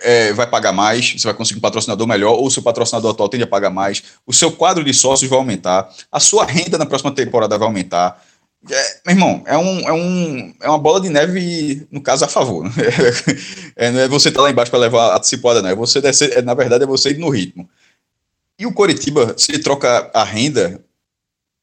é, 0.00 0.32
vai 0.32 0.46
pagar 0.46 0.72
mais, 0.72 1.12
você 1.12 1.26
vai 1.28 1.34
conseguir 1.34 1.58
um 1.58 1.60
patrocinador 1.60 2.06
melhor, 2.06 2.32
ou 2.32 2.46
o 2.46 2.50
seu 2.50 2.62
patrocinador 2.62 3.10
atual 3.10 3.28
tende 3.28 3.44
a 3.44 3.46
pagar 3.46 3.68
mais, 3.68 4.02
o 4.26 4.32
seu 4.32 4.50
quadro 4.50 4.82
de 4.82 4.94
sócios 4.94 5.28
vai 5.28 5.38
aumentar, 5.38 5.94
a 6.10 6.18
sua 6.18 6.46
renda 6.46 6.78
na 6.78 6.86
próxima 6.86 7.14
temporada 7.14 7.58
vai 7.58 7.68
aumentar. 7.68 8.24
É, 8.70 9.00
meu 9.04 9.14
irmão, 9.14 9.42
é, 9.44 9.58
um, 9.58 9.80
é, 9.80 9.92
um, 9.92 10.54
é 10.62 10.68
uma 10.70 10.78
bola 10.78 11.02
de 11.02 11.10
neve, 11.10 11.86
no 11.92 12.00
caso, 12.00 12.24
a 12.24 12.28
favor. 12.28 12.64
É, 13.76 13.90
não 13.90 14.00
é 14.00 14.08
você 14.08 14.28
estar 14.28 14.38
tá 14.38 14.44
lá 14.44 14.50
embaixo 14.52 14.70
para 14.70 14.78
levar 14.78 15.18
a 15.18 15.22
cipoada, 15.22 15.60
não. 15.60 15.68
É 15.68 15.74
você 15.74 16.00
descer, 16.00 16.38
é, 16.38 16.40
na 16.40 16.54
verdade, 16.54 16.84
é 16.84 16.86
você 16.86 17.10
ir 17.10 17.18
no 17.18 17.28
ritmo. 17.28 17.68
E 18.56 18.66
o 18.66 18.72
Coritiba, 18.72 19.34
se 19.36 19.50
ele 19.50 19.62
troca 19.62 20.10
a 20.14 20.22
renda, 20.22 20.83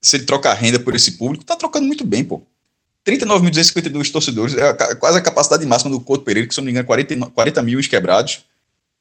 se 0.01 0.17
ele 0.17 0.25
troca 0.25 0.49
a 0.49 0.53
renda 0.53 0.79
por 0.79 0.95
esse 0.95 1.11
público, 1.11 1.45
tá 1.45 1.55
trocando 1.55 1.85
muito 1.85 2.05
bem, 2.05 2.23
pô. 2.23 2.41
39.252 3.05 4.11
torcedores, 4.11 4.55
é 4.55 4.95
quase 4.95 5.17
a 5.17 5.21
capacidade 5.21 5.65
máxima 5.65 5.91
do 5.91 5.99
Couto 5.99 6.23
Pereira, 6.23 6.47
que 6.47 6.53
se 6.53 6.59
não 6.59 6.65
me 6.65 6.71
engano, 6.71 6.85
40, 6.85 7.31
40 7.31 7.63
mil 7.63 7.79
quebrados. 7.89 8.45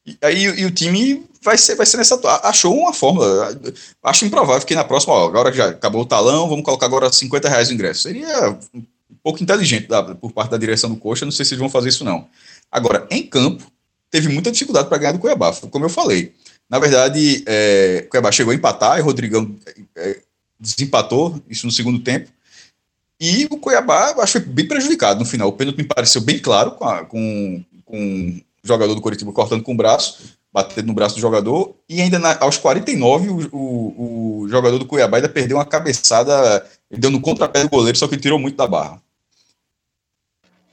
E, 0.05 0.17
aí 0.21 0.43
e 0.43 0.65
o 0.65 0.71
time 0.71 1.23
vai 1.43 1.57
ser, 1.57 1.75
vai 1.75 1.85
ser 1.85 1.97
nessa. 1.97 2.19
Achou 2.43 2.75
uma 2.75 2.93
fórmula. 2.93 3.59
Acho 4.03 4.25
improvável 4.25 4.65
que 4.65 4.73
na 4.73 4.83
próxima, 4.83 5.13
ó, 5.13 5.27
agora 5.27 5.53
já 5.53 5.69
acabou 5.69 6.01
o 6.01 6.05
talão, 6.05 6.49
vamos 6.49 6.65
colocar 6.65 6.87
agora 6.87 7.11
50 7.11 7.47
reais 7.47 7.69
o 7.69 7.73
ingresso. 7.73 8.03
Seria 8.03 8.57
um 8.73 9.15
pouco 9.21 9.41
inteligente 9.43 9.87
da, 9.87 10.15
por 10.15 10.31
parte 10.31 10.49
da 10.49 10.57
direção 10.57 10.89
do 10.89 10.95
Coxa, 10.95 11.25
não 11.25 11.31
sei 11.31 11.45
se 11.45 11.53
eles 11.53 11.59
vão 11.59 11.69
fazer 11.69 11.89
isso 11.89 12.03
não. 12.03 12.27
Agora, 12.71 13.05
em 13.11 13.21
campo, 13.21 13.63
teve 14.09 14.29
muita 14.29 14.51
dificuldade 14.51 14.89
para 14.89 14.97
ganhar 14.97 15.11
do 15.11 15.19
Cuiabá, 15.19 15.53
como 15.69 15.85
eu 15.85 15.89
falei. 15.89 16.33
Na 16.67 16.79
verdade, 16.79 17.43
é, 17.45 18.03
o 18.07 18.09
Cuiabá 18.09 18.31
chegou 18.31 18.51
a 18.51 18.55
empatar 18.55 18.97
e 18.97 19.01
Rodrigão 19.01 19.55
é, 19.95 20.21
desempatou 20.61 21.41
isso 21.49 21.65
no 21.65 21.71
segundo 21.71 21.99
tempo. 21.99 22.29
E 23.19 23.47
o 23.49 23.57
Cuiabá, 23.57 24.15
acho 24.19 24.39
que 24.39 24.45
foi 24.45 24.53
bem 24.53 24.67
prejudicado 24.67 25.19
no 25.19 25.25
final. 25.25 25.49
O 25.49 25.53
pênalti 25.53 25.77
me 25.77 25.83
pareceu 25.83 26.21
bem 26.21 26.39
claro 26.39 26.71
com, 26.71 26.85
a, 26.85 27.03
com, 27.03 27.63
com 27.83 28.41
o 28.63 28.67
jogador 28.67 28.93
do 28.95 29.01
Coritiba 29.01 29.31
cortando 29.31 29.63
com 29.63 29.73
o 29.73 29.77
braço, 29.77 30.35
batendo 30.53 30.87
no 30.87 30.93
braço 30.93 31.15
do 31.15 31.21
jogador. 31.21 31.75
E 31.89 32.01
ainda 32.01 32.19
na, 32.19 32.37
aos 32.39 32.57
49, 32.57 33.29
o, 33.29 33.49
o, 33.51 34.41
o, 34.41 34.49
jogador 34.49 34.77
do 34.77 34.85
Cuiabá 34.85 35.17
ainda 35.17 35.29
perdeu 35.29 35.57
uma 35.57 35.65
cabeçada, 35.65 36.65
ele 36.89 37.01
deu 37.01 37.11
no 37.11 37.21
contrapé 37.21 37.63
do 37.63 37.69
goleiro, 37.69 37.97
só 37.97 38.07
que 38.07 38.15
ele 38.15 38.21
tirou 38.21 38.39
muito 38.39 38.57
da 38.57 38.67
barra. 38.67 39.01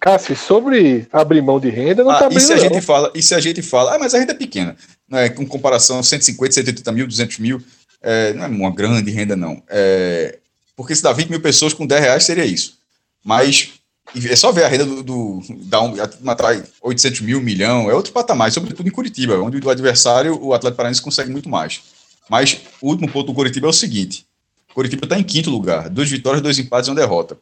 Cássio, 0.01 0.37
sobre 0.37 1.09
abrir 1.13 1.43
mão 1.43 1.59
de 1.59 1.69
renda, 1.69 2.05
não 2.05 2.13
ah, 2.13 2.19
tá 2.21 2.29
e 2.31 2.41
se 2.41 2.53
a 2.53 2.57
gente 2.57 2.81
fala 2.81 3.11
E 3.15 3.21
se 3.21 3.35
a 3.35 3.41
gente 3.41 3.61
fala, 3.63 3.97
ah, 3.97 3.99
mas 3.99 4.15
a 4.15 4.19
renda 4.19 4.33
é 4.33 4.37
pequena, 4.37 4.77
né, 5.09 5.29
com 5.29 5.45
comparação 5.45 6.03
150, 6.03 6.53
180 6.53 6.93
mil, 6.93 7.07
200 7.07 7.39
mil, 7.41 7.61
é, 8.03 8.33
não 8.33 8.45
é 8.45 8.49
uma 8.49 8.71
grande 8.75 9.11
renda, 9.11 9.37
não. 9.37 9.63
É, 9.69 10.39
porque 10.77 10.95
se 10.95 11.03
dá 11.03 11.13
20 11.13 11.29
mil 11.29 11.41
pessoas 11.41 11.73
com 11.73 11.87
10 11.87 12.01
reais 12.01 12.25
seria 12.25 12.45
isso. 12.45 12.79
Mas 13.25 13.73
é 14.15 14.37
só 14.37 14.51
ver 14.53 14.65
a 14.65 14.69
renda 14.69 14.87
do, 14.87 15.03
do 15.03 15.43
da 15.65 15.83
um, 15.83 15.95
atrai 16.27 16.65
800 16.81 17.21
mil, 17.21 17.41
milhão, 17.41 17.91
é 17.91 17.95
outro 17.95 18.13
patamar, 18.13 18.51
sobretudo 18.53 18.89
em 18.89 18.93
Curitiba, 18.93 19.39
onde 19.39 19.59
o 19.59 19.71
adversário, 19.71 20.39
o 20.43 20.55
Atlético 20.55 20.77
Paranaense, 20.77 21.03
consegue 21.03 21.31
muito 21.31 21.49
mais. 21.49 21.81
Mas 22.29 22.61
o 22.81 22.89
último 22.89 23.11
ponto 23.11 23.27
do 23.27 23.35
Curitiba 23.35 23.67
é 23.67 23.71
o 23.71 23.73
seguinte: 23.73 24.27
Curitiba 24.75 25.05
está 25.05 25.19
em 25.19 25.25
quinto 25.25 25.51
lugar, 25.51 25.89
duas 25.89 26.09
vitórias, 26.09 26.43
dois 26.43 26.59
empates 26.59 26.89
e 26.89 26.91
uma 26.91 26.97
derrota. 26.97 27.37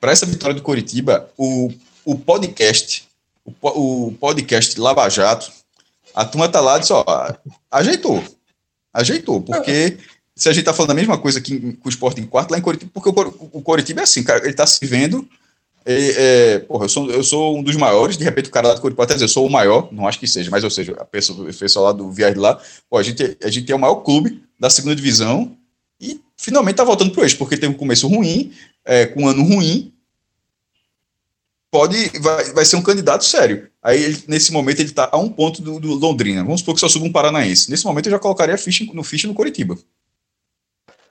Para 0.00 0.12
essa 0.12 0.26
vitória 0.26 0.54
do 0.54 0.62
Curitiba, 0.62 1.28
o, 1.36 1.70
o 2.04 2.16
podcast, 2.16 3.04
o, 3.44 3.52
o 4.06 4.12
podcast 4.12 4.78
Lava 4.78 5.08
Jato, 5.08 5.50
a 6.14 6.24
turma 6.24 6.48
tá 6.48 6.60
lá 6.60 6.76
e 6.76 6.80
disse, 6.80 6.92
ó, 6.92 7.04
ajeitou. 7.70 8.22
Ajeitou, 8.96 9.42
porque 9.42 9.98
se 10.34 10.48
a 10.48 10.52
gente 10.52 10.64
tá 10.64 10.72
falando 10.72 10.92
a 10.92 10.94
mesma 10.94 11.18
coisa 11.18 11.40
que 11.40 11.74
com 11.74 11.88
o 11.88 11.90
Sport 11.90 12.18
em 12.18 12.26
quarto, 12.26 12.50
lá 12.50 12.58
em 12.58 12.62
Coritiba, 12.62 12.90
porque 12.94 13.08
o, 13.08 13.48
o 13.52 13.62
Coritiba 13.62 14.00
é 14.00 14.04
assim, 14.04 14.22
cara, 14.22 14.44
ele 14.44 14.54
tá 14.54 14.66
se 14.66 14.84
vendo. 14.86 15.26
É, 15.84 16.54
é, 16.54 16.58
porra, 16.60 16.86
eu 16.86 16.88
sou, 16.88 17.10
eu 17.10 17.22
sou 17.22 17.58
um 17.58 17.62
dos 17.62 17.76
maiores, 17.76 18.16
de 18.16 18.24
repente 18.24 18.48
o 18.48 18.52
cara 18.52 18.68
lá 18.68 18.74
do 18.74 18.80
Coritiba 18.80 19.04
até 19.04 19.14
dizer, 19.14 19.26
eu 19.26 19.28
sou 19.28 19.46
o 19.46 19.50
maior, 19.50 19.88
não 19.92 20.08
acho 20.08 20.18
que 20.18 20.26
seja, 20.26 20.50
mas 20.50 20.64
ou 20.64 20.70
seja, 20.70 20.96
a 20.98 21.04
pessoa, 21.04 21.48
a 21.48 21.52
pessoa 21.52 21.86
lá 21.86 21.92
do 21.92 22.10
Viagem 22.10 22.38
lá, 22.38 22.60
pô, 22.90 22.98
a 22.98 23.02
gente, 23.02 23.36
a 23.42 23.48
gente 23.48 23.70
é 23.70 23.74
o 23.74 23.78
maior 23.78 23.96
clube 23.96 24.42
da 24.58 24.68
segunda 24.68 24.96
divisão 24.96 25.56
e 26.00 26.20
finalmente 26.36 26.76
tá 26.76 26.84
voltando 26.84 27.12
pro 27.12 27.22
eixo, 27.22 27.38
porque 27.38 27.56
teve 27.56 27.72
um 27.72 27.76
começo 27.76 28.08
ruim, 28.08 28.52
é, 28.84 29.06
com 29.06 29.22
um 29.22 29.28
ano 29.28 29.42
ruim, 29.44 29.92
pode, 31.76 32.08
vai, 32.20 32.44
vai 32.54 32.64
ser 32.64 32.76
um 32.76 32.82
candidato 32.82 33.22
sério. 33.22 33.68
Aí, 33.82 34.02
ele, 34.02 34.16
nesse 34.26 34.50
momento, 34.50 34.80
ele 34.80 34.88
está 34.88 35.10
a 35.12 35.18
um 35.18 35.28
ponto 35.28 35.60
do, 35.60 35.78
do, 35.78 35.94
Londrina. 35.94 36.42
Vamos 36.42 36.60
supor 36.60 36.72
que 36.72 36.80
só 36.80 36.88
suba 36.88 37.04
um 37.04 37.12
paranaense. 37.12 37.70
Nesse 37.70 37.84
momento, 37.84 38.06
eu 38.06 38.12
já 38.12 38.18
colocaria 38.18 38.56
ficha 38.56 38.82
no 38.94 39.04
ficha 39.04 39.28
no 39.28 39.34
Coritiba. 39.34 39.76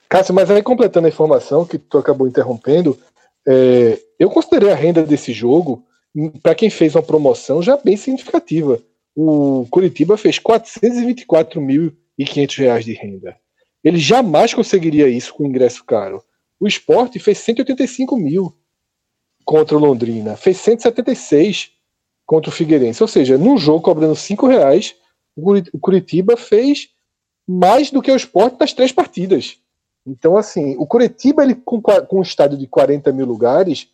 Cássio, 0.08 0.34
mas 0.34 0.50
aí 0.50 0.64
completando 0.64 1.06
a 1.06 1.10
informação 1.10 1.64
que 1.64 1.78
tu 1.78 1.98
acabou 1.98 2.26
interrompendo, 2.26 2.98
é, 3.46 4.00
eu 4.18 4.28
considerei 4.28 4.72
a 4.72 4.74
renda 4.74 5.04
desse 5.04 5.32
jogo, 5.32 5.84
para 6.42 6.56
quem 6.56 6.68
fez 6.68 6.96
uma 6.96 7.02
promoção, 7.02 7.62
já 7.62 7.76
bem 7.76 7.96
significativa. 7.96 8.82
O 9.14 9.68
Curitiba 9.70 10.16
fez 10.16 10.40
424.500 10.40 12.58
reais 12.58 12.84
de 12.84 12.92
renda. 12.92 13.36
Ele 13.84 13.98
jamais 13.98 14.52
conseguiria 14.52 15.08
isso 15.08 15.32
com 15.32 15.46
ingresso 15.46 15.84
caro. 15.84 16.24
O 16.58 16.66
esporte 16.66 17.20
fez 17.20 17.38
185 17.38 18.16
mil 18.16 18.52
contra 19.46 19.76
o 19.76 19.80
Londrina, 19.80 20.36
fez 20.36 20.58
176 20.58 21.70
contra 22.26 22.50
o 22.50 22.52
Figueirense. 22.52 23.02
Ou 23.02 23.08
seja, 23.08 23.38
num 23.38 23.56
jogo 23.56 23.80
cobrando 23.80 24.16
5 24.16 24.46
reais, 24.48 24.96
o 25.36 25.78
Curitiba 25.78 26.36
fez 26.36 26.88
mais 27.48 27.90
do 27.92 28.02
que 28.02 28.10
o 28.10 28.16
esporte 28.16 28.58
das 28.58 28.72
três 28.72 28.90
partidas. 28.90 29.58
Então, 30.04 30.36
assim, 30.36 30.76
o 30.78 30.86
Curitiba, 30.86 31.44
ele, 31.44 31.54
com, 31.54 31.80
com 31.80 32.18
um 32.18 32.22
estádio 32.22 32.58
de 32.58 32.66
40 32.66 33.12
mil 33.12 33.24
lugares, 33.24 33.88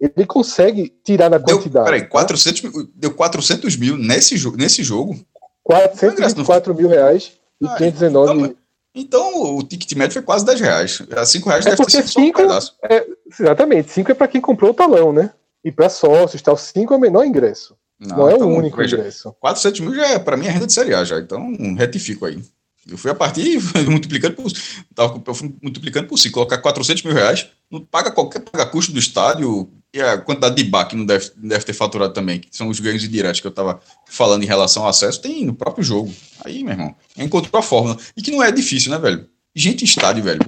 ele 0.00 0.26
consegue 0.26 0.92
tirar 1.04 1.30
na 1.30 1.38
deu, 1.38 1.56
quantidade. 1.56 1.86
Peraí, 1.86 2.06
400 2.06 2.62
mil, 2.62 2.90
deu 2.94 3.14
400 3.14 3.76
mil 3.76 3.96
nesse, 3.96 4.36
jo 4.36 4.56
nesse 4.56 4.82
jogo? 4.82 5.16
424 5.62 6.74
mil 6.74 6.88
reais 6.88 7.32
e 7.60 7.66
ah, 7.66 7.76
519 7.76 8.32
então, 8.32 8.56
então 8.94 9.56
o 9.56 9.62
ticket 9.62 9.92
médio 9.94 10.14
foi 10.14 10.22
quase 10.22 10.44
10 10.44 10.60
reais. 10.60 11.02
A 11.16 11.24
5 11.24 11.48
reais 11.48 11.66
é 11.66 11.70
deve 11.70 11.84
ter 11.84 11.90
sido 11.90 12.08
cinco, 12.08 12.40
um 12.40 12.46
pedaço. 12.46 12.76
É, 12.82 13.06
exatamente, 13.28 13.90
5 13.90 14.12
é 14.12 14.14
para 14.14 14.28
quem 14.28 14.40
comprou 14.40 14.70
o 14.70 14.74
talão, 14.74 15.12
né? 15.12 15.32
E 15.64 15.72
para 15.72 15.88
sócios, 15.88 16.40
tal, 16.42 16.56
5 16.56 16.92
é 16.92 16.96
o 16.96 17.00
menor 17.00 17.24
ingresso. 17.24 17.76
Não, 17.98 18.16
não 18.16 18.28
é 18.28 18.34
então, 18.34 18.48
o 18.48 18.56
único 18.56 18.76
veja, 18.76 18.96
ingresso. 18.96 19.34
400 19.40 19.80
mil 19.80 19.94
já 19.94 20.06
é, 20.06 20.18
para 20.18 20.36
mim, 20.36 20.46
é 20.46 20.50
renda 20.50 20.66
de 20.66 20.72
Série 20.72 20.94
A 20.94 21.04
já. 21.04 21.18
Então, 21.18 21.50
retifico 21.76 22.26
aí. 22.26 22.40
Eu 22.88 22.96
fui 22.96 23.10
a 23.10 23.14
partir 23.14 23.58
multiplicando 23.88 24.36
por. 24.36 24.52
Tava 24.94 25.20
multiplicando 25.60 26.06
por 26.06 26.18
5. 26.18 26.32
Colocar 26.32 26.58
400 26.58 27.02
mil 27.02 27.14
reais, 27.14 27.48
não 27.70 27.80
paga 27.80 28.12
qualquer 28.12 28.40
paga 28.40 28.66
custo 28.66 28.92
do 28.92 28.98
estádio 28.98 29.68
e 29.92 30.00
a 30.00 30.18
quantidade 30.18 30.54
de 30.54 30.64
bar 30.64 30.84
que 30.84 30.94
não 30.94 31.06
deve, 31.06 31.30
deve 31.36 31.64
ter 31.64 31.72
faturado 31.72 32.12
também, 32.12 32.38
que 32.38 32.48
são 32.52 32.68
os 32.68 32.78
ganhos 32.78 33.02
indiretos 33.02 33.40
que 33.40 33.46
eu 33.46 33.50
estava 33.50 33.80
falando 34.06 34.42
em 34.42 34.46
relação 34.46 34.82
ao 34.82 34.90
acesso, 34.90 35.20
tem 35.20 35.44
no 35.44 35.54
próprio 35.54 35.82
jogo. 35.82 36.12
Aí, 36.44 36.62
meu 36.62 36.74
irmão, 36.74 36.94
encontrou 37.16 37.58
a 37.58 37.62
fórmula. 37.62 37.96
E 38.16 38.22
que 38.22 38.30
não 38.30 38.42
é 38.42 38.52
difícil, 38.52 38.92
né, 38.92 38.98
velho? 38.98 39.26
Gente 39.54 39.84
estádio, 39.84 40.22
velho. 40.22 40.40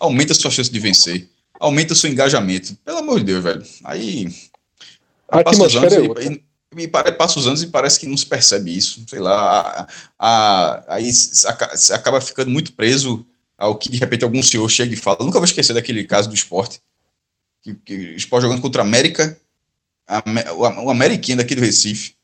Aumenta 0.00 0.32
a 0.32 0.34
sua 0.34 0.50
chance 0.50 0.70
de 0.70 0.78
vencer. 0.78 1.28
Aumenta 1.58 1.92
o 1.92 1.96
seu 1.96 2.10
engajamento. 2.10 2.76
Pelo 2.84 2.98
amor 2.98 3.18
de 3.18 3.26
Deus, 3.26 3.42
velho. 3.42 3.64
Aí. 3.84 4.34
A 5.28 5.40
atmosfera 5.40 5.94
é 5.94 6.00
outra. 6.00 6.24
E, 6.76 6.88
passa 6.88 7.38
os 7.38 7.46
anos 7.46 7.62
e 7.62 7.68
parece 7.68 8.00
que 8.00 8.06
não 8.06 8.16
se 8.16 8.26
percebe 8.26 8.76
isso. 8.76 9.04
Sei 9.08 9.20
lá, 9.20 9.38
a, 9.38 9.88
a, 10.18 10.94
aí 10.94 11.12
se 11.12 11.92
acaba 11.92 12.20
ficando 12.20 12.50
muito 12.50 12.72
preso 12.72 13.24
ao 13.56 13.76
que 13.76 13.88
de 13.88 13.98
repente 13.98 14.24
algum 14.24 14.42
senhor 14.42 14.68
chega 14.68 14.92
e 14.92 14.96
fala. 14.96 15.18
Eu 15.20 15.26
nunca 15.26 15.38
vou 15.38 15.46
esquecer 15.46 15.72
daquele 15.72 16.04
caso 16.04 16.28
do 16.28 16.34
esporte. 16.34 16.80
Que, 17.62 17.74
que 17.74 17.94
o 17.94 18.16
esporte 18.16 18.42
jogando 18.42 18.60
contra 18.60 18.82
a 18.82 18.84
América, 18.84 19.38
a, 20.06 20.22
o, 20.52 20.86
o 20.86 20.90
Ameriquinho 20.90 21.38
daqui 21.38 21.54
do 21.54 21.60
Recife, 21.60 22.14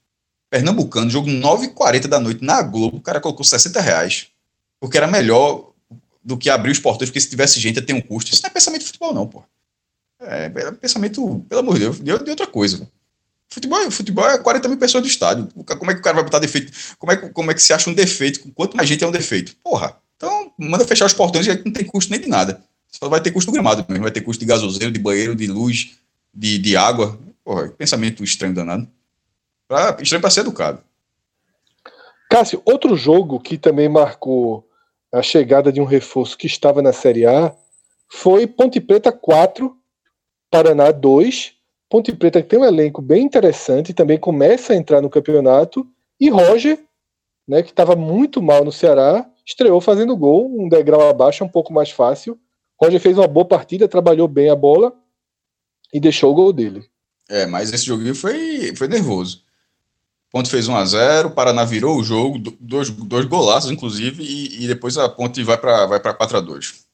Pernambucano, 0.50 1.08
jogo 1.08 1.28
9h40 1.28 2.08
da 2.08 2.18
noite 2.18 2.44
na 2.44 2.60
Globo, 2.60 2.96
o 2.96 3.00
cara 3.00 3.20
colocou 3.20 3.44
60 3.44 3.80
reais. 3.80 4.26
Porque 4.80 4.96
era 4.96 5.06
melhor 5.06 5.69
do 6.22 6.36
que 6.36 6.50
abrir 6.50 6.70
os 6.70 6.78
portões, 6.78 7.08
porque 7.08 7.20
se 7.20 7.30
tivesse 7.30 7.58
gente 7.58 7.76
ia 7.76 7.82
ter 7.82 7.92
um 7.92 8.00
custo. 8.00 8.32
Isso 8.32 8.42
não 8.42 8.50
é 8.50 8.52
pensamento 8.52 8.80
de 8.80 8.86
futebol, 8.86 9.14
não, 9.14 9.26
pô. 9.26 9.42
É, 10.20 10.44
é 10.44 10.72
pensamento, 10.72 11.44
pelo 11.48 11.60
amor 11.60 11.74
de 11.74 11.80
Deus, 11.80 12.00
de, 12.00 12.30
outra 12.30 12.46
coisa. 12.46 12.88
Futebol, 13.48 13.90
futebol 13.90 14.28
é 14.28 14.38
40 14.38 14.68
mil 14.68 14.78
pessoas 14.78 15.02
do 15.02 15.08
estádio. 15.08 15.48
Como 15.78 15.90
é 15.90 15.94
que 15.94 16.00
o 16.00 16.02
cara 16.02 16.16
vai 16.16 16.24
botar 16.24 16.38
defeito? 16.38 16.72
Como 16.98 17.10
é, 17.10 17.16
como 17.16 17.50
é 17.50 17.54
que 17.54 17.62
se 17.62 17.72
acha 17.72 17.90
um 17.90 17.94
defeito? 17.94 18.52
Quanto 18.52 18.76
mais 18.76 18.88
gente 18.88 19.02
é 19.02 19.06
um 19.06 19.10
defeito? 19.10 19.56
Porra. 19.56 19.96
Então, 20.16 20.52
manda 20.58 20.86
fechar 20.86 21.06
os 21.06 21.14
portões 21.14 21.46
e 21.46 21.62
não 21.64 21.72
tem 21.72 21.84
custo 21.84 22.10
nem 22.12 22.20
de 22.20 22.28
nada. 22.28 22.62
Só 22.86 23.08
vai 23.08 23.20
ter 23.20 23.30
custo 23.30 23.50
do 23.50 23.54
gramado 23.54 23.84
mesmo. 23.88 24.02
Vai 24.02 24.12
ter 24.12 24.20
custo 24.20 24.40
de 24.40 24.46
gasoseiro, 24.46 24.92
de 24.92 25.00
banheiro, 25.00 25.34
de 25.34 25.46
luz, 25.46 25.96
de, 26.32 26.58
de 26.58 26.76
água. 26.76 27.18
Porra, 27.42 27.68
pensamento 27.68 28.22
estranho 28.22 28.54
danado. 28.54 28.86
Pra, 29.66 29.96
estranho 30.00 30.20
para 30.20 30.30
ser 30.30 30.40
educado. 30.40 30.80
Cássio, 32.30 32.62
outro 32.64 32.96
jogo 32.96 33.40
que 33.40 33.58
também 33.58 33.88
marcou 33.88 34.69
a 35.12 35.22
chegada 35.22 35.72
de 35.72 35.80
um 35.80 35.84
reforço 35.84 36.36
que 36.36 36.46
estava 36.46 36.80
na 36.82 36.92
Série 36.92 37.26
A 37.26 37.54
foi 38.08 38.46
Ponte 38.46 38.80
Preta 38.80 39.12
4, 39.12 39.76
Paraná 40.50 40.90
2 40.90 41.60
Ponte 41.90 42.14
Preta 42.14 42.40
tem 42.40 42.56
um 42.56 42.64
elenco 42.64 43.02
bem 43.02 43.24
interessante, 43.24 43.92
também 43.92 44.16
começa 44.16 44.72
a 44.72 44.76
entrar 44.76 45.00
no 45.00 45.10
campeonato. 45.10 45.84
E 46.20 46.30
Roger, 46.30 46.78
né, 47.48 47.64
que 47.64 47.70
estava 47.70 47.96
muito 47.96 48.40
mal 48.40 48.64
no 48.64 48.70
Ceará, 48.70 49.28
estreou 49.44 49.80
fazendo 49.80 50.16
gol, 50.16 50.48
um 50.56 50.68
degrau 50.68 51.08
abaixo, 51.08 51.42
um 51.42 51.48
pouco 51.48 51.72
mais 51.72 51.90
fácil. 51.90 52.38
Roger 52.80 53.00
fez 53.00 53.18
uma 53.18 53.26
boa 53.26 53.44
partida, 53.44 53.88
trabalhou 53.88 54.28
bem 54.28 54.48
a 54.48 54.54
bola 54.54 54.94
e 55.92 55.98
deixou 55.98 56.30
o 56.30 56.34
gol 56.34 56.52
dele. 56.52 56.88
É, 57.28 57.44
mas 57.44 57.72
esse 57.72 57.84
joguinho 57.84 58.14
foi, 58.14 58.72
foi 58.76 58.86
nervoso. 58.86 59.42
Ponte 60.30 60.48
fez 60.48 60.68
1 60.68 60.76
a 60.76 60.84
0 60.84 61.28
o 61.28 61.30
Paraná 61.32 61.64
virou 61.64 61.96
o 61.96 62.04
jogo, 62.04 62.38
dois, 62.60 62.88
dois 62.88 63.26
golaços, 63.26 63.70
inclusive, 63.70 64.22
e, 64.22 64.64
e 64.64 64.68
depois 64.68 64.96
a 64.96 65.08
Ponte 65.08 65.42
vai 65.42 65.58
para 65.58 65.86
vai 65.86 66.00
4 66.00 66.36
a 66.36 66.40
2 66.40 66.84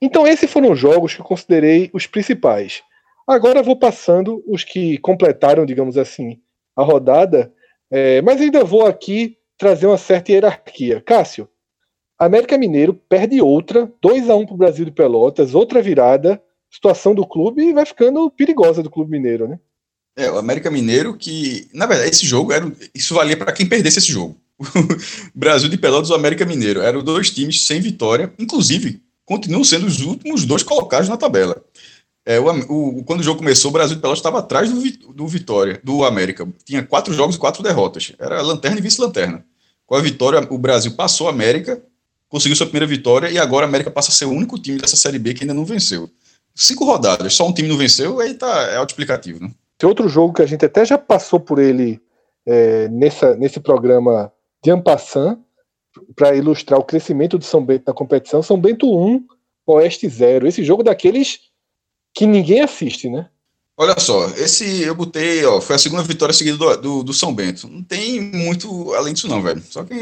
Então, 0.00 0.26
esses 0.26 0.50
foram 0.50 0.72
os 0.72 0.78
jogos 0.78 1.14
que 1.14 1.20
eu 1.20 1.24
considerei 1.24 1.88
os 1.92 2.06
principais. 2.06 2.82
Agora 3.26 3.62
vou 3.62 3.76
passando 3.76 4.42
os 4.48 4.64
que 4.64 4.98
completaram, 4.98 5.64
digamos 5.64 5.96
assim, 5.96 6.40
a 6.74 6.82
rodada, 6.82 7.52
é, 7.88 8.20
mas 8.20 8.40
ainda 8.40 8.64
vou 8.64 8.86
aqui 8.86 9.38
trazer 9.56 9.86
uma 9.86 9.98
certa 9.98 10.32
hierarquia. 10.32 11.00
Cássio, 11.00 11.48
América 12.18 12.58
Mineiro 12.58 12.94
perde 12.94 13.40
outra, 13.40 13.92
2 14.00 14.28
a 14.28 14.34
1 14.34 14.46
para 14.46 14.54
o 14.54 14.58
Brasil 14.58 14.84
de 14.84 14.90
Pelotas, 14.90 15.54
outra 15.54 15.80
virada, 15.80 16.42
situação 16.68 17.14
do 17.14 17.26
clube 17.26 17.72
vai 17.72 17.86
ficando 17.86 18.30
perigosa 18.30 18.82
do 18.82 18.90
Clube 18.90 19.10
Mineiro, 19.10 19.46
né? 19.46 19.60
É, 20.16 20.30
o 20.30 20.38
América 20.38 20.70
Mineiro 20.70 21.16
que, 21.16 21.68
na 21.72 21.86
verdade, 21.86 22.10
esse 22.10 22.26
jogo 22.26 22.52
era 22.52 22.70
isso 22.94 23.14
valia 23.14 23.36
para 23.36 23.52
quem 23.52 23.66
perdesse 23.66 23.98
esse 23.98 24.12
jogo. 24.12 24.36
Brasil 25.34 25.68
de 25.68 25.76
Pelotas 25.76 26.10
o 26.10 26.14
América 26.14 26.44
Mineiro 26.44 26.80
eram 26.80 27.02
dois 27.02 27.30
times 27.30 27.64
sem 27.64 27.80
vitória, 27.80 28.32
inclusive 28.38 29.02
continuam 29.24 29.64
sendo 29.64 29.86
os 29.86 30.00
últimos 30.00 30.44
dois 30.44 30.62
colocados 30.62 31.08
na 31.08 31.16
tabela. 31.16 31.62
É, 32.24 32.38
o, 32.38 32.46
o, 32.46 33.04
quando 33.04 33.20
o 33.20 33.22
jogo 33.22 33.38
começou, 33.38 33.70
o 33.70 33.72
Brasil 33.72 33.96
de 33.96 34.02
Pelotas 34.02 34.20
estava 34.20 34.38
atrás 34.38 34.70
do, 34.70 35.12
do 35.12 35.26
Vitória, 35.26 35.80
do 35.82 36.04
América. 36.04 36.46
Tinha 36.64 36.82
quatro 36.84 37.12
jogos 37.12 37.34
e 37.34 37.38
quatro 37.38 37.62
derrotas. 37.62 38.12
Era 38.18 38.40
lanterna 38.40 38.78
e 38.78 38.82
vice-lanterna. 38.82 39.44
Com 39.86 39.96
a 39.96 40.00
vitória, 40.00 40.46
o 40.48 40.58
Brasil 40.58 40.92
passou 40.92 41.26
a 41.26 41.30
América, 41.30 41.82
conseguiu 42.28 42.56
sua 42.56 42.66
primeira 42.66 42.86
vitória 42.86 43.30
e 43.30 43.38
agora 43.38 43.66
a 43.66 43.68
América 43.68 43.90
passa 43.90 44.10
a 44.10 44.12
ser 44.14 44.26
o 44.26 44.30
único 44.30 44.58
time 44.58 44.78
dessa 44.78 44.96
Série 44.96 45.18
B 45.18 45.34
que 45.34 45.42
ainda 45.42 45.54
não 45.54 45.64
venceu. 45.64 46.08
Cinco 46.54 46.84
rodadas, 46.84 47.34
só 47.34 47.48
um 47.48 47.52
time 47.52 47.68
não 47.68 47.76
venceu, 47.76 48.20
aí 48.20 48.34
tá, 48.34 48.62
é 48.70 48.76
auto-explicativo, 48.76 49.40
né? 49.40 49.50
Tem 49.82 49.88
outro 49.88 50.08
jogo 50.08 50.32
que 50.32 50.42
a 50.42 50.46
gente 50.46 50.64
até 50.64 50.84
já 50.84 50.96
passou 50.96 51.40
por 51.40 51.58
ele 51.58 52.00
é, 52.46 52.86
nessa, 52.86 53.34
nesse 53.34 53.58
programa 53.58 54.32
de 54.62 54.70
Ampassan, 54.70 55.40
para 56.14 56.36
ilustrar 56.36 56.78
o 56.78 56.84
crescimento 56.84 57.36
do 57.36 57.44
São 57.44 57.64
Bento 57.64 57.82
na 57.88 57.92
competição. 57.92 58.44
São 58.44 58.60
Bento 58.60 58.86
1, 58.88 59.26
Oeste 59.66 60.08
0. 60.08 60.46
Esse 60.46 60.62
jogo 60.62 60.84
daqueles 60.84 61.40
que 62.14 62.28
ninguém 62.28 62.60
assiste, 62.60 63.10
né? 63.10 63.28
Olha 63.76 63.98
só, 63.98 64.28
esse 64.36 64.82
eu 64.82 64.94
botei, 64.94 65.44
ó, 65.44 65.60
foi 65.60 65.74
a 65.74 65.78
segunda 65.80 66.04
vitória 66.04 66.32
seguida 66.32 66.56
do, 66.56 66.76
do, 66.76 67.02
do 67.02 67.12
São 67.12 67.34
Bento. 67.34 67.66
Não 67.66 67.82
tem 67.82 68.20
muito 68.20 68.94
além 68.94 69.12
disso, 69.12 69.26
não, 69.26 69.42
velho. 69.42 69.60
Só 69.68 69.82
que 69.82 69.96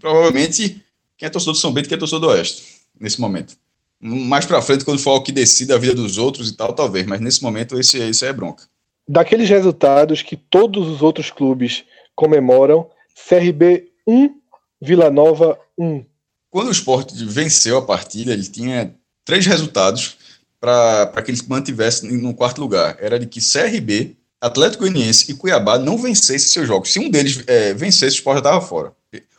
provavelmente 0.00 0.82
quem 1.14 1.26
é 1.26 1.30
torcedor 1.30 1.52
do 1.52 1.60
São 1.60 1.74
Bento 1.74 1.90
quem 1.90 1.96
é 1.96 1.98
torcedor 1.98 2.20
do 2.20 2.28
Oeste, 2.28 2.64
nesse 2.98 3.20
momento. 3.20 3.54
Mais 4.00 4.46
pra 4.46 4.62
frente, 4.62 4.82
quando 4.82 4.98
for 4.98 5.16
o 5.16 5.22
que 5.22 5.30
decida 5.30 5.74
a 5.74 5.78
vida 5.78 5.94
dos 5.94 6.16
outros 6.16 6.48
e 6.48 6.56
tal, 6.56 6.72
talvez, 6.72 7.06
mas 7.06 7.20
nesse 7.20 7.42
momento 7.42 7.78
esse, 7.78 7.98
esse 7.98 8.24
é 8.24 8.32
bronca 8.32 8.64
daqueles 9.08 9.48
resultados 9.48 10.20
que 10.22 10.36
todos 10.36 10.86
os 10.86 11.00
outros 11.00 11.30
clubes 11.30 11.84
comemoram, 12.14 12.88
CRB 13.28 13.88
1, 14.06 14.34
Vila 14.80 15.10
Nova 15.10 15.58
1. 15.78 16.04
Quando 16.50 16.68
o 16.68 16.72
Sport 16.72 17.12
venceu 17.24 17.78
a 17.78 17.82
partida, 17.82 18.32
ele 18.32 18.44
tinha 18.44 18.94
três 19.24 19.46
resultados 19.46 20.16
para 20.60 21.22
que 21.22 21.30
ele 21.30 21.40
mantivesse 21.48 22.06
no 22.06 22.34
quarto 22.34 22.60
lugar. 22.60 22.96
Era 23.00 23.18
de 23.18 23.26
que 23.26 23.40
CRB, 23.40 24.16
Atlético 24.40 24.84
Goianiense 24.84 25.30
e 25.30 25.34
Cuiabá 25.34 25.78
não 25.78 25.96
vencessem 25.96 26.48
seus 26.48 26.66
jogos. 26.66 26.92
Se 26.92 26.98
um 26.98 27.10
deles 27.10 27.42
é, 27.46 27.74
vencesse, 27.74 28.16
o 28.16 28.18
Sport 28.18 28.36
já 28.36 28.40
estava 28.40 28.60
fora. 28.60 28.92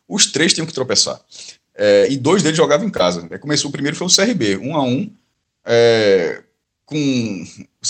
Os 0.07 0.31
três 0.31 0.53
tinham 0.53 0.65
que 0.65 0.73
tropeçar. 0.73 1.19
É, 1.75 2.07
e 2.09 2.17
dois 2.17 2.43
deles 2.43 2.57
jogavam 2.57 2.87
em 2.87 2.91
casa. 2.91 3.27
Começou 3.39 3.69
o 3.69 3.71
primeiro 3.71 3.95
foi 3.95 4.07
o 4.07 4.15
CRB, 4.15 4.57
1 4.57 4.75
a 4.75 4.83
1 4.83 5.11
é, 5.65 6.43
com 6.85 7.45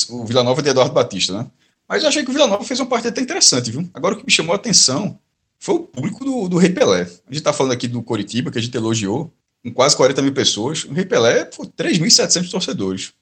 o 0.09 0.25
Vila 0.25 0.43
Nova 0.43 0.61
de 0.61 0.69
Eduardo 0.69 0.93
Batista, 0.93 1.33
né? 1.33 1.47
Mas 1.89 2.03
eu 2.03 2.09
achei 2.09 2.23
que 2.23 2.29
o 2.29 2.33
Vila 2.33 2.45
Nova 2.45 2.63
fez 2.63 2.79
uma 2.79 2.85
partida 2.85 3.09
até 3.09 3.19
interessante, 3.19 3.71
viu? 3.71 3.89
Agora 3.95 4.13
o 4.13 4.17
que 4.19 4.23
me 4.23 4.31
chamou 4.31 4.53
a 4.53 4.57
atenção 4.57 5.19
foi 5.57 5.73
o 5.73 5.79
público 5.79 6.23
do, 6.23 6.47
do 6.47 6.57
Rei 6.57 6.69
Pelé. 6.69 7.01
A 7.01 7.33
gente 7.33 7.43
tá 7.43 7.51
falando 7.51 7.71
aqui 7.71 7.87
do 7.87 8.03
Coritiba, 8.03 8.51
que 8.51 8.59
a 8.59 8.61
gente 8.61 8.77
elogiou, 8.77 9.33
com 9.63 9.73
quase 9.73 9.97
40 9.97 10.21
mil 10.21 10.31
pessoas. 10.31 10.85
O 10.85 10.93
Rei 10.93 11.03
Pelé 11.03 11.49
foi 11.51 11.65
3.700 11.65 12.51
torcedores. 12.51 13.13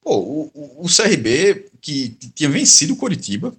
Pô, 0.00 0.16
o, 0.18 0.50
o, 0.54 0.84
o, 0.84 0.86
CRB, 0.86 1.66
que 1.80 2.10
tinha 2.32 2.48
vencido 2.48 2.94
o 2.94 2.96
Coritiba, 2.96 3.52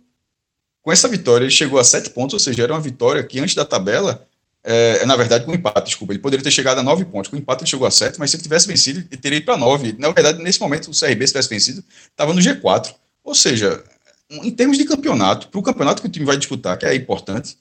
com 0.82 0.92
essa 0.94 1.10
vitória 1.10 1.44
ele 1.44 1.52
chegou 1.52 1.78
a 1.78 1.84
7 1.84 2.12
pontos, 2.12 2.34
ou 2.34 2.40
seja, 2.40 2.64
era 2.64 2.74
uma 2.74 2.80
vitória 2.80 3.22
que 3.24 3.38
antes 3.38 3.54
da 3.54 3.66
tabela, 3.66 4.26
é, 4.64 5.06
na 5.06 5.16
verdade, 5.18 5.46
com 5.46 5.54
empate, 5.54 5.88
desculpa, 5.88 6.14
ele 6.14 6.20
poderia 6.20 6.44
ter 6.44 6.52
chegado 6.52 6.80
a 6.80 6.84
9 6.84 7.04
pontos. 7.06 7.30
Com 7.30 7.36
empate 7.36 7.64
ele 7.64 7.70
chegou 7.70 7.86
a 7.86 7.92
7, 7.92 8.18
mas 8.18 8.32
se 8.32 8.38
ele 8.38 8.44
tivesse 8.44 8.66
vencido, 8.66 9.00
ele 9.12 9.22
teria 9.22 9.38
ido 9.38 9.46
para 9.46 9.58
9. 9.58 9.98
Na 10.00 10.10
verdade, 10.10 10.42
nesse 10.42 10.60
momento, 10.62 10.90
o 10.90 10.98
CRB, 10.98 11.28
se 11.28 11.34
tivesse 11.34 11.50
vencido, 11.50 11.84
estava 12.10 12.34
no 12.34 12.40
G4. 12.40 12.96
Ou 13.24 13.36
seja, 13.36 13.84
em 14.32 14.52
termos 14.52 14.78
de 14.78 14.86
campeonato, 14.86 15.50
para 15.50 15.60
o 15.60 15.64
campeonato 15.64 16.02
que 16.02 16.08
o 16.08 16.12
time 16.12 16.26
vai 16.26 16.38
disputar, 16.38 16.78
que 16.78 16.86
é 16.86 16.96
importante, 16.96 17.58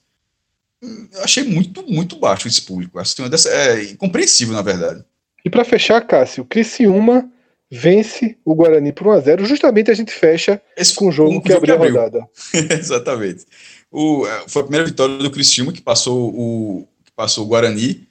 eu 0.81 1.23
achei 1.23 1.43
muito, 1.43 1.83
muito 1.83 2.15
baixo 2.15 2.47
esse 2.47 2.61
público. 2.61 2.99
É 2.99 3.95
compreensível, 3.97 4.53
na 4.53 4.61
verdade. 4.61 5.03
E 5.43 5.49
para 5.49 5.65
fechar, 5.65 6.01
Cássio, 6.01 6.45
Criciúma 6.45 7.29
vence 7.69 8.37
o 8.43 8.55
Guarani 8.55 8.91
por 8.91 9.07
1x0. 9.07 9.45
Justamente 9.45 9.91
a 9.91 9.93
gente 9.93 10.11
fecha 10.11 10.61
esse, 10.75 10.93
com 10.95 11.07
o 11.07 11.11
jogo 11.11 11.37
um, 11.37 11.41
que, 11.41 11.53
abriu 11.53 11.75
a 11.75 11.77
rodada. 11.77 12.27
Exatamente. 12.53 13.45
O, 13.91 14.25
é, 14.25 14.43
foi 14.47 14.61
a 14.61 14.65
primeira 14.65 14.85
vitória 14.85 15.17
do 15.17 15.31
Criciúma 15.31 15.71
que 15.71 15.81
passou 15.81 16.29
o, 16.29 16.87
que 17.03 17.11
passou 17.11 17.45
o 17.45 17.47
Guarani. 17.47 18.07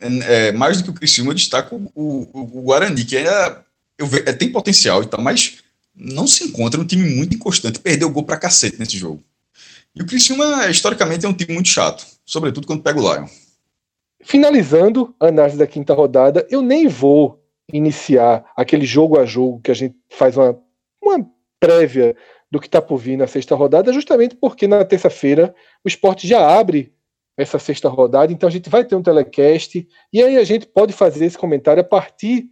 É, 0.00 0.48
é 0.48 0.52
mais 0.52 0.78
do 0.78 0.84
que 0.84 0.90
o 0.90 0.94
Criciúma, 0.94 1.30
eu 1.30 1.36
destaco 1.36 1.90
o, 1.94 2.28
o, 2.32 2.58
o 2.58 2.62
Guarani, 2.62 3.04
que 3.04 3.16
ainda 3.16 3.64
eu 3.98 4.06
ve, 4.06 4.22
é, 4.26 4.32
tem 4.32 4.50
potencial 4.50 5.02
e 5.02 5.06
tal, 5.06 5.20
mas 5.20 5.58
não 5.94 6.26
se 6.26 6.44
encontra 6.44 6.80
um 6.80 6.86
time 6.86 7.08
muito 7.16 7.34
inconstante, 7.34 7.80
perdeu 7.80 8.10
gol 8.10 8.24
pra 8.24 8.38
cacete 8.38 8.78
nesse 8.78 8.96
jogo. 8.96 9.22
E 9.94 10.02
o 10.02 10.06
Criciúma, 10.06 10.68
historicamente, 10.68 11.26
é 11.26 11.28
um 11.28 11.34
time 11.34 11.54
muito 11.54 11.68
chato, 11.68 12.06
sobretudo 12.24 12.66
quando 12.66 12.82
pega 12.82 12.98
o 12.98 13.12
Lion. 13.12 13.26
Finalizando 14.22 15.14
a 15.20 15.26
análise 15.26 15.58
da 15.58 15.66
quinta 15.66 15.92
rodada, 15.92 16.46
eu 16.50 16.62
nem 16.62 16.88
vou 16.88 17.42
iniciar 17.72 18.44
aquele 18.56 18.86
jogo 18.86 19.18
a 19.18 19.26
jogo 19.26 19.60
que 19.60 19.70
a 19.70 19.74
gente 19.74 19.96
faz 20.08 20.36
uma, 20.36 20.58
uma 21.02 21.26
prévia 21.60 22.16
do 22.50 22.60
que 22.60 22.66
está 22.66 22.80
por 22.80 22.98
vir 22.98 23.16
na 23.16 23.26
sexta 23.26 23.54
rodada, 23.54 23.92
justamente 23.92 24.36
porque 24.36 24.68
na 24.68 24.84
terça-feira 24.84 25.54
o 25.84 25.88
esporte 25.88 26.26
já 26.26 26.46
abre 26.58 26.92
essa 27.36 27.58
sexta 27.58 27.88
rodada, 27.88 28.32
então 28.32 28.48
a 28.48 28.52
gente 28.52 28.68
vai 28.68 28.84
ter 28.84 28.94
um 28.94 29.02
telecast 29.02 29.88
e 30.12 30.22
aí 30.22 30.36
a 30.36 30.44
gente 30.44 30.66
pode 30.66 30.92
fazer 30.92 31.24
esse 31.24 31.38
comentário 31.38 31.80
a 31.80 31.84
partir 31.84 32.46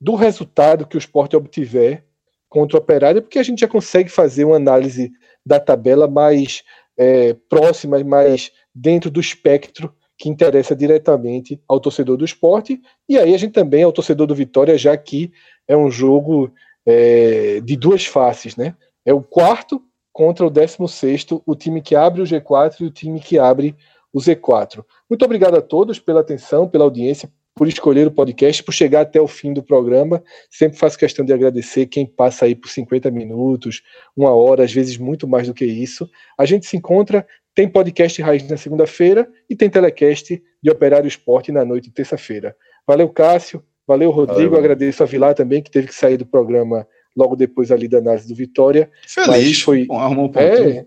do 0.00 0.14
resultado 0.14 0.86
que 0.86 0.96
o 0.96 0.98
esporte 0.98 1.36
obtiver 1.36 2.06
contra 2.50 2.76
o 2.76 2.80
Operário, 2.80 3.22
porque 3.22 3.38
a 3.38 3.42
gente 3.42 3.60
já 3.60 3.68
consegue 3.68 4.10
fazer 4.10 4.44
uma 4.44 4.56
análise 4.56 5.12
da 5.46 5.58
tabela 5.58 6.06
mais 6.06 6.62
é, 6.98 7.32
próxima, 7.48 8.02
mais 8.04 8.50
dentro 8.74 9.10
do 9.10 9.20
espectro 9.20 9.94
que 10.18 10.28
interessa 10.28 10.76
diretamente 10.76 11.58
ao 11.66 11.80
torcedor 11.80 12.18
do 12.18 12.24
esporte, 12.26 12.78
e 13.08 13.16
aí 13.16 13.32
a 13.32 13.38
gente 13.38 13.52
também 13.52 13.82
ao 13.82 13.92
torcedor 13.92 14.26
do 14.26 14.34
Vitória, 14.34 14.76
já 14.76 14.94
que 14.94 15.32
é 15.66 15.74
um 15.74 15.90
jogo 15.90 16.52
é, 16.84 17.60
de 17.60 17.74
duas 17.76 18.04
faces, 18.04 18.54
né? 18.54 18.74
É 19.06 19.14
o 19.14 19.22
quarto 19.22 19.80
contra 20.12 20.46
o 20.46 20.50
décimo 20.50 20.86
sexto, 20.86 21.42
o 21.46 21.54
time 21.54 21.80
que 21.80 21.96
abre 21.96 22.20
o 22.20 22.26
G4 22.26 22.80
e 22.80 22.84
o 22.84 22.90
time 22.90 23.18
que 23.18 23.38
abre 23.38 23.74
o 24.12 24.18
Z4. 24.18 24.84
Muito 25.08 25.24
obrigado 25.24 25.56
a 25.56 25.62
todos 25.62 25.98
pela 25.98 26.20
atenção, 26.20 26.68
pela 26.68 26.84
audiência, 26.84 27.32
por 27.54 27.68
escolher 27.68 28.06
o 28.06 28.10
podcast, 28.10 28.62
por 28.62 28.72
chegar 28.72 29.02
até 29.02 29.20
o 29.20 29.28
fim 29.28 29.52
do 29.52 29.62
programa. 29.62 30.22
Sempre 30.50 30.78
faço 30.78 30.98
questão 30.98 31.24
de 31.24 31.32
agradecer 31.32 31.86
quem 31.86 32.06
passa 32.06 32.44
aí 32.44 32.54
por 32.54 32.68
50 32.68 33.10
minutos, 33.10 33.82
uma 34.16 34.30
hora, 34.30 34.64
às 34.64 34.72
vezes 34.72 34.96
muito 34.96 35.28
mais 35.28 35.46
do 35.46 35.54
que 35.54 35.64
isso. 35.64 36.08
A 36.38 36.44
gente 36.44 36.66
se 36.66 36.76
encontra, 36.76 37.26
tem 37.54 37.68
podcast 37.68 38.20
Raiz 38.22 38.48
na 38.48 38.56
segunda-feira 38.56 39.28
e 39.48 39.56
tem 39.56 39.68
telecast 39.68 40.42
de 40.62 40.70
Operário 40.70 41.08
Esporte 41.08 41.52
na 41.52 41.64
noite 41.64 41.84
de 41.84 41.92
terça-feira. 41.92 42.56
Valeu, 42.86 43.08
Cássio. 43.08 43.62
Valeu, 43.86 44.10
Rodrigo. 44.10 44.50
Valeu. 44.50 44.58
Agradeço 44.58 45.02
a 45.02 45.06
Vilar 45.06 45.34
também, 45.34 45.62
que 45.62 45.70
teve 45.70 45.88
que 45.88 45.94
sair 45.94 46.16
do 46.16 46.24
programa 46.24 46.86
logo 47.16 47.34
depois 47.34 47.72
ali 47.72 47.88
da 47.88 47.98
análise 47.98 48.28
do 48.28 48.34
Vitória. 48.34 48.90
Feliz, 49.06 49.60
foi. 49.62 49.86
Arrumou 49.90 50.26
um 50.26 50.38
é, 50.38 50.86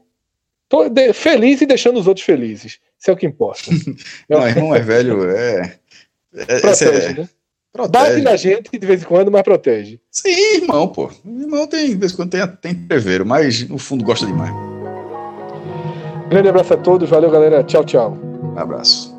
tô 0.70 0.90
de, 0.90 1.14
feliz 1.14 1.62
e 1.62 1.66
deixando 1.66 2.00
os 2.00 2.08
outros 2.08 2.26
felizes. 2.26 2.80
Isso 3.00 3.12
é 3.12 3.14
o 3.14 3.18
que 3.18 3.26
importa. 3.26 3.64
Não, 4.30 4.48
irmão 4.48 4.74
é 4.74 4.80
velho, 4.80 5.30
é. 5.30 5.78
É, 6.36 6.60
protege, 6.60 7.06
é... 7.06 7.14
né? 7.14 7.30
Protege. 7.72 7.92
Bate 7.92 8.22
na 8.22 8.36
gente 8.36 8.70
de 8.72 8.86
vez 8.86 9.02
em 9.02 9.06
quando, 9.06 9.32
mas 9.32 9.42
protege. 9.42 10.00
Sim, 10.12 10.62
irmão, 10.62 10.88
pô. 10.88 11.10
Irmão 11.26 11.66
tem, 11.66 11.90
de 11.90 11.96
vez 11.96 12.12
em 12.12 12.16
quando 12.16 12.30
tem, 12.30 12.48
tem 12.48 12.76
preveiro, 12.76 13.26
mas 13.26 13.68
no 13.68 13.78
fundo 13.78 14.04
gosta 14.04 14.26
demais. 14.26 14.54
Grande 16.30 16.50
abraço 16.50 16.74
a 16.74 16.78
todos, 16.78 17.10
valeu 17.10 17.30
galera, 17.32 17.64
tchau, 17.64 17.84
tchau. 17.84 18.18
Um 18.44 18.58
abraço. 18.58 19.13